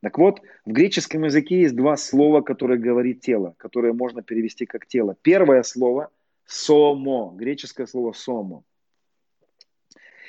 Так 0.00 0.16
вот, 0.16 0.40
в 0.64 0.70
греческом 0.70 1.24
языке 1.24 1.62
есть 1.62 1.74
два 1.74 1.96
слова, 1.96 2.40
которые 2.40 2.78
говорит 2.78 3.20
тело, 3.20 3.54
которые 3.58 3.94
можно 3.94 4.22
перевести 4.22 4.64
как 4.64 4.86
тело. 4.86 5.16
Первое 5.22 5.64
слово– 5.64 6.10
сомо, 6.46 7.34
греческое 7.36 7.86
слово 7.86 8.12
сомо. 8.12 8.62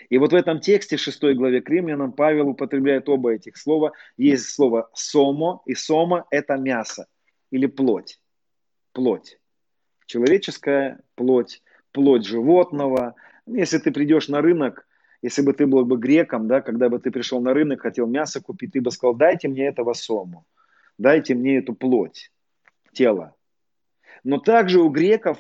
И 0.10 0.18
вот 0.18 0.32
в 0.32 0.36
этом 0.36 0.60
тексте, 0.60 0.98
6 0.98 1.22
главе 1.36 1.62
к 1.62 1.70
римлянам, 1.70 2.14
Павел 2.14 2.50
употребляет 2.50 3.08
оба 3.10 3.34
этих 3.34 3.58
слова. 3.58 3.92
Есть 4.18 4.50
слово 4.50 4.90
сомо, 4.96 5.62
и 5.68 5.76
сомо– 5.76 6.26
это 6.32 6.58
мясо 6.58 7.06
или 7.52 7.68
плоть. 7.68 8.20
Плоть 8.92 9.40
человеческая 10.10 11.00
плоть, 11.14 11.62
плоть 11.92 12.26
животного. 12.26 13.14
Если 13.46 13.78
ты 13.78 13.92
придешь 13.92 14.28
на 14.28 14.42
рынок, 14.42 14.88
если 15.22 15.44
бы 15.44 15.54
ты 15.54 15.68
был 15.68 15.86
бы 15.86 15.98
греком, 15.98 16.48
да, 16.48 16.62
когда 16.62 16.90
бы 16.90 17.00
ты 17.00 17.12
пришел 17.12 17.40
на 17.42 17.54
рынок, 17.54 17.82
хотел 17.82 18.08
мясо 18.08 18.42
купить, 18.42 18.74
ты 18.74 18.82
бы 18.82 18.90
сказал, 18.90 19.14
дайте 19.14 19.48
мне 19.48 19.68
этого 19.68 19.94
сому, 19.94 20.46
дайте 20.98 21.36
мне 21.36 21.58
эту 21.58 21.76
плоть, 21.76 22.32
тело. 22.92 23.36
Но 24.24 24.40
также 24.40 24.82
у 24.82 24.90
греков, 24.90 25.38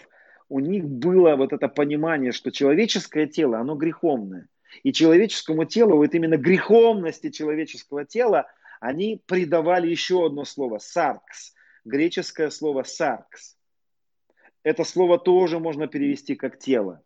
у 0.49 0.59
них 0.59 0.85
было 0.85 1.35
вот 1.35 1.51
это 1.51 1.67
понимание, 1.67 2.31
что 2.31 2.51
человеческое 2.51 3.25
тело, 3.25 3.57
оно 3.57 3.75
греховное. 3.75 4.47
И 4.83 4.93
человеческому 4.93 5.65
телу, 5.65 5.95
вот 5.97 6.13
именно 6.13 6.37
греховности 6.37 7.31
человеческого 7.31 8.05
тела, 8.05 8.45
они 8.79 9.19
придавали 9.25 9.87
еще 9.87 10.27
одно 10.27 10.45
слово– 10.45 10.77
саркс. 10.79 11.55
Греческое 11.85 12.51
слово 12.51 12.83
саркс 12.83 13.57
это 14.69 14.83
слово 14.83 15.17
тоже 15.17 15.59
можно 15.59 15.87
перевести 15.87 16.35
как 16.35 16.59
тело. 16.59 17.01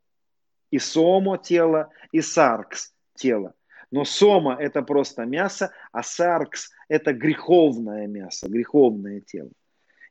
И 0.72 0.80
сомо– 0.80 1.38
тело, 1.44 1.90
и 2.12 2.22
саркс– 2.22 2.94
тело. 3.16 3.54
Но 3.90 4.04
сома– 4.06 4.58
это 4.60 4.82
просто 4.82 5.24
мясо, 5.26 5.72
а 5.94 6.04
саркс– 6.04 6.72
это 6.90 7.14
греховное 7.14 8.08
мясо, 8.08 8.50
греховное 8.50 9.22
тело. 9.22 9.52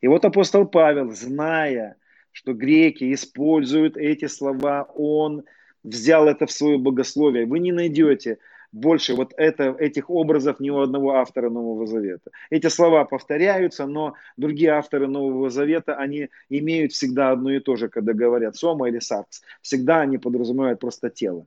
И 0.01 0.09
вот 0.09 0.24
апостол 0.24 0.66
Павел, 0.66 1.11
зная, 1.11 1.97
что 2.31 2.55
греки 2.55 3.12
используют 3.12 3.99
эти 3.99 4.29
слова, 4.29 4.85
он 4.95 5.43
взял 5.85 6.27
это 6.29 6.47
в 6.47 6.53
свое 6.53 6.79
богословие. 6.79 7.45
Вы 7.45 7.59
не 7.59 7.73
найдете 7.73 8.39
больше 8.73 9.15
вот 9.15 9.35
это, 9.36 9.77
этих 9.78 10.09
образов 10.09 10.59
ни 10.59 10.70
у 10.70 10.81
одного 10.81 11.16
автора 11.16 11.51
Нового 11.51 11.86
Завета. 11.86 12.31
Эти 12.51 12.69
слова 12.69 13.05
повторяются, 13.05 13.86
но 13.86 14.15
другие 14.36 14.70
авторы 14.70 15.07
Нового 15.07 15.51
Завета, 15.51 15.94
они 15.94 16.31
имеют 16.49 16.93
всегда 16.93 17.31
одно 17.31 17.51
и 17.51 17.61
то 17.61 17.77
же, 17.77 17.89
когда 17.89 18.15
говорят 18.15 18.57
сома 18.57 18.89
или 18.89 18.99
саркс. 18.99 19.43
Всегда 19.61 20.01
они 20.01 20.19
подразумевают 20.19 20.81
просто 20.81 21.11
тело. 21.11 21.47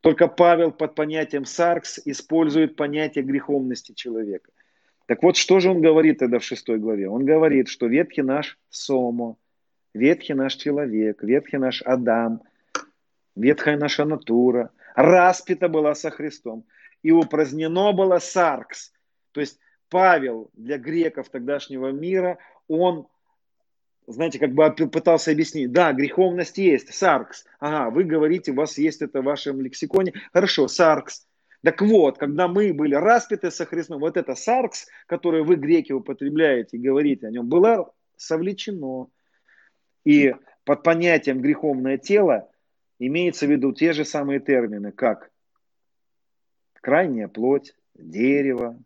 Только 0.00 0.26
Павел 0.26 0.72
под 0.72 0.94
понятием 0.94 1.44
саркс 1.44 2.00
использует 2.04 2.76
понятие 2.76 3.24
греховности 3.24 3.92
человека. 3.92 4.50
Так 5.06 5.22
вот, 5.22 5.36
что 5.36 5.60
же 5.60 5.70
он 5.70 5.82
говорит 5.82 6.18
тогда 6.18 6.38
в 6.38 6.44
шестой 6.44 6.78
главе? 6.78 7.08
Он 7.08 7.24
говорит, 7.24 7.68
что 7.68 7.86
ветхий 7.86 8.22
наш 8.22 8.58
сомо, 8.70 9.36
ветхий 9.92 10.34
наш 10.34 10.54
человек, 10.54 11.22
ветхий 11.22 11.58
наш 11.58 11.82
Адам, 11.82 12.42
ветхая 13.36 13.76
наша 13.76 14.06
натура– 14.06 14.70
распята 14.94 15.68
была 15.68 15.94
со 15.94 16.10
Христом. 16.10 16.66
И 17.02 17.10
упразднено 17.10 17.92
было 17.92 18.18
саркс. 18.18 18.92
То 19.32 19.40
есть 19.40 19.58
Павел 19.88 20.50
для 20.54 20.78
греков 20.78 21.28
тогдашнего 21.28 21.90
мира, 21.90 22.38
он, 22.66 23.06
знаете, 24.06 24.38
как 24.38 24.52
бы 24.52 24.70
пытался 24.88 25.30
объяснить, 25.30 25.72
да, 25.72 25.92
греховность 25.92 26.58
есть, 26.58 26.92
саркс. 26.92 27.44
Ага, 27.60 27.90
вы 27.90 28.04
говорите, 28.04 28.52
у 28.52 28.56
вас 28.56 28.78
есть 28.78 29.02
это 29.02 29.22
в 29.22 29.24
вашем 29.24 29.60
лексиконе. 29.60 30.12
Хорошо, 30.32 30.68
саркс. 30.68 31.26
Так 31.62 31.82
вот, 31.82 32.18
когда 32.18 32.46
мы 32.46 32.72
были 32.72 32.94
распяты 32.94 33.50
со 33.50 33.66
Христом, 33.66 34.00
вот 34.00 34.16
это 34.16 34.34
саркс, 34.34 34.86
которое 35.06 35.42
вы, 35.42 35.56
греки, 35.56 35.92
употребляете 35.92 36.76
и 36.76 36.80
говорите 36.80 37.26
о 37.26 37.30
нем, 37.30 37.48
было 37.48 37.92
совлечено. 38.16 39.08
И 40.04 40.34
под 40.64 40.82
понятием 40.82 41.40
греховное 41.40 41.98
тело 41.98 42.48
имеется 42.98 43.46
в 43.46 43.50
виду 43.50 43.72
те 43.72 43.92
же 43.92 44.04
самые 44.04 44.40
термины, 44.40 44.92
как 44.92 45.30
крайняя 46.80 47.28
плоть, 47.28 47.74
дерево, 47.94 48.78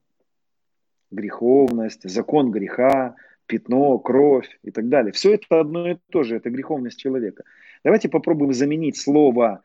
греховность, 1.10 2.08
закон 2.08 2.50
греха, 2.50 3.16
пятно, 3.46 3.98
кровь 3.98 4.58
и 4.62 4.70
так 4.70 4.88
далее. 4.88 5.12
Все 5.12 5.34
это 5.34 5.60
одно 5.60 5.90
и 5.90 5.96
то 6.10 6.22
же, 6.22 6.36
это 6.36 6.50
греховность 6.50 6.98
человека. 6.98 7.44
Давайте 7.84 8.08
попробуем 8.08 8.52
заменить 8.52 8.96
слово 8.96 9.62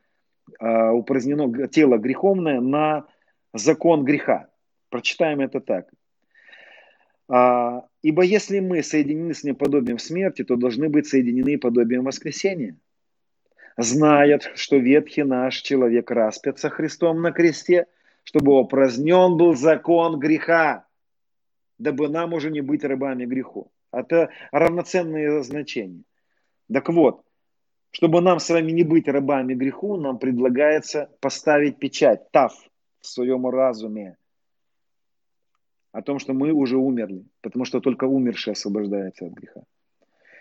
э, 0.60 0.90
упразднено 0.90 1.68
тело 1.68 1.98
греховное 1.98 2.60
на 2.60 3.06
закон 3.54 4.04
греха. 4.04 4.50
Прочитаем 4.90 5.42
это 5.42 5.60
так. 5.60 5.90
А, 7.30 7.86
ибо 8.02 8.24
если 8.24 8.60
мы 8.60 8.84
соединены 8.84 9.34
с 9.34 9.44
ним 9.44 9.56
подобием 9.56 10.00
смерти, 10.00 10.44
то 10.44 10.56
должны 10.56 10.90
быть 10.90 11.08
соединены 11.08 11.58
подобием 11.58 12.06
воскресения. 12.06 12.78
Знает, 13.78 14.52
что 14.56 14.78
ветхий 14.78 15.24
наш 15.24 15.58
человек 15.62 16.10
распятся 16.10 16.70
Христом 16.70 17.22
на 17.22 17.32
кресте, 17.32 17.86
чтобы 18.24 18.60
упразднен 18.60 19.38
был 19.38 19.56
закон 19.56 20.18
греха, 20.20 20.88
дабы 21.78 22.10
нам 22.10 22.34
уже 22.34 22.50
не 22.50 22.62
быть 22.62 22.84
рабами 22.84 23.26
греху. 23.26 23.72
Это 23.92 24.32
равноценные 24.52 25.44
значения. 25.44 26.04
Так 26.74 26.90
вот, 26.90 27.24
чтобы 27.92 28.20
нам 28.22 28.40
с 28.40 28.50
вами 28.50 28.72
не 28.72 28.84
быть 28.84 29.08
рабами 29.08 29.54
греху, 29.54 29.96
нам 29.96 30.18
предлагается 30.18 31.10
поставить 31.22 31.78
печать, 31.78 32.32
тав, 32.32 32.54
в 33.00 33.08
своем 33.08 33.48
разуме, 33.48 34.18
о 35.92 36.02
том, 36.02 36.18
что 36.18 36.34
мы 36.34 36.52
уже 36.52 36.78
умерли, 36.78 37.26
потому 37.42 37.64
что 37.64 37.80
только 37.80 38.06
умерший 38.06 38.54
освобождается 38.54 39.28
от 39.28 39.34
греха. 39.34 39.62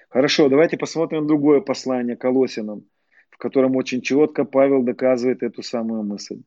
Хорошо, 0.08 0.48
давайте 0.48 0.78
посмотрим 0.78 1.26
другое 1.26 1.60
послание 1.60 2.16
Колосинам, 2.16 2.84
в 3.36 3.38
котором 3.38 3.76
очень 3.76 4.00
четко 4.00 4.46
Павел 4.46 4.82
доказывает 4.82 5.42
эту 5.42 5.62
самую 5.62 6.02
мысль. 6.02 6.40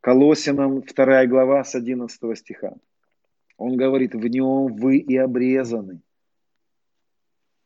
Колосинам 0.00 0.80
2 0.80 1.26
глава 1.26 1.62
с 1.62 1.74
11 1.74 2.38
стиха. 2.38 2.72
Он 3.58 3.76
говорит, 3.76 4.14
в 4.14 4.26
нем 4.26 4.74
вы 4.74 4.96
и 4.96 5.14
обрезаны. 5.14 6.00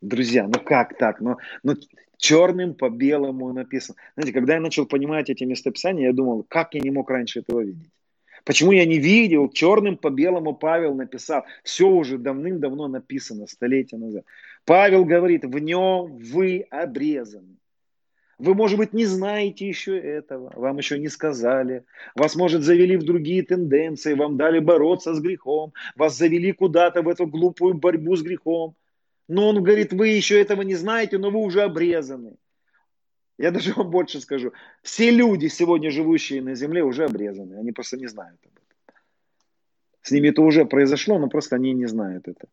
Друзья, 0.01 0.49
ну 0.49 0.61
как 0.65 0.99
так? 0.99 1.21
Ну, 1.21 1.37
ну 1.63 1.75
черным 2.17 2.75
по 2.75 2.91
белому 2.91 3.53
написано. 3.53 3.97
Знаете, 4.17 4.33
когда 4.33 4.55
я 4.55 4.61
начал 4.61 4.85
понимать 4.85 5.31
эти 5.31 5.45
местописания, 5.45 6.09
я 6.09 6.13
думал, 6.13 6.45
как 6.49 6.75
я 6.75 6.81
не 6.81 6.91
мог 6.91 7.09
раньше 7.09 7.41
этого 7.41 7.61
видеть? 7.61 7.91
Почему 8.45 8.73
я 8.73 8.85
не 8.85 8.99
видел, 8.99 9.49
черным 9.49 9.97
по 9.97 10.11
белому 10.11 10.55
Павел 10.55 10.95
написал, 10.95 11.45
все 11.63 11.89
уже 11.89 12.19
давным-давно 12.19 12.89
написано, 12.89 13.47
столетия 13.47 13.97
назад. 13.97 14.25
Павел 14.65 15.05
говорит, 15.05 15.45
в 15.45 15.59
нем 15.59 16.17
вы 16.17 16.67
обрезаны. 16.71 17.57
Вы, 18.39 18.55
может 18.55 18.77
быть, 18.77 18.93
не 18.93 19.07
знаете 19.07 19.67
еще 19.67 19.99
этого, 19.99 20.53
вам 20.55 20.77
еще 20.77 20.99
не 20.99 21.09
сказали. 21.09 21.85
Вас, 22.15 22.37
может, 22.37 22.63
завели 22.63 22.97
в 22.97 23.03
другие 23.03 23.43
тенденции, 23.43 24.15
вам 24.15 24.37
дали 24.37 24.59
бороться 24.59 25.15
с 25.15 25.21
грехом, 25.21 25.73
вас 25.95 26.19
завели 26.19 26.53
куда-то 26.53 27.03
в 27.03 27.09
эту 27.09 27.27
глупую 27.27 27.75
борьбу 27.75 28.15
с 28.15 28.23
грехом. 28.23 28.75
Но 29.27 29.49
он 29.49 29.63
говорит, 29.63 29.93
вы 29.93 30.09
еще 30.09 30.41
этого 30.41 30.63
не 30.63 30.75
знаете, 30.75 31.19
но 31.19 31.31
вы 31.31 31.41
уже 31.41 31.63
обрезаны. 31.63 32.37
Я 33.39 33.51
даже 33.51 33.73
вам 33.73 33.91
больше 33.91 34.21
скажу. 34.21 34.53
Все 34.83 35.11
люди, 35.11 35.49
сегодня 35.49 35.91
живущие 35.91 36.43
на 36.43 36.55
земле, 36.55 36.85
уже 36.85 37.05
обрезаны. 37.05 37.57
Они 37.57 37.73
просто 37.73 37.97
не 37.97 38.07
знают 38.07 38.39
об 38.45 38.53
этом. 38.53 38.97
С 40.03 40.11
ними 40.11 40.29
это 40.29 40.43
уже 40.43 40.65
произошло, 40.67 41.19
но 41.19 41.29
просто 41.29 41.57
они 41.57 41.73
не 41.73 41.87
знают 41.87 42.29
это. 42.29 42.47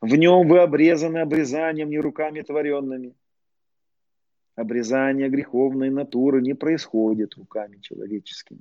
В 0.00 0.16
нем 0.16 0.48
вы 0.48 0.60
обрезаны 0.60 1.18
обрезанием, 1.18 1.90
не 1.90 2.00
руками 2.00 2.40
творенными. 2.40 3.14
Обрезание 4.56 5.28
греховной 5.28 5.90
натуры 5.90 6.40
не 6.40 6.54
происходит 6.54 7.34
руками 7.34 7.78
человеческими. 7.80 8.60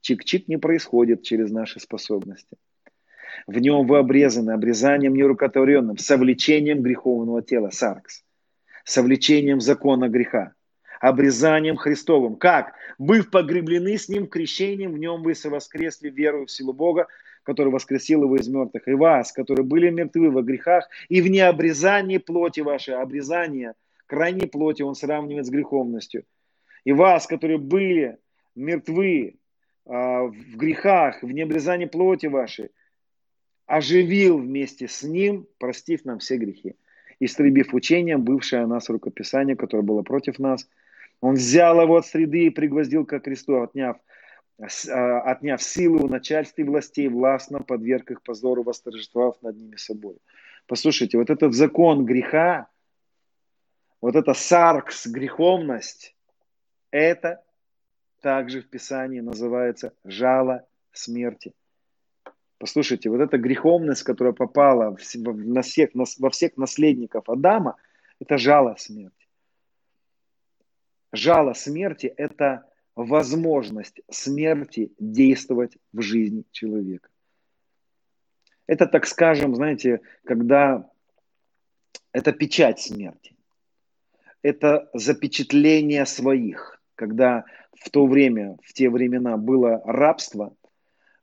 Чик-чик 0.00 0.44
не 0.46 0.56
происходит 0.56 1.22
через 1.22 1.50
наши 1.50 1.78
способности. 1.78 2.56
В 3.46 3.58
нем 3.58 3.86
вы 3.86 3.98
обрезаны 3.98 4.52
обрезанием 4.52 5.14
нерукотворенным, 5.14 5.98
совлечением 5.98 6.82
греховного 6.82 7.42
тела, 7.42 7.70
саркс, 7.70 8.24
совлечением 8.84 9.60
закона 9.60 10.08
греха 10.08 10.54
обрезанием 11.00 11.76
Христовым. 11.76 12.36
Как? 12.36 12.74
Быв 12.98 13.30
погреблены 13.30 13.98
с 13.98 14.08
Ним 14.08 14.26
крещением, 14.26 14.92
в 14.92 14.98
Нем 14.98 15.22
вы 15.22 15.34
воскресли 15.44 16.08
верою 16.08 16.46
в 16.46 16.50
силу 16.50 16.72
Бога, 16.72 17.06
который 17.42 17.72
воскресил 17.72 18.24
его 18.24 18.36
из 18.36 18.48
мертвых, 18.48 18.88
и 18.88 18.94
вас, 18.94 19.32
которые 19.32 19.64
были 19.64 19.90
мертвы 19.90 20.30
во 20.30 20.42
грехах, 20.42 20.88
и 21.08 21.20
в 21.20 21.28
необрезании 21.28 22.18
плоти 22.18 22.60
вашей, 22.60 22.94
обрезание 22.94 23.74
крайней 24.06 24.46
плоти 24.46 24.82
он 24.82 24.94
сравнивает 24.94 25.46
с 25.46 25.50
греховностью. 25.50 26.24
И 26.84 26.92
вас, 26.92 27.26
которые 27.26 27.58
были 27.58 28.18
мертвы 28.54 29.36
а, 29.84 30.24
в 30.24 30.56
грехах, 30.56 31.22
в 31.22 31.30
необрезании 31.30 31.86
плоти 31.86 32.26
вашей, 32.26 32.70
оживил 33.66 34.38
вместе 34.38 34.86
с 34.86 35.02
ним, 35.02 35.46
простив 35.58 36.04
нам 36.04 36.20
все 36.20 36.36
грехи, 36.36 36.76
истребив 37.18 37.74
учением 37.74 38.22
бывшее 38.22 38.62
о 38.62 38.66
нас 38.66 38.88
рукописание, 38.88 39.56
которое 39.56 39.82
было 39.82 40.02
против 40.02 40.38
нас– 40.38 40.68
он 41.20 41.34
взял 41.34 41.80
его 41.80 41.96
от 41.96 42.06
среды 42.06 42.46
и 42.46 42.50
пригвоздил 42.50 43.04
ко 43.04 43.20
кресту, 43.20 43.62
отняв, 43.62 43.96
а, 44.58 45.20
отняв 45.20 45.62
силы 45.62 46.04
у 46.04 46.08
начальства 46.08 46.62
и 46.62 46.64
властей, 46.64 47.08
властно 47.08 47.60
подверг 47.60 48.10
их 48.10 48.22
позору, 48.22 48.62
восторжествовав 48.62 49.40
над 49.42 49.56
ними 49.56 49.76
собой. 49.76 50.16
Послушайте, 50.66 51.18
вот 51.18 51.30
этот 51.30 51.54
закон 51.54 52.04
греха, 52.04 52.68
вот 54.00 54.16
эта 54.16 54.34
саркс, 54.34 55.06
греховность, 55.06 56.14
это 56.90 57.42
также 58.20 58.60
в 58.60 58.68
Писании 58.68 59.20
называется 59.20 59.92
жало 60.04 60.66
смерти. 60.92 61.52
Послушайте, 62.58 63.10
вот 63.10 63.20
эта 63.20 63.36
греховность, 63.36 64.02
которая 64.02 64.32
попала 64.32 64.96
в, 64.96 65.14
на 65.14 65.62
всех, 65.62 65.90
во 65.94 66.30
всех 66.30 66.56
наследников 66.56 67.28
Адама, 67.28 67.76
это 68.18 68.38
жало 68.38 68.76
смерти 68.78 69.26
жало 71.16 71.54
смерти– 71.54 72.06
это 72.16 72.68
возможность 72.94 74.00
смерти 74.10 74.92
действовать 74.98 75.76
в 75.92 76.00
жизни 76.00 76.44
человека. 76.50 77.08
Это, 78.66 78.86
так 78.86 79.06
скажем, 79.06 79.54
знаете, 79.54 80.00
когда 80.24 80.90
это 82.12 82.32
печать 82.32 82.80
смерти. 82.80 83.35
Это 84.42 84.88
запечатление 84.94 86.06
своих. 86.06 86.80
Когда 86.94 87.44
в 87.74 87.90
то 87.90 88.06
время, 88.06 88.56
в 88.62 88.72
те 88.72 88.88
времена 88.88 89.36
было 89.36 89.82
рабство, 89.84 90.54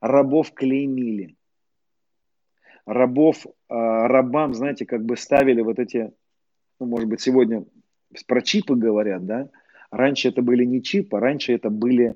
рабов 0.02 0.54
клеймили. 0.54 1.36
Рабов, 2.86 3.46
а, 3.70 4.08
рабам, 4.08 4.54
знаете, 4.54 4.86
как 4.86 5.04
бы 5.06 5.16
ставили 5.18 5.62
вот 5.62 5.80
эти, 5.80 6.12
ну, 6.80 6.86
может 6.86 7.08
быть, 7.08 7.22
сегодня 7.22 7.66
про 8.28 8.42
чипы 8.42 8.76
говорят, 8.76 9.26
да, 9.26 9.50
Раньше 9.94 10.30
это 10.30 10.42
были 10.42 10.66
не 10.66 10.82
чипы, 10.82 11.20
раньше 11.20 11.54
это 11.54 11.70
были 11.70 12.16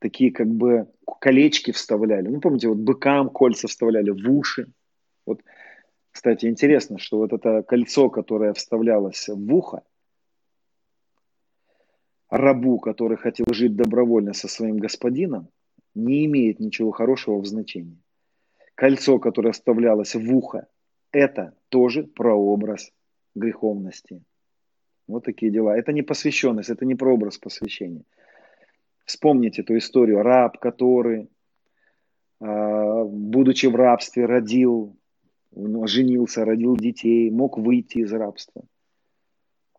такие 0.00 0.32
как 0.32 0.48
бы 0.48 0.88
колечки 1.20 1.70
вставляли. 1.70 2.26
Ну, 2.26 2.40
помните, 2.40 2.66
вот 2.66 2.78
быкам 2.78 3.30
кольца 3.30 3.68
вставляли 3.68 4.10
в 4.10 4.28
уши. 4.28 4.66
Вот, 5.26 5.42
кстати, 6.10 6.46
интересно, 6.46 6.98
что 6.98 7.18
вот 7.18 7.32
это 7.32 7.62
кольцо, 7.62 8.10
которое 8.10 8.52
вставлялось 8.52 9.28
в 9.28 9.54
ухо, 9.54 9.82
рабу, 12.28 12.78
который 12.78 13.16
хотел 13.16 13.46
жить 13.52 13.76
добровольно 13.76 14.32
со 14.32 14.48
своим 14.48 14.78
господином, 14.78 15.48
не 15.94 16.24
имеет 16.26 16.60
ничего 16.60 16.90
хорошего 16.90 17.40
в 17.40 17.46
значении. 17.46 17.98
Кольцо, 18.74 19.18
которое 19.18 19.52
вставлялось 19.52 20.14
в 20.14 20.34
ухо, 20.34 20.68
это 21.12 21.54
тоже 21.68 22.04
прообраз 22.04 22.92
греховности. 23.34 24.22
Вот 25.06 25.24
такие 25.24 25.50
дела. 25.50 25.76
Это 25.76 25.92
не 25.92 26.02
посвященность, 26.02 26.70
это 26.70 26.84
не 26.84 26.94
прообраз 26.94 27.36
посвящения. 27.38 28.04
Вспомните 29.04 29.62
эту 29.62 29.76
историю. 29.76 30.22
Раб, 30.22 30.58
который, 30.58 31.28
а, 32.40 33.04
будучи 33.04 33.66
в 33.66 33.74
рабстве, 33.74 34.26
родил, 34.26 34.96
женился, 35.54 36.44
родил 36.44 36.76
детей, 36.76 37.30
мог 37.30 37.58
выйти 37.58 37.98
из 37.98 38.12
рабства 38.12 38.62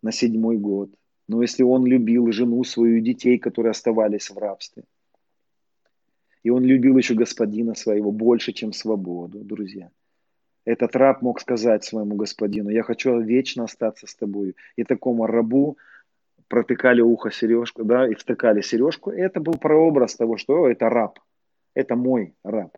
на 0.02 0.12
седьмой 0.12 0.58
год. 0.58 0.90
Но 1.28 1.42
если 1.42 1.64
он 1.64 1.86
любил 1.86 2.32
жену 2.32 2.64
свою, 2.64 3.00
детей, 3.00 3.38
которые 3.38 3.72
оставались 3.72 4.30
в 4.30 4.38
рабстве, 4.38 4.84
и 6.44 6.50
он 6.50 6.64
любил 6.64 6.98
еще 6.98 7.14
господина 7.14 7.76
своего 7.76 8.12
больше, 8.12 8.52
чем 8.52 8.74
свободу, 8.74 9.40
друзья– 9.40 9.90
этот 10.66 10.96
раб 10.96 11.22
мог 11.22 11.40
сказать 11.40 11.84
своему 11.84 12.16
господину, 12.16 12.70
я 12.70 12.84
хочу 12.84 13.20
вечно 13.20 13.64
остаться 13.64 14.06
с 14.06 14.16
тобой. 14.16 14.56
И 14.76 14.84
такому 14.84 15.26
рабу 15.26 15.78
протыкали 16.48 17.02
ухо 17.02 17.32
сережку, 17.32 17.84
да, 17.84 18.08
и 18.08 18.14
втыкали 18.14 18.62
сережку. 18.62 19.12
И 19.12 19.20
это 19.20 19.40
был 19.40 19.54
прообраз 19.54 20.16
того, 20.16 20.38
что 20.38 20.70
это 20.70 20.90
раб, 20.90 21.20
это 21.74 21.96
мой 21.96 22.36
раб. 22.44 22.78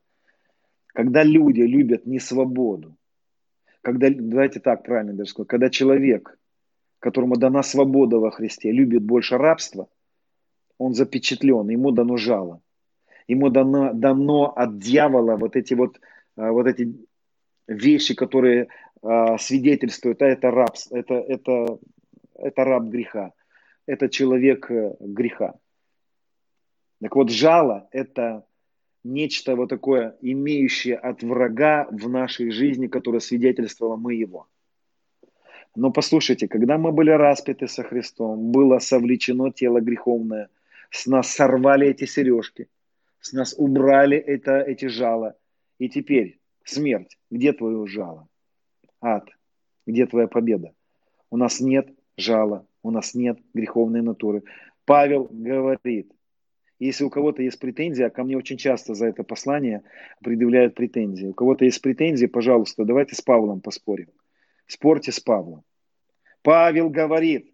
Когда 0.94 1.24
люди 1.24 1.62
любят 1.62 2.06
не 2.06 2.20
свободу, 2.20 2.96
когда, 3.82 4.10
давайте 4.10 4.60
так 4.60 4.84
правильно 4.84 5.14
даже 5.14 5.32
сказать, 5.32 5.50
когда 5.50 5.70
человек, 5.70 6.38
которому 7.00 7.36
дана 7.36 7.64
свобода 7.64 8.20
во 8.20 8.32
Христе, 8.32 8.72
любит 8.72 9.04
больше 9.04 9.38
рабства, 9.38 9.90
он 10.78 10.94
запечатлен, 10.94 11.68
ему 11.70 11.92
дано 11.92 12.18
жало. 12.18 12.62
Ему 13.28 13.50
дано, 13.50 13.94
дано 13.94 14.54
от 14.56 14.78
дьявола 14.78 15.36
вот 15.36 15.56
эти 15.56 15.74
вот, 15.74 16.00
а, 16.36 16.52
вот 16.52 16.68
эти 16.68 16.96
вещи, 17.68 18.14
которые 18.14 18.68
э, 19.02 19.38
свидетельствуют, 19.40 20.22
а 20.22 20.26
это 20.26 20.52
раб, 20.52 20.76
это, 20.92 21.14
это, 21.14 21.80
это 22.36 22.64
раб 22.66 22.84
греха, 22.84 23.32
это 23.86 24.10
человек 24.10 24.70
э, 24.70 24.96
греха. 25.00 25.56
Так 27.02 27.16
вот, 27.16 27.30
жало– 27.30 27.88
это 27.92 28.46
нечто 29.04 29.56
вот 29.56 29.70
такое, 29.70 30.16
имеющее 30.22 30.96
от 30.96 31.24
врага 31.24 31.88
в 31.92 32.10
нашей 32.10 32.52
жизни, 32.52 32.88
которое 32.88 33.20
свидетельствовало 33.20 33.96
мы 33.96 34.16
его. 34.16 34.48
Но 35.76 35.92
послушайте, 35.92 36.48
когда 36.48 36.78
мы 36.78 36.92
были 36.92 37.10
распяты 37.10 37.68
со 37.68 37.84
Христом, 37.84 38.52
было 38.52 38.80
совлечено 38.80 39.52
тело 39.52 39.82
греховное, 39.82 40.50
с 40.92 41.08
нас 41.08 41.30
сорвали 41.30 41.88
эти 41.88 42.06
сережки, 42.06 42.68
с 43.20 43.34
нас 43.34 43.56
убрали 43.58 44.18
это, 44.18 44.60
эти 44.60 44.86
жала. 44.86 45.36
И 45.80 45.90
теперь 45.90 46.40
смерть, 46.64 47.18
где 47.32 47.54
твое 47.54 47.88
жало? 47.88 48.28
Ад, 49.02 49.28
где 49.88 50.06
твоя 50.06 50.28
победа? 50.28 50.74
У 51.32 51.38
нас 51.38 51.60
нет 51.60 51.90
жала, 52.18 52.68
у 52.84 52.92
нас 52.92 53.16
нет 53.16 53.40
греховной 53.56 54.02
натуры. 54.02 54.44
Павел 54.86 55.28
говорит, 55.32 56.12
если 56.86 57.04
у 57.04 57.10
кого-то 57.10 57.42
есть 57.42 57.60
претензия, 57.60 58.08
а 58.08 58.10
ко 58.10 58.24
мне 58.24 58.38
очень 58.38 58.58
часто 58.58 58.94
за 58.94 59.08
это 59.08 59.24
послание 59.24 59.84
предъявляют 60.22 60.76
претензии. 60.76 61.28
У 61.28 61.34
кого-то 61.34 61.66
есть 61.66 61.82
претензии, 61.82 62.26
пожалуйста, 62.26 62.86
давайте 62.86 63.16
с 63.16 63.22
Павлом 63.22 63.62
поспорим. 63.62 64.10
Спорьте 64.68 65.12
с 65.12 65.20
Павлом. 65.20 65.64
Павел 66.42 66.90
говорит, 66.90 67.54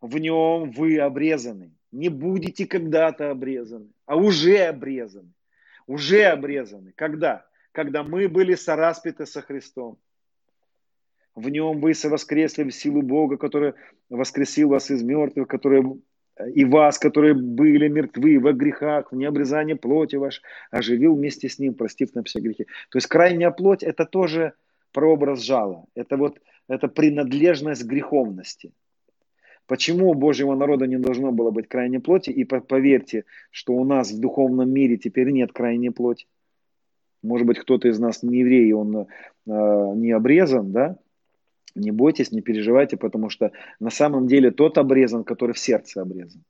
в 0.00 0.18
нем 0.18 0.70
вы 0.70 0.98
обрезаны. 0.98 1.72
Не 1.90 2.08
будете 2.08 2.66
когда-то 2.66 3.30
обрезаны, 3.30 3.90
а 4.06 4.16
уже 4.16 4.58
обрезаны. 4.58 5.32
Уже 5.86 6.24
обрезаны. 6.24 6.92
Когда? 6.94 7.46
Когда 7.72 8.02
мы 8.02 8.28
были 8.28 8.54
сораспяты 8.54 9.26
со 9.26 9.42
Христом. 9.42 9.98
В 11.34 11.48
нем 11.48 11.80
вы 11.80 11.94
воскресли 12.04 12.64
в 12.64 12.70
силу 12.70 13.02
Бога, 13.02 13.36
который 13.36 13.74
воскресил 14.10 14.68
вас 14.68 14.90
из 14.90 15.02
мертвых, 15.02 15.48
который 15.48 16.02
и 16.54 16.64
вас, 16.64 16.98
которые 16.98 17.34
были 17.34 17.88
мертвы 17.88 18.38
во 18.38 18.52
грехах, 18.52 19.12
в 19.12 19.16
необрезании 19.16 19.74
плоти 19.74 20.16
ваш, 20.16 20.42
оживил 20.70 21.14
вместе 21.14 21.48
с 21.48 21.58
ним, 21.58 21.74
простив 21.74 22.14
нам 22.14 22.24
все 22.24 22.40
грехи. 22.40 22.64
То 22.90 22.98
есть 22.98 23.06
крайняя 23.06 23.50
плоть– 23.50 23.82
это 23.84 24.04
тоже 24.04 24.54
прообраз 24.92 25.42
жала. 25.42 25.84
Это 25.94 26.16
вот 26.16 26.38
это 26.68 26.88
принадлежность 26.88 27.84
греховности. 27.84 28.72
Почему 29.66 30.10
у 30.10 30.14
Божьего 30.14 30.54
народа 30.54 30.86
не 30.86 30.96
должно 30.96 31.32
было 31.32 31.50
быть 31.50 31.68
крайней 31.68 31.98
плоти? 31.98 32.30
И 32.30 32.44
поверьте, 32.44 33.24
что 33.50 33.74
у 33.74 33.84
нас 33.84 34.10
в 34.10 34.20
духовном 34.20 34.70
мире 34.70 34.96
теперь 34.96 35.30
нет 35.30 35.52
крайней 35.52 35.90
плоти. 35.90 36.26
Может 37.22 37.46
быть, 37.46 37.58
кто-то 37.58 37.88
из 37.88 37.98
нас 37.98 38.22
не 38.22 38.38
еврей, 38.38 38.72
он 38.72 38.96
э, 38.96 39.06
не 39.46 40.10
обрезан, 40.10 40.72
да? 40.72 40.96
Не 41.74 41.90
бойтесь, 41.90 42.32
не 42.32 42.42
переживайте, 42.42 42.96
потому 42.96 43.30
что 43.30 43.52
на 43.80 43.90
самом 43.90 44.26
деле 44.26 44.50
тот 44.50 44.78
обрезан, 44.78 45.24
который 45.24 45.52
в 45.52 45.58
сердце 45.58 46.02
обрезан. 46.02 46.42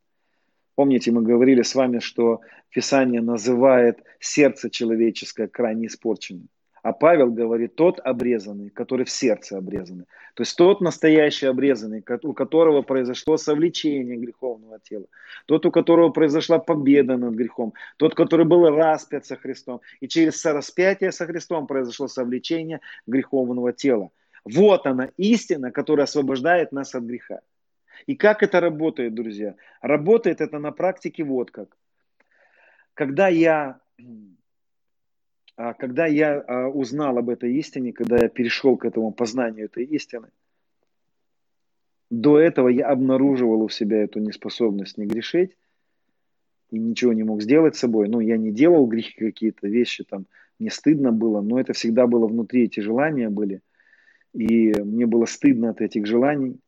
Помните, 0.74 1.12
мы 1.12 1.22
говорили 1.22 1.62
с 1.62 1.74
вами, 1.74 1.98
что 1.98 2.40
Писание 2.70 3.20
называет 3.20 4.02
сердце 4.18 4.70
человеческое 4.70 5.46
крайне 5.46 5.86
испорченным. 5.86 6.48
А 6.82 6.92
Павел 6.92 7.30
говорит, 7.30 7.76
тот 7.76 8.00
обрезанный, 8.00 8.70
который 8.70 9.04
в 9.06 9.10
сердце 9.10 9.56
обрезанный. 9.56 10.06
То 10.34 10.42
есть 10.42 10.56
тот 10.56 10.80
настоящий 10.80 11.46
обрезанный, 11.46 12.04
у 12.24 12.32
которого 12.32 12.82
произошло 12.82 13.36
совлечение 13.36 14.16
греховного 14.16 14.80
тела. 14.80 15.06
Тот, 15.46 15.64
у 15.64 15.70
которого 15.70 16.08
произошла 16.08 16.58
победа 16.58 17.16
над 17.16 17.34
грехом. 17.34 17.72
Тот, 17.98 18.16
который 18.16 18.46
был 18.46 18.68
распят 18.68 19.24
со 19.24 19.36
Христом. 19.36 19.80
И 20.00 20.08
через 20.08 20.44
распятие 20.44 21.12
со 21.12 21.26
Христом 21.26 21.68
произошло 21.68 22.08
совлечение 22.08 22.80
греховного 23.06 23.72
тела. 23.72 24.10
Вот 24.44 24.86
она 24.86 25.10
истина, 25.16 25.70
которая 25.70 26.04
освобождает 26.04 26.72
нас 26.72 26.94
от 26.94 27.04
греха. 27.04 27.40
И 28.06 28.16
как 28.16 28.42
это 28.42 28.60
работает, 28.60 29.14
друзья? 29.14 29.54
Работает 29.80 30.40
это 30.40 30.58
на 30.58 30.72
практике 30.72 31.22
вот 31.22 31.50
как. 31.50 31.76
Когда 32.94 33.28
я, 33.28 33.80
а, 35.56 35.74
когда 35.74 36.06
я 36.06 36.40
а, 36.40 36.68
узнал 36.68 37.18
об 37.18 37.30
этой 37.30 37.54
истине, 37.54 37.92
когда 37.92 38.16
я 38.16 38.28
перешел 38.28 38.76
к 38.76 38.84
этому 38.84 39.12
познанию 39.12 39.66
этой 39.66 39.84
истины, 39.84 40.28
до 42.10 42.38
этого 42.38 42.68
я 42.68 42.88
обнаруживал 42.88 43.62
у 43.62 43.68
себя 43.68 44.02
эту 44.02 44.18
неспособность 44.18 44.98
не 44.98 45.06
грешить 45.06 45.56
и 46.70 46.78
ничего 46.78 47.12
не 47.12 47.22
мог 47.22 47.40
сделать 47.40 47.76
с 47.76 47.78
собой. 47.78 48.08
Ну, 48.08 48.20
я 48.20 48.36
не 48.36 48.50
делал 48.50 48.86
грехи 48.86 49.14
какие-то 49.16 49.68
вещи, 49.68 50.04
там, 50.04 50.26
мне 50.58 50.70
стыдно 50.70 51.12
было, 51.12 51.40
но 51.40 51.58
это 51.60 51.72
всегда 51.72 52.06
было 52.06 52.26
внутри, 52.26 52.64
эти 52.64 52.80
желания 52.80 53.30
были– 53.30 53.62
и 54.32 54.72
мне 54.80 55.06
было 55.06 55.26
стыдно 55.26 55.70
от 55.70 55.80
этих 55.80 56.06
желаний. 56.06 56.58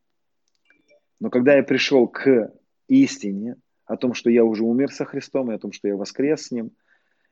Но 1.21 1.31
когда 1.31 1.57
я 1.57 1.63
пришел 1.63 2.07
к 2.09 2.53
истине 2.89 3.57
о 3.87 3.97
том, 3.97 4.15
что 4.15 4.31
я 4.31 4.45
уже 4.45 4.65
умер 4.65 4.93
со 4.93 5.05
Христом, 5.05 5.51
и 5.51 5.55
о 5.55 5.59
том, 5.59 5.73
что 5.73 5.89
я 5.89 5.97
воскрес 5.97 6.47
с 6.47 6.51
Ним, 6.51 6.73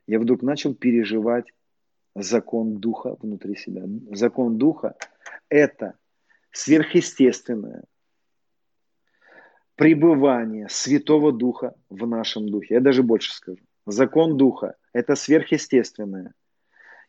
я 0.06 0.18
вдруг 0.18 0.42
начал 0.42 0.74
переживать 0.74 1.46
закон 2.14 2.78
Духа 2.78 3.16
внутри 3.20 3.56
себя. 3.56 3.84
Закон 4.10 4.58
Духа– 4.58 4.96
это 5.48 5.96
сверхъестественное 6.50 7.84
пребывание 9.76 10.68
Святого 10.68 11.32
Духа 11.32 11.74
в 11.88 12.06
нашем 12.06 12.48
Духе. 12.48 12.74
Я 12.74 12.80
даже 12.80 13.02
больше 13.02 13.32
скажу. 13.32 13.62
Закон 13.86 14.36
Духа– 14.36 14.76
это 14.92 15.16
сверхъестественное 15.16 16.34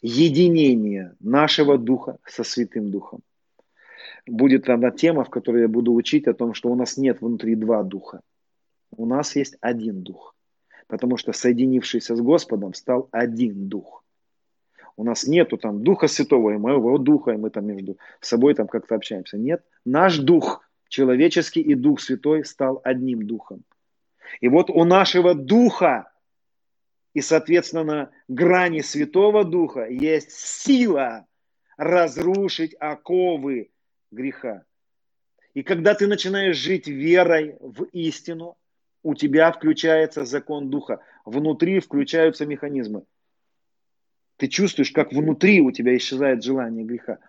единение 0.03 1.15
нашего 1.19 1.77
духа 1.77 2.17
со 2.25 2.43
Святым 2.43 2.91
Духом. 2.91 3.21
Будет 4.27 4.69
одна 4.69 4.91
тема, 4.91 5.23
в 5.23 5.29
которой 5.29 5.63
я 5.63 5.67
буду 5.67 5.93
учить 5.93 6.27
о 6.27 6.33
том, 6.33 6.53
что 6.53 6.69
у 6.69 6.75
нас 6.75 6.97
нет 6.97 7.21
внутри 7.21 7.55
два 7.55 7.83
духа. 7.83 8.21
У 8.95 9.05
нас 9.05 9.35
есть 9.35 9.57
один 9.61 10.03
дух. 10.03 10.35
Потому 10.87 11.17
что 11.17 11.31
соединившийся 11.31 12.15
с 12.15 12.21
Господом 12.21 12.73
стал 12.73 13.07
один 13.11 13.69
дух. 13.69 14.03
У 14.95 15.03
нас 15.03 15.25
нету 15.25 15.57
там 15.57 15.83
Духа 15.83 16.07
Святого 16.07 16.51
и 16.51 16.57
моего 16.57 16.97
Духа, 16.99 17.31
и 17.31 17.37
мы 17.37 17.49
там 17.49 17.65
между 17.65 17.97
собой 18.19 18.53
там 18.53 18.67
как-то 18.67 18.95
общаемся. 18.95 19.37
Нет, 19.37 19.63
наш 19.85 20.19
Дух 20.19 20.69
человеческий 20.87 21.61
и 21.61 21.73
Дух 21.73 21.99
Святой 21.99 22.45
стал 22.45 22.79
одним 22.83 23.25
Духом. 23.25 23.63
И 24.39 24.49
вот 24.49 24.69
у 24.69 24.83
нашего 24.83 25.33
Духа 25.33 26.11
и, 27.13 27.21
соответственно, 27.21 27.83
на 27.83 28.11
грани 28.27 28.81
Святого 28.81 29.43
Духа 29.43 29.87
есть 29.87 30.31
сила 30.31 31.27
разрушить 31.77 32.75
оковы 32.79 33.71
греха. 34.11 34.63
И 35.53 35.61
когда 35.61 35.93
ты 35.93 36.07
начинаешь 36.07 36.57
жить 36.57 36.87
верой 36.87 37.55
в 37.59 37.83
истину, 37.91 38.57
у 39.03 39.13
тебя 39.15 39.51
включается 39.51 40.25
закон 40.25 40.69
Духа. 40.69 41.01
Внутри 41.25 41.79
включаются 41.79 42.45
механизмы. 42.45 43.03
Ты 44.37 44.47
чувствуешь, 44.47 44.91
как 44.91 45.11
внутри 45.11 45.61
у 45.61 45.71
тебя 45.71 45.95
исчезает 45.95 46.43
желание 46.43 46.83
греха. 46.83 47.19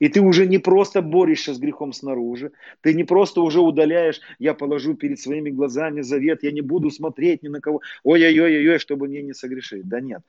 И 0.00 0.08
ты 0.08 0.20
уже 0.20 0.46
не 0.46 0.58
просто 0.58 1.02
борешься 1.02 1.54
с 1.54 1.58
грехом 1.58 1.92
снаружи, 1.92 2.52
ты 2.80 2.94
не 2.94 3.04
просто 3.04 3.40
уже 3.40 3.60
удаляешь, 3.60 4.20
я 4.38 4.54
положу 4.54 4.94
перед 4.94 5.18
своими 5.18 5.50
глазами 5.50 6.02
завет, 6.02 6.42
я 6.42 6.52
не 6.52 6.60
буду 6.60 6.90
смотреть 6.90 7.42
ни 7.42 7.48
на 7.48 7.60
кого, 7.60 7.80
ой-ой-ой-ой, 8.04 8.78
чтобы 8.78 9.08
мне 9.08 9.22
не 9.22 9.34
согрешить. 9.34 9.88
Да 9.88 10.00
нет. 10.00 10.22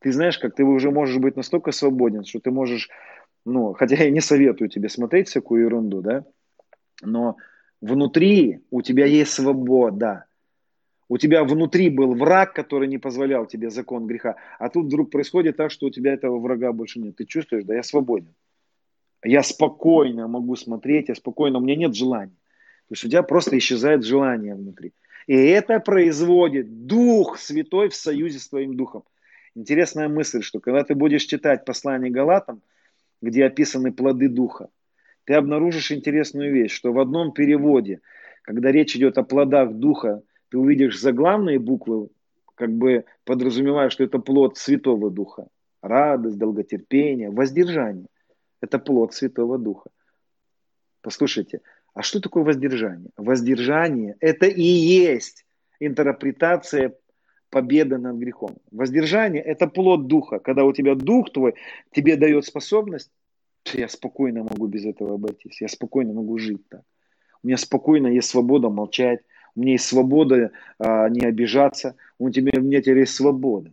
Ты 0.00 0.12
знаешь, 0.12 0.38
как 0.38 0.54
ты 0.54 0.64
уже 0.64 0.90
можешь 0.90 1.18
быть 1.18 1.36
настолько 1.36 1.72
свободен, 1.72 2.24
что 2.24 2.38
ты 2.38 2.50
можешь, 2.50 2.88
ну, 3.44 3.72
хотя 3.72 3.96
я 3.96 4.10
не 4.10 4.20
советую 4.20 4.68
тебе 4.68 4.88
смотреть 4.88 5.28
всякую 5.28 5.64
ерунду, 5.64 6.00
да, 6.00 6.24
но 7.02 7.36
внутри 7.80 8.60
у 8.70 8.82
тебя 8.82 9.06
есть 9.06 9.32
свобода. 9.32 10.24
У 11.10 11.16
тебя 11.16 11.42
внутри 11.42 11.88
был 11.88 12.14
враг, 12.14 12.52
который 12.52 12.86
не 12.86 12.98
позволял 12.98 13.46
тебе 13.46 13.70
закон 13.70 14.06
греха, 14.06 14.36
а 14.58 14.68
тут 14.68 14.86
вдруг 14.86 15.10
происходит 15.10 15.56
так, 15.56 15.70
что 15.70 15.86
у 15.86 15.90
тебя 15.90 16.12
этого 16.12 16.38
врага 16.38 16.72
больше 16.72 17.00
нет. 17.00 17.16
Ты 17.16 17.24
чувствуешь, 17.24 17.64
да, 17.64 17.74
я 17.74 17.82
свободен. 17.82 18.34
Я 19.24 19.42
спокойно 19.42 20.28
могу 20.28 20.56
смотреть, 20.56 21.08
я 21.08 21.14
спокойно, 21.14 21.58
у 21.58 21.60
меня 21.60 21.76
нет 21.76 21.94
желания. 21.94 22.36
То 22.88 22.92
есть 22.92 23.04
у 23.04 23.08
тебя 23.08 23.22
просто 23.22 23.58
исчезает 23.58 24.04
желание 24.04 24.54
внутри. 24.54 24.92
И 25.26 25.34
это 25.34 25.80
производит 25.80 26.86
Дух 26.86 27.38
Святой 27.38 27.88
в 27.90 27.94
союзе 27.94 28.38
с 28.38 28.48
твоим 28.48 28.76
Духом. 28.76 29.02
Интересная 29.54 30.08
мысль, 30.08 30.42
что 30.42 30.60
когда 30.60 30.84
ты 30.84 30.94
будешь 30.94 31.24
читать 31.24 31.64
послание 31.64 32.10
Галатам, 32.10 32.62
где 33.20 33.44
описаны 33.44 33.92
плоды 33.92 34.28
Духа, 34.28 34.68
ты 35.24 35.34
обнаружишь 35.34 35.92
интересную 35.92 36.52
вещь, 36.52 36.72
что 36.72 36.92
в 36.92 36.98
одном 36.98 37.32
переводе, 37.32 38.00
когда 38.42 38.72
речь 38.72 38.96
идет 38.96 39.18
о 39.18 39.24
плодах 39.24 39.72
Духа, 39.74 40.22
ты 40.48 40.56
увидишь 40.56 40.98
заглавные 40.98 41.58
буквы, 41.58 42.08
как 42.54 42.72
бы 42.72 43.04
подразумевая, 43.24 43.90
что 43.90 44.04
это 44.04 44.18
плод 44.18 44.56
Святого 44.56 45.10
Духа. 45.10 45.48
Радость, 45.82 46.38
долготерпение, 46.38 47.30
воздержание. 47.30 48.06
Это 48.60 48.78
плод 48.78 49.14
Святого 49.14 49.58
Духа. 49.58 49.90
Послушайте, 51.00 51.60
а 51.94 52.02
что 52.02 52.20
такое 52.20 52.44
воздержание? 52.44 53.10
Воздержание– 53.16 54.16
это 54.20 54.46
и 54.46 54.62
есть 54.62 55.44
интерпретация 55.80 56.94
победы 57.50 57.98
над 57.98 58.16
грехом. 58.16 58.56
Воздержание– 58.70 59.42
это 59.44 59.66
плод 59.68 60.06
Духа. 60.06 60.38
Когда 60.38 60.64
у 60.64 60.72
тебя 60.72 60.94
Дух 60.94 61.32
твой 61.32 61.54
тебе 61.92 62.16
дает 62.16 62.44
способность, 62.44 63.10
я 63.74 63.88
спокойно 63.88 64.42
могу 64.42 64.66
без 64.66 64.84
этого 64.84 65.14
обойтись. 65.14 65.60
Я 65.60 65.68
спокойно 65.68 66.12
могу 66.12 66.38
жить 66.38 66.66
так. 66.68 66.82
У 67.42 67.46
меня 67.46 67.56
спокойно 67.56 68.08
есть 68.08 68.28
свобода 68.28 68.68
молчать. 68.68 69.20
У 69.54 69.60
меня 69.60 69.72
есть 69.72 69.86
свобода 69.86 70.50
а, 70.78 71.08
не 71.08 71.26
обижаться. 71.26 71.96
У 72.18 72.28
меня 72.28 72.80
теперь 72.80 72.98
есть 72.98 73.14
свобода. 73.14 73.72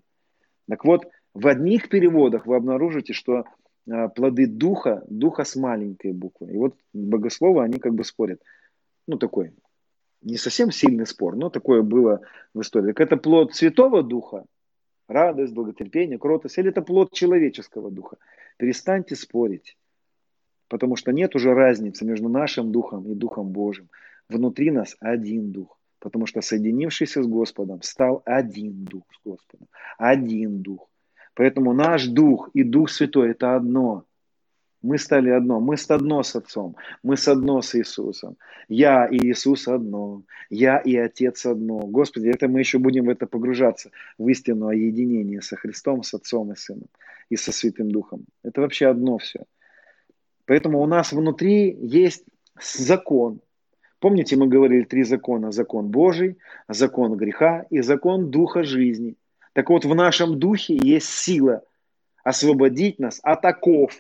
Так 0.68 0.84
вот, 0.86 1.08
в 1.34 1.48
одних 1.48 1.90
переводах 1.90 2.46
вы 2.46 2.56
обнаружите, 2.56 3.14
что 3.14 3.46
плоды 4.16 4.48
духа, 4.48 5.04
духа 5.08 5.44
с 5.44 5.56
маленькой 5.56 6.14
буквы. 6.14 6.52
И 6.52 6.58
вот 6.58 6.76
богословы, 6.94 7.64
они 7.64 7.80
как 7.80 7.94
бы 7.94 8.04
спорят. 8.04 8.42
Ну, 9.08 9.18
такой, 9.18 9.54
не 10.22 10.38
совсем 10.38 10.72
сильный 10.72 11.06
спор, 11.06 11.36
но 11.36 11.50
такое 11.50 11.84
было 11.84 12.22
в 12.54 12.62
истории. 12.62 12.88
Так 12.88 13.02
это 13.02 13.18
плод 13.18 13.54
святого 13.54 14.02
духа, 14.02 14.46
радость, 15.08 15.54
благотерпение, 15.54 16.18
кротость, 16.18 16.58
или 16.58 16.70
это 16.70 16.82
плод 16.82 17.14
человеческого 17.14 17.92
духа. 17.92 18.18
Перестаньте 18.58 19.16
спорить, 19.16 19.78
потому 20.68 20.96
что 20.96 21.12
нет 21.12 21.36
уже 21.36 21.54
разницы 21.54 22.06
между 22.06 22.28
нашим 22.28 22.72
духом 22.72 23.10
и 23.12 23.16
духом 23.16 23.50
Божьим. 23.50 23.90
Внутри 24.28 24.72
нас 24.72 24.98
один 25.00 25.52
дух, 25.52 25.78
потому 26.00 26.26
что 26.26 26.42
соединившийся 26.42 27.22
с 27.22 27.28
Господом 27.28 27.84
стал 27.84 28.24
один 28.26 28.84
дух 28.86 29.04
с 29.14 29.20
Господом, 29.24 29.68
один 29.98 30.62
дух. 30.62 30.90
Поэтому 31.36 31.74
наш 31.74 32.08
дух 32.08 32.50
и 32.54 32.64
Дух 32.64 32.90
Святой– 32.90 33.32
это 33.32 33.56
одно. 33.56 34.06
Мы 34.82 34.98
стали 34.98 35.30
одно. 35.30 35.60
Мы 35.60 35.78
с 35.78 35.90
одно 35.92 36.24
с 36.24 36.36
Отцом. 36.36 36.76
Мы 37.04 37.18
с 37.18 37.28
одно 37.28 37.62
с 37.62 37.76
Иисусом. 37.76 38.38
Я 38.70 39.06
и 39.06 39.18
Иисус 39.18 39.68
одно. 39.68 40.22
Я 40.50 40.78
и 40.78 40.96
Отец 40.96 41.46
одно. 41.46 41.80
Господи, 41.80 42.30
это 42.30 42.48
мы 42.48 42.60
еще 42.60 42.78
будем 42.78 43.06
в 43.06 43.10
это 43.10 43.26
погружаться, 43.26 43.90
в 44.18 44.28
истину 44.30 44.68
о 44.68 44.76
единении 44.76 45.40
со 45.40 45.56
Христом, 45.56 46.04
с 46.04 46.14
Отцом 46.14 46.52
и 46.52 46.56
Сыном 46.56 46.88
и 47.30 47.36
со 47.36 47.52
Святым 47.52 47.92
Духом. 47.92 48.26
Это 48.44 48.62
вообще 48.62 48.88
одно 48.88 49.18
все. 49.18 49.44
Поэтому 50.46 50.82
у 50.82 50.86
нас 50.86 51.12
внутри 51.12 51.76
есть 51.82 52.24
закон. 52.62 53.42
Помните, 54.00 54.36
мы 54.38 54.48
говорили 54.48 54.84
три 54.84 55.04
закона. 55.04 55.52
Закон 55.52 55.88
Божий, 55.88 56.38
закон 56.70 57.18
греха 57.18 57.66
и 57.72 57.82
закон 57.82 58.30
Духа 58.30 58.64
жизни– 58.64 59.16
так 59.56 59.70
вот, 59.70 59.86
в 59.86 59.96
нашем 59.96 60.38
духе 60.38 60.78
есть 60.82 61.08
сила 61.08 61.64
освободить 62.26 63.00
нас 63.00 63.22
от 63.24 63.46
оков, 63.46 63.94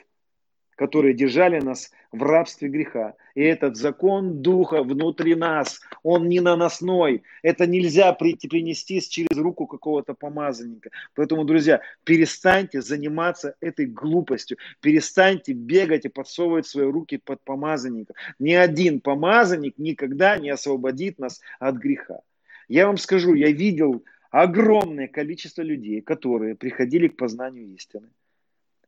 которые 0.75 1.13
держали 1.13 1.61
нас 1.61 1.91
в 2.11 2.21
рабстве 2.23 2.67
греха. 2.67 3.13
И 3.35 3.41
этот 3.41 3.77
закон 3.77 4.41
Духа 4.41 4.83
внутри 4.83 5.33
нас, 5.33 5.79
он 6.03 6.27
не 6.27 6.41
наносной. 6.41 7.23
Это 7.41 7.67
нельзя 7.67 8.11
принести 8.11 8.99
через 8.99 9.37
руку 9.37 9.65
какого-то 9.65 10.13
помазанника. 10.13 10.89
Поэтому, 11.13 11.45
друзья, 11.45 11.79
перестаньте 12.03 12.81
заниматься 12.81 13.55
этой 13.61 13.85
глупостью. 13.85 14.57
Перестаньте 14.81 15.53
бегать 15.53 16.03
и 16.03 16.09
подсовывать 16.09 16.67
свои 16.67 16.87
руки 16.87 17.17
под 17.23 17.41
помазанника. 17.45 18.13
Ни 18.39 18.51
один 18.51 18.99
помазанник 18.99 19.77
никогда 19.77 20.37
не 20.37 20.49
освободит 20.49 21.17
нас 21.17 21.39
от 21.59 21.75
греха. 21.75 22.19
Я 22.67 22.87
вам 22.87 22.97
скажу, 22.97 23.35
я 23.35 23.51
видел 23.51 24.03
огромное 24.43 25.07
количество 25.07 25.61
людей, 25.61 26.01
которые 26.01 26.55
приходили 26.55 27.07
к 27.07 27.15
познанию 27.15 27.73
истины. 27.73 28.09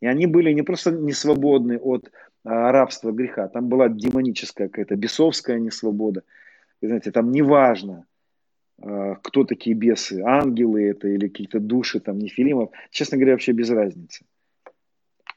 И 0.01 0.05
они 0.05 0.27
были 0.27 0.51
не 0.51 0.61
просто 0.61 0.91
не 0.91 1.13
свободны 1.13 1.77
от 1.77 2.11
а, 2.43 2.71
рабства 2.73 3.11
греха, 3.11 3.47
там 3.47 3.69
была 3.69 3.87
демоническая 3.87 4.67
какая-то 4.67 4.97
бесовская 4.97 5.57
несвобода. 5.57 6.23
И, 6.81 6.87
знаете, 6.87 7.11
там 7.11 7.31
неважно, 7.31 8.05
а, 8.81 9.15
кто 9.15 9.45
такие 9.45 9.73
бесы, 9.73 10.21
ангелы 10.21 10.83
это 10.83 11.07
или 11.07 11.29
какие-то 11.29 11.61
души, 11.61 12.01
там, 12.01 12.19
нефилимов. 12.19 12.71
Честно 12.91 13.17
говоря, 13.17 13.33
вообще 13.33 13.53
без 13.53 13.69
разницы. 13.69 14.25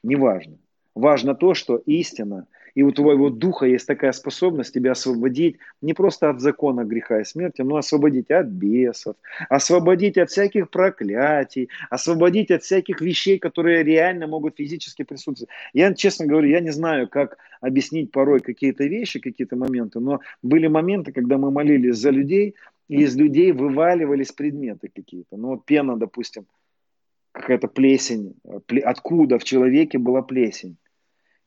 Неважно. 0.03 0.57
Важно 0.93 1.35
то, 1.35 1.53
что 1.53 1.77
истина– 1.77 2.47
и 2.75 2.83
у 2.83 2.91
твоего 2.91 3.29
духа 3.29 3.65
есть 3.65 3.87
такая 3.87 4.11
способность 4.11 4.73
тебя 4.73 4.91
освободить 4.91 5.57
не 5.81 5.93
просто 5.93 6.29
от 6.29 6.39
закона 6.39 6.83
греха 6.83 7.21
и 7.21 7.25
смерти, 7.25 7.61
но 7.61 7.75
освободить 7.75 8.31
от 8.31 8.47
бесов, 8.47 9.15
освободить 9.49 10.17
от 10.17 10.29
всяких 10.29 10.69
проклятий, 10.69 11.69
освободить 11.89 12.51
от 12.51 12.63
всяких 12.63 13.01
вещей, 13.01 13.39
которые 13.39 13.83
реально 13.83 14.27
могут 14.27 14.57
физически 14.57 15.03
присутствовать. 15.03 15.49
Я, 15.73 15.93
честно 15.93 16.25
говорю, 16.25 16.47
я 16.47 16.59
не 16.59 16.71
знаю, 16.71 17.07
как 17.07 17.37
объяснить 17.61 18.11
порой 18.11 18.39
какие-то 18.39 18.85
вещи, 18.85 19.19
какие-то 19.19 19.55
моменты, 19.55 19.99
но 19.99 20.19
были 20.41 20.67
моменты, 20.67 21.11
когда 21.11 21.37
мы 21.37 21.51
молились 21.51 21.97
за 21.97 22.09
людей, 22.09 22.55
и 22.87 23.03
из 23.03 23.15
людей 23.15 23.53
вываливались 23.53 24.33
предметы 24.33 24.89
какие-то. 24.93 25.37
Ну 25.37 25.49
вот 25.49 25.65
пена, 25.65 25.95
допустим, 25.95 26.45
какая-то 27.31 27.67
плесень. 27.67 28.35
Откуда 28.83 29.39
в 29.39 29.43
человеке 29.43 29.97
была 29.97 30.21
плесень? 30.21 30.75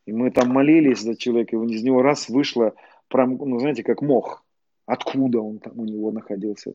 И 0.06 0.12
мы 0.12 0.31
там 0.31 0.48
молились 0.48 1.01
за 1.01 1.16
человека, 1.16 1.56
и 1.56 1.59
из 1.72 1.82
него 1.82 2.02
раз 2.02 2.28
вышло, 2.28 2.74
ну, 3.12 3.59
знаете, 3.59 3.82
как 3.82 4.02
мох. 4.02 4.43
Откуда 4.86 5.40
он 5.40 5.59
там 5.61 5.78
у 5.81 5.85
него 5.85 6.12
находился? 6.12 6.74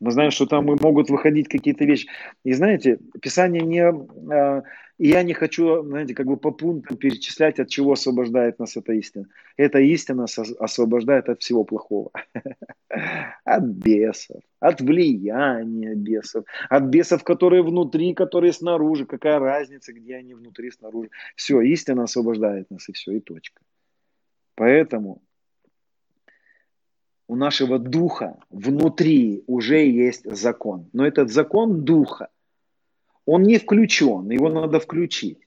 Мы 0.00 0.10
знаем, 0.10 0.30
что 0.30 0.46
там 0.46 0.66
могут 0.66 1.08
выходить 1.08 1.48
какие-то 1.48 1.84
вещи. 1.84 2.08
И 2.44 2.52
знаете, 2.52 2.98
Писание 3.20 3.62
не... 3.62 4.62
И 4.98 5.08
я 5.08 5.22
не 5.22 5.34
хочу, 5.34 5.82
знаете, 5.82 6.14
как 6.14 6.26
бы 6.26 6.38
по 6.38 6.50
пунктам 6.50 6.96
перечислять, 6.96 7.58
от 7.58 7.68
чего 7.68 7.92
освобождает 7.92 8.58
нас 8.58 8.76
эта 8.76 8.94
истина. 8.94 9.26
Эта 9.58 9.78
истина 9.78 10.24
освобождает 10.58 11.28
от 11.28 11.42
всего 11.42 11.64
плохого. 11.64 12.10
От 13.44 13.62
бесов, 13.62 14.42
от 14.58 14.80
влияния 14.80 15.94
бесов, 15.94 16.44
от 16.70 16.84
бесов, 16.84 17.22
которые 17.24 17.62
внутри, 17.62 18.14
которые 18.14 18.52
снаружи. 18.52 19.04
Какая 19.06 19.38
разница, 19.38 19.92
где 19.92 20.16
они 20.16 20.34
внутри, 20.34 20.70
снаружи. 20.70 21.10
Все, 21.36 21.60
истина 21.60 22.04
освобождает 22.04 22.70
нас, 22.70 22.88
и 22.88 22.92
все, 22.92 23.12
и 23.12 23.20
точка. 23.20 23.60
Поэтому 24.54 25.22
у 27.28 27.36
нашего 27.36 27.78
духа 27.78 28.38
внутри 28.50 29.42
уже 29.46 29.86
есть 29.86 30.30
закон. 30.30 30.88
Но 30.92 31.06
этот 31.06 31.30
закон 31.30 31.84
духа, 31.84 32.28
он 33.24 33.42
не 33.42 33.58
включен, 33.58 34.30
его 34.30 34.48
надо 34.48 34.78
включить. 34.78 35.40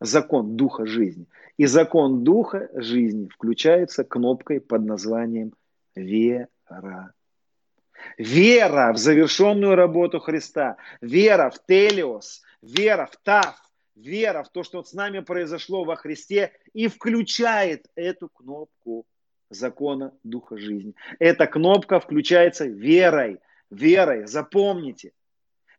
Закон 0.00 0.56
духа 0.56 0.86
жизни. 0.86 1.26
И 1.56 1.66
закон 1.66 2.22
духа 2.22 2.70
жизни 2.74 3.28
включается 3.28 4.04
кнопкой 4.04 4.60
под 4.60 4.84
названием 4.84 5.52
вера. 5.94 7.12
Вера 8.16 8.92
в 8.92 8.96
завершенную 8.96 9.74
работу 9.74 10.20
Христа, 10.20 10.76
вера 11.00 11.50
в 11.50 11.66
Телиос, 11.66 12.42
вера 12.62 13.06
в 13.06 13.16
Тав, 13.24 13.60
вера 13.96 14.44
в 14.44 14.50
то, 14.50 14.62
что 14.62 14.84
с 14.84 14.92
нами 14.92 15.18
произошло 15.18 15.84
во 15.84 15.96
Христе 15.96 16.52
и 16.72 16.86
включает 16.86 17.86
эту 17.96 18.28
кнопку 18.28 19.04
закона 19.50 20.12
Духа 20.24 20.56
жизни. 20.56 20.94
Эта 21.18 21.46
кнопка 21.46 22.00
включается 22.00 22.66
верой. 22.66 23.38
Верой, 23.70 24.26
запомните. 24.26 25.12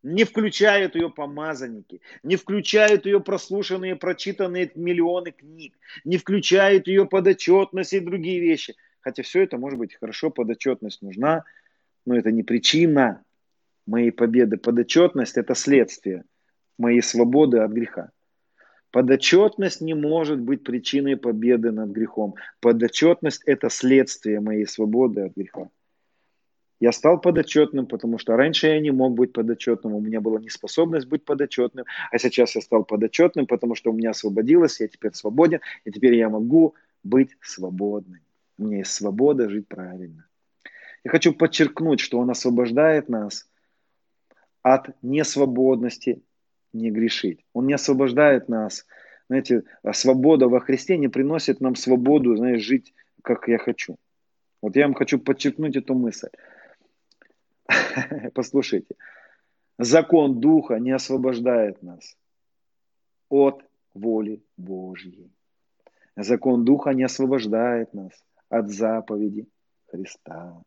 Не 0.02 0.24
включают 0.24 0.96
ее 0.96 1.10
помазанники, 1.10 2.02
не 2.24 2.38
включают 2.38 3.06
ее 3.06 3.20
прослушанные, 3.20 3.98
прочитанные 3.98 4.72
миллионы 4.76 5.32
книг, 5.32 5.78
не 6.06 6.18
включают 6.18 6.88
ее 6.88 7.06
подотчетность 7.06 7.92
и 7.92 8.00
другие 8.00 8.40
вещи. 8.40 8.76
Хотя 9.02 9.24
все 9.24 9.44
это 9.44 9.58
может 9.58 9.78
быть 9.78 9.96
хорошо, 9.96 10.30
подотчетность 10.30 11.02
нужна, 11.02 11.44
но 12.06 12.16
это 12.16 12.32
не 12.32 12.44
причина 12.44 13.24
моей 13.86 14.12
победы. 14.12 14.56
Подотчетность– 14.56 15.38
это 15.38 15.54
следствие 15.54 16.24
моей 16.78 17.02
свободы 17.02 17.58
от 17.58 17.72
греха. 17.72 18.12
Подотчетность 18.92 19.82
не 19.82 19.94
может 19.94 20.40
быть 20.40 20.64
причиной 20.64 21.16
победы 21.16 21.72
над 21.72 21.90
грехом. 21.92 22.36
Подотчетность– 22.60 23.44
это 23.46 23.70
следствие 23.70 24.40
моей 24.40 24.66
свободы 24.66 25.22
от 25.22 25.36
греха. 25.36 25.70
Я 26.80 26.92
стал 26.94 27.20
подотчетным, 27.20 27.88
потому 27.88 28.18
что 28.18 28.38
раньше 28.38 28.68
я 28.68 28.80
не 28.80 28.92
мог 28.92 29.14
быть 29.14 29.34
подотчетным, 29.34 29.96
у 29.96 30.00
меня 30.00 30.22
была 30.22 30.40
неспособность 30.40 31.08
быть 31.08 31.26
подотчетным, 31.26 31.86
а 32.10 32.18
сейчас 32.18 32.56
я 32.56 32.62
стал 32.62 32.86
подотчетным, 32.86 33.48
потому 33.48 33.76
что 33.76 33.92
у 33.92 33.94
меня 33.94 34.12
освободилось, 34.12 34.80
я 34.80 34.88
теперь 34.88 35.14
свободен, 35.14 35.60
и 35.84 35.92
теперь 35.92 36.16
я 36.16 36.30
могу 36.30 36.76
быть 37.04 37.32
свободным. 37.42 38.22
У 38.58 38.64
меня 38.64 38.78
есть 38.78 38.92
свобода 38.92 39.50
жить 39.50 39.68
правильно. 39.68 40.26
Я 41.04 41.12
хочу 41.12 41.34
подчеркнуть, 41.34 42.00
что 42.00 42.18
Он 42.18 42.30
освобождает 42.30 43.10
нас 43.10 43.50
от 44.64 44.90
несвободности 45.02 46.22
не 46.74 46.92
грешить. 46.92 47.46
Он 47.54 47.68
не 47.68 47.74
освобождает 47.74 48.50
нас. 48.50 48.86
Знаете, 49.28 49.64
а 49.84 49.94
свобода 49.94 50.48
во 50.48 50.60
Христе 50.60 50.98
не 50.98 51.08
приносит 51.08 51.62
нам 51.62 51.76
свободу, 51.76 52.36
знаешь, 52.36 52.64
жить, 52.64 52.94
как 53.22 53.48
я 53.48 53.58
хочу. 53.58 53.98
Вот 54.62 54.76
я 54.76 54.86
вам 54.86 54.94
хочу 54.94 55.20
подчеркнуть 55.20 55.76
эту 55.76 55.94
мысль. 55.94 56.30
Послушайте. 58.34 58.96
Закон 59.78 60.40
Духа 60.40 60.76
не 60.76 60.92
освобождает 60.92 61.82
нас 61.84 62.18
от 63.30 63.64
воли 63.94 64.44
Божьей. 64.58 65.32
Закон 66.16 66.66
Духа 66.66 66.92
не 66.92 67.04
освобождает 67.04 67.94
нас 67.94 68.12
от 68.50 68.70
заповеди 68.70 69.48
Христа. 69.86 70.62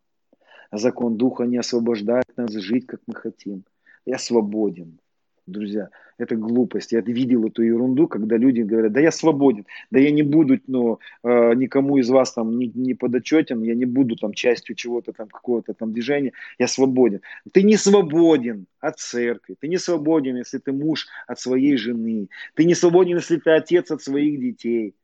Закон 0.71 1.17
Духа 1.17 1.43
не 1.43 1.57
освобождает 1.57 2.35
нас 2.35 2.51
жить, 2.51 2.87
как 2.87 3.01
мы 3.05 3.13
хотим. 3.13 3.63
Я 4.05 4.17
свободен 4.17 4.99
друзья, 5.45 5.89
это 6.17 6.35
глупость. 6.35 6.91
Я 6.91 7.01
видел 7.01 7.47
эту 7.47 7.63
ерунду, 7.63 8.07
когда 8.07 8.37
люди 8.37 8.61
говорят, 8.61 8.93
да 8.93 8.99
я 8.99 9.11
свободен, 9.11 9.65
да 9.91 9.99
я 9.99 10.11
не 10.11 10.21
буду 10.21 10.59
ну, 10.67 10.99
э, 11.23 11.53
никому 11.55 11.97
из 11.97 12.09
вас 12.09 12.33
там 12.33 12.57
не, 12.57 12.67
не 12.67 12.93
подотчетен, 12.93 13.61
я 13.63 13.75
не 13.75 13.85
буду 13.85 14.15
там 14.15 14.33
частью 14.33 14.75
чего-то 14.75 15.11
там, 15.13 15.27
какого-то 15.27 15.73
там 15.73 15.93
движения, 15.93 16.33
я 16.59 16.67
свободен. 16.67 17.21
Ты 17.51 17.63
не 17.63 17.77
свободен 17.77 18.67
от 18.79 18.99
церкви, 18.99 19.55
ты 19.59 19.67
не 19.67 19.77
свободен, 19.77 20.37
если 20.37 20.59
ты 20.59 20.71
муж 20.71 21.07
от 21.27 21.39
своей 21.39 21.77
жены, 21.77 22.29
ты 22.55 22.65
не 22.65 22.75
свободен, 22.75 23.17
если 23.17 23.37
ты 23.37 23.51
отец 23.51 23.91
от 23.91 24.01
своих 24.01 24.39
детей. 24.39 24.95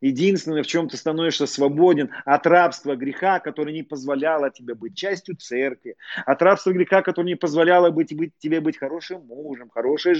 Единственное, 0.00 0.62
в 0.62 0.66
чем 0.66 0.88
ты 0.88 0.96
становишься 0.96 1.46
свободен 1.46 2.10
от 2.26 2.46
рабства 2.46 2.96
греха, 2.96 3.40
которое 3.40 3.72
не 3.72 3.82
позволяло 3.82 4.50
тебе 4.50 4.74
быть 4.74 4.94
частью 4.94 5.36
церкви, 5.36 5.96
от 6.26 6.42
рабства 6.42 6.72
греха, 6.72 7.00
которое 7.00 7.28
не 7.28 7.34
позволяло 7.34 7.90
быть, 7.90 8.14
быть, 8.14 8.32
тебе 8.38 8.60
быть 8.60 8.76
хорошим 8.76 9.26
мужем, 9.26 9.70
хорошей 9.70 10.14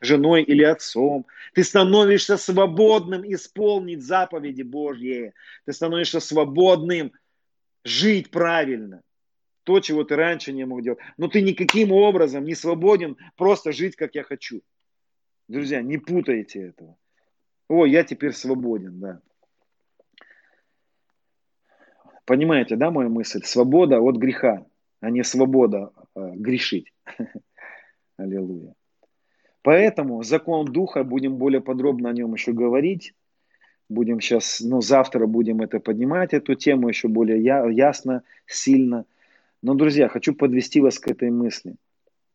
женой 0.00 0.42
или 0.42 0.62
отцом. 0.62 1.26
Ты 1.52 1.64
становишься 1.64 2.36
свободным 2.36 3.22
исполнить 3.32 4.04
заповеди 4.04 4.62
Божьи. 4.62 5.32
Ты 5.64 5.72
становишься 5.72 6.20
свободным 6.20 7.12
жить 7.84 8.30
правильно. 8.30 9.02
То, 9.64 9.80
чего 9.80 10.04
ты 10.04 10.16
раньше 10.16 10.52
не 10.52 10.64
мог 10.64 10.82
делать. 10.82 11.00
Но 11.16 11.28
ты 11.28 11.42
никаким 11.42 11.92
образом 11.92 12.44
не 12.44 12.54
свободен 12.54 13.16
просто 13.36 13.72
жить, 13.72 13.96
как 13.96 14.14
я 14.14 14.22
хочу. 14.22 14.62
Друзья, 15.48 15.82
не 15.82 15.98
путайте 15.98 16.68
этого. 16.68 16.96
О, 17.68 17.84
я 17.84 18.02
теперь 18.02 18.32
свободен, 18.32 18.98
да. 18.98 19.20
Понимаете, 22.24 22.76
да, 22.76 22.90
мою 22.90 23.10
мысль? 23.10 23.42
Свобода 23.44 24.00
от 24.00 24.16
греха, 24.16 24.66
а 25.00 25.10
не 25.10 25.22
свобода 25.22 25.92
э, 26.14 26.32
грешить. 26.34 26.92
Аллилуйя. 28.18 28.74
Поэтому 29.62 30.22
закон 30.22 30.66
Духа, 30.66 31.04
будем 31.04 31.36
более 31.36 31.60
подробно 31.60 32.10
о 32.10 32.12
нем 32.12 32.34
еще 32.34 32.52
говорить. 32.52 33.14
Будем 33.88 34.20
сейчас, 34.20 34.60
ну, 34.60 34.82
завтра 34.82 35.26
будем 35.26 35.62
это 35.62 35.80
поднимать, 35.80 36.34
эту 36.34 36.54
тему 36.54 36.88
еще 36.88 37.08
более 37.08 37.42
я, 37.42 37.66
ясно, 37.66 38.22
сильно. 38.46 39.06
Но, 39.62 39.74
друзья, 39.74 40.08
хочу 40.08 40.34
подвести 40.34 40.80
вас 40.80 40.98
к 40.98 41.08
этой 41.08 41.30
мысли. 41.30 41.76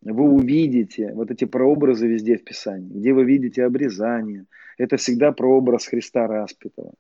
Вы 0.04 0.24
увидите 0.24 1.14
вот 1.14 1.32
эти 1.32 1.46
прообразы 1.46 2.08
везде 2.08 2.38
в 2.38 2.44
Писании, 2.44 2.90
где 2.90 3.14
вы 3.14 3.24
видите 3.24 3.64
обрезание– 3.64 4.46
это 4.78 4.98
всегда 4.98 5.32
прообраз 5.32 5.86
Христа 5.86 6.28
распятого. 6.28 6.94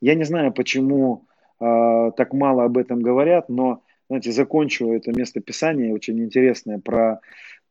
Я 0.00 0.14
не 0.14 0.24
знаю, 0.24 0.52
почему 0.52 1.26
э, 1.60 2.10
так 2.16 2.32
мало 2.32 2.64
об 2.64 2.76
этом 2.76 3.00
говорят, 3.00 3.48
но, 3.48 3.82
знаете, 4.08 4.32
закончу 4.32 4.92
это 4.92 5.12
место 5.12 5.40
Писания 5.40 5.92
очень 5.92 6.22
интересное 6.22 6.78
про, 6.78 7.20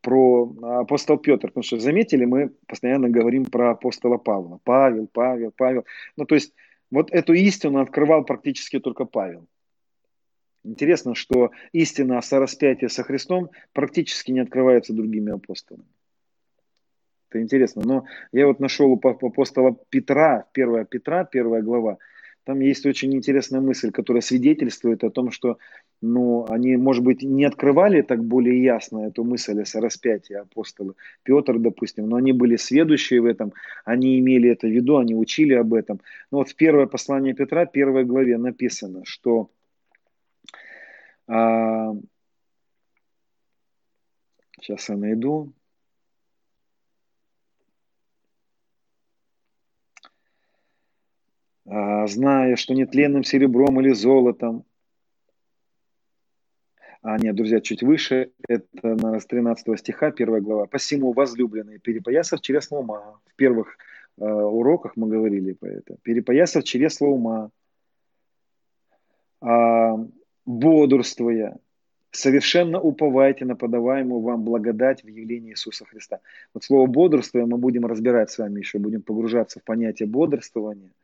про 0.01 0.51
апостол 0.79 1.17
Петр. 1.17 1.49
Потому 1.49 1.63
что, 1.63 1.79
заметили, 1.79 2.25
мы 2.25 2.51
постоянно 2.67 3.09
говорим 3.09 3.45
про 3.45 3.71
апостола 3.71 4.17
Павла. 4.17 4.59
Павел, 4.63 5.07
Павел, 5.11 5.53
Павел. 5.55 5.85
Ну, 6.17 6.25
то 6.25 6.35
есть, 6.35 6.53
вот 6.89 7.11
эту 7.11 7.33
истину 7.33 7.79
открывал 7.79 8.23
практически 8.23 8.79
только 8.79 9.05
Павел. 9.05 9.45
Интересно, 10.63 11.13
что 11.13 11.51
истина 11.71 12.17
о 12.17 12.21
сораспятии 12.21 12.87
со 12.87 13.03
Христом 13.03 13.49
практически 13.73 14.31
не 14.31 14.39
открывается 14.39 14.93
другими 14.93 15.33
апостолами. 15.33 15.85
Это 17.29 17.41
интересно. 17.41 17.81
Но 17.83 18.05
я 18.31 18.47
вот 18.47 18.59
нашел 18.59 18.91
у 18.91 18.99
апостола 18.99 19.77
Петра, 19.89 20.45
1 20.53 20.85
Петра, 20.85 21.27
1 21.29 21.63
глава, 21.63 21.97
там 22.45 22.59
есть 22.59 22.85
очень 22.85 23.13
интересная 23.15 23.61
мысль, 23.61 23.91
которая 23.91 24.21
свидетельствует 24.21 25.03
о 25.03 25.09
том, 25.09 25.31
что 25.31 25.57
ну, 26.01 26.45
они, 26.49 26.75
может 26.75 27.03
быть, 27.03 27.23
не 27.23 27.45
открывали 27.45 28.01
так 28.01 28.23
более 28.23 28.61
ясно 28.61 29.07
эту 29.07 29.23
мысль 29.23 29.61
о 29.61 29.79
распятии 29.79 30.33
апостола 30.33 30.95
Петр, 31.23 31.57
допустим, 31.57 32.09
но 32.09 32.17
они 32.17 32.33
были 32.33 32.57
сведущие 32.57 33.21
в 33.21 33.25
этом, 33.25 33.53
они 33.85 34.19
имели 34.19 34.49
это 34.49 34.67
в 34.67 34.71
виду, 34.71 34.97
они 34.97 35.15
учили 35.15 35.53
об 35.53 35.73
этом. 35.73 36.01
Но 36.31 36.39
вот 36.39 36.49
в 36.49 36.55
первое 36.55 36.85
послание 36.85 37.33
Петра, 37.33 37.65
первой 37.65 38.03
главе 38.03 38.37
написано, 38.37 39.03
что 39.05 39.49
а, 41.27 41.93
сейчас 44.59 44.89
я 44.89 44.97
найду, 44.97 45.53
А, 51.65 52.07
зная, 52.07 52.55
что 52.55 52.73
нетленным 52.73 53.23
серебром 53.23 53.79
или 53.79 53.93
золотом. 53.93 54.65
А 57.01 57.17
нет, 57.17 57.35
друзья, 57.35 57.59
чуть 57.61 57.83
выше, 57.83 58.31
это 58.47 58.95
на 58.95 59.19
13 59.19 59.79
стиха, 59.79 60.11
1 60.11 60.41
глава. 60.41 60.67
«Посему, 60.67 61.13
возлюбленные, 61.13 61.79
перепоясав 61.79 62.41
чресло 62.41 62.77
ума». 62.77 63.19
В 63.25 63.35
первых 63.35 63.77
э, 64.17 64.23
уроках 64.23 64.95
мы 64.95 65.07
говорили 65.07 65.53
по 65.53 65.65
это. 65.65 65.97
«Перепоясав 66.01 66.63
чресло 66.63 67.07
ума, 67.07 67.49
э, 69.41 69.47
бодрствуя, 70.45 71.57
совершенно 72.11 72.79
уповайте 72.79 73.45
на 73.45 73.55
подаваемую 73.55 74.21
вам 74.21 74.43
благодать 74.43 75.03
в 75.03 75.07
явлении 75.07 75.51
Иисуса 75.51 75.85
Христа». 75.85 76.19
Вот 76.53 76.63
слово 76.63 76.87
«бодрствуя» 76.87 77.45
мы 77.45 77.57
будем 77.57 77.85
разбирать 77.85 78.31
с 78.31 78.37
вами 78.37 78.59
еще, 78.59 78.79
будем 78.79 79.01
погружаться 79.01 79.59
в 79.59 79.63
понятие 79.63 80.07
бодрствования– 80.07 80.91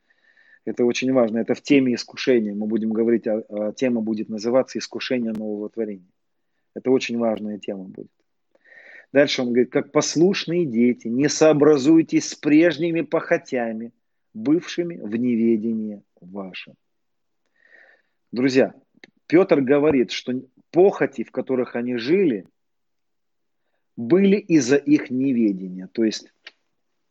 это 0.65 0.85
очень 0.85 1.11
важно. 1.13 1.39
Это 1.39 1.55
в 1.55 1.61
теме 1.61 1.95
искушения. 1.95 2.53
Мы 2.53 2.67
будем 2.67 2.91
говорить, 2.91 3.27
о, 3.27 3.43
о, 3.49 3.71
тема 3.73 4.01
будет 4.01 4.29
называться 4.29 4.77
«Искушение 4.77 5.31
нового 5.31 5.69
творения». 5.69 6.11
Это 6.75 6.91
очень 6.91 7.17
важная 7.17 7.57
тема 7.57 7.85
будет. 7.85 8.11
Дальше 9.11 9.41
он 9.41 9.47
говорит, 9.47 9.71
как 9.71 9.91
послушные 9.91 10.65
дети, 10.65 11.07
не 11.07 11.29
сообразуйтесь 11.29 12.29
с 12.29 12.35
прежними 12.35 13.01
похотями, 13.01 13.91
бывшими 14.35 14.97
в 14.97 15.15
неведении 15.15 16.03
вашем. 16.21 16.75
Друзья, 18.31 18.75
Петр 19.29 19.61
говорит, 19.61 20.09
что 20.09 20.33
похоти, 20.71 21.23
в 21.23 21.31
которых 21.31 21.75
они 21.75 21.97
жили, 21.97 22.47
были 23.95 24.37
из-за 24.37 24.75
их 24.75 25.11
неведения. 25.11 25.87
То 25.87 26.03
есть 26.03 26.33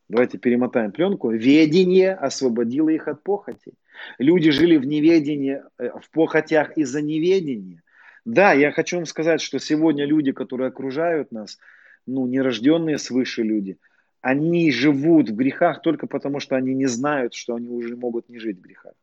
Давайте 0.08 0.38
перемотаем 0.38 0.90
пленку. 0.90 1.30
Ведение 1.30 2.14
освободило 2.14 2.88
их 2.88 3.08
от 3.08 3.22
похоти. 3.22 3.74
Люди 4.18 4.50
жили 4.50 4.78
в 4.78 4.86
неведении, 4.86 5.62
э, 5.76 5.90
в 6.00 6.10
похотях 6.10 6.78
из-за 6.78 7.02
неведения. 7.02 7.82
Да, 8.24 8.54
я 8.54 8.72
хочу 8.72 8.96
вам 8.96 9.04
сказать, 9.04 9.42
что 9.42 9.58
сегодня 9.58 10.06
люди, 10.06 10.32
которые 10.32 10.68
окружают 10.68 11.30
нас, 11.30 11.58
ну, 12.06 12.26
нерожденные 12.26 12.96
свыше 12.96 13.42
люди, 13.42 13.76
они 14.22 14.72
живут 14.72 15.28
в 15.28 15.36
грехах 15.36 15.82
только 15.82 16.06
потому, 16.06 16.40
что 16.40 16.56
они 16.56 16.72
не 16.72 16.86
знают, 16.86 17.34
что 17.34 17.54
они 17.54 17.68
уже 17.68 17.94
могут 17.94 18.30
не 18.30 18.38
жить 18.38 18.58
в 18.58 18.62
грехах. 18.62 18.94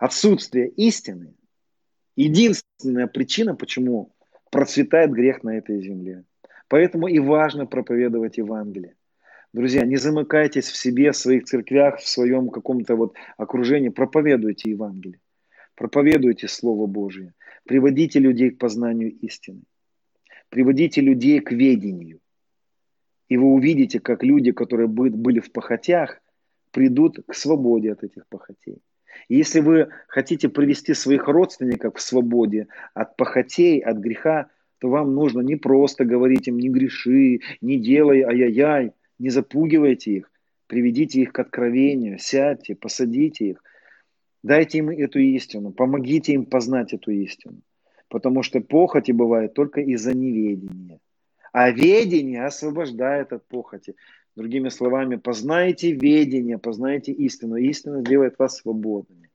Отсутствие 0.00 0.68
истины– 0.70 1.34
единственная 2.16 3.06
причина, 3.06 3.54
почему 3.54 4.12
процветает 4.50 5.12
грех 5.12 5.44
на 5.44 5.56
этой 5.56 5.80
земле. 5.82 6.24
Поэтому 6.68 7.06
и 7.08 7.18
важно 7.18 7.66
проповедовать 7.66 8.38
Евангелие. 8.38 8.94
Друзья, 9.52 9.86
не 9.86 9.96
замыкайтесь 9.96 10.68
в 10.68 10.76
себе, 10.76 11.12
в 11.12 11.16
своих 11.16 11.44
церквях, 11.44 11.98
в 11.98 12.08
своем 12.08 12.48
каком-то 12.48 12.96
вот 12.96 13.14
окружении. 13.36 13.88
Проповедуйте 13.90 14.70
Евангелие. 14.70 15.20
Проповедуйте 15.74 16.48
Слово 16.48 16.86
Божие. 16.86 17.34
Приводите 17.64 18.18
людей 18.18 18.50
к 18.50 18.58
познанию 18.58 19.12
истины. 19.20 19.62
Приводите 20.48 21.00
людей 21.00 21.40
к 21.40 21.52
ведению. 21.52 22.20
И 23.28 23.36
вы 23.36 23.46
увидите, 23.46 24.00
как 24.00 24.22
люди, 24.22 24.52
которые 24.52 24.88
были 24.88 25.40
в 25.40 25.52
похотях, 25.52 26.20
придут 26.70 27.18
к 27.26 27.34
свободе 27.34 27.92
от 27.92 28.04
этих 28.04 28.26
похотей. 28.28 28.82
Если 29.28 29.60
вы 29.60 29.88
хотите 30.08 30.48
привести 30.48 30.94
своих 30.94 31.28
родственников 31.28 31.94
к 31.94 31.98
свободе 31.98 32.68
от 32.94 33.16
похотей, 33.16 33.80
от 33.80 33.98
греха, 33.98 34.48
то 34.78 34.88
вам 34.88 35.14
нужно 35.14 35.40
не 35.40 35.56
просто 35.56 36.04
говорить 36.04 36.48
им 36.48 36.58
«не 36.58 36.68
греши», 36.68 37.40
«не 37.60 37.78
делай 37.78 38.22
ай-яй-яй», 38.22 38.92
не 39.18 39.30
запугивайте 39.30 40.12
их, 40.12 40.30
приведите 40.66 41.20
их 41.20 41.32
к 41.32 41.38
откровению, 41.38 42.18
сядьте, 42.18 42.74
посадите 42.74 43.50
их, 43.50 43.62
дайте 44.42 44.78
им 44.78 44.90
эту 44.90 45.18
истину, 45.18 45.72
помогите 45.72 46.32
им 46.32 46.44
познать 46.44 46.92
эту 46.92 47.10
истину. 47.10 47.60
Потому 48.08 48.42
что 48.42 48.60
похоти 48.60 49.12
бывает 49.12 49.54
только 49.54 49.80
из-за 49.80 50.14
неведения. 50.14 51.00
А 51.52 51.70
ведение 51.70 52.44
освобождает 52.44 53.32
от 53.32 53.46
похоти. 53.48 53.96
Другими 54.36 54.68
словами, 54.68 55.16
познайте 55.16 55.92
ведение, 55.92 56.58
познайте 56.58 57.10
истину. 57.12 57.56
Истина 57.56 58.02
делает 58.02 58.38
вас 58.38 58.58
свободными. 58.58 59.30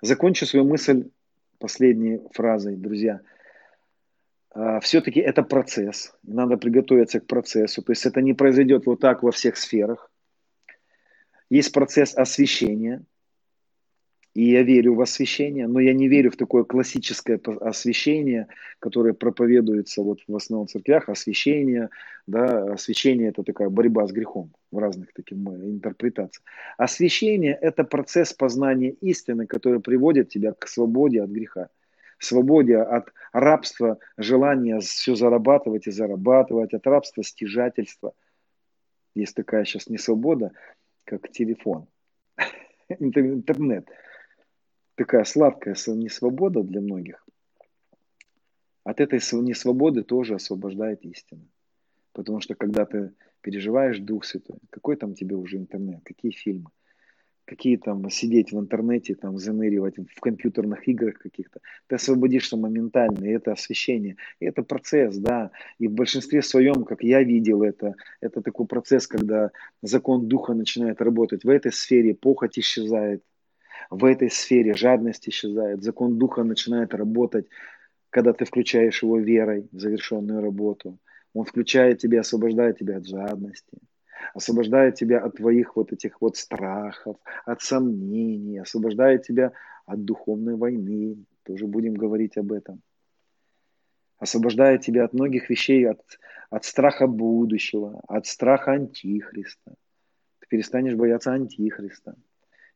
Закончу 0.00 0.46
свою 0.46 0.64
мысль 0.64 1.10
последней 1.58 2.20
фразой, 2.32 2.76
друзья– 2.76 3.20
а, 4.52 4.80
все-таки 4.80 5.20
это 5.20 5.42
процесс, 5.42 6.12
надо 6.22 6.56
приготовиться 6.56 7.20
к 7.20 7.26
процессу, 7.26 7.82
то 7.82 7.92
есть 7.92 8.04
это 8.04 8.20
не 8.20 8.34
произойдет 8.34 8.86
вот 8.86 9.00
так 9.00 9.22
во 9.22 9.30
всех 9.30 9.56
сферах. 9.56 10.10
Есть 11.48 11.72
процесс 11.72 12.14
освещения, 12.16 13.04
И 14.34 14.50
я 14.50 14.62
верю 14.62 14.94
в 14.94 15.00
освящение, 15.00 15.66
но 15.66 15.80
я 15.80 15.92
не 15.92 16.06
верю 16.06 16.30
в 16.30 16.36
такое 16.36 16.62
классическое 16.62 17.40
освящение, 17.60 18.46
которое 18.78 19.12
проповедуется 19.12 20.02
вот 20.02 20.20
в 20.28 20.36
основном 20.36 20.68
церквях. 20.68 21.08
Освящение, 21.08 21.90
да, 22.28 22.72
освящение 22.74 23.30
это 23.30 23.42
такая 23.42 23.70
борьба 23.70 24.06
с 24.06 24.12
грехом 24.12 24.52
в 24.70 24.78
разных 24.78 25.12
таких 25.12 25.36
интерпретациях. 25.36 26.44
Освящение 26.78 27.58
это 27.60 27.82
процесс 27.82 28.32
познания 28.32 28.90
истины, 29.00 29.46
который 29.46 29.80
приводит 29.80 30.28
тебя 30.28 30.52
к 30.52 30.68
свободе 30.68 31.22
от 31.22 31.30
греха 31.30 31.68
свободе 32.20 32.76
от 32.76 33.12
рабства, 33.32 33.98
желания 34.16 34.78
все 34.80 35.14
зарабатывать 35.14 35.86
и 35.86 35.90
зарабатывать, 35.90 36.74
от 36.74 36.86
рабства 36.86 37.24
стяжательства. 37.24 38.12
Есть 39.14 39.34
такая 39.34 39.64
сейчас 39.64 39.88
не 39.88 39.96
свобода, 39.96 40.52
как 41.04 41.30
телефон, 41.30 41.86
интернет 43.00 43.88
такая 45.00 45.24
сладкая 45.24 45.74
несвобода 45.86 46.62
для 46.62 46.82
многих, 46.82 47.26
от 48.84 49.00
этой 49.00 49.18
несвободы 49.40 50.02
тоже 50.02 50.34
освобождает 50.34 51.06
истина. 51.06 51.40
Потому 52.12 52.40
что 52.40 52.54
когда 52.54 52.84
ты 52.84 53.12
переживаешь 53.40 53.98
Дух 53.98 54.26
Святой, 54.26 54.58
какой 54.68 54.96
там 54.96 55.14
тебе 55.14 55.36
уже 55.36 55.56
интернет, 55.56 56.00
какие 56.04 56.32
фильмы, 56.32 56.68
какие 57.46 57.78
там 57.78 58.10
сидеть 58.10 58.52
в 58.52 58.60
интернете, 58.60 59.14
там 59.14 59.38
заныривать 59.38 59.96
в 59.96 60.20
компьютерных 60.20 60.86
играх 60.86 61.14
каких-то. 61.14 61.60
Ты 61.86 61.94
освободишься 61.94 62.58
моментально, 62.58 63.24
и 63.24 63.30
это 63.30 63.52
освещение, 63.52 64.16
и 64.38 64.44
это 64.44 64.62
процесс, 64.62 65.16
да. 65.16 65.50
И 65.78 65.88
в 65.88 65.92
большинстве 65.92 66.42
своем, 66.42 66.84
как 66.84 67.02
я 67.02 67.22
видел 67.22 67.62
это, 67.62 67.94
это 68.20 68.42
такой 68.42 68.66
процесс, 68.66 69.06
когда 69.06 69.50
закон 69.80 70.28
Духа 70.28 70.52
начинает 70.52 71.00
работать. 71.00 71.44
В 71.44 71.48
этой 71.48 71.72
сфере 71.72 72.14
похоть 72.14 72.58
исчезает, 72.58 73.22
в 73.90 74.04
этой 74.04 74.30
сфере 74.30 74.74
жадность 74.74 75.28
исчезает, 75.28 75.82
закон 75.82 76.16
духа 76.16 76.44
начинает 76.44 76.94
работать, 76.94 77.46
когда 78.10 78.32
ты 78.32 78.44
включаешь 78.44 79.02
его 79.02 79.18
верой 79.18 79.68
в 79.72 79.80
завершенную 79.80 80.40
работу. 80.40 80.98
Он 81.34 81.44
включает 81.44 81.98
тебя, 81.98 82.20
освобождает 82.20 82.78
тебя 82.78 82.98
от 82.98 83.06
жадности, 83.06 83.78
освобождает 84.32 84.94
тебя 84.94 85.20
от 85.20 85.36
твоих 85.36 85.76
вот 85.76 85.92
этих 85.92 86.20
вот 86.20 86.36
страхов, 86.36 87.16
от 87.44 87.62
сомнений, 87.62 88.58
освобождает 88.58 89.22
тебя 89.22 89.52
от 89.86 90.04
духовной 90.04 90.56
войны. 90.56 91.24
Тоже 91.42 91.66
будем 91.66 91.94
говорить 91.94 92.36
об 92.36 92.52
этом. 92.52 92.82
Освобождает 94.18 94.82
тебя 94.82 95.04
от 95.04 95.14
многих 95.14 95.50
вещей, 95.50 95.88
от, 95.88 96.00
от 96.50 96.64
страха 96.64 97.06
будущего, 97.06 98.00
от 98.06 98.26
страха 98.26 98.72
антихриста. 98.72 99.74
Ты 100.40 100.46
перестанешь 100.48 100.94
бояться 100.94 101.32
антихриста. 101.32 102.14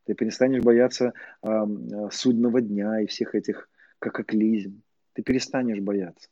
Ты 0.04 0.14
перестанешь 0.14 0.62
бояться 0.62 1.14
э, 1.42 1.66
судного 2.10 2.60
дня 2.60 3.00
и 3.00 3.06
всех 3.06 3.34
этих 3.34 3.68
катаклизм. 3.98 4.82
Ты 5.14 5.22
перестанешь 5.22 5.80
бояться. 5.80 6.28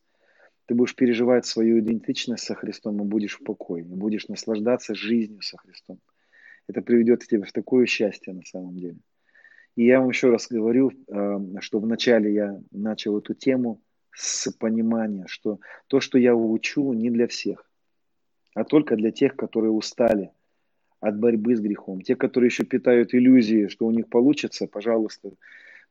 Ты 0.67 0.75
будешь 0.75 0.95
переживать 0.95 1.47
свою 1.47 1.81
идентичность 1.81 2.45
со 2.45 2.55
Христом 2.55 3.01
и 3.01 3.05
будешь 3.05 3.39
в 3.39 3.45
покое, 3.45 3.85
и 3.85 3.87
будешь 3.87 4.29
наслаждаться 4.29 4.95
жизнью 4.95 5.41
со 5.43 5.57
Христом. 5.57 5.99
Это 6.69 6.83
приведет 6.83 7.27
тебя 7.27 7.45
в 7.45 7.53
такое 7.53 7.87
счастье 7.87 8.33
на 8.33 8.43
самом 8.45 8.77
деле. 8.77 8.99
И 9.75 9.87
я 9.87 10.01
вам 10.01 10.11
еще 10.11 10.31
раз 10.31 10.49
говорю, 10.49 10.93
что 11.61 11.81
вначале 11.81 12.33
я 12.33 12.61
начал 12.71 13.19
эту 13.19 13.35
тему 13.35 13.81
с 14.15 14.53
понимания, 14.53 15.25
что 15.27 15.59
то, 15.89 16.01
что 16.01 16.19
я 16.19 16.35
учу, 16.35 16.93
не 16.93 17.11
для 17.11 17.27
всех, 17.27 17.69
а 18.55 18.65
только 18.65 18.97
для 18.97 19.11
тех, 19.11 19.35
которые 19.35 19.73
устали– 19.73 20.31
от 21.03 21.19
борьбы 21.19 21.57
с 21.57 21.61
грехом. 21.61 22.01
Те, 22.01 22.15
которые 22.15 22.47
еще 22.47 22.65
питают 22.65 23.13
иллюзии, 23.13 23.67
что 23.67 23.87
у 23.87 23.91
них 23.91 24.09
получится, 24.09 24.69
пожалуйста, 24.69 25.33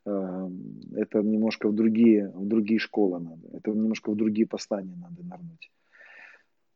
э, 0.06 0.50
это 0.96 1.22
немножко 1.22 1.68
в 1.68 1.76
другие, 1.76 2.32
в 2.34 2.48
другие 2.48 2.80
школы 2.80 3.20
надо, 3.20 3.58
это 3.58 3.72
немножко 3.72 4.12
в 4.12 4.16
другие 4.16 4.48
послания 4.48 4.96
надо 4.96 5.22
нырнуть. 5.24 5.70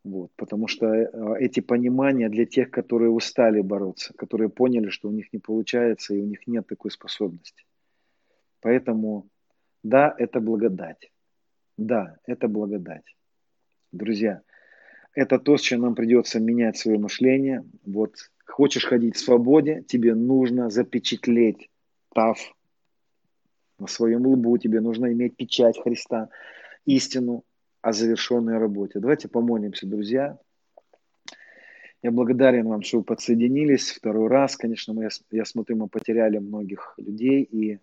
Вот, 0.03 0.31
потому 0.35 0.67
что 0.67 0.85
э, 0.85 1.09
эти 1.39 1.61
понимания 1.61 2.29
для 2.29 2.45
тех, 2.45 2.69
которые 2.71 3.09
устали 3.09 3.61
бороться, 3.61 4.13
которые 4.17 4.49
поняли, 4.49 4.89
что 4.89 5.07
у 5.07 5.11
них 5.11 5.31
не 5.33 5.39
получается 5.39 6.13
и 6.13 6.21
у 6.21 6.25
них 6.25 6.45
нет 6.45 6.67
такой 6.67 6.91
способности. 6.91 7.63
Поэтому, 8.59 9.29
да, 9.83 10.13
это 10.19 10.41
благодать. 10.41 11.09
Да, 11.77 12.17
это 12.27 12.49
благодать. 12.49 13.15
Друзья, 13.93 14.41
это 15.15 15.39
то, 15.39 15.57
с 15.57 15.61
чем 15.61 15.81
нам 15.81 15.95
придется 15.95 16.39
менять 16.39 16.77
свое 16.77 16.99
мышление. 16.99 17.63
Вот 17.85 18.15
хочешь 18.45 18.85
ходить 18.85 19.15
в 19.15 19.19
свободе, 19.19 19.83
тебе 19.87 20.13
нужно 20.13 20.69
запечатлеть 20.69 21.69
тав 22.13 22.37
на 23.79 23.87
своем 23.87 24.27
лбу, 24.27 24.57
тебе 24.57 24.81
нужно 24.81 25.11
иметь 25.13 25.35
печать 25.35 25.81
Христа, 25.81 26.29
истину 26.85 27.43
о 27.81 27.93
завершенной 27.93 28.57
работе. 28.57 28.99
Давайте 28.99 29.27
помолимся, 29.27 29.87
друзья. 29.87 30.37
Я 32.03 32.11
благодарен 32.11 32.67
вам, 32.67 32.83
что 32.83 32.99
вы 32.99 33.03
подсоединились 33.03 33.91
второй 33.91 34.27
раз. 34.27 34.55
Конечно, 34.57 34.93
мы, 34.93 35.09
я 35.31 35.45
смотрю, 35.45 35.77
мы 35.77 35.87
потеряли 35.87 36.37
многих 36.37 36.93
людей, 36.97 37.41
и 37.41 37.79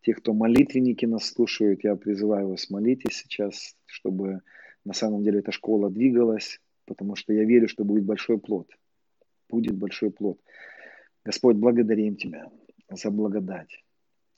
тех, 0.00 0.18
кто 0.18 0.32
молитвенники 0.32 1.06
нас 1.06 1.26
слушают, 1.26 1.84
я 1.84 1.96
призываю 1.96 2.48
вас 2.48 2.70
молитесь 2.70 3.18
сейчас, 3.18 3.76
чтобы 3.86 4.40
на 4.84 4.94
самом 4.94 5.22
деле 5.22 5.40
эта 5.40 5.52
школа 5.52 5.90
двигалась, 5.90 6.60
потому 6.86 7.14
что 7.14 7.32
я 7.32 7.44
верю, 7.44 7.68
что 7.68 7.84
будет 7.84 8.04
большой 8.04 8.38
плод. 8.38 8.68
Будет 9.48 9.76
большой 9.76 10.10
плод. 10.10 10.40
Господь, 11.24 11.56
благодарим 11.56 12.16
Тебя 12.16 12.50
за 12.90 13.10
благодать. 13.10 13.84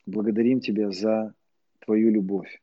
Благодарим 0.07 0.61
Тебя 0.61 0.91
за 0.91 1.35
Твою 1.81 2.11
любовь. 2.11 2.61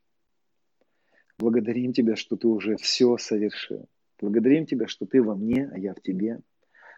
Благодарим 1.39 1.93
Тебя, 1.93 2.15
что 2.15 2.35
Ты 2.35 2.47
уже 2.47 2.75
все 2.77 3.17
совершил. 3.17 3.87
Благодарим 4.19 4.65
Тебя, 4.65 4.87
что 4.87 5.05
Ты 5.05 5.23
во 5.23 5.35
мне, 5.35 5.69
а 5.73 5.79
я 5.79 5.93
в 5.93 6.01
Тебе. 6.01 6.39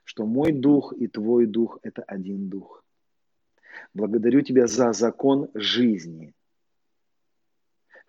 Что 0.03 0.25
мой 0.25 0.51
дух 0.51 0.93
и 0.97 1.07
Твой 1.07 1.45
дух– 1.45 1.79
это 1.81 2.03
один 2.03 2.49
дух. 2.49 2.83
Благодарю 3.93 4.41
Тебя 4.41 4.67
за 4.67 4.91
закон 4.91 5.49
жизни– 5.53 6.33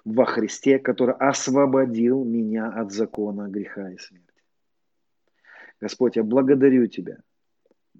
во 0.04 0.26
Христе, 0.26 0.78
который 0.78 1.14
освободил 1.14 2.24
меня 2.24 2.68
от 2.68 2.92
закона 2.92 3.48
греха 3.48 3.90
и 3.90 3.98
смерти. 3.98 4.42
Господь, 5.80 6.16
я 6.16 6.22
благодарю 6.22 6.86
Тебя. 6.86 7.18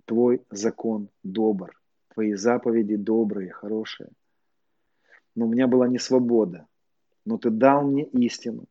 Твой 0.05 0.43
закон 0.51 1.09
добр, 1.23 1.81
Твои 2.13 2.35
заповеди 2.35 2.97
добрые, 2.97 3.51
хорошие. 3.51 4.11
Но 5.35 5.47
у 5.47 5.49
меня 5.49 5.67
была 5.67 5.89
не 5.89 5.99
свобода, 5.99 6.67
но 7.25 7.39
Ты 7.39 7.51
дал 7.51 7.87
мне 7.87 8.05
истину. 8.05 8.65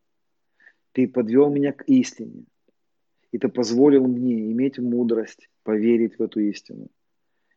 Ты 0.92 1.08
подвел 1.08 1.50
меня 1.50 1.72
к 1.72 1.82
истине. 1.84 2.44
И 3.32 3.38
Ты 3.38 3.48
позволил 3.48 4.06
мне 4.06 4.52
иметь 4.52 4.78
мудрость 4.78 5.50
поверить 5.64 6.18
в 6.18 6.22
эту 6.22 6.40
истину 6.40 6.88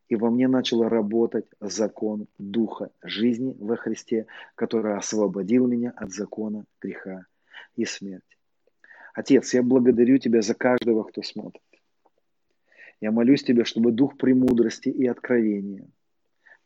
и 0.08 0.16
во 0.16 0.30
мне 0.30 0.48
начал 0.48 0.88
работать 0.88 1.46
закон 1.60 2.28
Духа 2.38 2.90
жизни 3.02 3.54
во 3.58 3.76
Христе, 3.76 4.26
который 4.54 4.96
освободил 4.96 5.66
меня 5.66 5.92
от 5.96 6.12
закона 6.12 6.64
греха 6.80 7.26
и 7.76 7.84
смерти. 7.84 8.24
Отец, 9.14 9.52
я 9.52 9.62
благодарю 9.62 10.18
Тебя 10.18 10.40
за 10.42 10.54
каждого, 10.54 11.02
кто 11.04 11.22
смотрит. 11.22 11.62
Я 13.00 13.12
молюсь 13.12 13.44
Тебя, 13.44 13.64
чтобы 13.64 13.92
Дух 13.92 14.16
премудрости 14.16 14.88
и 14.88 15.06
откровения 15.06 15.88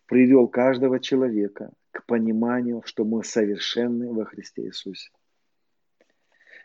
привел 0.06 0.46
каждого 0.46 1.00
человека 1.00 1.72
к 1.90 2.06
пониманию, 2.06 2.82
что 2.84 3.04
мы 3.04 3.24
совершенны 3.24 4.12
во 4.12 4.24
Христе 4.24 4.66
Иисусе. 4.66 5.10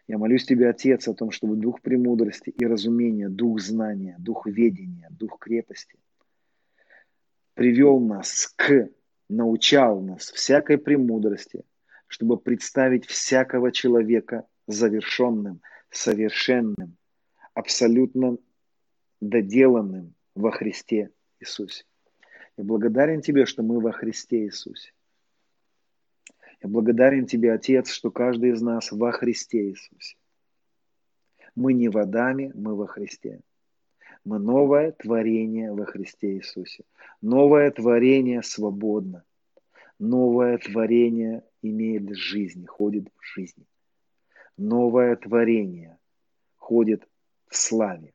Я 0.07 0.17
молюсь 0.17 0.45
Тебе, 0.45 0.69
Отец, 0.69 1.07
о 1.07 1.13
том, 1.13 1.31
чтобы 1.31 1.55
Дух 1.55 1.81
премудрости 1.81 2.49
и 2.49 2.65
разумения, 2.65 3.29
Дух 3.29 3.59
знания, 3.59 4.15
Дух 4.19 4.45
ведения, 4.45 5.07
Дух 5.09 5.39
крепости 5.39 5.97
привел 7.57 7.99
нас 7.99 8.53
к, 8.55 8.87
научал 9.29 9.99
нас 9.99 10.29
всякой 10.29 10.77
премудрости, 10.77 11.63
чтобы 12.05 12.37
представить 12.37 13.07
всякого 13.07 13.71
человека 13.71 14.45
завершенным, 14.67 15.61
совершенным, 15.89 16.97
абсолютно 17.55 18.37
доделанным 19.21 20.13
во 20.35 20.51
Христе 20.51 21.09
Иисусе. 21.39 21.83
Я 22.57 22.63
благодарен 22.63 23.21
Тебе, 23.21 23.47
что 23.47 23.63
мы 23.63 23.81
во 23.81 23.91
Христе 23.91 24.45
Иисусе. 24.45 24.93
Я 26.61 26.69
благодарен 26.69 27.25
Тебе, 27.25 27.51
Отец, 27.51 27.89
что 27.89 28.11
каждый 28.11 28.51
из 28.51 28.61
нас 28.61 28.91
во 28.91 29.11
Христе 29.11 29.69
Иисусе. 29.69 30.15
Мы 31.55 31.73
не 31.73 31.89
в 31.89 31.97
Адаме, 31.97 32.51
мы 32.53 32.75
во 32.75 32.85
Христе. 32.85 33.41
Мы 34.27 34.39
новое 34.39 34.91
творение 34.91 35.71
во 35.71 35.85
Христе 35.85 36.33
Иисусе. 36.33 36.83
Новое 37.21 37.71
творение 37.71 38.43
свободно. 38.43 39.23
Новое 39.99 40.57
творение 40.57 41.45
имеет 41.61 42.13
жизнь, 42.13 42.65
ходит 42.65 43.07
в 43.15 43.25
жизни. 43.25 43.65
Новое 44.57 45.15
творение 45.15 45.97
ходит 46.57 47.07
в 47.47 47.55
славе. 47.55 48.11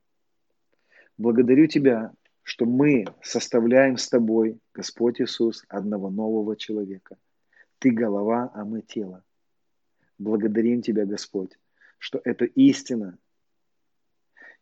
Благодарю 1.17 1.67
Тебя, 1.67 2.13
что 2.43 2.67
мы 2.67 3.07
составляем 3.23 3.97
с 3.97 4.07
тобой, 4.07 4.59
Господь 4.75 5.19
Иисус, 5.19 5.65
одного 5.69 6.11
нового 6.11 6.57
человека. 6.57 7.17
Ты 7.79 7.91
голова, 7.91 8.51
а 8.53 8.67
мы 8.67 8.83
тело. 8.83 9.25
Благодарим 10.19 10.83
Тебя, 10.83 11.07
Господь, 11.07 11.59
что 11.97 12.21
это 12.23 12.45
истина. 12.45 13.17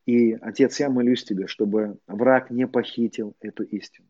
И, 0.07 0.33
Отец, 0.33 0.81
я 0.81 0.91
молюсь 0.91 1.25
Тебе, 1.25 1.47
чтобы 1.47 1.99
враг 2.07 2.51
не 2.51 2.67
похитил 2.67 3.37
эту 3.41 3.65
истину. 3.65 4.09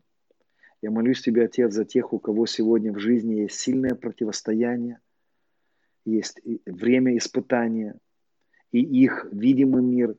Я 0.81 0.91
молюсь 0.91 1.21
Тебе, 1.21 1.45
Отец, 1.45 1.73
за 1.73 1.85
тех, 1.85 2.13
у 2.13 2.19
кого 2.19 2.45
сегодня 2.45 2.91
в 2.91 2.99
жизни 2.99 3.41
есть 3.41 3.59
сильное 3.59 3.95
противостояние, 3.95 4.99
есть 6.05 6.41
время 6.65 7.17
испытания, 7.17 7.99
и 8.71 8.79
их 8.81 9.27
видимый 9.31 9.83
мир 9.83 10.15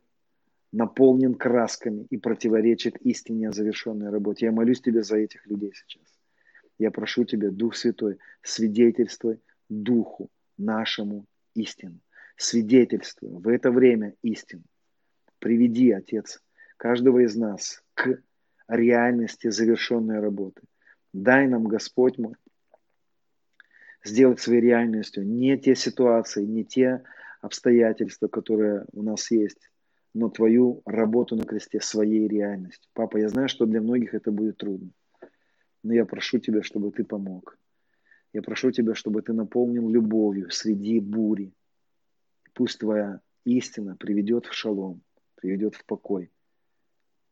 наполнен 0.73 1.35
красками 1.35 2.07
и 2.11 2.17
противоречит 2.17 2.97
истине 2.99 3.49
о 3.49 3.53
завершенной 3.53 4.11
работе. 4.11 4.47
Я 4.47 4.53
молюсь 4.53 4.81
Тебе 4.81 5.03
за 5.03 5.17
этих 5.17 5.47
людей 5.47 5.73
сейчас. 5.75 6.07
Я 6.79 6.91
прошу 6.91 7.25
Тебя, 7.25 7.51
Дух 7.51 7.75
Святой, 7.77 8.19
свидетельствуй 8.43 9.41
Духу 9.69 10.31
нашему 10.57 11.27
истину. 11.55 12.01
Свидетельствуй 12.37 13.31
в 13.31 13.49
это 13.49 13.71
время 13.71 14.15
истину. 14.23 14.63
Приведи, 15.43 15.91
Отец, 15.91 16.41
каждого 16.77 17.25
из 17.25 17.35
нас 17.35 17.83
к 17.95 18.23
реальности 18.69 19.51
завершенной 19.51 20.21
работы. 20.21 20.63
Дай 21.13 21.49
нам, 21.49 21.65
Господь 21.65 22.17
мой, 22.17 22.37
сделать 24.05 24.39
своей 24.39 24.61
реальностью 24.61 25.27
не 25.27 25.59
те 25.59 25.75
ситуации, 25.75 26.45
не 26.45 26.65
те 26.65 27.03
обстоятельства, 27.41 28.29
которые 28.29 28.85
у 28.93 29.03
нас 29.03 29.33
есть, 29.33 29.69
но 30.15 30.29
твою 30.29 30.81
работу 30.87 31.35
на 31.35 31.43
кресте 31.43 31.81
своей 31.81 32.29
реальностью. 32.29 32.89
Папа, 32.93 33.17
я 33.17 33.29
знаю, 33.29 33.49
что 33.49 33.67
для 33.67 33.81
многих 33.81 34.15
это 34.15 34.31
будет 34.31 34.59
трудно, 34.59 34.91
но 35.83 35.93
я 35.93 36.05
прошу 36.05 36.39
тебя, 36.39 36.63
чтобы 36.63 36.93
ты 36.93 37.03
помог. 37.03 37.59
Я 38.33 38.43
прошу 38.43 38.71
тебя, 38.71 38.95
чтобы 38.95 39.23
ты 39.23 39.33
наполнил 39.33 39.89
любовью 39.89 40.53
среди 40.53 41.01
бури. 41.01 41.53
Пусть 42.55 42.79
твоя 42.79 43.21
истина 43.45 43.97
приведет 43.97 44.47
в 44.47 44.53
шалом, 44.53 45.03
приведет 45.43 45.75
в 45.75 45.85
покой, 45.85 46.31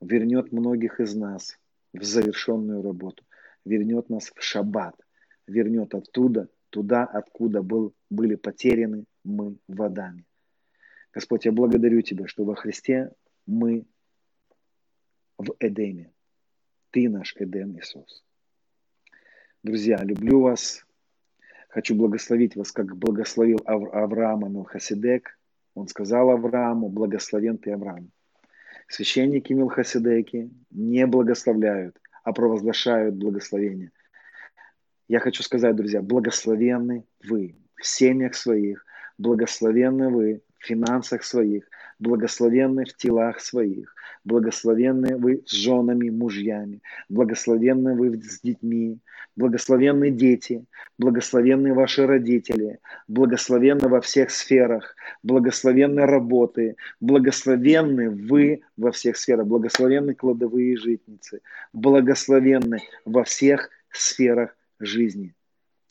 вернет 0.01 0.51
многих 0.51 0.99
из 0.99 1.15
нас 1.15 1.57
в 1.93 2.03
завершенную 2.03 2.83
работу, 2.83 3.25
вернет 3.65 4.11
нас 4.11 4.33
в 4.35 4.43
шаббат, 4.43 4.97
вернет 5.47 5.95
оттуда, 5.95 6.49
туда, 6.71 7.05
откуда 7.05 7.63
был, 7.63 7.95
были 8.11 8.35
потеряны 8.35 9.05
мы 9.23 9.57
водами. 9.69 10.27
Господь, 11.13 11.45
я 11.45 11.53
благодарю 11.53 12.03
Тебя, 12.03 12.27
что 12.27 12.45
во 12.45 12.57
Христе 12.57 13.13
мы 13.47 13.87
в 15.39 15.55
Эдеме. 15.61 16.13
Ты 16.91 17.09
наш 17.09 17.37
Эдем, 17.37 17.79
Иисус. 17.79 18.25
Друзья, 19.63 20.03
люблю 20.03 20.41
вас. 20.41 20.85
Хочу 21.69 21.95
благословить 21.95 22.57
вас, 22.57 22.73
как 22.73 22.97
благословил 22.97 23.61
Ав- 23.65 23.95
Авраама 23.95 24.49
Мелхасидек. 24.49 25.39
Он 25.75 25.89
сказал 25.89 26.31
Аврааму, 26.31 26.89
благословен 26.89 27.59
ты 27.59 27.73
Авраам. 27.73 28.11
Священники 28.89 29.53
Мелхасидеки 29.53 30.51
не 30.71 31.07
благословляют, 31.07 31.97
а 32.25 32.33
провозглашают 32.33 33.15
благословение. 33.15 33.93
Я 35.09 35.21
хочу 35.21 35.43
сказать, 35.43 35.77
друзья, 35.77 36.03
благословенны 36.03 37.05
вы 37.25 37.57
в 37.77 37.87
семьях 37.87 38.35
своих, 38.35 38.85
благословенны 39.19 40.09
вы 40.09 40.43
в 40.59 40.65
финансах 40.65 41.25
своих, 41.25 41.69
благословенны 42.01 42.87
в 42.87 42.97
телах 42.97 43.41
своих, 43.41 43.95
благословенны 44.25 45.17
вы 45.17 45.43
с 45.47 45.53
женами, 45.53 46.09
мужьями, 46.09 46.81
благословенны 47.09 47.95
вы 47.95 48.17
с 48.17 48.41
детьми, 48.41 48.99
благословенны 49.37 50.11
дети, 50.11 50.65
благословенны 50.99 51.75
ваши 51.75 52.07
родители, 52.07 52.79
благословенны 53.07 53.89
во 53.89 54.01
всех 54.01 54.31
сферах, 54.31 54.97
благословенны 55.23 56.07
работы, 56.07 56.77
благословенны 57.01 58.11
вы 58.11 58.63
во 58.77 58.91
всех 58.93 59.17
сферах, 59.17 59.47
благословенны 59.47 60.15
кладовые 60.15 60.77
житницы, 60.77 61.43
благословенны 61.73 62.79
во 63.05 63.25
всех 63.25 63.69
сферах 63.91 64.57
жизни. 64.79 65.35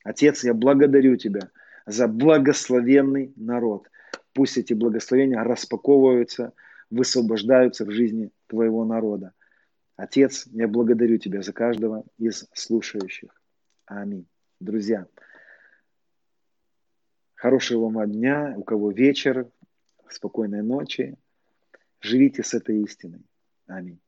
Отец, 0.04 0.44
я 0.44 0.56
благодарю 0.56 1.18
Тебя 1.18 1.50
за 1.86 2.08
благословенный 2.08 3.32
народ– 3.36 3.88
Пусть 4.40 4.58
эти 4.58 4.72
благословения 4.72 5.44
распаковываются, 5.44 6.54
высвобождаются 6.90 7.84
в 7.84 7.92
жизни 7.92 8.32
Твоего 8.48 8.86
народа. 8.86 9.34
Отец, 9.98 10.48
я 10.54 10.66
благодарю 10.70 11.18
Тебя 11.18 11.42
за 11.42 11.52
каждого 11.52 12.06
из 12.18 12.48
слушающих. 12.54 13.32
Аминь. 13.86 14.26
Друзья, 14.62 15.08
хорошего 17.36 17.90
вам 17.90 18.10
дня, 18.14 18.54
у 18.56 18.64
кого 18.64 18.92
вечер, 18.92 19.52
спокойной 20.08 20.62
ночи. 20.62 21.18
Живите 22.00 22.42
с 22.42 22.54
этой 22.54 22.82
истиной. 22.82 23.26
Аминь. 23.68 24.00